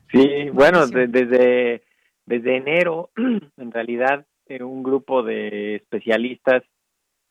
Sí, 0.09 0.49
bueno, 0.53 0.87
desde, 0.87 1.83
desde 2.25 2.55
enero, 2.55 3.11
en 3.57 3.71
realidad, 3.73 4.25
eh, 4.47 4.63
un 4.63 4.83
grupo 4.83 5.21
de 5.21 5.75
especialistas, 5.75 6.63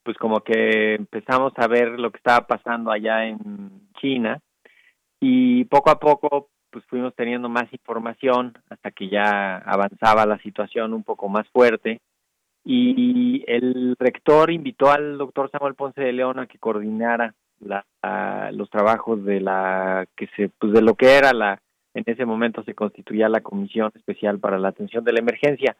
pues 0.02 0.18
como 0.18 0.40
que 0.40 0.94
empezamos 0.94 1.54
a 1.56 1.66
ver 1.66 1.98
lo 1.98 2.10
que 2.10 2.18
estaba 2.18 2.46
pasando 2.46 2.90
allá 2.90 3.24
en 3.24 3.88
China, 3.98 4.42
y 5.20 5.64
poco 5.64 5.88
a 5.88 5.98
poco 5.98 6.50
pues 6.70 6.84
fuimos 6.86 7.14
teniendo 7.14 7.48
más 7.48 7.72
información 7.72 8.54
hasta 8.68 8.90
que 8.90 9.08
ya 9.08 9.56
avanzaba 9.58 10.26
la 10.26 10.38
situación 10.38 10.92
un 10.94 11.02
poco 11.02 11.28
más 11.28 11.48
fuerte. 11.48 12.00
Y 12.64 13.44
el 13.46 13.96
rector 13.98 14.50
invitó 14.50 14.90
al 14.90 15.16
doctor 15.16 15.50
Samuel 15.50 15.74
Ponce 15.74 16.02
de 16.02 16.12
León 16.12 16.38
a 16.38 16.46
que 16.46 16.58
coordinara 16.58 17.34
la, 17.60 17.84
los 18.52 18.68
trabajos 18.70 19.24
de 19.24 19.40
la 19.40 20.06
que 20.16 20.28
se 20.36 20.50
pues 20.50 20.72
de 20.72 20.82
lo 20.82 20.94
que 20.94 21.16
era 21.16 21.32
la 21.32 21.60
en 21.94 22.04
ese 22.06 22.24
momento 22.24 22.62
se 22.64 22.74
constituía 22.74 23.28
la 23.28 23.40
comisión 23.40 23.90
especial 23.94 24.38
para 24.38 24.58
la 24.58 24.68
atención 24.68 25.02
de 25.04 25.12
la 25.12 25.20
emergencia. 25.20 25.76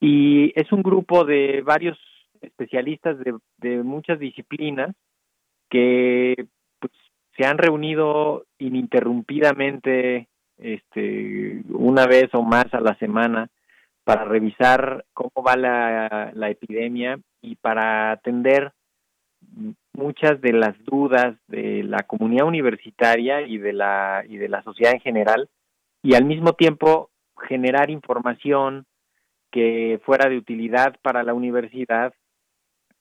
Y 0.00 0.52
es 0.60 0.70
un 0.72 0.82
grupo 0.82 1.24
de 1.24 1.62
varios 1.62 1.98
especialistas 2.40 3.18
de, 3.20 3.34
de 3.58 3.82
muchas 3.82 4.18
disciplinas 4.18 4.94
que 5.70 6.46
se 7.36 7.44
han 7.44 7.58
reunido 7.58 8.44
ininterrumpidamente 8.58 10.28
este, 10.58 11.62
una 11.68 12.06
vez 12.06 12.34
o 12.34 12.42
más 12.42 12.66
a 12.72 12.80
la 12.80 12.96
semana 12.98 13.48
para 14.04 14.24
revisar 14.24 15.04
cómo 15.12 15.44
va 15.46 15.56
la, 15.56 16.30
la 16.34 16.50
epidemia 16.50 17.18
y 17.42 17.56
para 17.56 18.12
atender 18.12 18.72
muchas 19.92 20.40
de 20.40 20.52
las 20.52 20.76
dudas 20.84 21.36
de 21.48 21.82
la 21.82 22.04
comunidad 22.04 22.46
universitaria 22.46 23.42
y 23.42 23.58
de 23.58 23.72
la 23.72 24.24
y 24.28 24.36
de 24.36 24.48
la 24.48 24.62
sociedad 24.62 24.94
en 24.94 25.00
general 25.00 25.48
y 26.02 26.14
al 26.14 26.24
mismo 26.24 26.52
tiempo 26.52 27.10
generar 27.48 27.90
información 27.90 28.86
que 29.50 30.00
fuera 30.04 30.28
de 30.28 30.38
utilidad 30.38 30.96
para 31.02 31.22
la 31.22 31.34
universidad 31.34 32.12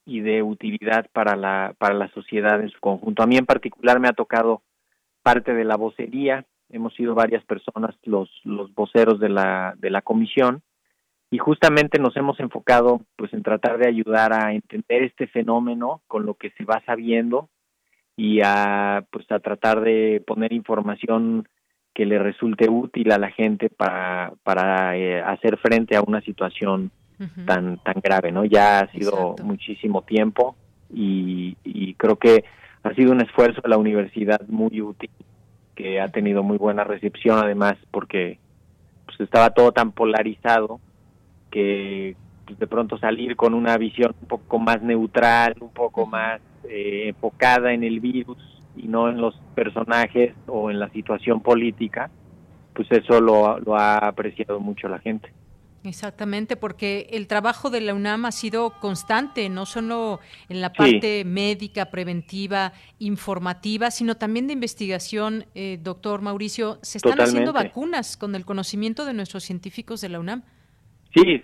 y 0.05 0.21
de 0.21 0.43
utilidad 0.43 1.09
para 1.11 1.35
la, 1.35 1.73
para 1.77 1.95
la 1.95 2.09
sociedad 2.09 2.61
en 2.61 2.69
su 2.69 2.79
conjunto. 2.79 3.23
A 3.23 3.27
mí 3.27 3.37
en 3.37 3.45
particular 3.45 3.99
me 3.99 4.07
ha 4.07 4.13
tocado 4.13 4.61
parte 5.23 5.53
de 5.53 5.65
la 5.65 5.75
vocería, 5.75 6.45
hemos 6.69 6.93
sido 6.93 7.15
varias 7.15 7.43
personas 7.43 7.95
los, 8.03 8.29
los 8.43 8.73
voceros 8.73 9.19
de 9.19 9.29
la, 9.29 9.73
de 9.77 9.89
la 9.89 10.01
comisión 10.01 10.61
y 11.31 11.37
justamente 11.37 11.99
nos 11.99 12.15
hemos 12.15 12.39
enfocado 12.39 13.01
pues 13.15 13.33
en 13.33 13.43
tratar 13.43 13.77
de 13.77 13.87
ayudar 13.87 14.33
a 14.33 14.53
entender 14.53 15.03
este 15.03 15.27
fenómeno 15.27 16.01
con 16.07 16.25
lo 16.25 16.35
que 16.35 16.51
se 16.51 16.63
va 16.63 16.83
sabiendo 16.85 17.49
y 18.15 18.41
a 18.43 19.05
pues 19.11 19.29
a 19.31 19.39
tratar 19.39 19.81
de 19.81 20.23
poner 20.25 20.53
información 20.53 21.47
que 21.95 22.05
le 22.05 22.19
resulte 22.19 22.69
útil 22.69 23.11
a 23.13 23.17
la 23.17 23.31
gente 23.31 23.69
para, 23.69 24.33
para 24.43 24.97
eh, 24.97 25.21
hacer 25.21 25.57
frente 25.57 25.95
a 25.95 26.01
una 26.01 26.21
situación 26.21 26.91
tan 27.45 27.77
tan 27.77 28.01
grave, 28.03 28.33
¿no? 28.33 28.43
Ya 28.43 28.79
ha 28.81 28.91
sido 28.91 29.37
muchísimo 29.41 30.01
tiempo 30.01 30.57
y, 30.93 31.55
y 31.63 31.93
creo 31.93 32.17
que 32.17 32.43
ha 32.83 32.93
sido 32.93 33.13
un 33.13 33.21
esfuerzo 33.21 33.61
de 33.61 33.69
la 33.69 33.77
universidad 33.77 34.41
muy 34.49 34.81
útil 34.81 35.09
que 35.75 36.01
ha 36.01 36.09
tenido 36.09 36.43
muy 36.43 36.57
buena 36.57 36.83
recepción 36.83 37.39
además 37.39 37.75
porque 37.91 38.37
pues 39.05 39.21
estaba 39.21 39.51
todo 39.51 39.71
tan 39.71 39.93
polarizado 39.93 40.81
que 41.49 42.17
pues, 42.45 42.59
de 42.59 42.67
pronto 42.67 42.97
salir 42.97 43.37
con 43.37 43.53
una 43.53 43.77
visión 43.77 44.13
un 44.21 44.27
poco 44.27 44.59
más 44.59 44.81
neutral, 44.81 45.55
un 45.61 45.71
poco 45.71 46.05
más 46.05 46.41
eh, 46.67 47.05
enfocada 47.07 47.71
en 47.71 47.85
el 47.85 48.01
virus 48.01 48.54
y 48.75 48.87
no 48.87 49.09
en 49.09 49.21
los 49.21 49.35
personajes 49.55 50.33
o 50.47 50.69
en 50.69 50.79
la 50.79 50.89
situación 50.89 51.41
política, 51.41 52.09
pues 52.73 52.91
eso 52.91 53.21
lo, 53.21 53.59
lo 53.59 53.75
ha 53.75 53.97
apreciado 53.97 54.59
mucho 54.59 54.87
la 54.87 54.99
gente. 54.99 55.31
Exactamente, 55.87 56.55
porque 56.55 57.07
el 57.11 57.27
trabajo 57.27 57.69
de 57.69 57.81
la 57.81 57.93
UNAM 57.93 58.25
ha 58.25 58.31
sido 58.31 58.71
constante, 58.79 59.49
no 59.49 59.65
solo 59.65 60.19
en 60.49 60.61
la 60.61 60.73
parte 60.73 61.23
médica, 61.25 61.91
preventiva, 61.91 62.73
informativa, 62.99 63.91
sino 63.91 64.15
también 64.15 64.47
de 64.47 64.53
investigación. 64.53 65.45
Eh, 65.53 65.77
doctor 65.81 66.21
Mauricio, 66.21 66.79
¿se 66.81 66.97
están 66.97 67.21
haciendo 67.21 67.53
vacunas 67.53 68.17
con 68.17 68.35
el 68.35 68.45
conocimiento 68.45 69.05
de 69.05 69.13
nuestros 69.13 69.43
científicos 69.43 70.01
de 70.01 70.09
la 70.09 70.19
UNAM? 70.19 70.43
Sí, 71.13 71.41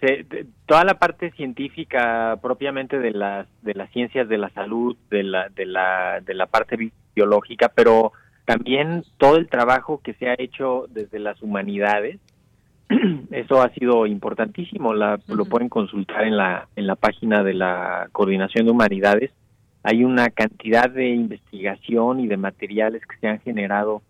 toda 0.65 0.83
la 0.83 0.99
parte 0.99 1.31
científica 1.31 2.37
propiamente 2.41 2.99
de 2.99 3.11
las 3.11 3.47
de 3.61 3.73
las 3.73 3.89
ciencias 3.91 4.27
de 4.27 4.37
la 4.37 4.49
salud, 4.49 4.97
de 5.09 5.23
la 5.23 5.47
de 5.47 5.65
la 5.65 6.19
de 6.19 6.33
la 6.33 6.47
parte 6.47 6.75
biológica, 7.15 7.69
pero 7.73 8.11
también 8.45 9.03
todo 9.17 9.37
el 9.37 9.47
trabajo 9.47 10.01
que 10.03 10.13
se 10.13 10.29
ha 10.29 10.35
hecho 10.37 10.87
desde 10.89 11.19
las 11.19 11.41
humanidades 11.41 12.19
eso 13.31 13.61
ha 13.61 13.69
sido 13.69 14.05
importantísimo, 14.05 14.93
la, 14.93 15.19
lo 15.27 15.45
pueden 15.45 15.69
consultar 15.69 16.25
en 16.25 16.37
la, 16.37 16.67
en 16.75 16.87
la 16.87 16.95
página 16.95 17.43
de 17.43 17.53
la 17.53 18.09
Coordinación 18.11 18.65
de 18.65 18.71
Humanidades. 18.71 19.31
Hay 19.83 20.03
una 20.03 20.29
cantidad 20.29 20.89
de 20.89 21.09
investigación 21.09 22.19
y 22.19 22.27
de 22.27 22.37
materiales 22.37 23.01
que 23.05 23.17
se 23.17 23.27
han 23.27 23.39
generado 23.39 24.01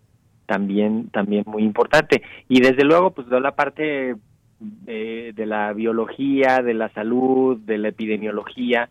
también, 0.46 1.08
también 1.10 1.44
muy 1.46 1.62
importante. 1.62 2.22
Y 2.48 2.60
desde 2.60 2.84
luego, 2.84 3.12
pues 3.12 3.28
toda 3.28 3.40
la 3.40 3.54
parte 3.54 4.16
de, 4.58 5.32
de 5.34 5.46
la 5.46 5.72
biología, 5.72 6.58
de 6.62 6.74
la 6.74 6.90
salud, 6.90 7.58
de 7.58 7.78
la 7.78 7.88
epidemiología, 7.88 8.90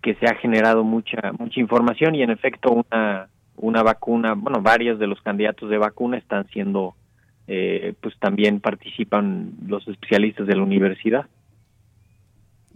que 0.00 0.14
se 0.14 0.26
ha 0.26 0.34
generado 0.36 0.84
mucha, 0.84 1.32
mucha 1.38 1.60
información 1.60 2.14
y 2.14 2.22
en 2.22 2.30
efecto 2.30 2.72
una, 2.72 3.28
una 3.56 3.82
vacuna, 3.82 4.34
bueno, 4.34 4.60
varios 4.60 4.98
de 4.98 5.06
los 5.06 5.20
candidatos 5.22 5.70
de 5.70 5.78
vacuna 5.78 6.18
están 6.18 6.46
siendo, 6.48 6.94
eh, 7.46 7.94
pues 8.00 8.16
también 8.18 8.60
participan 8.60 9.52
los 9.66 9.86
especialistas 9.88 10.46
de 10.46 10.56
la 10.56 10.62
universidad. 10.62 11.26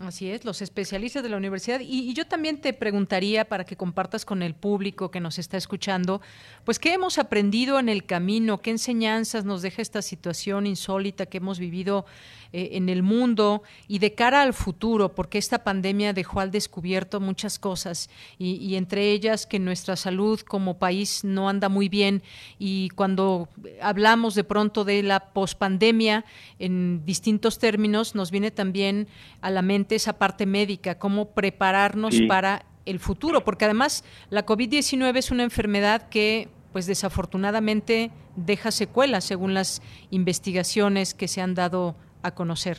Así 0.00 0.30
es, 0.30 0.44
los 0.44 0.62
especialistas 0.62 1.24
de 1.24 1.28
la 1.28 1.36
universidad. 1.36 1.80
Y, 1.80 2.12
yo 2.14 2.24
también 2.24 2.60
te 2.60 2.72
preguntaría 2.72 3.46
para 3.46 3.64
que 3.64 3.76
compartas 3.76 4.24
con 4.24 4.44
el 4.44 4.54
público 4.54 5.10
que 5.10 5.18
nos 5.18 5.40
está 5.40 5.56
escuchando, 5.56 6.20
pues 6.64 6.78
qué 6.78 6.92
hemos 6.92 7.18
aprendido 7.18 7.80
en 7.80 7.88
el 7.88 8.04
camino, 8.04 8.58
qué 8.58 8.70
enseñanzas 8.70 9.44
nos 9.44 9.60
deja 9.60 9.82
esta 9.82 10.00
situación 10.00 10.68
insólita 10.68 11.26
que 11.26 11.38
hemos 11.38 11.58
vivido 11.58 12.06
eh, 12.52 12.70
en 12.72 12.88
el 12.88 13.02
mundo 13.02 13.64
y 13.88 13.98
de 13.98 14.14
cara 14.14 14.42
al 14.42 14.54
futuro, 14.54 15.16
porque 15.16 15.36
esta 15.36 15.64
pandemia 15.64 16.12
dejó 16.12 16.38
al 16.38 16.52
descubierto 16.52 17.18
muchas 17.18 17.58
cosas 17.58 18.08
y, 18.38 18.76
entre 18.76 19.10
ellas 19.10 19.46
que 19.46 19.58
nuestra 19.58 19.96
salud 19.96 20.40
como 20.42 20.78
país 20.78 21.24
no 21.24 21.48
anda 21.48 21.68
muy 21.68 21.88
bien. 21.88 22.22
Y 22.60 22.90
cuando 22.90 23.48
hablamos 23.82 24.36
de 24.36 24.44
pronto 24.44 24.84
de 24.84 25.02
la 25.02 25.32
pospandemia 25.32 26.24
en 26.60 27.04
distintos 27.04 27.58
términos 27.58 28.14
nos 28.14 28.30
viene 28.30 28.52
también 28.52 29.08
a 29.40 29.50
la 29.50 29.62
mente 29.62 29.87
esa 29.94 30.18
parte 30.18 30.46
médica, 30.46 30.98
cómo 30.98 31.30
prepararnos 31.30 32.20
para 32.28 32.64
el 32.86 32.98
futuro, 32.98 33.44
porque 33.44 33.66
además 33.66 34.04
la 34.30 34.46
COVID-19 34.46 35.16
es 35.16 35.30
una 35.30 35.42
enfermedad 35.42 36.08
que 36.08 36.48
pues 36.72 36.86
desafortunadamente 36.86 38.10
deja 38.36 38.70
secuelas 38.70 39.24
según 39.24 39.54
las 39.54 39.82
investigaciones 40.10 41.14
que 41.14 41.28
se 41.28 41.40
han 41.40 41.54
dado 41.54 41.96
a 42.22 42.34
conocer. 42.34 42.78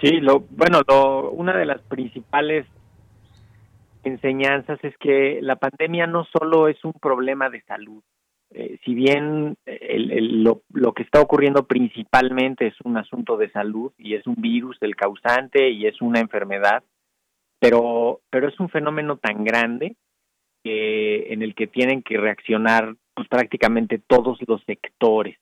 Sí, 0.00 0.20
lo, 0.20 0.40
bueno, 0.50 0.80
lo, 0.88 1.30
una 1.30 1.56
de 1.56 1.66
las 1.66 1.80
principales 1.82 2.66
enseñanzas 4.02 4.78
es 4.82 4.96
que 4.98 5.38
la 5.42 5.56
pandemia 5.56 6.06
no 6.06 6.24
solo 6.24 6.68
es 6.68 6.82
un 6.84 6.92
problema 6.92 7.48
de 7.50 7.62
salud, 7.62 8.02
eh, 8.54 8.78
si 8.84 8.94
bien 8.94 9.56
lo, 9.66 10.62
lo, 10.72 10.92
que 10.92 11.02
está 11.02 11.20
ocurriendo 11.20 11.66
principalmente 11.66 12.66
es 12.66 12.74
un 12.84 12.96
asunto 12.96 13.36
de 13.36 13.50
salud 13.50 13.92
y 13.98 14.14
es 14.14 14.26
un 14.26 14.36
virus 14.36 14.76
el 14.80 14.94
causante 14.94 15.70
y 15.70 15.86
es 15.86 16.00
una 16.02 16.20
enfermedad, 16.20 16.82
pero, 17.58 18.20
pero 18.30 18.48
es 18.48 18.58
un 18.60 18.68
fenómeno 18.68 19.16
tan 19.16 19.44
grande 19.44 19.96
que, 20.62 21.32
en 21.32 21.42
el 21.42 21.54
que 21.54 21.66
tienen 21.66 22.02
que 22.02 22.18
reaccionar 22.18 22.96
pues, 23.14 23.28
prácticamente 23.28 24.00
todos 24.06 24.38
los 24.46 24.62
sectores. 24.64 25.38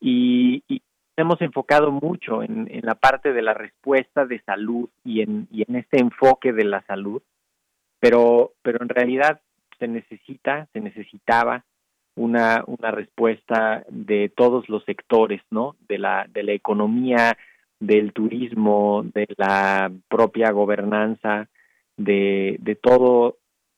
Y, 0.00 0.62
y 0.68 0.82
hemos 1.16 1.40
enfocado 1.40 1.90
mucho 1.90 2.42
en, 2.42 2.68
en, 2.70 2.84
la 2.84 2.96
parte 2.96 3.32
de 3.32 3.42
la 3.42 3.54
respuesta 3.54 4.26
de 4.26 4.42
salud 4.42 4.88
y 5.04 5.22
en, 5.22 5.48
y 5.50 5.64
en 5.66 5.76
este 5.76 6.00
enfoque 6.00 6.52
de 6.52 6.64
la 6.64 6.82
salud, 6.82 7.22
pero, 7.98 8.52
pero 8.62 8.82
en 8.82 8.90
realidad 8.90 9.40
se 9.78 9.88
necesita, 9.88 10.68
se 10.72 10.80
necesitaba 10.80 11.64
una, 12.16 12.64
una 12.66 12.90
respuesta 12.90 13.84
de 13.88 14.30
todos 14.34 14.68
los 14.68 14.84
sectores, 14.84 15.42
¿no? 15.50 15.76
De 15.88 15.98
la, 15.98 16.26
de 16.28 16.42
la 16.42 16.52
economía, 16.52 17.36
del 17.78 18.12
turismo, 18.12 19.04
de 19.14 19.28
la 19.36 19.92
propia 20.08 20.50
gobernanza, 20.50 21.48
de, 21.96 22.56
de 22.60 22.74
todo 22.74 23.36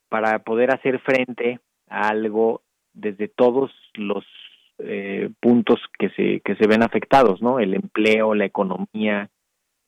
para 0.09 0.39
poder 0.39 0.73
hacer 0.73 1.01
frente 1.01 1.61
a 1.89 2.09
algo 2.09 2.63
desde 2.95 3.29
todos 3.29 3.71
los 3.95 4.25
eh, 4.79 5.31
puntos 5.41 5.81
que 5.99 6.11
se, 6.11 6.41
que 6.41 6.55
se 6.55 6.67
ven 6.67 6.83
afectados, 6.83 7.43
¿no? 7.43 7.59
El 7.59 7.75
empleo, 7.75 8.35
la 8.35 8.45
economía, 8.45 9.29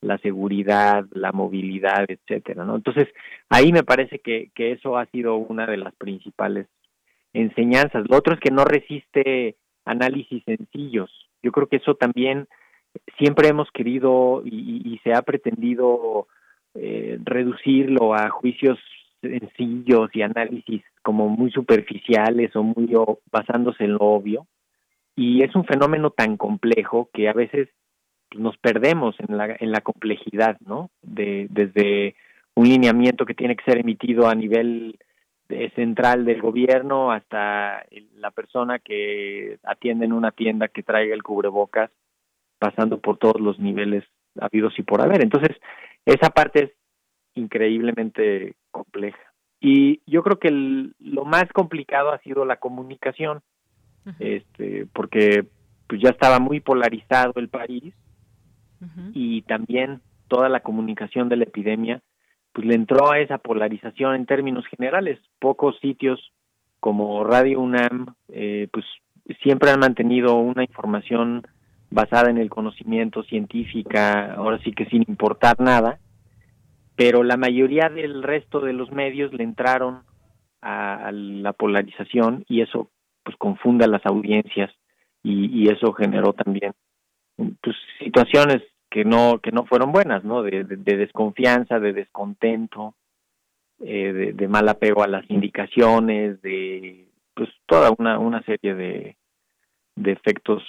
la 0.00 0.18
seguridad, 0.18 1.06
la 1.12 1.32
movilidad, 1.32 2.06
etcétera, 2.08 2.64
¿no? 2.64 2.76
Entonces, 2.76 3.08
ahí 3.48 3.72
me 3.72 3.84
parece 3.84 4.18
que, 4.18 4.50
que 4.54 4.72
eso 4.72 4.96
ha 4.96 5.06
sido 5.06 5.36
una 5.36 5.66
de 5.66 5.76
las 5.76 5.94
principales 5.94 6.66
enseñanzas. 7.32 8.04
Lo 8.08 8.16
otro 8.16 8.34
es 8.34 8.40
que 8.40 8.50
no 8.50 8.64
resiste 8.64 9.56
análisis 9.84 10.42
sencillos. 10.44 11.10
Yo 11.42 11.52
creo 11.52 11.66
que 11.66 11.76
eso 11.76 11.94
también 11.94 12.48
siempre 13.18 13.48
hemos 13.48 13.70
querido 13.70 14.42
y, 14.44 15.00
se 15.04 15.14
ha 15.14 15.22
pretendido 15.22 16.26
eh, 16.74 17.18
reducirlo 17.24 18.14
a 18.14 18.28
juicios 18.28 18.78
sencillos 19.20 20.10
y 20.12 20.22
análisis 20.22 20.82
como 21.02 21.28
muy 21.28 21.50
superficiales 21.50 22.54
o 22.56 22.62
muy 22.62 22.92
basándose 23.30 23.84
en 23.84 23.92
lo 23.92 24.00
obvio. 24.00 24.46
Y 25.16 25.42
es 25.42 25.54
un 25.54 25.64
fenómeno 25.64 26.10
tan 26.10 26.36
complejo 26.36 27.08
que 27.12 27.28
a 27.28 27.32
veces 27.32 27.68
nos 28.36 28.56
perdemos 28.58 29.16
en 29.18 29.36
la, 29.36 29.56
en 29.58 29.72
la 29.72 29.80
complejidad, 29.80 30.58
¿no? 30.64 30.90
De, 31.02 31.46
desde 31.50 32.14
un 32.54 32.68
lineamiento 32.68 33.26
que 33.26 33.34
tiene 33.34 33.56
que 33.56 33.64
ser 33.64 33.78
emitido 33.78 34.28
a 34.28 34.34
nivel 34.34 34.98
central 35.74 36.24
del 36.24 36.40
gobierno 36.40 37.12
hasta 37.12 37.84
la 38.16 38.30
persona 38.30 38.78
que 38.78 39.58
atiende 39.64 40.06
en 40.06 40.12
una 40.12 40.30
tienda 40.30 40.68
que 40.68 40.82
traiga 40.82 41.14
el 41.14 41.22
cubrebocas, 41.22 41.90
pasando 42.58 42.98
por 42.98 43.18
todos 43.18 43.40
los 43.40 43.58
niveles 43.58 44.04
habidos 44.40 44.78
y 44.78 44.82
por 44.82 45.00
haber. 45.00 45.22
Entonces, 45.22 45.56
esa 46.04 46.30
parte 46.30 46.64
es 46.64 46.70
increíblemente 47.34 48.54
compleja. 48.70 49.18
Y 49.60 50.00
yo 50.06 50.22
creo 50.22 50.38
que 50.38 50.50
lo 50.50 51.24
más 51.24 51.44
complicado 51.52 52.12
ha 52.12 52.18
sido 52.18 52.44
la 52.44 52.56
comunicación, 52.56 53.42
este, 54.18 54.86
porque 54.94 55.44
pues 55.86 56.00
ya 56.00 56.10
estaba 56.10 56.38
muy 56.38 56.60
polarizado 56.60 57.34
el 57.36 57.48
país 57.48 57.94
y 59.12 59.42
también 59.42 60.00
toda 60.28 60.48
la 60.48 60.60
comunicación 60.60 61.28
de 61.28 61.36
la 61.36 61.44
epidemia 61.44 62.00
pues 62.52 62.66
le 62.66 62.74
entró 62.74 63.12
a 63.12 63.18
esa 63.18 63.38
polarización 63.38 64.14
en 64.14 64.26
términos 64.26 64.66
generales. 64.66 65.18
Pocos 65.38 65.78
sitios 65.80 66.32
como 66.80 67.24
Radio 67.24 67.60
UNAM, 67.60 68.14
eh, 68.28 68.68
pues 68.72 68.84
siempre 69.42 69.70
han 69.70 69.80
mantenido 69.80 70.34
una 70.36 70.64
información 70.64 71.46
basada 71.90 72.30
en 72.30 72.38
el 72.38 72.50
conocimiento 72.50 73.22
científica, 73.24 74.34
ahora 74.34 74.58
sí 74.64 74.72
que 74.72 74.86
sin 74.86 75.04
importar 75.08 75.60
nada, 75.60 75.98
pero 76.96 77.22
la 77.22 77.36
mayoría 77.36 77.88
del 77.88 78.22
resto 78.22 78.60
de 78.60 78.72
los 78.72 78.90
medios 78.92 79.32
le 79.32 79.44
entraron 79.44 80.02
a, 80.62 81.10
la 81.12 81.52
polarización 81.52 82.44
y 82.48 82.62
eso 82.62 82.90
pues 83.22 83.36
confunde 83.36 83.84
a 83.84 83.88
las 83.88 84.04
audiencias 84.06 84.70
y, 85.22 85.46
y 85.46 85.68
eso 85.68 85.92
generó 85.92 86.32
también 86.32 86.72
pues 87.62 87.76
situaciones 87.98 88.62
que 88.90 89.04
no 89.04 89.38
que 89.38 89.52
no 89.52 89.64
fueron 89.64 89.92
buenas 89.92 90.24
no 90.24 90.42
de, 90.42 90.64
desconfianza 90.64 91.78
de 91.78 91.92
descontento 91.92 92.94
eh, 93.80 94.34
de, 94.34 94.48
mal 94.48 94.68
apego 94.68 95.02
a 95.02 95.08
las 95.08 95.28
indicaciones 95.30 96.42
de 96.42 97.06
pues 97.34 97.48
toda 97.66 97.92
una 97.96 98.18
una 98.18 98.42
serie 98.42 98.74
de 98.74 99.16
de 99.96 100.12
efectos 100.12 100.62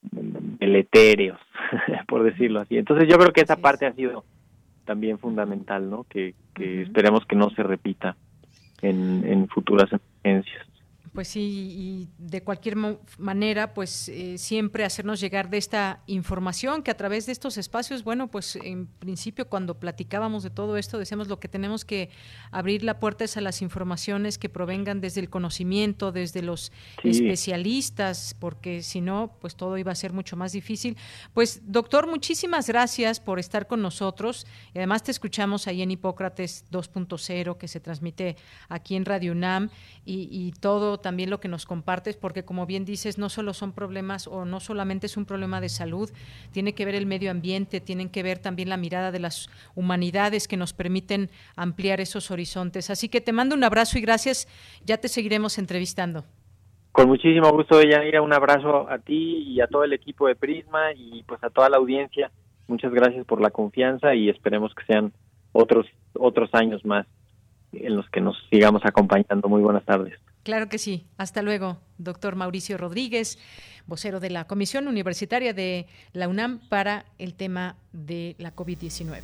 deletéreos 0.00 1.40
por 2.08 2.22
decirlo 2.22 2.60
así. 2.60 2.78
Entonces 2.78 3.08
yo 3.08 3.18
creo 3.18 3.32
que 3.32 3.40
esa 3.40 3.56
parte 3.56 3.86
ha 3.86 3.92
sido 3.92 4.24
también 4.84 5.18
fundamental 5.18 5.90
no 5.90 6.04
que, 6.04 6.34
que 6.54 6.82
esperemos 6.82 7.26
que 7.26 7.36
no 7.36 7.50
se 7.50 7.62
repita 7.62 8.16
en, 8.82 9.24
en 9.26 9.48
futuras 9.48 9.90
emergencias 10.22 10.66
pues 11.16 11.28
sí, 11.28 11.40
y 11.40 12.08
de 12.18 12.42
cualquier 12.42 12.76
manera, 13.16 13.72
pues 13.72 14.10
eh, 14.10 14.36
siempre 14.36 14.84
hacernos 14.84 15.18
llegar 15.18 15.48
de 15.48 15.56
esta 15.56 16.02
información 16.06 16.82
que 16.82 16.90
a 16.90 16.96
través 16.98 17.24
de 17.24 17.32
estos 17.32 17.56
espacios, 17.56 18.04
bueno, 18.04 18.28
pues 18.30 18.56
en 18.56 18.86
principio 18.86 19.48
cuando 19.48 19.80
platicábamos 19.80 20.42
de 20.42 20.50
todo 20.50 20.76
esto, 20.76 20.98
decíamos 20.98 21.28
lo 21.28 21.40
que 21.40 21.48
tenemos 21.48 21.86
que 21.86 22.10
abrir 22.50 22.82
la 22.82 23.00
puerta 23.00 23.24
es 23.24 23.38
a 23.38 23.40
las 23.40 23.62
informaciones 23.62 24.36
que 24.36 24.50
provengan 24.50 25.00
desde 25.00 25.22
el 25.22 25.30
conocimiento, 25.30 26.12
desde 26.12 26.42
los 26.42 26.70
especialistas, 27.02 28.36
porque 28.38 28.82
si 28.82 29.00
no, 29.00 29.38
pues 29.40 29.56
todo 29.56 29.78
iba 29.78 29.92
a 29.92 29.94
ser 29.94 30.12
mucho 30.12 30.36
más 30.36 30.52
difícil. 30.52 30.98
Pues 31.32 31.62
doctor, 31.64 32.06
muchísimas 32.08 32.68
gracias 32.68 33.20
por 33.20 33.38
estar 33.38 33.66
con 33.66 33.80
nosotros. 33.80 34.46
Y 34.74 34.80
además 34.80 35.02
te 35.02 35.12
escuchamos 35.12 35.66
ahí 35.66 35.80
en 35.80 35.92
Hipócrates 35.92 36.66
2.0 36.70 37.56
que 37.56 37.68
se 37.68 37.80
transmite 37.80 38.36
aquí 38.68 38.96
en 38.96 39.06
Radio 39.06 39.32
UNAM 39.32 39.70
y, 40.04 40.28
y 40.30 40.52
todo 40.60 41.05
también 41.06 41.30
lo 41.30 41.38
que 41.38 41.46
nos 41.46 41.66
compartes, 41.66 42.16
porque 42.16 42.44
como 42.44 42.66
bien 42.66 42.84
dices, 42.84 43.16
no 43.16 43.28
solo 43.28 43.54
son 43.54 43.70
problemas 43.70 44.26
o 44.26 44.44
no 44.44 44.58
solamente 44.58 45.06
es 45.06 45.16
un 45.16 45.24
problema 45.24 45.60
de 45.60 45.68
salud, 45.68 46.10
tiene 46.50 46.74
que 46.74 46.84
ver 46.84 46.96
el 46.96 47.06
medio 47.06 47.30
ambiente, 47.30 47.80
tienen 47.80 48.08
que 48.08 48.24
ver 48.24 48.40
también 48.40 48.68
la 48.68 48.76
mirada 48.76 49.12
de 49.12 49.20
las 49.20 49.48
humanidades 49.76 50.48
que 50.48 50.56
nos 50.56 50.72
permiten 50.72 51.30
ampliar 51.54 52.00
esos 52.00 52.32
horizontes. 52.32 52.90
Así 52.90 53.08
que 53.08 53.20
te 53.20 53.32
mando 53.32 53.54
un 53.54 53.62
abrazo 53.62 53.98
y 53.98 54.00
gracias, 54.00 54.48
ya 54.84 54.96
te 54.96 55.06
seguiremos 55.06 55.58
entrevistando. 55.58 56.24
Con 56.90 57.06
muchísimo 57.06 57.52
gusto, 57.52 57.80
Yanira, 57.80 58.20
un 58.20 58.32
abrazo 58.32 58.90
a 58.90 58.98
ti 58.98 59.44
y 59.46 59.60
a 59.60 59.68
todo 59.68 59.84
el 59.84 59.92
equipo 59.92 60.26
de 60.26 60.34
Prisma 60.34 60.92
y 60.92 61.22
pues 61.22 61.40
a 61.44 61.50
toda 61.50 61.68
la 61.68 61.76
audiencia. 61.76 62.32
Muchas 62.66 62.92
gracias 62.92 63.24
por 63.26 63.40
la 63.40 63.50
confianza 63.50 64.12
y 64.16 64.28
esperemos 64.28 64.74
que 64.74 64.84
sean 64.86 65.12
otros 65.52 65.86
otros 66.14 66.50
años 66.52 66.84
más 66.84 67.06
en 67.72 67.94
los 67.94 68.10
que 68.10 68.20
nos 68.20 68.36
sigamos 68.50 68.82
acompañando. 68.84 69.48
Muy 69.48 69.62
buenas 69.62 69.84
tardes. 69.84 70.18
Claro 70.46 70.68
que 70.68 70.78
sí. 70.78 71.08
Hasta 71.18 71.42
luego, 71.42 71.78
doctor 71.98 72.36
Mauricio 72.36 72.78
Rodríguez, 72.78 73.36
vocero 73.84 74.20
de 74.20 74.30
la 74.30 74.46
Comisión 74.46 74.86
Universitaria 74.86 75.52
de 75.52 75.88
la 76.12 76.28
UNAM 76.28 76.60
para 76.68 77.04
el 77.18 77.34
tema 77.34 77.74
de 77.92 78.36
la 78.38 78.54
COVID-19. 78.54 79.22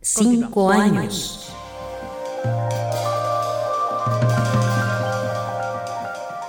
Cinco 0.00 0.72
años. 0.72 1.52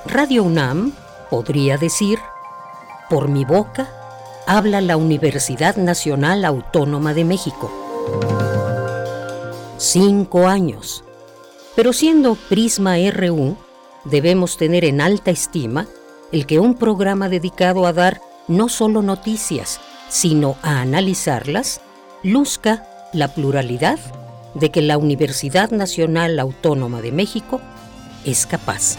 Radio 0.07 0.43
UNAM 0.43 0.91
podría 1.29 1.77
decir, 1.77 2.17
por 3.07 3.27
mi 3.27 3.45
boca, 3.45 3.87
habla 4.47 4.81
la 4.81 4.97
Universidad 4.97 5.75
Nacional 5.75 6.43
Autónoma 6.43 7.13
de 7.13 7.23
México. 7.23 7.71
Cinco 9.77 10.47
años. 10.47 11.03
Pero 11.79 11.93
siendo 11.93 12.35
Prisma 12.35 12.97
RU, 13.09 13.55
debemos 14.03 14.57
tener 14.57 14.83
en 14.83 14.99
alta 14.99 15.31
estima 15.31 15.87
el 16.33 16.45
que 16.45 16.59
un 16.59 16.75
programa 16.75 17.29
dedicado 17.29 17.85
a 17.85 17.93
dar 17.93 18.19
no 18.49 18.67
solo 18.67 19.01
noticias, 19.01 19.79
sino 20.09 20.57
a 20.61 20.81
analizarlas, 20.81 21.79
luzca 22.21 22.85
la 23.13 23.33
pluralidad 23.33 23.97
de 24.55 24.71
que 24.71 24.81
la 24.81 24.97
Universidad 24.97 25.71
Nacional 25.71 26.37
Autónoma 26.39 27.01
de 27.01 27.13
México 27.13 27.61
es 28.25 28.45
capaz. 28.45 28.97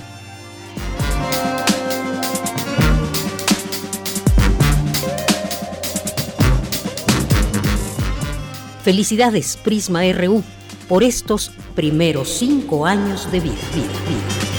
Felicidades, 8.82 9.59
Prisma 9.59 10.11
RU, 10.15 10.43
por 10.89 11.05
estos 11.05 11.52
primeros 11.74 12.28
cinco 12.28 12.86
años 12.86 13.30
de 13.30 13.40
vida. 13.40 13.55
vida, 13.74 14.01
vida. 14.09 14.51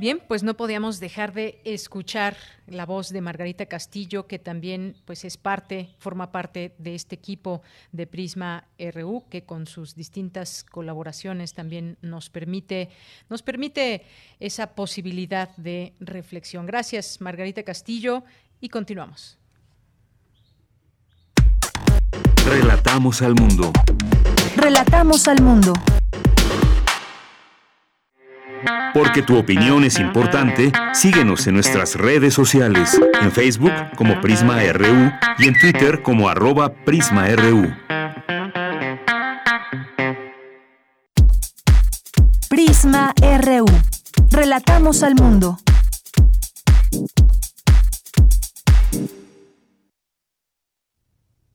Bien, 0.00 0.22
pues 0.28 0.44
no 0.44 0.56
podíamos 0.56 1.00
dejar 1.00 1.32
de 1.32 1.60
escuchar 1.64 2.36
la 2.68 2.86
voz 2.86 3.08
de 3.08 3.20
Margarita 3.20 3.66
Castillo, 3.66 4.28
que 4.28 4.38
también 4.38 4.94
pues 5.04 5.24
es 5.24 5.36
parte, 5.36 5.88
forma 5.98 6.30
parte 6.30 6.72
de 6.78 6.94
este 6.94 7.16
equipo 7.16 7.62
de 7.90 8.06
Prisma 8.06 8.68
RU, 8.78 9.24
que 9.28 9.42
con 9.42 9.66
sus 9.66 9.96
distintas 9.96 10.62
colaboraciones 10.62 11.52
también 11.52 11.98
nos 12.00 12.30
permite, 12.30 12.90
nos 13.28 13.42
permite 13.42 14.04
esa 14.38 14.76
posibilidad 14.76 15.56
de 15.56 15.94
reflexión. 15.98 16.64
Gracias, 16.64 17.20
Margarita 17.20 17.64
Castillo, 17.64 18.22
y 18.60 18.68
continuamos. 18.68 19.38
Relatamos 22.46 23.22
al 23.22 23.34
mundo. 23.34 23.72
Relatamos 24.56 25.28
al 25.28 25.42
mundo. 25.42 25.72
Porque 28.92 29.22
tu 29.22 29.36
opinión 29.36 29.84
es 29.84 29.98
importante, 29.98 30.72
síguenos 30.92 31.46
en 31.46 31.54
nuestras 31.54 31.94
redes 31.94 32.34
sociales, 32.34 32.98
en 33.20 33.30
Facebook 33.30 33.72
como 33.96 34.20
Prisma 34.20 34.60
RU 34.72 35.12
y 35.38 35.46
en 35.46 35.58
Twitter 35.60 36.02
como 36.02 36.28
arroba 36.28 36.72
PrismaRU. 36.72 37.72
Prisma 42.48 43.12
RU. 43.42 43.66
Relatamos 44.30 45.02
al 45.02 45.14
mundo. 45.14 45.58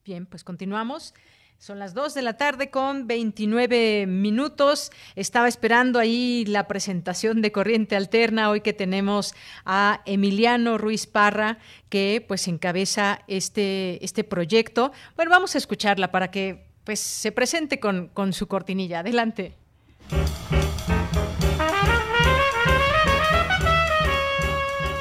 Bien, 0.05 0.25
pues 0.25 0.43
continuamos. 0.43 1.13
Son 1.57 1.79
las 1.79 1.93
2 1.93 2.13
de 2.13 2.23
la 2.23 2.35
tarde 2.35 2.69
con 2.69 3.07
29 3.07 4.05
minutos. 4.05 4.91
Estaba 5.15 5.47
esperando 5.47 5.97
ahí 5.97 6.43
la 6.45 6.67
presentación 6.67 7.41
de 7.41 7.53
Corriente 7.53 7.95
Alterna, 7.95 8.49
hoy 8.49 8.59
que 8.59 8.73
tenemos 8.73 9.33
a 9.63 10.01
Emiliano 10.05 10.77
Ruiz 10.77 11.07
Parra, 11.07 11.57
que 11.87 12.21
pues 12.27 12.49
encabeza 12.49 13.21
este, 13.27 14.03
este 14.03 14.25
proyecto. 14.25 14.91
Bueno, 15.15 15.31
vamos 15.31 15.55
a 15.55 15.57
escucharla 15.57 16.11
para 16.11 16.31
que 16.31 16.65
pues 16.83 16.99
se 16.99 17.31
presente 17.31 17.79
con, 17.79 18.09
con 18.09 18.33
su 18.33 18.47
cortinilla. 18.47 18.99
Adelante. 18.99 19.53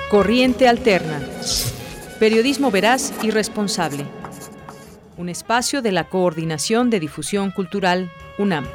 Corriente 0.09 0.69
Alterna. 0.69 1.21
Periodismo 2.21 2.71
veraz 2.71 3.13
y 3.25 3.33
responsable 3.33 4.22
un 5.17 5.29
espacio 5.29 5.83
de 5.83 5.93
la 5.93 6.09
Coordinación 6.09 6.91
de 6.91 7.01
Difusión 7.01 7.51
Cultural 7.51 8.11
UNAM. 8.39 8.67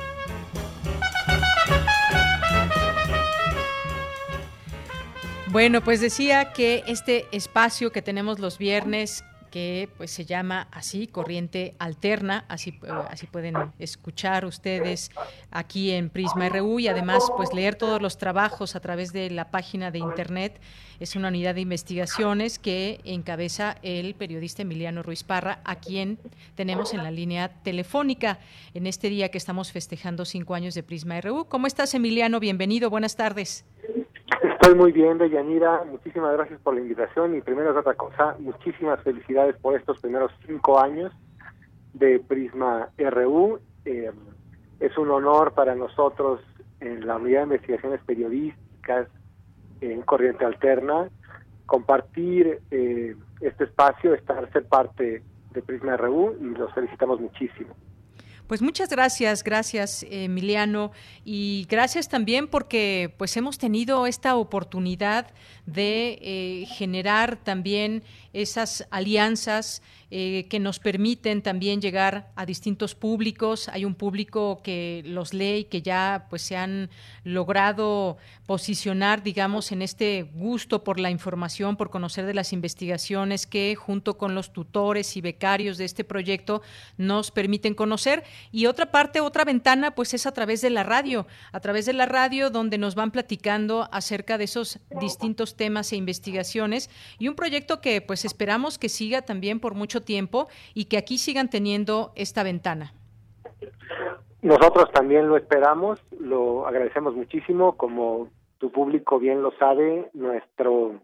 Bueno, 5.48 5.82
pues 5.82 6.02
decía 6.02 6.54
que 6.54 6.84
este 6.88 7.26
espacio 7.32 7.92
que 7.92 8.02
tenemos 8.02 8.40
los 8.40 8.58
viernes 8.58 9.24
que 9.50 9.90
pues 9.98 10.12
se 10.12 10.26
llama 10.26 10.68
así 10.72 11.08
Corriente 11.08 11.76
Alterna, 11.80 12.46
así 12.48 12.80
eh, 12.84 12.92
así 13.10 13.28
pueden 13.28 13.56
escuchar 13.80 14.46
ustedes 14.46 15.12
aquí 15.52 15.92
en 15.92 16.10
Prisma 16.10 16.50
RU 16.50 16.80
y 16.80 16.88
además 16.88 17.24
pues 17.36 17.54
leer 17.54 17.76
todos 17.76 18.02
los 18.02 18.18
trabajos 18.18 18.76
a 18.76 18.80
través 18.80 19.14
de 19.14 19.30
la 19.30 19.52
página 19.52 19.92
de 19.92 20.00
internet. 20.00 20.60
Es 21.00 21.16
una 21.16 21.28
unidad 21.28 21.56
de 21.56 21.62
investigaciones 21.62 22.58
que 22.58 23.00
encabeza 23.04 23.78
el 23.84 24.16
periodista 24.16 24.64
Emiliano 24.64 25.04
Ruiz 25.04 25.24
Parra, 25.24 25.62
a 25.64 25.76
quien 25.76 26.18
tenemos 26.56 26.94
en 26.94 27.04
la 27.04 27.12
línea 27.12 27.50
telefónica 27.62 28.40
en 28.74 28.88
este 28.88 29.10
día 29.10 29.30
que 29.30 29.38
estamos 29.38 29.72
festejando 29.72 30.26
cinco 30.26 30.56
años 30.56 30.74
de 30.74 30.84
Prisma 30.84 31.22
RU. 31.22 31.46
¿Cómo 31.46 31.68
estás, 31.68 31.94
Emiliano? 31.94 32.40
Bienvenido, 32.40 32.90
buenas 32.90 33.16
tardes. 33.16 33.64
Estoy 34.68 34.80
muy 34.82 34.92
bien, 34.92 35.18
Deyanira. 35.18 35.86
Muchísimas 35.90 36.34
gracias 36.34 36.60
por 36.60 36.74
la 36.74 36.82
invitación. 36.82 37.38
Y 37.38 37.42
primero 37.42 37.72
es 37.72 37.78
otra 37.78 37.94
cosa, 37.94 38.36
muchísimas 38.38 39.02
felicidades 39.02 39.56
por 39.62 39.78
estos 39.78 39.98
primeros 40.02 40.30
cinco 40.46 40.78
años 40.78 41.14
de 41.94 42.20
Prisma 42.20 42.90
RU. 42.98 43.62
Eh, 43.86 44.12
es 44.82 44.98
un 44.98 45.10
honor 45.10 45.54
para 45.54 45.74
nosotros 45.74 46.42
en 46.82 47.08
la 47.08 47.16
unidad 47.16 47.48
de 47.48 47.56
investigaciones 47.56 48.02
periodísticas 48.06 49.08
en 49.80 50.02
Corriente 50.02 50.44
Alterna 50.44 51.08
compartir 51.66 52.60
eh, 52.70 53.16
este 53.40 53.64
espacio, 53.64 54.14
estar 54.16 54.52
ser 54.52 54.66
parte 54.66 55.24
de 55.52 55.62
Prisma 55.62 55.96
RU 55.96 56.36
y 56.42 56.58
los 56.58 56.74
felicitamos 56.74 57.22
muchísimo. 57.22 57.74
Pues 58.48 58.62
muchas 58.62 58.88
gracias, 58.90 59.44
gracias 59.44 60.06
Emiliano 60.10 60.94
y 61.26 61.68
gracias 61.70 62.08
también 62.08 62.48
porque 62.48 63.14
pues 63.18 63.36
hemos 63.36 63.58
tenido 63.58 64.08
esta 64.08 64.38
oportunidad 64.38 65.28
de 65.68 66.18
eh, 66.22 66.66
generar 66.66 67.36
también 67.44 68.02
esas 68.34 68.88
alianzas 68.90 69.84
eh, 70.10 70.48
que 70.50 70.62
nos 70.62 70.80
permiten 70.80 71.42
también 71.42 71.82
llegar 71.82 72.32
a 72.38 72.46
distintos 72.46 72.96
públicos. 72.96 73.68
Hay 73.68 73.84
un 73.84 73.94
público 73.94 74.62
que 74.64 75.04
los 75.06 75.34
lee 75.34 75.58
y 75.58 75.64
que 75.66 75.82
ya 75.82 76.28
pues 76.30 76.44
se 76.44 76.56
han 76.56 76.90
logrado 77.26 78.16
posicionar, 78.46 79.22
digamos, 79.22 79.74
en 79.74 79.82
este 79.82 80.24
gusto 80.24 80.86
por 80.86 80.98
la 80.98 81.12
información, 81.12 81.76
por 81.76 81.90
conocer 81.90 82.26
de 82.26 82.34
las 82.34 82.54
investigaciones 82.54 83.46
que 83.46 83.76
junto 83.76 84.18
con 84.18 84.34
los 84.34 84.54
tutores 84.54 85.18
y 85.18 85.22
becarios 85.22 85.78
de 85.78 85.84
este 85.84 86.06
proyecto 86.06 86.62
nos 86.96 87.30
permiten 87.30 87.74
conocer. 87.74 88.24
Y 88.54 88.68
otra 88.68 88.92
parte, 88.92 89.20
otra 89.20 89.44
ventana, 89.44 89.92
pues 89.92 90.14
es 90.14 90.26
a 90.26 90.32
través 90.32 90.62
de 90.62 90.70
la 90.70 90.84
radio, 90.84 91.28
a 91.52 91.60
través 91.60 91.86
de 91.86 91.92
la 91.92 92.06
radio 92.06 92.50
donde 92.50 92.78
nos 92.78 92.96
van 92.96 93.12
platicando 93.12 93.90
acerca 93.92 94.38
de 94.38 94.46
esos 94.46 94.80
distintos 95.02 95.57
temas 95.58 95.92
e 95.92 95.98
investigaciones 95.98 96.90
y 97.20 97.28
un 97.28 97.36
proyecto 97.36 97.82
que 97.82 98.02
pues 98.02 98.24
esperamos 98.24 98.78
que 98.78 98.90
siga 98.90 99.24
también 99.24 99.60
por 99.60 99.74
mucho 99.74 100.04
tiempo 100.04 100.48
y 100.74 100.86
que 100.86 100.98
aquí 100.98 101.18
sigan 101.18 101.50
teniendo 101.50 102.14
esta 102.16 102.44
ventana. 102.44 102.94
Nosotros 104.42 104.92
también 104.94 105.28
lo 105.28 105.36
esperamos, 105.36 106.00
lo 106.20 106.68
agradecemos 106.68 107.16
muchísimo, 107.16 107.76
como 107.76 108.30
tu 108.60 108.72
público 108.72 109.20
bien 109.20 109.42
lo 109.42 109.52
sabe, 109.58 110.10
nuestro 110.14 111.02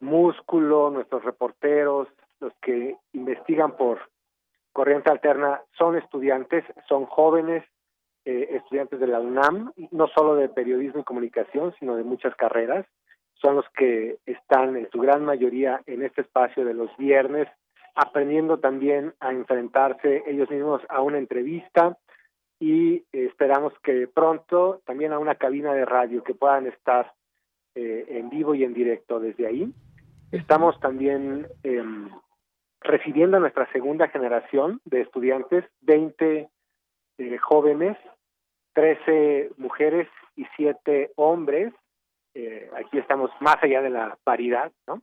músculo, 0.00 0.90
nuestros 0.90 1.24
reporteros, 1.24 2.08
los 2.40 2.52
que 2.60 2.96
investigan 3.12 3.76
por 3.76 3.98
corriente 4.72 5.10
alterna 5.10 5.62
son 5.78 5.96
estudiantes, 5.96 6.64
son 6.88 7.06
jóvenes 7.06 7.64
eh, 8.26 8.56
estudiantes 8.56 9.00
de 9.00 9.06
la 9.06 9.20
UNAM, 9.20 9.72
no 9.92 10.08
solo 10.08 10.34
de 10.34 10.48
periodismo 10.48 11.00
y 11.00 11.04
comunicación, 11.04 11.74
sino 11.78 11.96
de 11.96 12.04
muchas 12.04 12.34
carreras. 12.34 12.84
Son 13.40 13.56
los 13.56 13.68
que 13.70 14.18
están 14.26 14.76
en 14.76 14.90
su 14.90 14.98
gran 14.98 15.24
mayoría 15.24 15.82
en 15.86 16.02
este 16.02 16.22
espacio 16.22 16.64
de 16.64 16.74
los 16.74 16.94
viernes 16.96 17.48
aprendiendo 17.96 18.58
también 18.58 19.14
a 19.20 19.32
enfrentarse 19.32 20.22
ellos 20.26 20.50
mismos 20.50 20.82
a 20.90 21.00
una 21.00 21.16
entrevista 21.18 21.96
y 22.60 23.04
esperamos 23.10 23.72
que 23.82 24.06
pronto 24.06 24.82
también 24.84 25.12
a 25.12 25.18
una 25.18 25.34
cabina 25.34 25.72
de 25.72 25.86
radio 25.86 26.22
que 26.22 26.34
puedan 26.34 26.66
estar 26.66 27.12
eh, 27.74 28.06
en 28.08 28.28
vivo 28.28 28.54
y 28.54 28.64
en 28.64 28.74
directo 28.74 29.18
desde 29.18 29.46
ahí. 29.46 29.72
Estamos 30.30 30.78
también 30.80 31.46
em, 31.62 32.10
recibiendo 32.80 33.38
a 33.38 33.40
nuestra 33.40 33.70
segunda 33.72 34.08
generación 34.08 34.80
de 34.84 35.00
estudiantes, 35.02 35.64
20 35.80 36.48
eh, 37.18 37.38
jóvenes, 37.38 37.96
13 38.74 39.52
mujeres 39.56 40.08
y 40.36 40.46
7 40.56 41.12
hombres. 41.16 41.72
Eh, 42.38 42.68
aquí 42.76 42.98
estamos 42.98 43.30
más 43.40 43.56
allá 43.62 43.80
de 43.80 43.88
la 43.88 44.18
paridad, 44.22 44.70
¿no? 44.86 45.00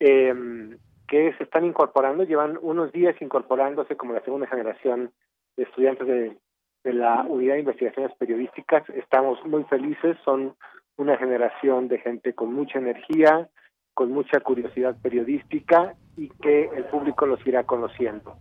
Eh, 0.00 0.76
que 1.06 1.32
se 1.34 1.44
están 1.44 1.64
incorporando, 1.64 2.24
llevan 2.24 2.58
unos 2.60 2.90
días 2.90 3.14
incorporándose 3.22 3.96
como 3.96 4.14
la 4.14 4.20
segunda 4.22 4.48
generación 4.48 5.12
estudiantes 5.56 6.08
de, 6.08 6.36
de 6.82 6.92
la 6.92 7.22
Unidad 7.22 7.54
de 7.54 7.60
Investigaciones 7.60 8.12
Periodísticas. 8.18 8.82
Estamos 8.90 9.38
muy 9.46 9.62
felices, 9.64 10.16
son 10.24 10.56
una 10.96 11.16
generación 11.16 11.86
de 11.86 11.98
gente 11.98 12.34
con 12.34 12.52
mucha 12.52 12.80
energía, 12.80 13.48
con 13.94 14.10
mucha 14.10 14.40
curiosidad 14.40 14.96
periodística 15.00 15.94
y 16.16 16.30
que 16.42 16.64
el 16.74 16.86
público 16.86 17.26
los 17.26 17.46
irá 17.46 17.62
conociendo. 17.62 18.38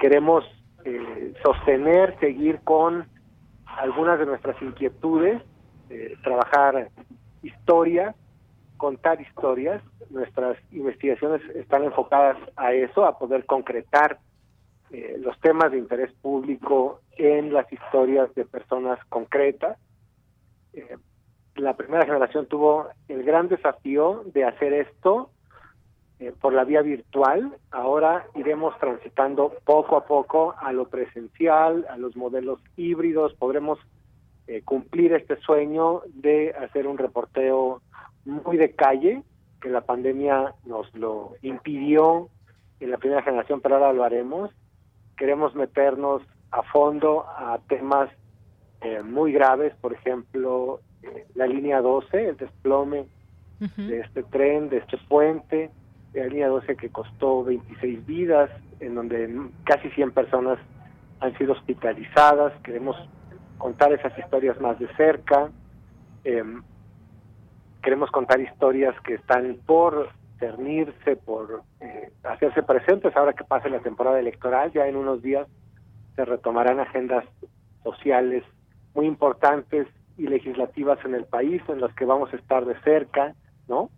Queremos 0.00 0.44
eh, 0.84 1.34
sostener, 1.44 2.18
seguir 2.18 2.58
con 2.64 3.06
algunas 3.64 4.18
de 4.18 4.26
nuestras 4.26 4.60
inquietudes, 4.60 5.40
eh, 5.88 6.16
trabajar 6.24 6.90
historia, 7.42 8.14
contar 8.76 9.20
historias. 9.20 9.82
Nuestras 10.10 10.56
investigaciones 10.72 11.42
están 11.54 11.84
enfocadas 11.84 12.36
a 12.56 12.72
eso, 12.72 13.04
a 13.04 13.18
poder 13.18 13.44
concretar 13.44 14.18
eh, 14.90 15.16
los 15.20 15.38
temas 15.40 15.70
de 15.70 15.78
interés 15.78 16.12
público 16.22 17.00
en 17.16 17.52
las 17.52 17.70
historias 17.72 18.34
de 18.34 18.44
personas 18.46 18.98
concretas. 19.08 19.76
Eh, 20.72 20.96
la 21.56 21.76
primera 21.76 22.06
generación 22.06 22.46
tuvo 22.46 22.88
el 23.08 23.22
gran 23.24 23.48
desafío 23.48 24.22
de 24.32 24.44
hacer 24.44 24.72
esto 24.72 25.30
eh, 26.20 26.32
por 26.40 26.52
la 26.52 26.64
vía 26.64 26.82
virtual. 26.82 27.56
Ahora 27.70 28.26
iremos 28.34 28.78
transitando 28.78 29.54
poco 29.64 29.96
a 29.96 30.06
poco 30.06 30.54
a 30.58 30.72
lo 30.72 30.88
presencial, 30.88 31.86
a 31.90 31.96
los 31.96 32.16
modelos 32.16 32.60
híbridos. 32.76 33.34
Podremos 33.34 33.78
eh, 34.48 34.62
cumplir 34.64 35.12
este 35.12 35.36
sueño 35.36 36.00
de 36.06 36.54
hacer 36.58 36.86
un 36.86 36.96
reporteo 36.96 37.82
muy 38.24 38.56
de 38.56 38.72
calle, 38.72 39.22
que 39.60 39.68
la 39.68 39.82
pandemia 39.82 40.54
nos 40.64 40.92
lo 40.94 41.34
impidió 41.42 42.30
en 42.80 42.90
la 42.90 42.96
primera 42.96 43.22
generación, 43.22 43.60
pero 43.60 43.74
ahora 43.74 43.92
lo 43.92 44.04
haremos. 44.04 44.50
Queremos 45.18 45.54
meternos 45.54 46.22
a 46.50 46.62
fondo 46.62 47.26
a 47.28 47.58
temas 47.68 48.08
eh, 48.80 49.02
muy 49.02 49.32
graves, 49.32 49.74
por 49.82 49.92
ejemplo, 49.92 50.80
la 51.34 51.46
línea 51.46 51.82
12, 51.82 52.28
el 52.30 52.36
desplome 52.38 53.06
de 53.76 54.00
este 54.00 54.22
tren, 54.22 54.70
de 54.70 54.78
este 54.78 54.96
puente, 55.08 55.70
la 56.14 56.26
línea 56.26 56.48
12 56.48 56.76
que 56.76 56.88
costó 56.88 57.44
26 57.44 58.06
vidas, 58.06 58.50
en 58.80 58.94
donde 58.94 59.50
casi 59.64 59.90
100 59.90 60.12
personas 60.12 60.58
han 61.20 61.36
sido 61.36 61.52
hospitalizadas. 61.52 62.52
Queremos 62.62 62.96
contar 63.58 63.92
esas 63.92 64.16
historias 64.18 64.60
más 64.60 64.78
de 64.78 64.88
cerca. 64.96 65.50
Em, 66.24 66.62
queremos 67.82 68.10
contar 68.10 68.40
historias 68.40 68.98
que 69.02 69.14
están 69.14 69.58
por 69.66 70.10
cernirse, 70.38 71.16
por 71.16 71.62
eh, 71.80 72.10
hacerse 72.22 72.62
presentes 72.62 73.16
ahora 73.16 73.32
que 73.32 73.44
pase 73.44 73.68
la 73.68 73.80
temporada 73.80 74.20
electoral. 74.20 74.72
Ya 74.72 74.86
en 74.86 74.96
unos 74.96 75.22
días 75.22 75.46
se 76.16 76.24
retomarán 76.24 76.80
agendas 76.80 77.24
sociales 77.82 78.44
muy 78.94 79.06
importantes 79.06 79.86
y 80.16 80.26
legislativas 80.26 80.98
en 81.04 81.14
el 81.14 81.24
país 81.24 81.62
en 81.68 81.80
las 81.80 81.94
que 81.94 82.04
vamos 82.04 82.32
a 82.32 82.36
estar 82.36 82.64
de 82.64 82.78
cerca, 82.80 83.34
¿no? 83.68 83.90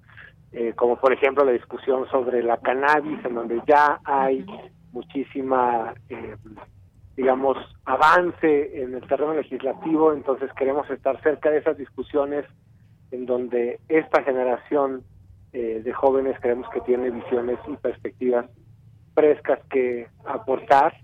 Eh, 0.52 0.72
como 0.74 0.96
por 0.96 1.12
ejemplo 1.12 1.44
la 1.44 1.52
discusión 1.52 2.08
sobre 2.10 2.42
la 2.42 2.56
cannabis, 2.58 3.24
en 3.24 3.34
donde 3.34 3.62
ya 3.66 4.00
hay 4.04 4.44
muchísima, 4.92 5.94
eh, 6.08 6.36
digamos, 7.16 7.56
avance 7.84 8.82
en 8.82 8.94
el 8.94 9.06
terreno 9.06 9.34
legislativo, 9.34 10.12
entonces 10.12 10.50
queremos 10.56 10.88
estar 10.90 11.20
cerca 11.22 11.50
de 11.50 11.58
esas 11.58 11.76
discusiones 11.76 12.46
en 13.10 13.26
donde 13.26 13.80
esta 13.88 14.22
generación 14.22 15.02
eh, 15.52 15.82
de 15.84 15.92
jóvenes 15.92 16.36
creemos 16.40 16.68
que 16.70 16.80
tiene 16.82 17.10
visiones 17.10 17.58
y 17.66 17.76
perspectivas 17.76 18.46
frescas 19.14 19.58
que 19.68 20.08
aportar. 20.24 20.94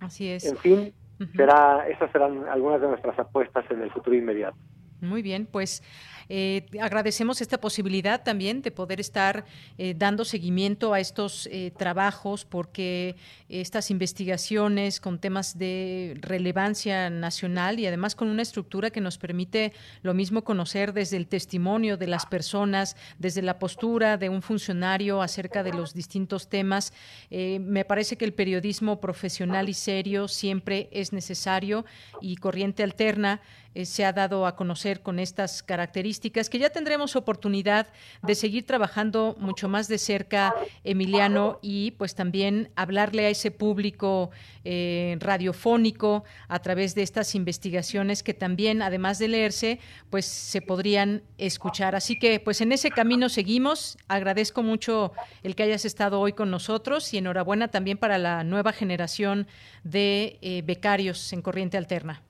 Así 0.00 0.30
es. 0.30 0.44
En 0.46 0.56
fin, 0.56 0.94
será, 1.36 1.86
esas 1.88 2.10
serán 2.12 2.48
algunas 2.48 2.80
de 2.80 2.88
nuestras 2.88 3.18
apuestas 3.18 3.64
en 3.70 3.82
el 3.82 3.90
futuro 3.90 4.16
inmediato. 4.16 4.56
Muy 5.00 5.22
bien, 5.22 5.46
pues 5.46 5.82
eh, 6.28 6.66
agradecemos 6.80 7.40
esta 7.40 7.60
posibilidad 7.60 8.22
también 8.22 8.62
de 8.62 8.70
poder 8.70 9.00
estar 9.00 9.44
eh, 9.78 9.94
dando 9.96 10.24
seguimiento 10.24 10.94
a 10.94 11.00
estos 11.00 11.48
eh, 11.50 11.72
trabajos 11.76 12.44
porque 12.44 13.16
estas 13.48 13.90
investigaciones 13.90 15.00
con 15.00 15.18
temas 15.18 15.58
de 15.58 16.16
relevancia 16.20 17.10
nacional 17.10 17.78
y 17.78 17.86
además 17.86 18.14
con 18.14 18.28
una 18.28 18.42
estructura 18.42 18.90
que 18.90 19.00
nos 19.00 19.18
permite 19.18 19.72
lo 20.02 20.14
mismo 20.14 20.44
conocer 20.44 20.92
desde 20.92 21.16
el 21.16 21.26
testimonio 21.26 21.96
de 21.96 22.06
las 22.06 22.26
personas, 22.26 22.96
desde 23.18 23.42
la 23.42 23.58
postura 23.58 24.16
de 24.16 24.28
un 24.28 24.42
funcionario 24.42 25.22
acerca 25.22 25.62
de 25.62 25.72
los 25.72 25.94
distintos 25.94 26.48
temas. 26.48 26.92
me 27.30 27.84
parece 27.84 28.16
que 28.16 28.24
el 28.24 28.32
periodismo 28.32 29.00
profesional 29.00 29.68
y 29.68 29.74
serio 29.74 30.28
siempre 30.28 30.88
es 30.92 31.12
necesario 31.12 31.84
y 32.20 32.36
Corriente 32.36 32.82
Alterna 32.82 33.40
se 33.84 34.04
ha 34.04 34.12
dado 34.12 34.46
a 34.46 34.54
conocer 34.54 35.02
con 35.02 35.18
estas 35.18 35.62
características 35.62 36.13
que 36.20 36.58
ya 36.58 36.70
tendremos 36.70 37.16
oportunidad 37.16 37.88
de 38.22 38.34
seguir 38.34 38.66
trabajando 38.66 39.36
mucho 39.38 39.68
más 39.68 39.88
de 39.88 39.98
cerca, 39.98 40.54
Emiliano, 40.82 41.58
y 41.62 41.92
pues 41.92 42.14
también 42.14 42.70
hablarle 42.76 43.26
a 43.26 43.30
ese 43.30 43.50
público 43.50 44.30
eh, 44.64 45.16
radiofónico 45.20 46.24
a 46.48 46.58
través 46.60 46.94
de 46.94 47.02
estas 47.02 47.34
investigaciones 47.34 48.22
que 48.22 48.34
también, 48.34 48.82
además 48.82 49.18
de 49.18 49.28
leerse, 49.28 49.78
pues 50.10 50.26
se 50.26 50.62
podrían 50.62 51.22
escuchar. 51.38 51.94
Así 51.94 52.18
que 52.18 52.40
pues 52.40 52.60
en 52.60 52.72
ese 52.72 52.90
camino 52.90 53.28
seguimos. 53.28 53.98
Agradezco 54.08 54.62
mucho 54.62 55.12
el 55.42 55.54
que 55.54 55.64
hayas 55.64 55.84
estado 55.84 56.20
hoy 56.20 56.32
con 56.32 56.50
nosotros 56.50 57.12
y 57.12 57.18
enhorabuena 57.18 57.68
también 57.68 57.98
para 57.98 58.18
la 58.18 58.44
nueva 58.44 58.72
generación 58.72 59.46
de 59.82 60.38
eh, 60.42 60.62
becarios 60.64 61.32
en 61.32 61.42
Corriente 61.42 61.76
Alterna. 61.76 62.22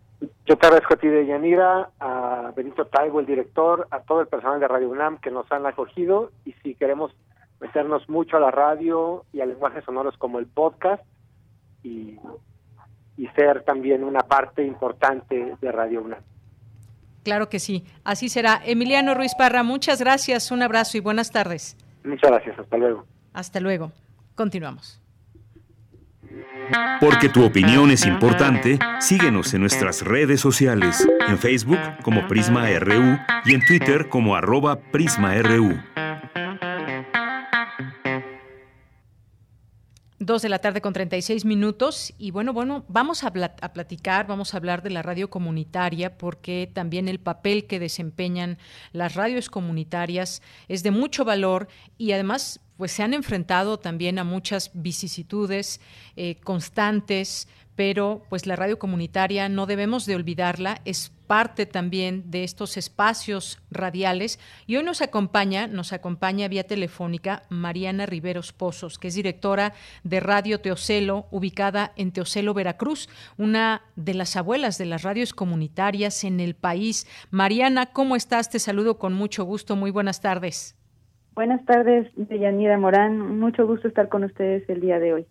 Yo 0.46 0.56
te 0.56 0.66
agradezco 0.66 0.94
a 0.94 0.96
ti, 0.98 1.08
de 1.08 1.26
Yanira, 1.26 1.90
a 1.98 2.52
Benito 2.54 2.86
Taigo, 2.86 3.20
el 3.20 3.26
director, 3.26 3.88
a 3.90 4.00
todo 4.00 4.20
el 4.20 4.26
personal 4.26 4.60
de 4.60 4.68
Radio 4.68 4.90
UNAM 4.90 5.18
que 5.18 5.30
nos 5.30 5.50
han 5.50 5.64
acogido 5.64 6.32
y 6.44 6.52
si 6.62 6.74
queremos 6.74 7.12
meternos 7.60 8.08
mucho 8.10 8.36
a 8.36 8.40
la 8.40 8.50
radio 8.50 9.24
y 9.32 9.40
a 9.40 9.46
lenguajes 9.46 9.84
sonoros 9.84 10.18
como 10.18 10.38
el 10.38 10.46
podcast 10.46 11.02
y, 11.82 12.18
y 13.16 13.26
ser 13.28 13.62
también 13.62 14.04
una 14.04 14.20
parte 14.20 14.64
importante 14.66 15.56
de 15.60 15.72
Radio 15.72 16.02
UNAM. 16.02 16.20
Claro 17.22 17.48
que 17.48 17.58
sí, 17.58 17.84
así 18.04 18.28
será. 18.28 18.60
Emiliano 18.62 19.14
Ruiz 19.14 19.34
Parra, 19.34 19.62
muchas 19.62 19.98
gracias, 19.98 20.50
un 20.50 20.62
abrazo 20.62 20.98
y 20.98 21.00
buenas 21.00 21.30
tardes. 21.30 21.74
Muchas 22.04 22.30
gracias, 22.30 22.58
hasta 22.58 22.76
luego. 22.76 23.06
Hasta 23.32 23.60
luego. 23.60 23.92
Continuamos. 24.34 25.03
Porque 27.00 27.28
tu 27.28 27.44
opinión 27.44 27.90
es 27.90 28.06
importante, 28.06 28.78
síguenos 29.00 29.52
en 29.54 29.60
nuestras 29.60 30.02
redes 30.02 30.40
sociales, 30.40 31.06
en 31.28 31.38
Facebook 31.38 31.78
como 32.02 32.26
Prisma 32.26 32.68
RU 32.78 33.18
y 33.44 33.54
en 33.54 33.64
Twitter 33.66 34.08
como 34.08 34.34
arroba 34.34 34.80
PrismaRU. 34.80 35.78
Dos 40.20 40.40
de 40.40 40.48
la 40.48 40.58
tarde 40.58 40.80
con 40.80 40.94
36 40.94 41.44
minutos 41.44 42.14
y 42.16 42.30
bueno, 42.30 42.54
bueno, 42.54 42.86
vamos 42.88 43.24
a, 43.24 43.26
a, 43.26 43.72
platicar, 43.74 44.26
vamos 44.26 44.54
a 44.54 44.56
hablar 44.56 44.82
de 44.82 44.88
la 44.88 45.02
radio 45.02 45.28
comunitaria 45.28 46.16
porque 46.16 46.70
también 46.72 47.08
el 47.08 47.20
papel 47.20 47.66
que 47.66 47.78
desempeñan 47.78 48.56
las 48.92 49.16
radios 49.16 49.50
comunitarias 49.50 50.40
es 50.68 50.82
de 50.82 50.92
mucho 50.92 51.26
valor 51.26 51.68
y 51.98 52.12
además 52.12 52.60
pues 52.76 52.92
se 52.92 53.02
han 53.02 53.14
enfrentado 53.14 53.78
también 53.78 54.18
a 54.18 54.24
muchas 54.24 54.70
vicisitudes 54.74 55.80
eh, 56.16 56.36
constantes, 56.42 57.48
pero 57.76 58.22
pues 58.28 58.46
la 58.46 58.56
radio 58.56 58.78
comunitaria 58.78 59.48
no 59.48 59.66
debemos 59.66 60.06
de 60.06 60.14
olvidarla, 60.14 60.80
es 60.84 61.10
parte 61.26 61.66
también 61.66 62.30
de 62.30 62.44
estos 62.44 62.76
espacios 62.76 63.58
radiales 63.70 64.38
y 64.66 64.76
hoy 64.76 64.84
nos 64.84 65.00
acompaña, 65.00 65.66
nos 65.66 65.92
acompaña 65.92 66.48
vía 66.48 66.64
telefónica 66.64 67.44
Mariana 67.48 68.06
Riveros 68.06 68.52
Pozos, 68.52 68.98
que 68.98 69.08
es 69.08 69.14
directora 69.14 69.72
de 70.02 70.20
Radio 70.20 70.60
Teocelo, 70.60 71.26
ubicada 71.30 71.92
en 71.96 72.12
Teocelo, 72.12 72.54
Veracruz, 72.54 73.08
una 73.38 73.82
de 73.96 74.14
las 74.14 74.36
abuelas 74.36 74.78
de 74.78 74.86
las 74.86 75.02
radios 75.02 75.32
comunitarias 75.32 76.24
en 76.24 76.40
el 76.40 76.54
país. 76.54 77.06
Mariana, 77.30 77.86
¿cómo 77.86 78.16
estás? 78.16 78.50
Te 78.50 78.58
saludo 78.58 78.98
con 78.98 79.14
mucho 79.14 79.44
gusto, 79.44 79.76
muy 79.76 79.90
buenas 79.90 80.20
tardes. 80.20 80.76
Buenas 81.34 81.64
tardes, 81.64 82.08
Deyanira 82.14 82.78
Morán. 82.78 83.40
Mucho 83.40 83.66
gusto 83.66 83.88
estar 83.88 84.08
con 84.08 84.22
ustedes 84.22 84.68
el 84.68 84.80
día 84.80 85.00
de 85.00 85.14
hoy. 85.14 85.26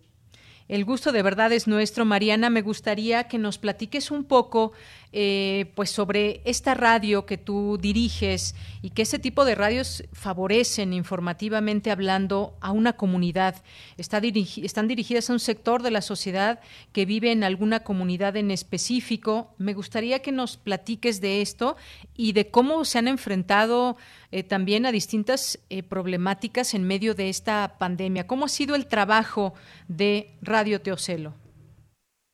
El 0.68 0.86
gusto 0.86 1.12
de 1.12 1.24
verdad 1.24 1.52
es 1.52 1.68
nuestro. 1.68 2.04
Mariana, 2.04 2.50
me 2.50 2.62
gustaría 2.62 3.26
que 3.26 3.38
nos 3.38 3.58
platiques 3.58 4.12
un 4.12 4.24
poco 4.24 4.74
eh, 5.16 5.72
pues 5.76 5.92
sobre 5.92 6.42
esta 6.44 6.74
radio 6.74 7.28
que 7.28 7.38
tú 7.38 7.78
diriges 7.80 8.56
y 8.82 8.90
que 8.90 9.04
ese 9.04 9.20
tipo 9.20 9.46
de 9.46 9.54
radios 9.54 10.04
favorecen 10.12 10.92
informativamente 10.92 11.92
hablando 11.92 12.58
a 12.62 12.72
una 12.72 12.94
comunidad. 12.94 13.62
Está 13.96 14.20
están 14.24 14.88
dirigidas 14.88 15.30
a 15.30 15.34
un 15.34 15.40
sector 15.40 15.84
de 15.84 15.92
la 15.92 16.02
sociedad 16.02 16.62
que 16.94 17.06
vive 17.06 17.32
en 17.32 17.44
alguna 17.44 17.82
comunidad 17.82 18.36
en 18.38 18.50
específico. 18.50 19.54
Me 19.60 19.76
gustaría 19.76 20.24
que 20.24 20.32
nos 20.32 20.58
platiques 20.58 21.22
de 21.22 21.44
esto 21.44 21.78
y 22.18 22.34
de 22.34 22.50
cómo 22.50 22.84
se 22.84 22.98
han 22.98 23.08
enfrentado 23.08 23.98
eh, 24.32 24.42
también 24.42 24.88
a 24.88 24.92
distintas 24.92 25.60
eh, 25.70 25.84
problemáticas 25.84 26.74
en 26.74 26.86
medio 26.86 27.14
de 27.14 27.30
esta 27.30 27.76
pandemia. 27.78 28.26
¿Cómo 28.26 28.46
ha 28.46 28.50
sido 28.50 28.74
el 28.74 28.88
trabajo 28.88 29.54
de 29.88 30.32
Radio 30.42 30.82
Teocelo? 30.82 31.43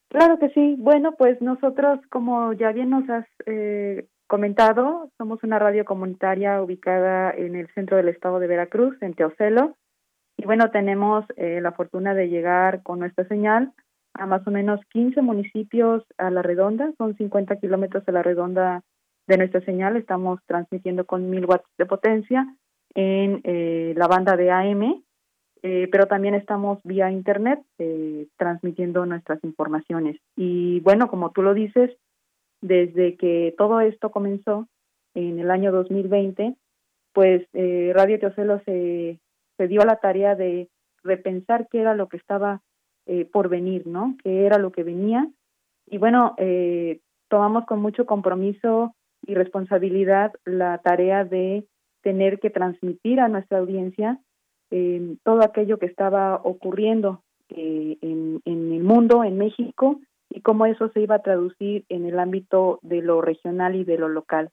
Claro 0.09 0.39
que 0.39 0.49
sí. 0.49 0.75
Bueno, 0.79 1.15
pues 1.17 1.39
nosotros, 1.41 1.99
como 2.09 2.53
ya 2.53 2.71
bien 2.71 2.89
nos 2.89 3.07
has 3.09 3.25
eh, 3.45 4.07
comentado, 4.27 5.11
somos 5.17 5.43
una 5.43 5.59
radio 5.59 5.85
comunitaria 5.85 6.61
ubicada 6.61 7.31
en 7.31 7.55
el 7.55 7.67
centro 7.73 7.97
del 7.97 8.09
estado 8.09 8.39
de 8.39 8.47
Veracruz, 8.47 8.97
en 9.01 9.13
Teocelo. 9.13 9.77
Y 10.37 10.45
bueno, 10.45 10.71
tenemos 10.71 11.25
eh, 11.37 11.59
la 11.61 11.73
fortuna 11.73 12.13
de 12.15 12.27
llegar 12.29 12.81
con 12.81 12.99
nuestra 12.99 13.27
señal 13.27 13.73
a 14.13 14.25
más 14.25 14.45
o 14.47 14.51
menos 14.51 14.79
15 14.91 15.21
municipios 15.21 16.03
a 16.17 16.29
la 16.29 16.41
redonda, 16.41 16.91
son 16.97 17.15
50 17.15 17.55
kilómetros 17.57 18.03
a 18.07 18.11
la 18.11 18.23
redonda 18.23 18.81
de 19.27 19.37
nuestra 19.37 19.61
señal, 19.61 19.95
estamos 19.95 20.39
transmitiendo 20.47 21.05
con 21.05 21.29
1000 21.29 21.45
watts 21.45 21.69
de 21.77 21.85
potencia 21.85 22.45
en 22.95 23.41
eh, 23.43 23.93
la 23.95 24.07
banda 24.07 24.35
de 24.35 24.51
AM 24.51 25.03
eh, 25.61 25.87
pero 25.91 26.07
también 26.07 26.35
estamos 26.35 26.79
vía 26.83 27.11
internet 27.11 27.59
eh, 27.77 28.27
transmitiendo 28.37 29.05
nuestras 29.05 29.43
informaciones. 29.43 30.19
Y 30.35 30.79
bueno, 30.81 31.09
como 31.09 31.31
tú 31.31 31.41
lo 31.41 31.53
dices, 31.53 31.91
desde 32.61 33.15
que 33.17 33.53
todo 33.57 33.81
esto 33.81 34.11
comenzó 34.11 34.67
en 35.13 35.39
el 35.39 35.51
año 35.51 35.71
2020, 35.71 36.55
pues 37.13 37.47
eh, 37.53 37.91
Radio 37.93 38.19
Teocelo 38.19 38.61
se, 38.65 39.19
se 39.57 39.67
dio 39.67 39.81
la 39.83 39.97
tarea 39.97 40.35
de 40.35 40.69
repensar 41.03 41.67
qué 41.69 41.81
era 41.81 41.95
lo 41.95 42.07
que 42.07 42.17
estaba 42.17 42.61
eh, 43.05 43.25
por 43.25 43.49
venir, 43.49 43.87
¿no? 43.87 44.15
Qué 44.23 44.45
era 44.45 44.57
lo 44.57 44.71
que 44.71 44.83
venía. 44.83 45.27
Y 45.87 45.97
bueno, 45.97 46.35
eh, 46.37 46.99
tomamos 47.27 47.65
con 47.65 47.81
mucho 47.81 48.05
compromiso 48.05 48.93
y 49.25 49.33
responsabilidad 49.33 50.33
la 50.45 50.77
tarea 50.77 51.25
de 51.25 51.65
tener 52.01 52.39
que 52.39 52.49
transmitir 52.49 53.19
a 53.19 53.27
nuestra 53.27 53.57
audiencia 53.57 54.19
eh, 54.71 55.15
todo 55.23 55.43
aquello 55.43 55.79
que 55.79 55.85
estaba 55.85 56.41
ocurriendo 56.43 57.23
eh, 57.49 57.97
en, 58.01 58.41
el 58.45 58.83
mundo, 58.83 59.23
en 59.23 59.37
México, 59.37 59.99
y 60.29 60.41
cómo 60.41 60.65
eso 60.65 60.89
se 60.89 61.01
iba 61.01 61.15
a 61.15 61.23
traducir 61.23 61.85
en 61.89 62.05
el 62.05 62.19
ámbito 62.19 62.79
de 62.83 63.01
lo 63.01 63.21
regional 63.21 63.75
y 63.75 63.83
de 63.83 63.97
lo 63.97 64.07
local. 64.07 64.51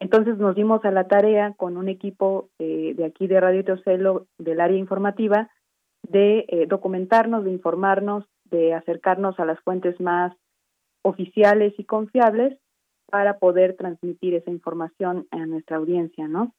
Entonces 0.00 0.36
nos 0.38 0.56
dimos 0.56 0.84
a 0.84 0.90
la 0.90 1.06
tarea 1.06 1.54
con 1.56 1.76
un 1.76 1.88
equipo 1.88 2.48
eh, 2.58 2.94
de 2.96 3.04
aquí 3.04 3.28
de 3.28 3.40
Radio 3.40 3.64
Teocelo 3.64 4.26
del 4.38 4.60
área 4.60 4.76
informativa 4.76 5.48
de 6.02 6.44
eh, 6.48 6.66
documentarnos, 6.66 7.44
de 7.44 7.52
informarnos, 7.52 8.24
de 8.50 8.74
acercarnos 8.74 9.38
a 9.38 9.44
las 9.44 9.60
fuentes 9.60 10.00
más 10.00 10.34
oficiales 11.02 11.74
y 11.78 11.84
confiables 11.84 12.58
para 13.10 13.38
poder 13.38 13.76
transmitir 13.76 14.34
esa 14.34 14.50
información 14.50 15.28
a 15.30 15.46
nuestra 15.46 15.76
audiencia, 15.76 16.26
¿no? 16.26 16.52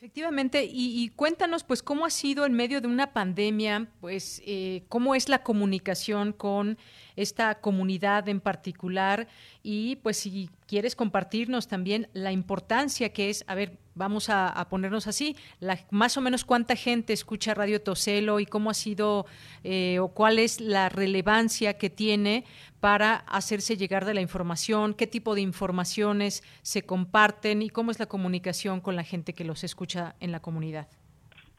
Efectivamente, 0.00 0.66
y, 0.66 1.10
cuéntanos, 1.10 1.62
pues, 1.62 1.82
cómo 1.82 2.06
ha 2.06 2.10
sido 2.10 2.46
en 2.46 2.54
medio 2.54 2.80
de 2.80 2.88
una 2.88 3.12
pandemia, 3.12 3.86
pues, 4.00 4.40
eh, 4.46 4.82
cómo 4.88 5.14
es 5.14 5.28
la 5.28 5.42
comunicación 5.42 6.32
con 6.32 6.78
esta 7.16 7.60
comunidad 7.60 8.26
en 8.30 8.40
particular 8.40 9.28
y, 9.62 9.96
pues, 9.96 10.16
si 10.16 10.48
quieres 10.70 10.94
compartirnos 10.94 11.66
también 11.66 12.06
la 12.12 12.30
importancia 12.30 13.12
que 13.12 13.28
es, 13.28 13.44
a 13.48 13.56
ver, 13.56 13.72
vamos 13.96 14.30
a, 14.30 14.68
ponernos 14.70 15.08
así, 15.08 15.34
la, 15.58 15.76
más 15.90 16.16
o 16.16 16.20
menos 16.20 16.44
cuánta 16.44 16.76
gente 16.76 17.12
escucha 17.12 17.54
Radio 17.54 17.82
Toselo 17.82 18.38
y 18.38 18.46
cómo 18.46 18.70
ha 18.70 18.74
sido 18.74 19.26
eh, 19.64 19.98
o 19.98 20.14
cuál 20.14 20.38
es 20.38 20.60
la 20.60 20.88
relevancia 20.88 21.76
que 21.76 21.90
tiene 21.90 22.44
para 22.78 23.16
hacerse 23.16 23.76
llegar 23.76 24.04
de 24.04 24.14
la 24.14 24.20
información, 24.20 24.94
qué 24.94 25.08
tipo 25.08 25.34
de 25.34 25.40
informaciones 25.40 26.44
se 26.62 26.82
comparten 26.82 27.62
y 27.62 27.70
cómo 27.70 27.90
es 27.90 27.98
la 27.98 28.06
comunicación 28.06 28.80
con 28.80 28.94
la 28.94 29.02
gente 29.02 29.32
que 29.32 29.42
los 29.42 29.64
escucha 29.64 30.14
en 30.20 30.30
la 30.30 30.38
comunidad. 30.38 30.86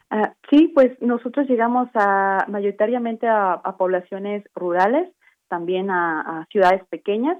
Ah, 0.08 0.32
sí, 0.48 0.72
pues 0.74 0.90
nosotros 1.02 1.46
llegamos 1.50 1.90
a 1.94 2.46
mayoritariamente 2.48 3.26
a, 3.28 3.60
poblaciones 3.76 4.42
rurales, 4.54 5.10
también 5.48 5.90
a, 5.90 6.46
ciudades 6.50 6.82
pequeñas, 6.88 7.36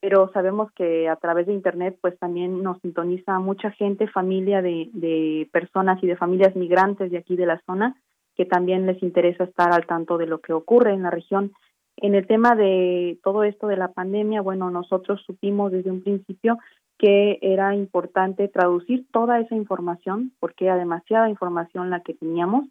pero 0.00 0.30
sabemos 0.32 0.72
que 0.72 1.08
a 1.08 1.16
través 1.16 1.46
de 1.46 1.52
internet 1.52 1.98
pues 2.00 2.18
también 2.18 2.62
nos 2.62 2.80
sintoniza 2.80 3.38
mucha 3.38 3.70
gente, 3.70 4.08
familia 4.08 4.62
de, 4.62 4.88
de 4.92 5.48
personas 5.52 6.02
y 6.02 6.06
de 6.06 6.16
familias 6.16 6.56
migrantes 6.56 7.10
de 7.10 7.18
aquí 7.18 7.36
de 7.36 7.46
la 7.46 7.60
zona 7.66 7.96
que 8.40 8.46
también 8.46 8.86
les 8.86 9.02
interesa 9.02 9.44
estar 9.44 9.70
al 9.70 9.86
tanto 9.86 10.16
de 10.16 10.26
lo 10.26 10.40
que 10.40 10.54
ocurre 10.54 10.94
en 10.94 11.02
la 11.02 11.10
región. 11.10 11.52
En 11.98 12.14
el 12.14 12.26
tema 12.26 12.54
de 12.54 13.18
todo 13.22 13.44
esto 13.44 13.66
de 13.66 13.76
la 13.76 13.92
pandemia, 13.92 14.40
bueno, 14.40 14.70
nosotros 14.70 15.22
supimos 15.26 15.70
desde 15.72 15.90
un 15.90 16.02
principio 16.02 16.58
que 16.96 17.38
era 17.42 17.74
importante 17.74 18.48
traducir 18.48 19.06
toda 19.12 19.40
esa 19.40 19.54
información, 19.54 20.32
porque 20.40 20.64
era 20.64 20.76
demasiada 20.76 21.28
información 21.28 21.90
la 21.90 22.00
que 22.00 22.14
teníamos, 22.14 22.64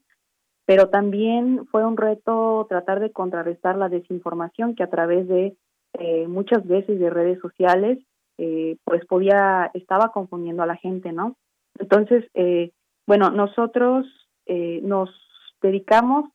pero 0.65 0.89
también 0.89 1.67
fue 1.67 1.85
un 1.85 1.97
reto 1.97 2.65
tratar 2.67 2.99
de 2.99 3.11
contrarrestar 3.11 3.75
la 3.77 3.89
desinformación 3.89 4.73
que 4.73 4.81
a 4.81 4.89
través 4.89 5.27
de 5.27 5.55
eh, 5.93 6.27
muchas 6.27 6.65
veces 6.67 6.99
de 6.99 7.09
redes 7.09 7.39
sociales, 7.39 7.99
eh, 8.37 8.77
pues 8.83 9.05
podía, 9.05 9.71
estaba 9.73 10.11
confundiendo 10.11 10.63
a 10.63 10.67
la 10.67 10.75
gente, 10.75 11.11
¿no? 11.11 11.35
Entonces, 11.77 12.25
eh, 12.33 12.71
bueno, 13.07 13.29
nosotros 13.31 14.05
eh, 14.45 14.81
nos 14.83 15.09
dedicamos 15.61 16.29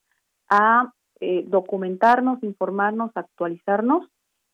a 0.50 0.92
eh, 1.20 1.44
documentarnos, 1.46 2.42
informarnos, 2.42 3.10
actualizarnos 3.14 4.06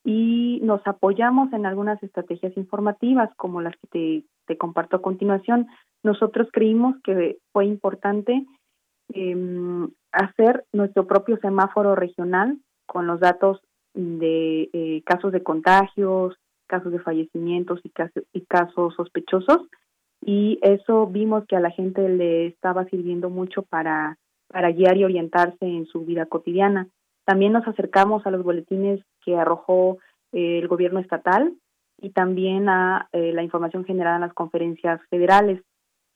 y 0.05 0.61
nos 0.63 0.81
apoyamos 0.87 1.53
en 1.53 1.67
algunas 1.67 2.03
estrategias 2.03 2.57
informativas 2.57 3.31
como 3.37 3.61
las 3.61 3.75
que 3.77 3.89
te, 3.89 4.25
te 4.47 4.57
comparto 4.57 4.97
a 4.97 5.03
continuación. 5.03 5.67
Nosotros 6.03 6.49
creímos 6.53 6.97
que 7.03 7.39
fue 7.53 7.67
importante 7.67 8.47
eh, 9.13 9.89
hacer 10.13 10.65
nuestro 10.73 11.07
propio 11.07 11.37
semáforo 11.39 11.95
regional 11.95 12.59
con 12.87 13.07
los 13.07 13.21
datos 13.21 13.61
de 13.95 14.71
eh, 14.73 15.03
casos 15.05 15.33
de 15.33 15.43
contagios, 15.43 16.37
casos 16.67 16.93
de 16.93 17.01
fallecimientos 17.01 17.81
y, 17.83 17.91
casos, 17.91 18.25
y 18.33 18.43
casos 18.43 18.95
sospechosos 18.95 19.69
y 20.23 20.59
eso 20.63 21.07
vimos 21.07 21.45
que 21.47 21.57
a 21.57 21.61
la 21.61 21.71
gente 21.71 22.09
le 22.09 22.47
estaba 22.47 22.85
sirviendo 22.87 23.31
mucho 23.31 23.63
para 23.63 24.19
para 24.51 24.73
guiar 24.73 24.97
y 24.97 25.05
orientarse 25.05 25.65
en 25.65 25.87
su 25.87 26.05
vida 26.05 26.27
cotidiana. 26.27 26.89
También 27.25 27.53
nos 27.53 27.67
acercamos 27.67 28.27
a 28.27 28.31
los 28.31 28.43
boletines 28.43 29.01
que 29.25 29.37
arrojó 29.37 29.99
eh, 30.33 30.59
el 30.59 30.69
gobierno 30.69 30.99
estatal 30.99 31.55
y 31.99 32.11
también 32.11 32.69
a 32.69 33.09
eh, 33.13 33.33
la 33.33 33.43
información 33.43 33.85
generada 33.85 34.17
en 34.17 34.23
las 34.23 34.35
conferencias 34.35 35.01
federales. 35.09 35.63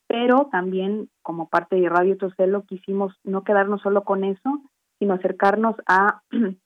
Pero 0.08 0.48
también, 0.50 1.08
como 1.22 1.48
parte 1.48 1.76
de 1.76 1.88
Radio 1.88 2.16
Trocelo, 2.16 2.64
quisimos 2.64 3.14
no 3.22 3.44
quedarnos 3.44 3.80
solo 3.82 4.02
con 4.02 4.24
eso, 4.24 4.62
sino 4.98 5.14
acercarnos 5.14 5.76
a, 5.86 6.22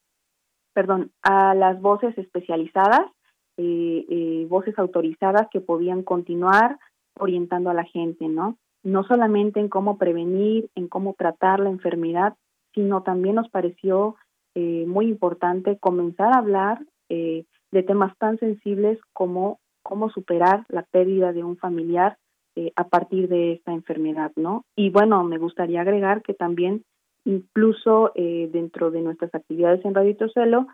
perdón, 0.78 1.10
a 1.22 1.55
las 1.55 1.80
voces 1.80 2.16
especializadas, 2.16 3.10
eh, 3.56 4.46
voces 4.48 4.78
autorizadas 4.78 5.48
que 5.50 5.60
podían 5.60 6.05
continuar 6.05 6.78
orientando 7.18 7.70
a 7.70 7.74
la 7.74 7.82
gente, 7.82 8.28
¿no? 8.28 8.56
no 8.82 9.05
solamente 9.05 9.60
en 9.60 9.68
cómo 9.68 9.98
prevenir, 9.98 10.70
en 10.74 10.88
cómo 10.88 11.14
tratar 11.14 11.60
la 11.60 11.70
enfermedad, 11.70 12.34
sino 12.74 13.02
también 13.02 13.34
nos 13.34 13.48
pareció 13.50 14.16
eh, 14.55 14.84
muy 14.86 15.06
importante 15.06 15.78
comenzar 15.78 16.32
a 16.32 16.38
hablar 16.38 16.84
eh, 17.09 17.44
de 17.70 17.82
temas 17.82 18.16
tan 18.18 18.38
sensibles 18.38 18.98
como 19.12 19.59
cómo 19.82 20.10
superar 20.10 20.64
la 20.68 20.82
pérdida 20.82 21.32
de 21.32 21.44
un 21.44 21.56
familiar 21.56 22.18
eh, 22.56 22.72
a 22.76 22.88
partir 22.88 23.28
de 23.28 23.52
esta 23.52 23.72
enfermedad, 23.72 24.32
¿no? 24.36 24.64
Y 24.76 24.90
bueno, 24.90 25.24
me 25.24 25.38
gustaría 25.38 25.80
agregar 25.80 26.22
que 26.22 26.34
también 26.34 26.84
incluso 27.24 28.12
dentro 28.14 28.90
de 28.90 29.02
nuestras 29.02 29.34
actividades 29.34 29.84
en 29.84 29.94
Radio 29.94 30.16
Trocelo 30.16 30.66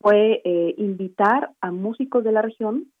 fue 0.00 0.42
invitar 0.76 1.52
a 1.60 1.70
músicos 1.70 2.24
de 2.24 2.32
la 2.32 2.42
región 2.42 2.92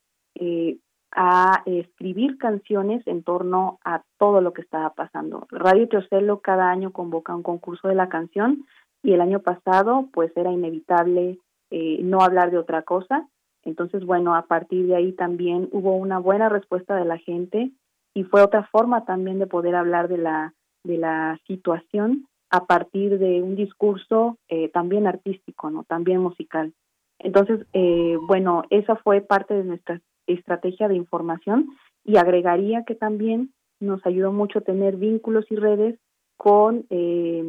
a 1.14 1.62
escribir 1.66 2.38
canciones 2.38 3.06
en 3.06 3.22
torno 3.22 3.78
a 3.84 4.02
todo 4.18 4.40
lo 4.40 4.52
que 4.52 4.62
estaba 4.62 4.90
pasando. 4.94 5.46
Radio 5.50 5.88
Teocelo 5.88 6.40
cada 6.40 6.70
año 6.70 6.92
convoca 6.92 7.34
un 7.34 7.44
concurso 7.44 7.88
de 7.88 7.94
la 7.94 8.08
canción 8.08 8.64
y 9.02 9.12
el 9.12 9.20
año 9.20 9.40
pasado 9.40 10.08
pues 10.12 10.36
era 10.36 10.50
inevitable 10.50 11.38
eh, 11.70 12.00
no 12.02 12.20
hablar 12.20 12.50
de 12.50 12.58
otra 12.58 12.82
cosa. 12.82 13.28
Entonces, 13.62 14.04
bueno, 14.04 14.34
a 14.34 14.46
partir 14.46 14.86
de 14.86 14.96
ahí 14.96 15.12
también 15.12 15.68
hubo 15.70 15.94
una 15.94 16.18
buena 16.18 16.48
respuesta 16.48 16.96
de 16.96 17.04
la 17.04 17.18
gente 17.18 17.70
y 18.12 18.24
fue 18.24 18.42
otra 18.42 18.64
forma 18.64 19.04
también 19.04 19.38
de 19.38 19.46
poder 19.46 19.76
hablar 19.76 20.08
de 20.08 20.18
la, 20.18 20.52
de 20.82 20.98
la 20.98 21.38
situación 21.46 22.26
a 22.54 22.66
partir 22.66 23.18
de 23.18 23.42
un 23.42 23.56
discurso 23.56 24.38
eh, 24.48 24.68
también 24.68 25.08
artístico, 25.08 25.70
¿no? 25.70 25.82
También 25.82 26.20
musical. 26.20 26.72
Entonces, 27.18 27.66
eh, 27.72 28.16
bueno, 28.28 28.62
esa 28.70 28.94
fue 28.94 29.22
parte 29.22 29.54
de 29.54 29.64
nuestra 29.64 30.00
estrategia 30.28 30.86
de 30.86 30.94
información 30.94 31.70
y 32.04 32.16
agregaría 32.16 32.84
que 32.84 32.94
también 32.94 33.52
nos 33.80 34.06
ayudó 34.06 34.30
mucho 34.30 34.60
tener 34.60 34.96
vínculos 34.96 35.44
y 35.50 35.56
redes 35.56 35.98
con 36.36 36.86
eh, 36.90 37.42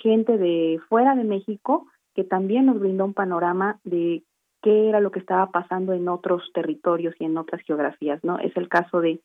gente 0.00 0.38
de 0.38 0.78
fuera 0.88 1.16
de 1.16 1.24
México 1.24 1.88
que 2.14 2.22
también 2.22 2.66
nos 2.66 2.78
brindó 2.78 3.04
un 3.04 3.14
panorama 3.14 3.80
de 3.82 4.22
qué 4.62 4.88
era 4.88 5.00
lo 5.00 5.10
que 5.10 5.18
estaba 5.18 5.50
pasando 5.50 5.92
en 5.92 6.08
otros 6.08 6.52
territorios 6.54 7.16
y 7.18 7.24
en 7.24 7.36
otras 7.36 7.62
geografías, 7.62 8.22
¿no? 8.22 8.38
Es 8.38 8.56
el 8.56 8.68
caso 8.68 9.00
de 9.00 9.20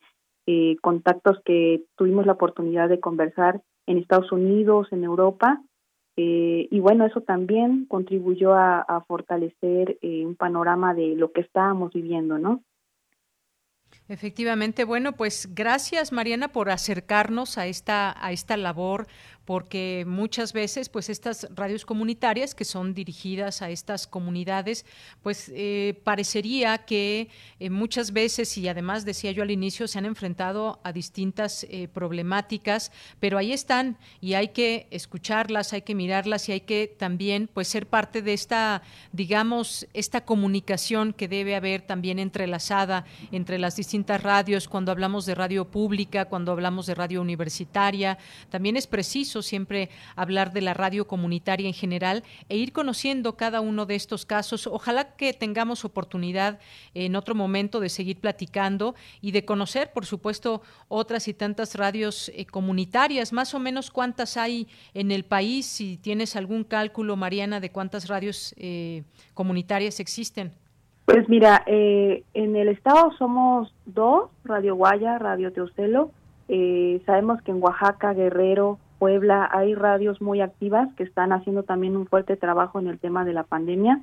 eh, 0.46 0.76
contactos 0.82 1.38
que 1.44 1.84
tuvimos 1.94 2.26
la 2.26 2.32
oportunidad 2.32 2.88
de 2.88 2.98
conversar 2.98 3.62
en 3.88 3.98
Estados 3.98 4.30
Unidos, 4.30 4.88
en 4.92 5.02
Europa, 5.02 5.62
eh, 6.20 6.66
y 6.72 6.80
bueno, 6.80 7.06
eso 7.06 7.20
también 7.20 7.86
contribuyó 7.86 8.52
a, 8.54 9.04
fortalecer 9.06 9.98
eh, 10.02 10.26
un 10.26 10.34
panorama 10.34 10.92
de 10.92 11.14
lo 11.14 11.30
que 11.30 11.42
estábamos 11.42 11.92
viviendo, 11.92 12.38
¿no? 12.38 12.64
Efectivamente, 14.08 14.84
bueno, 14.84 15.12
pues 15.12 15.48
gracias 15.54 16.12
Mariana 16.12 16.48
por 16.48 16.70
acercarnos 16.70 17.56
a 17.56 17.66
esta 17.66 18.14
a 18.24 18.32
esta 18.32 18.56
labor 18.56 19.06
porque 19.48 20.04
muchas 20.06 20.52
veces 20.52 20.90
pues 20.90 21.08
estas 21.08 21.48
radios 21.54 21.86
comunitarias 21.86 22.54
que 22.54 22.66
son 22.66 22.92
dirigidas 22.92 23.62
a 23.62 23.70
estas 23.70 24.06
comunidades 24.06 24.84
pues 25.22 25.50
eh, 25.54 25.98
parecería 26.04 26.76
que 26.84 27.30
eh, 27.58 27.70
muchas 27.70 28.12
veces 28.12 28.58
y 28.58 28.68
además 28.68 29.06
decía 29.06 29.32
yo 29.32 29.42
al 29.42 29.50
inicio 29.50 29.88
se 29.88 29.96
han 29.96 30.04
enfrentado 30.04 30.80
a 30.84 30.92
distintas 30.92 31.64
eh, 31.70 31.88
problemáticas 31.88 32.92
pero 33.20 33.38
ahí 33.38 33.54
están 33.54 33.96
y 34.20 34.34
hay 34.34 34.48
que 34.48 34.86
escucharlas 34.90 35.72
hay 35.72 35.80
que 35.80 35.94
mirarlas 35.94 36.46
y 36.50 36.52
hay 36.52 36.60
que 36.60 36.94
también 36.98 37.48
pues 37.50 37.68
ser 37.68 37.86
parte 37.86 38.20
de 38.20 38.34
esta 38.34 38.82
digamos 39.12 39.86
esta 39.94 40.26
comunicación 40.26 41.14
que 41.14 41.26
debe 41.26 41.56
haber 41.56 41.80
también 41.80 42.18
entrelazada 42.18 43.06
entre 43.32 43.58
las 43.58 43.76
distintas 43.76 44.22
radios. 44.22 44.68
Cuando 44.68 44.92
hablamos 44.92 45.24
de 45.24 45.34
radio 45.34 45.64
pública 45.64 46.26
cuando 46.26 46.52
hablamos 46.52 46.84
de 46.84 46.94
radio 46.94 47.22
universitaria 47.22 48.18
también 48.50 48.76
es 48.76 48.86
preciso 48.86 49.37
siempre 49.42 49.90
hablar 50.16 50.52
de 50.52 50.60
la 50.60 50.74
radio 50.74 51.06
comunitaria 51.06 51.66
en 51.66 51.74
general 51.74 52.24
e 52.48 52.56
ir 52.56 52.72
conociendo 52.72 53.36
cada 53.36 53.60
uno 53.60 53.86
de 53.86 53.94
estos 53.94 54.26
casos. 54.26 54.66
Ojalá 54.66 55.16
que 55.16 55.32
tengamos 55.32 55.84
oportunidad 55.84 56.58
en 56.94 57.16
otro 57.16 57.34
momento 57.34 57.80
de 57.80 57.88
seguir 57.88 58.20
platicando 58.20 58.94
y 59.20 59.32
de 59.32 59.44
conocer, 59.44 59.92
por 59.92 60.06
supuesto, 60.06 60.62
otras 60.88 61.28
y 61.28 61.34
tantas 61.34 61.74
radios 61.74 62.30
eh, 62.34 62.46
comunitarias. 62.46 63.32
Más 63.32 63.54
o 63.54 63.58
menos 63.58 63.90
cuántas 63.90 64.36
hay 64.36 64.66
en 64.94 65.10
el 65.10 65.24
país, 65.24 65.66
si 65.66 65.96
tienes 65.96 66.36
algún 66.36 66.64
cálculo, 66.64 67.16
Mariana, 67.16 67.60
de 67.60 67.70
cuántas 67.70 68.08
radios 68.08 68.54
eh, 68.58 69.02
comunitarias 69.34 70.00
existen. 70.00 70.52
Pues 71.04 71.28
mira, 71.28 71.62
eh, 71.66 72.22
en 72.34 72.54
el 72.56 72.68
estado 72.68 73.12
somos 73.18 73.74
dos, 73.86 74.30
Radio 74.44 74.74
Guaya, 74.76 75.18
Radio 75.18 75.52
Teocelo. 75.52 76.10
sabemos 77.06 77.40
que 77.42 77.50
en 77.50 77.62
Oaxaca, 77.62 78.12
Guerrero, 78.12 78.78
Puebla 78.98 79.48
hay 79.52 79.74
radios 79.74 80.20
muy 80.20 80.40
activas 80.40 80.88
que 80.94 81.04
están 81.04 81.32
haciendo 81.32 81.62
también 81.62 81.96
un 81.96 82.06
fuerte 82.06 82.36
trabajo 82.36 82.78
en 82.78 82.88
el 82.88 82.98
tema 82.98 83.24
de 83.24 83.32
la 83.32 83.44
pandemia 83.44 84.00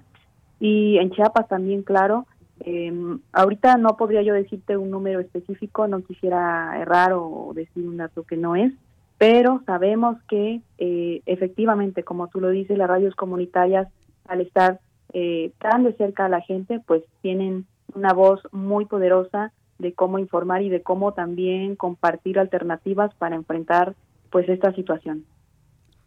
y 0.60 0.98
en 0.98 1.12
Chiapas 1.12 1.48
también, 1.48 1.84
claro. 1.84 2.26
Eh, 2.62 2.94
ahorita 3.34 3.78
no 3.78 3.98
podría 3.98 4.22
yo 4.22 4.34
decirte 4.34 4.78
un 4.78 4.90
número 4.90 5.20
específico, 5.20 5.88
no 5.88 6.02
quisiera 6.02 6.80
errar 6.80 7.12
o 7.14 7.52
decir 7.54 7.86
un 7.86 7.98
dato 7.98 8.24
que 8.24 8.38
no 8.38 8.56
es, 8.56 8.72
pero 9.18 9.62
sabemos 9.66 10.18
que 10.30 10.62
eh, 10.78 11.22
efectivamente, 11.26 12.04
como 12.04 12.28
tú 12.28 12.40
lo 12.40 12.50
dices, 12.50 12.78
las 12.78 12.88
radios 12.88 13.16
comunitarias, 13.16 13.88
al 14.28 14.42
estar 14.42 14.80
eh, 15.14 15.52
tan 15.60 15.84
de 15.84 15.94
cerca 15.94 16.26
a 16.26 16.30
la 16.30 16.42
gente, 16.42 16.82
pues 16.86 17.04
tienen 17.22 17.66
una 17.94 18.14
voz 18.14 18.42
muy 18.52 18.86
poderosa 18.86 19.52
de 19.80 19.94
cómo 19.94 20.20
informar 20.20 20.62
y 20.62 20.70
de 20.70 20.82
cómo 20.82 21.14
también 21.14 21.76
compartir 21.76 22.40
alternativas 22.40 23.14
para 23.16 23.36
enfrentar 23.36 23.96
pues 24.30 24.47
esta 24.49 24.73
situación. 24.73 25.26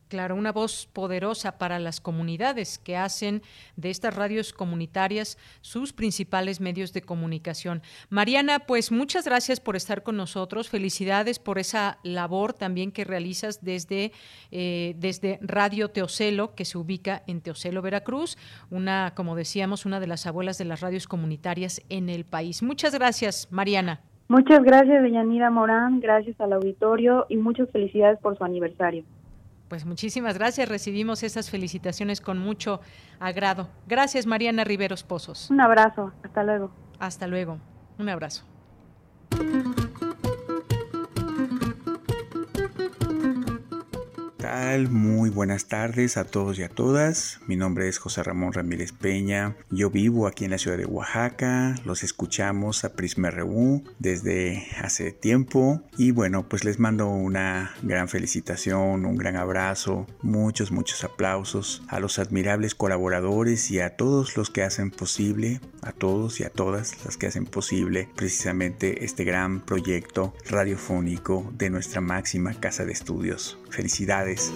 Claro, 0.08 0.36
una 0.36 0.52
voz 0.52 0.88
poderosa 0.90 1.58
para 1.58 1.78
las 1.78 2.00
comunidades 2.00 2.78
que 2.78 2.96
hacen 2.96 3.42
de 3.76 3.90
estas 3.90 4.16
radios 4.16 4.54
comunitarias 4.54 5.36
sus 5.60 5.92
principales 5.92 6.60
medios 6.60 6.94
de 6.94 7.02
comunicación. 7.02 7.82
Mariana, 8.08 8.60
pues 8.60 8.90
muchas 8.90 9.26
gracias 9.26 9.60
por 9.60 9.76
estar 9.76 10.02
con 10.02 10.16
nosotros. 10.16 10.70
Felicidades 10.70 11.38
por 11.38 11.58
esa 11.58 11.98
labor 12.04 12.54
también 12.54 12.90
que 12.90 13.04
realizas 13.04 13.62
desde, 13.62 14.12
eh, 14.50 14.94
desde 14.96 15.38
Radio 15.42 15.90
Teocelo, 15.90 16.54
que 16.54 16.64
se 16.64 16.78
ubica 16.78 17.22
en 17.26 17.42
Teocelo, 17.42 17.82
Veracruz, 17.82 18.38
una, 18.70 19.12
como 19.14 19.36
decíamos, 19.36 19.84
una 19.84 20.00
de 20.00 20.06
las 20.06 20.24
abuelas 20.26 20.56
de 20.56 20.64
las 20.64 20.80
radios 20.80 21.06
comunitarias 21.06 21.82
en 21.90 22.08
el 22.08 22.24
país. 22.24 22.62
Muchas 22.62 22.94
gracias, 22.94 23.48
Mariana. 23.50 24.00
Muchas 24.28 24.62
gracias, 24.62 25.02
Deyanira 25.02 25.50
Morán, 25.50 26.00
gracias 26.00 26.38
al 26.40 26.52
auditorio 26.52 27.24
y 27.30 27.38
muchas 27.38 27.70
felicidades 27.70 28.18
por 28.20 28.36
su 28.36 28.44
aniversario. 28.44 29.04
Pues 29.68 29.86
muchísimas 29.86 30.36
gracias, 30.36 30.68
recibimos 30.68 31.22
esas 31.22 31.50
felicitaciones 31.50 32.20
con 32.20 32.38
mucho 32.38 32.80
agrado. 33.20 33.68
Gracias, 33.86 34.26
Mariana 34.26 34.64
Riveros 34.64 35.02
Pozos. 35.02 35.50
Un 35.50 35.60
abrazo, 35.60 36.12
hasta 36.22 36.42
luego. 36.42 36.70
Hasta 36.98 37.26
luego, 37.26 37.58
un 37.98 38.08
abrazo. 38.10 38.44
Muy 44.90 45.28
buenas 45.28 45.66
tardes 45.66 46.16
a 46.16 46.24
todos 46.24 46.58
y 46.58 46.62
a 46.62 46.70
todas. 46.70 47.38
Mi 47.46 47.56
nombre 47.56 47.86
es 47.86 47.98
José 47.98 48.22
Ramón 48.22 48.54
Ramírez 48.54 48.92
Peña. 48.92 49.56
Yo 49.70 49.90
vivo 49.90 50.26
aquí 50.26 50.46
en 50.46 50.52
la 50.52 50.58
ciudad 50.58 50.78
de 50.78 50.86
Oaxaca. 50.86 51.74
Los 51.84 52.02
escuchamos 52.02 52.82
a 52.84 52.94
Prisma 52.94 53.30
RU 53.30 53.84
desde 53.98 54.66
hace 54.80 55.12
tiempo. 55.12 55.82
Y 55.98 56.12
bueno, 56.12 56.48
pues 56.48 56.64
les 56.64 56.78
mando 56.78 57.08
una 57.08 57.72
gran 57.82 58.08
felicitación, 58.08 59.04
un 59.04 59.16
gran 59.16 59.36
abrazo, 59.36 60.06
muchos, 60.22 60.70
muchos 60.70 61.04
aplausos 61.04 61.82
a 61.88 62.00
los 62.00 62.18
admirables 62.18 62.74
colaboradores 62.74 63.70
y 63.70 63.80
a 63.80 63.96
todos 63.96 64.36
los 64.38 64.48
que 64.48 64.62
hacen 64.62 64.90
posible, 64.90 65.60
a 65.82 65.92
todos 65.92 66.40
y 66.40 66.44
a 66.44 66.50
todas 66.50 67.04
las 67.04 67.18
que 67.18 67.26
hacen 67.26 67.44
posible 67.44 68.08
precisamente 68.16 69.04
este 69.04 69.24
gran 69.24 69.60
proyecto 69.60 70.32
radiofónico 70.48 71.52
de 71.52 71.68
nuestra 71.68 72.00
máxima 72.00 72.54
casa 72.54 72.86
de 72.86 72.92
estudios. 72.92 73.58
Felicidades. 73.70 74.52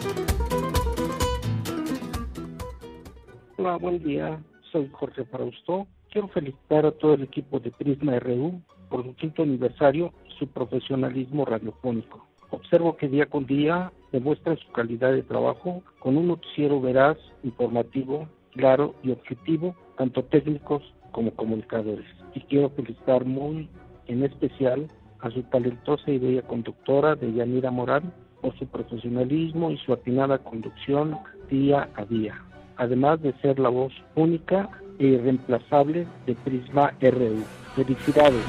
Hola, 3.58 3.76
buen 3.76 4.02
día. 4.02 4.42
Soy 4.70 4.88
Jorge 4.92 5.24
Frausto. 5.24 5.86
Quiero 6.10 6.28
felicitar 6.28 6.86
a 6.86 6.92
todo 6.92 7.14
el 7.14 7.22
equipo 7.22 7.60
de 7.60 7.70
Prisma 7.70 8.18
RU 8.18 8.60
por 8.88 9.04
su 9.04 9.14
quinto 9.14 9.42
aniversario 9.42 10.12
y 10.28 10.38
su 10.38 10.48
profesionalismo 10.48 11.44
radiofónico. 11.44 12.26
Observo 12.50 12.96
que 12.96 13.08
día 13.08 13.26
con 13.26 13.46
día 13.46 13.92
demuestran 14.12 14.58
su 14.58 14.70
calidad 14.72 15.12
de 15.12 15.22
trabajo 15.22 15.82
con 16.00 16.16
un 16.16 16.28
noticiero 16.28 16.80
veraz, 16.80 17.16
informativo, 17.42 18.28
claro 18.52 18.94
y 19.02 19.10
objetivo, 19.10 19.74
tanto 19.96 20.24
técnicos 20.24 20.82
como 21.12 21.34
comunicadores. 21.34 22.06
Y 22.34 22.40
quiero 22.40 22.70
felicitar 22.70 23.24
muy 23.24 23.68
en 24.06 24.24
especial 24.24 24.88
a 25.20 25.30
su 25.30 25.42
talentosa 25.44 26.10
y 26.10 26.18
bella 26.18 26.42
conductora 26.42 27.14
de 27.14 27.32
Yanira 27.32 27.70
Morán 27.70 28.12
por 28.42 28.58
su 28.58 28.66
profesionalismo 28.66 29.70
y 29.70 29.78
su 29.78 29.92
atinada 29.92 30.38
conducción 30.38 31.16
día 31.48 31.88
a 31.94 32.04
día, 32.04 32.34
además 32.76 33.22
de 33.22 33.32
ser 33.40 33.58
la 33.58 33.68
voz 33.70 33.92
única 34.16 34.68
e 34.98 35.06
irreemplazable 35.06 36.06
de 36.26 36.34
Prisma 36.34 36.92
RU. 37.00 37.44
Felicidades. 37.76 38.44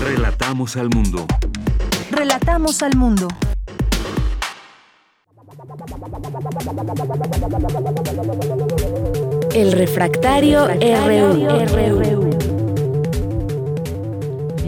Relatamos 0.00 0.76
al 0.76 0.88
mundo. 0.88 1.26
Relatamos 2.10 2.82
al 2.82 2.96
mundo. 2.96 3.28
El 9.54 9.72
refractario, 9.72 10.66
RU. 10.66 12.51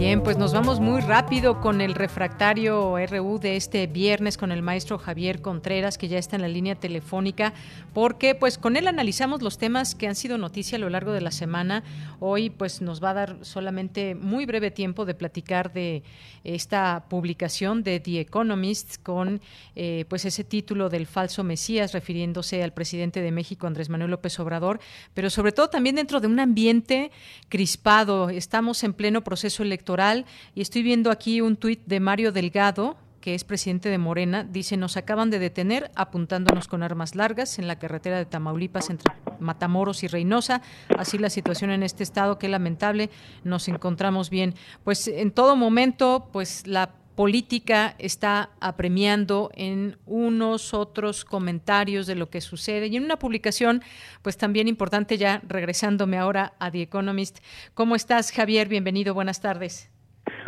Bien, 0.05 0.21
pues 0.21 0.37
nos 0.37 0.53
vamos 0.53 0.79
muy 0.79 1.01
rápido 1.01 1.61
con 1.61 1.81
el 1.81 1.95
refractario 1.95 2.95
RU 3.07 3.39
de 3.39 3.55
este 3.55 3.87
viernes 3.87 4.37
con 4.37 4.51
el 4.51 4.61
maestro 4.61 4.99
Javier 4.99 5.41
Contreras, 5.41 5.97
que 5.97 6.07
ya 6.07 6.19
está 6.19 6.35
en 6.35 6.43
la 6.43 6.47
línea 6.47 6.75
telefónica, 6.75 7.55
porque 7.91 8.35
pues 8.35 8.59
con 8.59 8.77
él 8.77 8.87
analizamos 8.87 9.41
los 9.41 9.57
temas 9.57 9.95
que 9.95 10.07
han 10.07 10.13
sido 10.13 10.37
noticia 10.37 10.75
a 10.75 10.79
lo 10.79 10.91
largo 10.91 11.11
de 11.11 11.21
la 11.21 11.31
semana. 11.31 11.83
Hoy 12.19 12.51
pues 12.51 12.83
nos 12.83 13.03
va 13.03 13.09
a 13.09 13.13
dar 13.15 13.37
solamente 13.41 14.13
muy 14.13 14.45
breve 14.45 14.69
tiempo 14.69 15.05
de 15.05 15.15
platicar 15.15 15.73
de 15.73 16.03
esta 16.43 17.05
publicación 17.09 17.81
de 17.81 17.99
The 17.99 18.19
Economist 18.19 19.01
con 19.01 19.41
eh, 19.75 20.05
pues 20.07 20.25
ese 20.25 20.43
título 20.43 20.89
del 20.89 21.07
falso 21.07 21.43
Mesías, 21.43 21.93
refiriéndose 21.93 22.61
al 22.61 22.73
presidente 22.73 23.21
de 23.21 23.31
México, 23.31 23.65
Andrés 23.65 23.89
Manuel 23.89 24.11
López 24.11 24.39
Obrador, 24.39 24.79
pero 25.15 25.31
sobre 25.31 25.51
todo 25.51 25.71
también 25.71 25.95
dentro 25.95 26.19
de 26.19 26.27
un 26.27 26.39
ambiente 26.39 27.09
crispado. 27.49 28.29
Estamos 28.29 28.83
en 28.83 28.93
pleno 28.93 29.23
proceso 29.23 29.63
electoral 29.63 29.94
y 30.53 30.61
estoy 30.61 30.83
viendo 30.83 31.11
aquí 31.11 31.41
un 31.41 31.55
tuit 31.55 31.81
de 31.85 31.99
Mario 31.99 32.31
Delgado 32.31 32.97
que 33.21 33.33
es 33.33 33.43
presidente 33.43 33.89
de 33.89 33.97
Morena, 33.97 34.43
dice, 34.43 34.77
nos 34.77 34.97
acaban 34.97 35.31
de 35.31 35.39
detener 35.39 35.89
apuntándonos 35.95 36.67
con 36.67 36.83
armas 36.83 37.15
largas 37.15 37.57
en 37.57 37.67
la 37.67 37.79
carretera 37.79 38.17
de 38.17 38.25
Tamaulipas 38.25 38.91
entre 38.91 39.11
Matamoros 39.39 40.03
y 40.03 40.07
Reynosa. 40.07 40.61
Así 40.95 41.17
la 41.17 41.31
situación 41.31 41.71
en 41.71 41.81
este 41.81 42.03
estado, 42.03 42.37
qué 42.37 42.47
lamentable, 42.49 43.09
nos 43.43 43.67
encontramos 43.67 44.29
bien. 44.29 44.53
Pues 44.83 45.07
en 45.07 45.31
todo 45.31 45.55
momento, 45.55 46.29
pues 46.31 46.67
la 46.67 46.93
política 47.15 47.95
está 47.97 48.49
apremiando 48.59 49.49
en 49.55 49.97
unos 50.05 50.73
otros 50.73 51.25
comentarios 51.25 52.07
de 52.07 52.15
lo 52.15 52.29
que 52.29 52.41
sucede 52.41 52.87
y 52.87 52.97
en 52.97 53.05
una 53.05 53.17
publicación 53.17 53.81
pues 54.21 54.37
también 54.37 54.67
importante 54.67 55.17
ya 55.17 55.41
regresándome 55.47 56.17
ahora 56.17 56.53
a 56.59 56.71
The 56.71 56.81
Economist. 56.81 57.39
¿Cómo 57.73 57.95
estás 57.95 58.31
Javier? 58.31 58.67
Bienvenido, 58.67 59.13
buenas 59.13 59.41
tardes. 59.41 59.91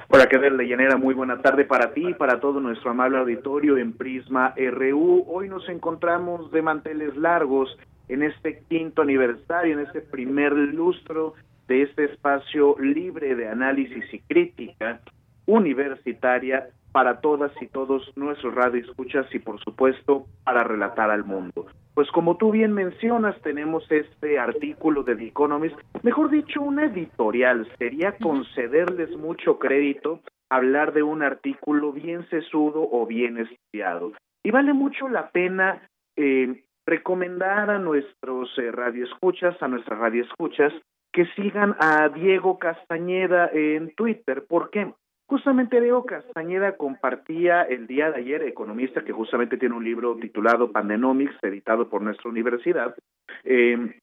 Hola, 0.10 0.27
¿qué 0.27 0.39
tal, 0.39 0.57
Llanera? 0.57 0.98
Muy 0.98 1.14
buena 1.14 1.41
tarde 1.41 1.65
para 1.65 1.94
ti 1.94 2.07
y 2.10 2.14
para 2.14 2.39
todo 2.39 2.60
nuestro 2.60 2.91
amable 2.91 3.18
auditorio 3.18 3.77
en 3.77 3.94
Prisma 3.94 4.53
RU. 4.57 5.26
Hoy 5.27 5.49
nos 5.49 5.68
encontramos 5.69 6.52
de 6.52 6.61
manteles 6.61 7.15
largos 7.15 7.77
en 8.07 8.23
este 8.23 8.64
quinto 8.69 9.02
aniversario, 9.02 9.73
en 9.73 9.85
este 9.85 10.02
primer 10.02 10.53
lustro 10.53 11.34
de 11.68 11.84
este 11.84 12.06
espacio 12.06 12.76
libre 12.80 13.35
de 13.35 13.49
análisis 13.49 14.06
y 14.14 14.19
crítica 14.19 15.02
universitaria 15.48 16.69
para 16.91 17.19
todas 17.19 17.52
y 17.61 17.68
todos 17.68 18.11
nuestros 18.15 18.53
radioescuchas 18.56 19.28
y 19.34 19.40
por 19.40 19.60
supuesto 19.60 20.26
para 20.44 20.64
relatar 20.64 21.11
al 21.11 21.24
mundo. 21.24 21.68
Pues 21.94 22.10
como 22.11 22.38
tú 22.38 22.52
bien 22.52 22.74
mencionas, 22.74 23.40
tenemos 23.41 23.84
este 23.91 24.38
artículo 24.38 25.03
de 25.03 25.15
The 25.15 25.28
Economist, 25.28 25.76
mejor 26.03 26.30
dicho, 26.30 26.61
una 26.61 26.86
editorial. 26.86 27.68
Sería 27.80 28.15
concederles 28.18 29.15
mucho 29.18 29.57
crédito 29.57 30.22
hablar 30.49 30.94
de 30.94 31.03
un 31.03 31.24
artículo 31.24 31.91
bien 31.91 32.28
sesudo 32.30 32.88
o 32.91 33.06
bien 33.06 33.38
estudiado. 33.38 34.14
Y 34.44 34.52
vale 34.52 34.74
mucho 34.74 35.10
la 35.10 35.30
pena 35.32 35.90
eh, 36.15 36.64
recomendar 36.86 37.69
a 37.69 37.80
nuestros 37.80 38.49
eh, 38.57 38.72
radioescuchas, 38.72 39.61
a 39.61 39.68
nuestras 39.68 39.99
radioescuchas, 39.99 40.74
que 41.11 41.26
sigan 41.36 41.76
a 41.80 42.10
Diego 42.10 42.60
Castañeda 42.60 43.49
en 43.53 43.94
Twitter. 43.95 44.45
¿Por 44.48 44.69
qué? 44.69 44.94
Justamente 45.27 45.81
Diego 45.81 46.05
Castañeda 46.05 46.77
compartía 46.77 47.63
el 47.63 47.85
día 47.85 48.11
de 48.11 48.19
ayer, 48.19 48.43
economista 48.43 49.03
que 49.03 49.11
justamente 49.11 49.57
tiene 49.57 49.75
un 49.75 49.83
libro 49.83 50.15
titulado 50.15 50.71
Pandenomics, 50.71 51.35
editado 51.43 51.89
por 51.89 52.01
nuestra 52.01 52.29
universidad, 52.29 52.95
eh, 53.43 53.99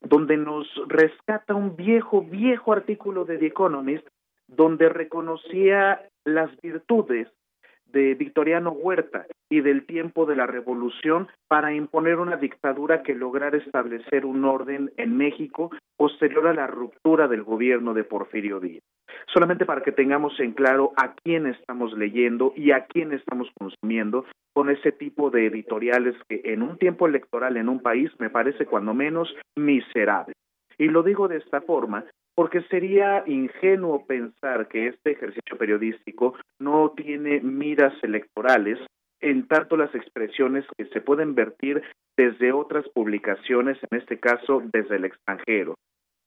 donde 0.00 0.38
nos 0.38 0.66
rescata 0.88 1.54
un 1.54 1.76
viejo, 1.76 2.22
viejo 2.22 2.72
artículo 2.72 3.26
de 3.26 3.36
The 3.36 3.46
Economist, 3.46 4.06
donde 4.46 4.88
reconocía 4.88 6.00
las 6.24 6.50
virtudes 6.62 7.28
de 7.94 8.14
Victoriano 8.14 8.72
Huerta 8.72 9.26
y 9.48 9.60
del 9.60 9.86
tiempo 9.86 10.26
de 10.26 10.36
la 10.36 10.46
revolución 10.46 11.28
para 11.48 11.72
imponer 11.72 12.18
una 12.18 12.36
dictadura 12.36 13.02
que 13.02 13.14
lograra 13.14 13.56
establecer 13.56 14.26
un 14.26 14.44
orden 14.44 14.92
en 14.96 15.16
México 15.16 15.70
posterior 15.96 16.48
a 16.48 16.54
la 16.54 16.66
ruptura 16.66 17.28
del 17.28 17.44
gobierno 17.44 17.94
de 17.94 18.04
Porfirio 18.04 18.60
Díaz. 18.60 18.82
Solamente 19.32 19.64
para 19.64 19.82
que 19.82 19.92
tengamos 19.92 20.38
en 20.40 20.52
claro 20.52 20.92
a 20.96 21.14
quién 21.14 21.46
estamos 21.46 21.96
leyendo 21.96 22.52
y 22.56 22.72
a 22.72 22.84
quién 22.86 23.12
estamos 23.12 23.48
consumiendo 23.58 24.26
con 24.52 24.70
ese 24.70 24.92
tipo 24.92 25.30
de 25.30 25.46
editoriales 25.46 26.14
que 26.28 26.42
en 26.44 26.62
un 26.62 26.76
tiempo 26.76 27.06
electoral 27.06 27.56
en 27.56 27.68
un 27.68 27.80
país 27.80 28.10
me 28.18 28.30
parece 28.30 28.66
cuando 28.66 28.92
menos 28.92 29.34
miserable. 29.56 30.34
Y 30.78 30.88
lo 30.88 31.02
digo 31.02 31.28
de 31.28 31.36
esta 31.36 31.60
forma 31.60 32.04
porque 32.34 32.62
sería 32.62 33.22
ingenuo 33.26 34.06
pensar 34.06 34.68
que 34.68 34.88
este 34.88 35.12
ejercicio 35.12 35.56
periodístico 35.56 36.34
no 36.58 36.92
tiene 36.96 37.40
miras 37.40 37.94
electorales 38.02 38.78
en 39.20 39.46
tanto 39.46 39.76
las 39.76 39.94
expresiones 39.94 40.64
que 40.76 40.86
se 40.86 41.00
pueden 41.00 41.34
vertir 41.34 41.82
desde 42.16 42.52
otras 42.52 42.86
publicaciones, 42.90 43.78
en 43.90 43.98
este 43.98 44.18
caso 44.18 44.62
desde 44.72 44.96
el 44.96 45.04
extranjero. 45.04 45.74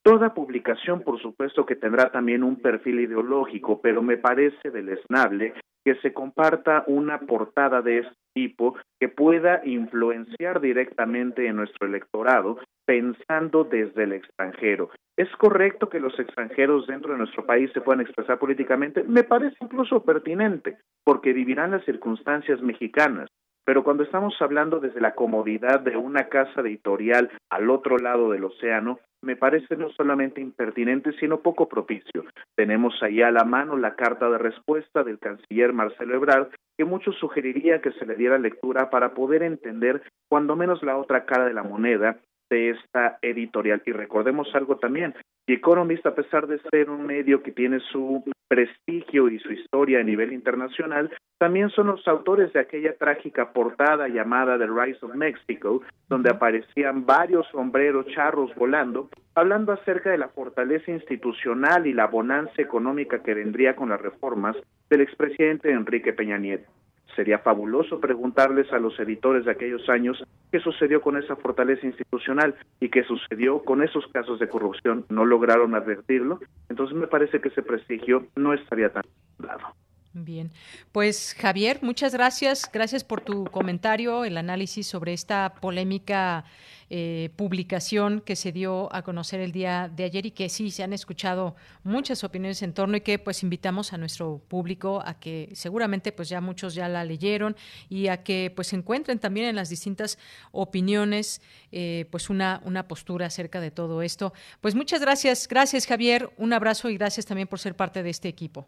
Toda 0.04 0.34
publicación, 0.34 1.02
por 1.02 1.22
supuesto, 1.22 1.66
que 1.66 1.76
tendrá 1.76 2.12
también 2.12 2.44
un 2.44 2.62
perfil 2.62 3.02
ideológico, 3.02 3.82
pero 3.82 4.02
me 4.02 4.18
parece 4.18 4.72
deleznable 4.72 5.54
que 5.84 5.96
se 5.96 6.14
comparta 6.14 6.86
una 6.88 7.20
portada 7.20 7.82
de 7.82 8.00
este 8.00 8.16
tipo 8.34 8.76
que 9.00 9.10
pueda 9.10 9.62
influenciar 9.66 10.60
directamente 10.62 11.48
en 11.48 11.58
nuestro 11.58 11.88
electorado 11.88 12.60
pensando 12.88 13.66
desde 13.66 14.04
el 14.04 14.14
extranjero. 14.14 14.90
¿Es 15.18 15.30
correcto 15.36 15.90
que 15.90 16.00
los 16.00 16.18
extranjeros 16.18 16.88
dentro 16.88 17.12
de 17.12 17.18
nuestro 17.18 17.46
país 17.46 17.70
se 17.74 17.82
puedan 17.82 18.00
expresar 18.00 18.40
políticamente? 18.40 19.04
Me 19.04 19.24
parece 19.24 19.58
incluso 19.62 20.04
pertinente, 20.04 20.78
porque 21.04 21.34
vivirán 21.34 21.72
las 21.72 21.84
circunstancias 21.84 22.62
mexicanas. 22.62 23.28
Pero 23.66 23.84
cuando 23.84 24.04
estamos 24.04 24.34
hablando 24.40 24.80
desde 24.80 25.02
la 25.02 25.16
comodidad 25.16 25.82
de 25.82 25.98
una 25.98 26.30
casa 26.30 26.62
editorial 26.62 27.30
al 27.50 27.70
otro 27.70 27.98
lado 27.98 28.32
del 28.32 28.46
océano, 28.46 29.00
me 29.22 29.36
parece 29.36 29.76
no 29.76 29.90
solamente 29.90 30.40
impertinente, 30.40 31.12
sino 31.20 31.42
poco 31.42 31.68
propicio. 31.68 32.24
Tenemos 32.56 32.94
ahí 33.04 33.22
a 33.22 33.32
la 33.32 33.44
mano 33.44 33.76
la 33.76 33.96
carta 33.96 34.30
de 34.30 34.38
respuesta 34.38 35.04
del 35.04 35.20
canciller 35.20 35.74
Marcelo 35.74 36.16
Ebrard, 36.16 36.50
que 36.78 36.86
mucho 36.86 37.12
sugeriría 37.12 37.82
que 37.82 37.92
se 37.92 38.06
le 38.06 38.16
diera 38.16 38.38
lectura 38.38 38.90
para 38.90 39.14
poder 39.14 39.44
entender 39.44 40.04
cuando 40.30 40.56
menos 40.56 40.82
la 40.84 40.96
otra 40.96 41.26
cara 41.26 41.46
de 41.46 41.54
la 41.54 41.64
moneda 41.64 42.20
de 42.50 42.72
esta 42.72 43.20
editorial. 43.22 43.82
Y 43.86 43.92
recordemos 43.92 44.48
algo 44.54 44.78
también, 44.78 45.14
The 45.46 45.54
Economist, 45.54 46.06
a 46.06 46.16
pesar 46.16 46.48
de 46.48 46.60
ser 46.72 46.90
un 46.90 47.06
medio 47.06 47.42
que 47.42 47.52
tiene 47.52 47.80
su 47.92 48.24
prestigio 48.48 49.30
y 49.30 49.40
su 49.40 49.52
historia 49.52 50.00
a 50.00 50.04
nivel 50.04 50.34
internacional, 50.34 51.12
también 51.38 51.70
son 51.70 51.88
los 51.88 52.08
autores 52.08 52.52
de 52.54 52.60
aquella 52.60 52.98
trágica 52.98 53.54
portada 53.54 54.08
llamada 54.08 54.58
The 54.58 54.68
Rise 54.68 55.06
of 55.06 55.16
Mexico, 55.16 55.84
donde 56.10 56.32
aparecían 56.32 57.06
varios 57.06 57.48
sombreros 57.48 58.08
charros 58.08 58.54
volando, 58.56 59.10
hablando 59.36 59.72
acerca 59.72 60.10
de 60.10 60.18
la 60.18 60.30
fortaleza 60.30 60.92
institucional 60.92 61.86
y 61.86 61.94
la 61.94 62.08
bonanza 62.08 62.62
económica 62.62 63.22
que 63.22 63.34
vendría 63.34 63.76
con 63.76 63.90
las 63.90 64.02
reformas 64.02 64.56
del 64.90 65.02
expresidente 65.02 65.72
Enrique 65.72 66.14
Peña 66.14 66.38
Nieto. 66.38 66.70
Sería 67.18 67.40
fabuloso 67.40 68.00
preguntarles 68.00 68.72
a 68.72 68.78
los 68.78 69.00
editores 69.00 69.44
de 69.44 69.52
aquellos 69.52 69.90
años 69.90 70.24
qué 70.52 70.60
sucedió 70.60 71.02
con 71.02 71.18
esa 71.18 71.36
fortaleza 71.36 71.88
institucional 71.88 72.54
y 72.80 72.90
qué 72.90 73.04
sucedió 73.06 73.64
con 73.64 73.82
esos 73.82 74.06
casos 74.14 74.38
de 74.38 74.48
corrupción. 74.48 75.04
No 75.10 75.26
lograron 75.26 75.74
advertirlo. 75.74 76.40
Entonces 76.70 76.96
me 76.96 77.08
parece 77.08 77.42
que 77.42 77.50
ese 77.50 77.64
prestigio 77.64 78.28
no 78.36 78.54
estaría 78.54 78.94
tan 78.94 79.02
dado. 79.40 79.74
Bien, 80.20 80.52
pues 80.92 81.36
Javier, 81.38 81.84
muchas 81.84 82.12
gracias. 82.12 82.68
Gracias 82.74 83.04
por 83.04 83.22
tu 83.22 83.46
comentario, 83.46 84.26
el 84.26 84.38
análisis 84.38 84.88
sobre 84.88 85.14
esta 85.14 85.54
polémica 85.62 86.44
eh, 86.90 87.30
publicación 87.36 88.22
que 88.22 88.36
se 88.36 88.52
dio 88.52 88.92
a 88.96 89.04
conocer 89.04 89.42
el 89.42 89.52
día 89.52 89.92
de 89.96 90.06
ayer 90.06 90.26
y 90.26 90.32
que 90.32 90.50
sí 90.50 90.72
se 90.72 90.82
han 90.82 90.92
escuchado 90.92 91.56
muchas 91.84 92.24
opiniones 92.24 92.64
en 92.64 92.74
torno 92.74 92.98
y 92.98 93.02
que 93.02 93.20
pues 93.20 93.44
invitamos 93.44 93.94
a 93.94 94.00
nuestro 94.00 94.42
público 94.48 95.04
a 95.06 95.20
que 95.20 95.50
seguramente 95.54 96.12
pues 96.12 96.30
ya 96.30 96.42
muchos 96.42 96.74
ya 96.74 96.90
la 96.90 97.06
leyeron 97.06 97.56
y 97.88 98.08
a 98.08 98.24
que 98.24 98.52
pues 98.56 98.74
encuentren 98.74 99.20
también 99.20 99.46
en 99.46 99.56
las 99.56 99.70
distintas 99.70 100.18
opiniones 100.52 101.44
eh, 101.72 102.08
pues 102.10 102.32
una, 102.32 102.60
una 102.66 102.88
postura 102.88 103.28
acerca 103.28 103.62
de 103.62 103.70
todo 103.70 104.02
esto. 104.02 104.34
Pues 104.62 104.74
muchas 104.74 105.00
gracias, 105.00 105.48
gracias 105.48 105.86
Javier, 105.86 106.32
un 106.38 106.54
abrazo 106.54 106.90
y 106.90 106.98
gracias 106.98 107.28
también 107.28 107.48
por 107.48 107.60
ser 107.60 107.76
parte 107.76 108.02
de 108.02 108.10
este 108.10 108.30
equipo. 108.30 108.68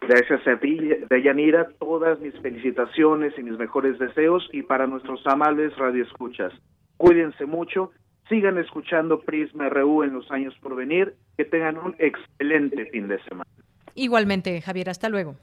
Gracias 0.00 0.46
a 0.46 0.58
ti, 0.60 0.78
Deyanira, 1.10 1.68
todas 1.78 2.20
mis 2.20 2.34
felicitaciones 2.40 3.32
y 3.38 3.42
mis 3.42 3.58
mejores 3.58 3.98
deseos 3.98 4.48
y 4.52 4.62
para 4.62 4.86
nuestros 4.86 5.26
amables 5.26 5.76
radioescuchas. 5.76 6.52
Cuídense 6.96 7.46
mucho, 7.46 7.90
sigan 8.28 8.58
escuchando 8.58 9.20
Prisma 9.20 9.68
RU 9.68 10.02
en 10.02 10.14
los 10.14 10.30
años 10.30 10.54
por 10.60 10.76
venir, 10.76 11.14
que 11.36 11.44
tengan 11.44 11.78
un 11.78 11.94
excelente 11.98 12.86
fin 12.86 13.08
de 13.08 13.22
semana. 13.24 13.50
Igualmente, 13.94 14.60
Javier, 14.60 14.90
hasta 14.90 15.08
luego. 15.08 15.36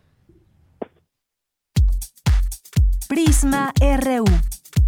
Prisma 3.09 3.73
RU. 3.79 4.25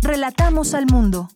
Relatamos 0.01 0.73
al 0.73 0.85
mundo. 0.85 1.27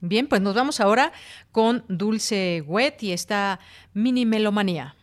Bien, 0.00 0.28
pues 0.28 0.40
nos 0.40 0.54
vamos 0.54 0.80
ahora 0.80 1.12
con 1.50 1.84
Dulce 1.88 2.62
Wet 2.66 3.02
y 3.02 3.12
esta 3.12 3.58
mini 3.94 4.26
melomanía. 4.26 4.94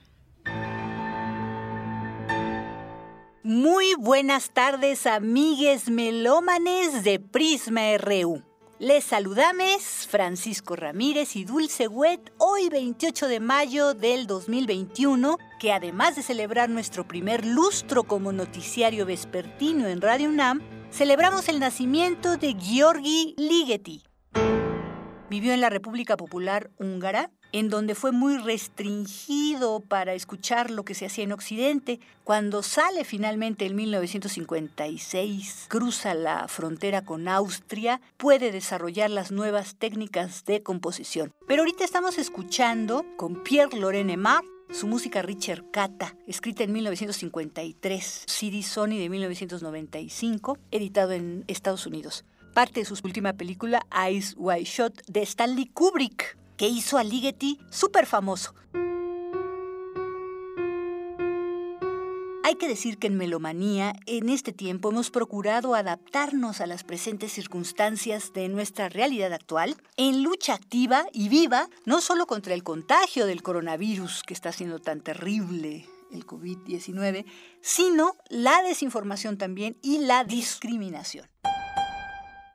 Muy 3.44 3.94
buenas 4.00 4.50
tardes, 4.50 5.06
amigues 5.06 5.90
melómanes 5.90 7.04
de 7.04 7.20
Prisma 7.20 7.96
RU. 7.98 8.42
Les 8.80 9.04
saludamos 9.04 10.08
Francisco 10.10 10.76
Ramírez 10.76 11.36
y 11.36 11.46
Dulce 11.46 11.88
Wet 11.88 12.34
hoy 12.40 12.70
28 12.70 13.28
de 13.28 13.40
mayo 13.40 13.94
del 13.94 14.28
2021, 14.28 15.38
que 15.60 15.72
además 15.72 16.16
de 16.16 16.24
celebrar 16.24 16.70
nuestro 16.70 17.08
primer 17.08 17.46
lustro 17.46 18.04
como 18.04 18.32
noticiario 18.32 19.06
vespertino 19.06 19.88
en 19.88 20.02
Radio 20.02 20.30
UNAM, 20.30 20.62
celebramos 20.92 21.48
el 21.48 21.60
nacimiento 21.60 22.38
de 22.38 22.56
Georgi 22.60 23.36
Ligeti. 23.38 24.04
Vivió 25.30 25.54
en 25.54 25.62
la 25.62 25.70
República 25.70 26.18
Popular 26.18 26.70
Húngara 26.78 27.32
en 27.56 27.70
donde 27.70 27.96
fue 27.96 28.12
muy 28.12 28.38
restringido 28.38 29.80
para 29.80 30.14
escuchar 30.14 30.70
lo 30.72 30.84
que 30.84 30.94
se 30.94 31.06
hacía 31.06 31.24
en 31.24 31.32
Occidente. 31.32 32.02
Cuando 32.26 32.62
sale 32.62 33.06
finalmente 33.06 33.66
en 33.66 33.78
1956, 33.78 35.68
cruza 35.70 36.14
la 36.16 36.50
frontera 36.50 37.06
con 37.06 37.30
Austria, 37.30 38.02
puede 38.18 38.52
desarrollar 38.52 39.10
las 39.10 39.32
nuevas 39.32 39.78
técnicas 39.78 40.44
de 40.44 40.64
composición. 40.64 41.32
Pero 41.48 41.62
ahorita 41.62 41.86
estamos 41.86 42.18
escuchando 42.18 43.06
con 43.16 43.42
Pierre 43.42 43.80
Lorraine 43.80 44.18
Mar 44.18 44.44
su 44.70 44.88
música 44.88 45.22
Richard 45.22 45.72
Cata, 45.72 46.18
escrita 46.28 46.64
en 46.64 46.74
1953, 46.74 48.24
CD 48.26 48.64
Sony 48.64 48.98
de 48.98 49.08
1995, 49.10 50.58
editado 50.72 51.14
en 51.14 51.46
Estados 51.48 51.86
Unidos. 51.86 52.26
Parte 52.56 52.80
de 52.80 52.86
su 52.86 52.96
última 53.04 53.34
película, 53.34 53.86
Eyes 53.92 54.34
Wide 54.38 54.64
Shot, 54.64 55.06
de 55.08 55.24
Stanley 55.24 55.66
Kubrick, 55.66 56.38
que 56.56 56.70
hizo 56.70 56.98
a 56.98 57.04
Ligeti 57.04 57.60
súper 57.70 58.06
famoso. 58.06 58.56
Hay 62.46 62.56
que 62.56 62.70
decir 62.70 62.98
que 62.98 63.08
en 63.08 63.18
Melomanía, 63.18 63.94
en 64.06 64.30
este 64.30 64.54
tiempo, 64.54 64.92
hemos 64.92 65.12
procurado 65.12 65.76
adaptarnos 65.76 66.62
a 66.62 66.66
las 66.66 66.86
presentes 66.86 67.34
circunstancias 67.34 68.32
de 68.32 68.48
nuestra 68.48 68.88
realidad 68.88 69.34
actual, 69.34 69.76
en 69.98 70.24
lucha 70.24 70.54
activa 70.54 71.08
y 71.12 71.28
viva, 71.28 71.68
no 71.84 72.00
solo 72.00 72.26
contra 72.26 72.54
el 72.54 72.64
contagio 72.64 73.26
del 73.26 73.44
coronavirus 73.44 74.24
que 74.24 74.34
está 74.34 74.54
siendo 74.54 74.80
tan 74.80 75.02
terrible, 75.02 75.90
el 76.10 76.26
COVID-19, 76.26 77.26
sino 77.60 78.16
la 78.30 78.62
desinformación 78.62 79.38
también 79.38 79.76
y 79.82 79.98
la 79.98 80.24
discriminación. 80.24 81.28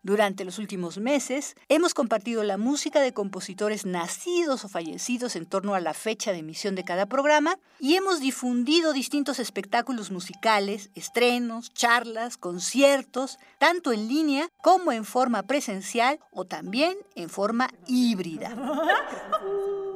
Durante 0.02 0.46
los 0.46 0.58
últimos 0.58 0.96
meses 0.96 1.56
hemos 1.68 1.92
compartido 1.92 2.42
la 2.42 2.56
música 2.56 3.02
de 3.02 3.12
compositores 3.12 3.84
nacidos 3.84 4.64
o 4.64 4.68
fallecidos 4.68 5.36
en 5.36 5.44
torno 5.44 5.74
a 5.74 5.80
la 5.80 5.92
fecha 5.92 6.32
de 6.32 6.38
emisión 6.38 6.74
de 6.74 6.84
cada 6.84 7.04
programa 7.04 7.58
y 7.78 7.96
hemos 7.96 8.18
difundido 8.18 8.94
distintos 8.94 9.38
espectáculos 9.38 10.10
musicales, 10.10 10.88
estrenos, 10.94 11.74
charlas, 11.74 12.38
conciertos, 12.38 13.38
tanto 13.58 13.92
en 13.92 14.08
línea 14.08 14.48
como 14.62 14.90
en 14.92 15.04
forma 15.04 15.42
presencial 15.42 16.18
o 16.30 16.46
también 16.46 16.96
en 17.14 17.28
forma 17.28 17.68
híbrida. 17.86 18.56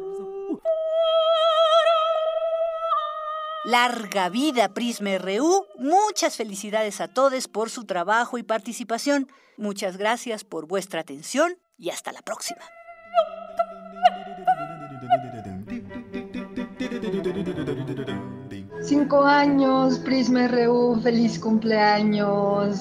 Larga 3.65 4.29
vida 4.29 4.75
Prisma 4.75 5.17
RU. 5.17 5.65
Muchas 5.79 6.37
felicidades 6.37 7.01
a 7.01 7.09
todos 7.09 7.49
por 7.49 7.71
su 7.71 7.85
trabajo 7.85 8.37
y 8.37 8.43
participación. 8.43 9.27
Muchas 9.57 9.97
gracias 9.97 10.45
por 10.45 10.67
vuestra 10.67 11.01
atención 11.01 11.57
y 11.79 11.89
hasta 11.89 12.13
la 12.13 12.21
próxima. 12.21 12.61
Cinco 18.83 19.25
años, 19.25 19.99
Prisma 20.01 20.47
RU, 20.47 21.01
feliz 21.03 21.39
cumpleaños. 21.39 22.79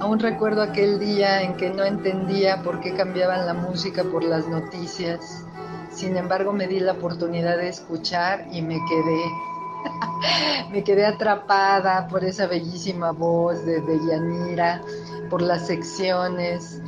Aún 0.00 0.20
recuerdo 0.20 0.62
aquel 0.62 0.98
día 1.00 1.42
en 1.42 1.54
que 1.58 1.68
no 1.68 1.84
entendía 1.84 2.62
por 2.62 2.80
qué 2.80 2.94
cambiaban 2.94 3.44
la 3.44 3.52
música 3.52 4.02
por 4.04 4.24
las 4.24 4.48
noticias. 4.48 5.44
Sin 5.90 6.16
embargo, 6.16 6.54
me 6.54 6.66
di 6.66 6.80
la 6.80 6.92
oportunidad 6.92 7.58
de 7.58 7.68
escuchar 7.68 8.46
y 8.50 8.62
me 8.62 8.76
quedé 8.88 9.53
me 10.70 10.82
quedé 10.84 11.06
atrapada 11.06 12.06
por 12.08 12.24
esa 12.24 12.46
bellísima 12.46 13.12
voz 13.12 13.64
de, 13.64 13.80
Yanira, 14.08 14.82
por 15.30 15.42
las 15.42 15.66
secciones 15.66 16.80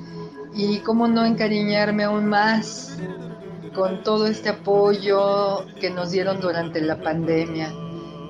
y 0.54 0.78
cómo 0.78 1.08
no 1.08 1.24
encariñarme 1.24 2.04
aún 2.04 2.26
más 2.26 2.96
con 3.74 4.02
todo 4.02 4.26
este 4.26 4.48
apoyo 4.48 5.66
que 5.80 5.90
nos 5.90 6.10
dieron 6.10 6.40
durante 6.40 6.80
la 6.80 7.00
pandemia. 7.00 7.72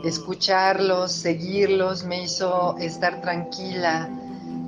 Escucharlos, 0.05 1.13
seguirlos, 1.13 2.05
me 2.05 2.25
hizo 2.25 2.77
estar 2.79 3.21
tranquila, 3.21 4.09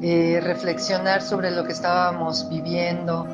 eh, 0.00 0.40
reflexionar 0.42 1.22
sobre 1.22 1.50
lo 1.50 1.64
que 1.64 1.72
estábamos 1.72 2.48
viviendo 2.48 3.26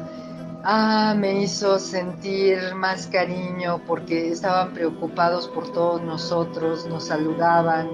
Ah, 0.67 1.15
me 1.15 1.43
hizo 1.43 1.79
sentir 1.79 2.75
más 2.75 3.07
cariño 3.07 3.83
porque 3.87 4.31
estaban 4.31 4.73
preocupados 4.73 5.47
por 5.49 5.71
todos 5.75 6.01
nosotros, 6.01 6.87
nos 6.87 7.05
saludaban, 7.09 7.91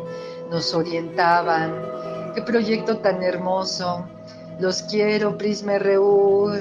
nos 0.52 0.72
orientaban. 0.72 1.74
Qué 2.32 2.42
proyecto 2.42 2.98
tan 2.98 3.24
hermoso. 3.24 4.06
Los 4.60 4.82
quiero, 4.82 5.36
Prisma 5.36 5.80
RU, 5.80 6.52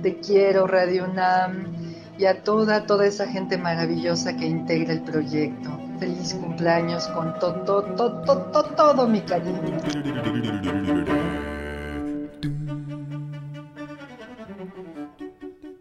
te 0.00 0.18
quiero, 0.20 0.66
Radio 0.66 1.04
UNAM 1.04 1.66
y 2.16 2.24
a 2.24 2.42
toda, 2.42 2.86
toda 2.86 3.06
esa 3.06 3.26
gente 3.26 3.58
maravillosa 3.58 4.34
que 4.38 4.46
integra 4.46 4.94
el 4.94 5.02
proyecto. 5.02 5.68
Feliz 6.00 6.32
cumpleaños 6.32 7.06
con 7.08 7.38
todo, 7.38 7.60
todo, 7.66 7.82
todo, 7.94 8.42
todo, 8.52 8.64
todo 8.74 9.06
mi 9.06 9.20
cariño. 9.20 9.82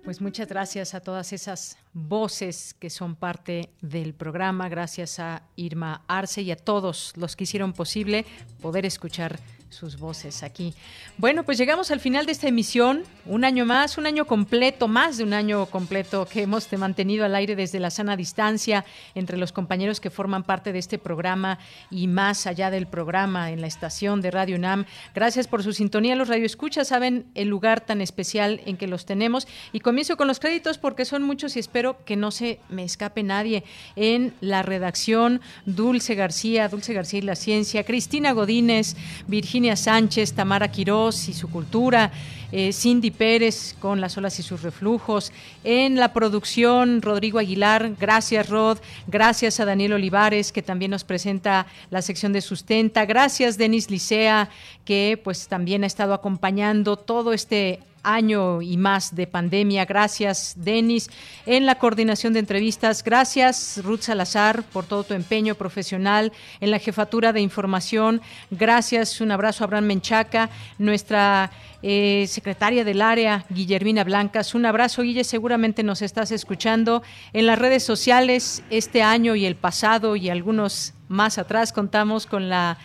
Pues 0.07 0.21
muchas 0.21 0.47
gracias 0.47 0.93
a 0.93 1.01
todas 1.01 1.33
esas 1.33 1.77
voces 1.91 2.73
que 2.73 2.89
son 2.89 3.17
parte 3.17 3.71
del 3.81 4.13
programa. 4.13 4.69
Gracias 4.69 5.19
a 5.19 5.43
Irma 5.57 6.05
Arce 6.07 6.43
y 6.43 6.51
a 6.51 6.55
todos 6.55 7.11
los 7.17 7.35
que 7.35 7.43
hicieron 7.43 7.73
posible 7.73 8.25
poder 8.61 8.85
escuchar 8.85 9.37
sus 9.69 9.99
voces 9.99 10.43
aquí. 10.43 10.73
Bueno, 11.17 11.43
pues 11.43 11.57
llegamos 11.57 11.91
al 11.91 11.99
final 11.99 12.25
de 12.25 12.31
esta 12.31 12.47
emisión, 12.47 13.03
un 13.25 13.43
año 13.43 13.65
más, 13.65 13.97
un 13.97 14.05
año 14.05 14.25
completo, 14.25 14.87
más 14.87 15.17
de 15.17 15.23
un 15.23 15.33
año 15.33 15.65
completo 15.65 16.25
que 16.25 16.43
hemos 16.43 16.71
mantenido 16.73 17.25
al 17.25 17.35
aire 17.35 17.55
desde 17.55 17.79
la 17.79 17.89
sana 17.89 18.15
distancia 18.15 18.85
entre 19.13 19.37
los 19.37 19.51
compañeros 19.51 19.99
que 19.99 20.09
forman 20.09 20.43
parte 20.43 20.71
de 20.71 20.79
este 20.79 20.97
programa 20.97 21.59
y 21.91 22.07
más 22.07 22.47
allá 22.47 22.71
del 22.71 22.87
programa 22.87 23.51
en 23.51 23.61
la 23.61 23.67
estación 23.67 24.21
de 24.21 24.31
Radio 24.31 24.55
UNAM. 24.55 24.85
Gracias 25.13 25.47
por 25.47 25.63
su 25.63 25.73
sintonía, 25.73 26.15
los 26.15 26.29
radioescuchas 26.29 26.87
saben 26.87 27.25
el 27.35 27.49
lugar 27.49 27.81
tan 27.81 28.01
especial 28.01 28.61
en 28.65 28.77
que 28.77 28.87
los 28.87 29.05
tenemos 29.05 29.47
y 29.73 29.81
comienzo 29.81 30.17
con 30.17 30.27
los 30.27 30.39
créditos 30.39 30.77
porque 30.77 31.05
son 31.05 31.23
muchos 31.23 31.55
y 31.55 31.59
espero 31.59 32.03
que 32.05 32.15
no 32.15 32.31
se 32.31 32.59
me 32.69 32.83
escape 32.83 33.23
nadie 33.23 33.63
en 33.95 34.33
la 34.39 34.63
redacción 34.63 35.41
Dulce 35.65 36.15
García, 36.15 36.69
Dulce 36.69 36.93
García 36.93 37.19
y 37.19 37.23
la 37.23 37.35
ciencia, 37.35 37.83
Cristina 37.83 38.31
Godínez, 38.31 38.95
Virginia 39.27 39.56
Virginia 39.57 39.75
Sánchez, 39.75 40.33
Tamara 40.33 40.67
Quirós 40.67 41.29
y 41.29 41.33
su 41.33 41.49
cultura, 41.49 42.11
eh, 42.51 42.71
Cindy 42.71 43.09
Pérez 43.09 43.75
con 43.79 43.99
las 43.99 44.15
olas 44.15 44.37
y 44.37 44.43
sus 44.43 44.61
reflujos. 44.61 45.31
En 45.63 45.95
la 45.95 46.13
producción, 46.13 47.01
Rodrigo 47.01 47.39
Aguilar, 47.39 47.95
gracias 47.99 48.49
Rod, 48.49 48.77
gracias 49.07 49.59
a 49.59 49.65
Daniel 49.65 49.93
Olivares 49.93 50.51
que 50.51 50.61
también 50.61 50.91
nos 50.91 51.03
presenta 51.03 51.65
la 51.89 52.03
sección 52.03 52.33
de 52.33 52.41
sustenta, 52.41 53.07
gracias 53.07 53.57
Denis 53.57 53.89
Licea 53.89 54.49
que 54.85 55.19
pues 55.23 55.47
también 55.47 55.83
ha 55.83 55.87
estado 55.87 56.13
acompañando 56.13 56.95
todo 56.95 57.33
este 57.33 57.79
año 58.03 58.61
y 58.61 58.77
más 58.77 59.15
de 59.15 59.27
pandemia. 59.27 59.85
Gracias, 59.85 60.53
Denis, 60.57 61.09
en 61.45 61.65
la 61.65 61.75
coordinación 61.75 62.33
de 62.33 62.39
entrevistas. 62.39 63.03
Gracias, 63.03 63.79
Ruth 63.83 64.01
Salazar, 64.01 64.63
por 64.63 64.85
todo 64.85 65.03
tu 65.03 65.13
empeño 65.13 65.55
profesional 65.55 66.31
en 66.59 66.71
la 66.71 66.79
jefatura 66.79 67.33
de 67.33 67.41
información. 67.41 68.21
Gracias, 68.51 69.21
un 69.21 69.31
abrazo 69.31 69.63
a 69.63 69.65
Abraham 69.65 69.85
Menchaca, 69.85 70.49
nuestra 70.77 71.51
eh, 71.83 72.25
secretaria 72.27 72.83
del 72.83 73.01
área, 73.01 73.45
Guillermina 73.49 74.03
Blancas. 74.03 74.55
Un 74.55 74.65
abrazo, 74.65 75.03
Guille, 75.03 75.23
seguramente 75.23 75.83
nos 75.83 76.01
estás 76.01 76.31
escuchando 76.31 77.03
en 77.33 77.45
las 77.45 77.59
redes 77.59 77.83
sociales 77.83 78.63
este 78.69 79.03
año 79.03 79.35
y 79.35 79.45
el 79.45 79.55
pasado 79.55 80.15
y 80.15 80.29
algunos 80.29 80.93
más 81.07 81.37
atrás 81.37 81.71
contamos 81.71 82.25
con 82.25 82.49
la 82.49 82.77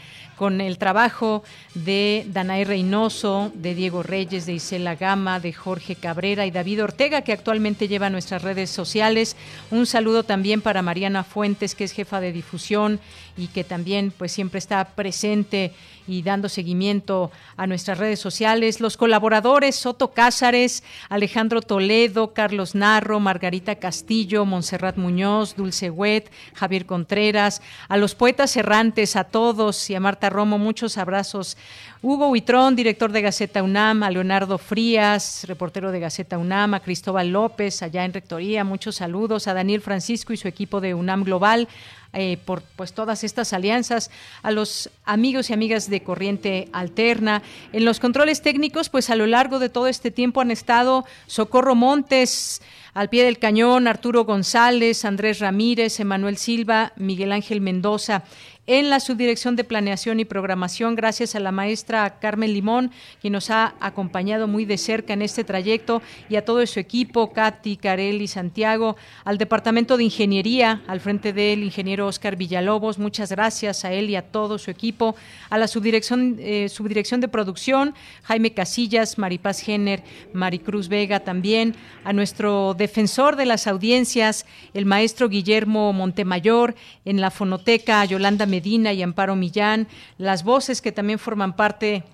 con 0.43 0.61
el 0.61 0.77
trabajo 0.77 1.45
de 1.77 2.27
Danae 2.27 2.65
Reynoso, 2.65 3.53
de 3.55 3.77
Diego 3.77 4.03
Reyes, 4.03 4.45
de 4.45 4.55
Isela 4.55 4.97
Gama, 4.97 5.39
de 5.39 5.53
Jorge 5.53 5.95
Cabrera 5.95 6.47
y 6.47 6.51
David 6.51 6.83
Ortega, 6.83 7.23
que 7.23 7.31
actualmente 7.31 7.87
lleva 7.87 8.11
nuestras 8.11 8.43
redes 8.43 8.69
sociales. 8.69 9.37
Un 9.71 9.87
saludo 9.87 10.25
también 10.25 10.61
para 10.61 10.83
Mariana 10.83 11.23
Fuentes, 11.23 11.77
que 11.77 11.85
es 11.85 11.93
jefa 11.93 12.21
de 12.21 12.33
difusión 12.33 12.99
y 13.37 13.49
que 13.49 13.65
también 13.65 14.13
pues 14.17 14.33
siempre 14.33 14.59
está 14.59 14.85
presente 14.85 15.73
y 16.07 16.23
dando 16.23 16.49
seguimiento 16.49 17.31
a 17.57 17.67
nuestras 17.67 17.99
redes 17.99 18.19
sociales. 18.19 18.81
Los 18.81 18.97
colaboradores 18.97 19.77
Soto 19.77 20.13
Cázares, 20.13 20.83
Alejandro 21.09 21.63
Toledo, 21.63 22.35
Carlos 22.35 22.75
Narro, 22.75 23.21
Margarita 23.21 23.77
Castillo, 23.77 24.45
Montserrat 24.45 24.97
Muñoz, 24.97 25.55
Dulce 25.57 25.91
Huet, 25.91 26.31
Javier 26.55 26.87
Contreras, 26.87 27.63
a 27.89 27.97
los 27.97 28.15
poetas 28.15 28.57
errantes, 28.57 29.17
a 29.17 29.25
todos 29.25 29.89
y 29.91 29.95
a 29.95 30.01
Marta 30.01 30.31
Romo, 30.31 30.59
muchos 30.59 30.99
abrazos. 30.99 31.57
Hugo 32.05 32.31
Huitrón, 32.31 32.75
director 32.75 33.13
de 33.13 33.23
Gaceta 33.23 33.63
UNAM, 33.63 34.03
a 34.03 34.11
Leonardo 34.11 34.59
Frías, 34.59 35.45
reportero 35.47 35.93
de 35.93 36.01
Gaceta 36.01 36.37
UNAM, 36.37 36.75
a 36.75 36.81
Cristóbal 36.81 37.29
López, 37.29 37.81
allá 37.81 38.05
en 38.05 38.13
Rectoría, 38.13 38.65
muchos 38.65 38.97
saludos, 38.97 39.47
a 39.47 39.55
Daniel 39.55 39.83
Francisco 39.83 40.33
y 40.33 40.37
su 40.37 40.49
equipo 40.49 40.81
de 40.81 40.95
UNAM 40.95 41.23
Global, 41.23 41.69
eh, 42.13 42.39
por 42.45 42.63
pues 42.63 42.93
todas 42.93 43.25
estas 43.25 43.53
alianzas, 43.53 44.11
a 44.43 44.51
los 44.51 44.91
amigos 45.05 45.49
y 45.49 45.55
amigas 45.55 45.89
de 45.89 46.03
Corriente 46.03 46.69
Alterna. 46.73 47.43
En 47.73 47.85
los 47.85 48.01
controles 48.01 48.43
técnicos, 48.43 48.89
pues 48.89 49.09
a 49.11 49.17
lo 49.17 49.27
largo 49.27 49.59
de 49.59 49.69
todo 49.69 49.87
este 49.87 50.11
tiempo 50.11 50.41
han 50.41 50.51
estado 50.51 51.07
Socorro 51.27 51.75
Montes, 51.75 52.61
Al 52.95 53.09
pie 53.09 53.25
del 53.25 53.39
cañón, 53.39 53.89
Arturo 53.89 54.27
González, 54.27 55.07
Andrés 55.07 55.39
Ramírez, 55.39 55.99
Emanuel 55.99 56.37
Silva, 56.37 56.93
Miguel 56.97 57.33
Ángel 57.33 57.63
Mendoza 57.63 58.25
en 58.69 58.91
la 58.91 59.01
subdirección 59.01 59.57
de 59.57 59.65
planeación 59.65 60.21
y 60.21 60.25
programación, 60.25 60.95
gracias 60.95 61.35
a 61.35 61.41
la 61.41 61.51
maestra 61.51 62.21
Carmen 62.21 62.53
Limón, 62.53 62.93
quien 63.21 63.33
nos 63.33 63.51
ha 63.51 63.75
acompañado 63.81 64.47
muy 64.47 64.65
de 64.65 64.79
cerca 64.79 65.15
en 65.15 65.23
este 65.23 65.43
trayecto, 65.43 66.01
y 66.29 66.37
a 66.37 66.45
todo 66.45 66.65
su 66.67 66.79
equipo, 66.79 67.33
Katy, 67.33 67.77
Carelli, 67.77 68.29
Santiago, 68.29 68.97
al 69.25 69.37
departamento 69.37 69.97
de 69.97 70.05
ingeniería, 70.05 70.83
al 70.87 71.01
frente 71.01 71.33
del 71.33 71.65
ingeniero 71.65 72.07
Oscar 72.07 72.37
Villalobos, 72.37 73.01
muchas 73.01 73.31
gracias 73.33 73.85
a 73.85 73.93
él 73.93 74.11
y 74.11 74.15
a 74.17 74.23
todo 74.23 74.59
su 74.59 74.71
equipo, 74.71 75.17
a 75.51 75.59
la 75.59 75.67
subdirección, 75.67 76.37
eh, 76.39 76.69
subdirección 76.69 77.21
de 77.21 77.27
producción, 77.27 77.95
Jaime 78.23 78.53
Casillas, 78.53 79.19
Maripaz 79.19 79.59
Jenner, 79.61 80.05
Maricruz 80.33 80.87
Vega 80.87 81.19
también, 81.21 81.75
a 82.05 82.13
nuestro 82.13 82.75
defensor 82.75 83.35
de 83.35 83.47
las 83.47 83.67
audiencias, 83.67 84.47
el 84.73 84.87
maestro 84.87 85.29
Guillermo 85.29 85.93
Montemayor, 85.93 86.77
en 87.05 87.21
la 87.21 87.33
fonoteca 87.33 88.05
Yolanda 88.05 88.47
Medina 88.53 88.93
y 88.93 89.03
Amparo 89.03 89.35
Millán, 89.35 89.89
las 90.19 90.45
voces 90.45 90.83
que 90.83 90.93
también 90.93 91.19
forman 91.19 91.57
parte 91.57 92.05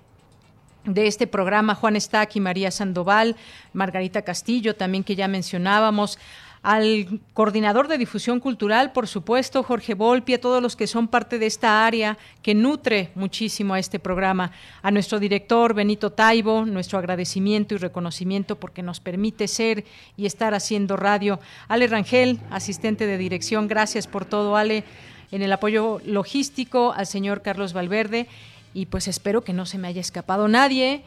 de 0.85 1.05
este 1.05 1.27
programa, 1.27 1.75
Juan 1.75 1.99
Stack 1.99 2.37
y 2.37 2.39
María 2.39 2.71
Sandoval, 2.71 3.35
Margarita 3.73 4.21
Castillo, 4.21 4.75
también 4.75 5.03
que 5.03 5.17
ya 5.17 5.27
mencionábamos, 5.27 6.17
al 6.61 7.21
coordinador 7.33 7.87
de 7.87 7.97
difusión 7.97 8.39
cultural, 8.39 8.91
por 8.91 9.07
supuesto, 9.07 9.63
Jorge 9.63 9.93
Volpi, 9.93 10.33
a 10.33 10.41
todos 10.41 10.61
los 10.61 10.75
que 10.75 10.87
son 10.87 11.07
parte 11.07 11.39
de 11.39 11.45
esta 11.45 11.85
área 11.85 12.17
que 12.41 12.53
nutre 12.53 13.11
muchísimo 13.15 13.73
a 13.73 13.79
este 13.79 13.97
programa, 13.97 14.51
a 14.81 14.91
nuestro 14.91 15.19
director 15.19 15.73
Benito 15.73 16.11
Taibo, 16.11 16.65
nuestro 16.65 16.99
agradecimiento 16.99 17.75
y 17.75 17.77
reconocimiento 17.77 18.59
porque 18.59 18.83
nos 18.83 18.99
permite 18.99 19.47
ser 19.47 19.85
y 20.17 20.25
estar 20.25 20.53
haciendo 20.53 20.97
radio, 20.97 21.39
Ale 21.69 21.87
Rangel, 21.87 22.39
asistente 22.49 23.07
de 23.07 23.17
dirección, 23.17 23.67
gracias 23.69 24.07
por 24.07 24.25
todo, 24.25 24.57
Ale 24.57 24.83
en 25.31 25.41
el 25.41 25.51
apoyo 25.51 26.01
logístico 26.05 26.93
al 26.93 27.07
señor 27.07 27.41
Carlos 27.41 27.73
Valverde 27.73 28.27
y 28.73 28.85
pues 28.87 29.07
espero 29.07 29.43
que 29.43 29.53
no 29.53 29.65
se 29.65 29.77
me 29.77 29.87
haya 29.87 30.01
escapado 30.01 30.47
nadie 30.47 31.03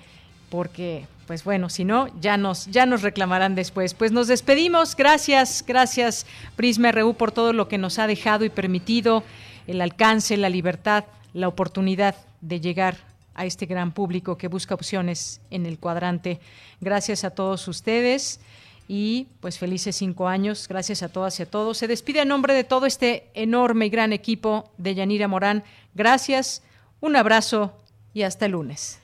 porque 0.50 1.06
pues 1.26 1.44
bueno, 1.44 1.70
si 1.70 1.84
no 1.84 2.08
ya 2.20 2.36
nos 2.36 2.66
ya 2.66 2.84
nos 2.84 3.02
reclamarán 3.02 3.54
después. 3.54 3.94
Pues 3.94 4.12
nos 4.12 4.28
despedimos. 4.28 4.96
Gracias, 4.96 5.64
gracias 5.66 6.26
Prisma 6.56 6.92
RU 6.92 7.14
por 7.14 7.32
todo 7.32 7.52
lo 7.52 7.68
que 7.68 7.78
nos 7.78 7.98
ha 7.98 8.06
dejado 8.06 8.44
y 8.44 8.50
permitido 8.50 9.22
el 9.66 9.80
alcance, 9.80 10.36
la 10.36 10.48
libertad, 10.48 11.04
la 11.32 11.48
oportunidad 11.48 12.16
de 12.40 12.60
llegar 12.60 12.96
a 13.34 13.46
este 13.46 13.66
gran 13.66 13.92
público 13.92 14.36
que 14.36 14.48
busca 14.48 14.74
opciones 14.74 15.40
en 15.50 15.64
el 15.64 15.78
cuadrante. 15.78 16.40
Gracias 16.80 17.24
a 17.24 17.30
todos 17.30 17.66
ustedes 17.68 18.40
y 18.94 19.28
pues 19.40 19.58
felices 19.58 19.96
cinco 19.96 20.28
años. 20.28 20.68
Gracias 20.68 21.02
a 21.02 21.08
todas 21.08 21.40
y 21.40 21.44
a 21.44 21.46
todos. 21.50 21.78
Se 21.78 21.88
despide 21.88 22.20
en 22.20 22.28
nombre 22.28 22.52
de 22.52 22.62
todo 22.62 22.84
este 22.84 23.30
enorme 23.32 23.86
y 23.86 23.88
gran 23.88 24.12
equipo 24.12 24.70
de 24.76 24.94
Yanira 24.94 25.28
Morán. 25.28 25.64
Gracias, 25.94 26.62
un 27.00 27.16
abrazo 27.16 27.72
y 28.12 28.20
hasta 28.20 28.44
el 28.44 28.52
lunes. 28.52 29.00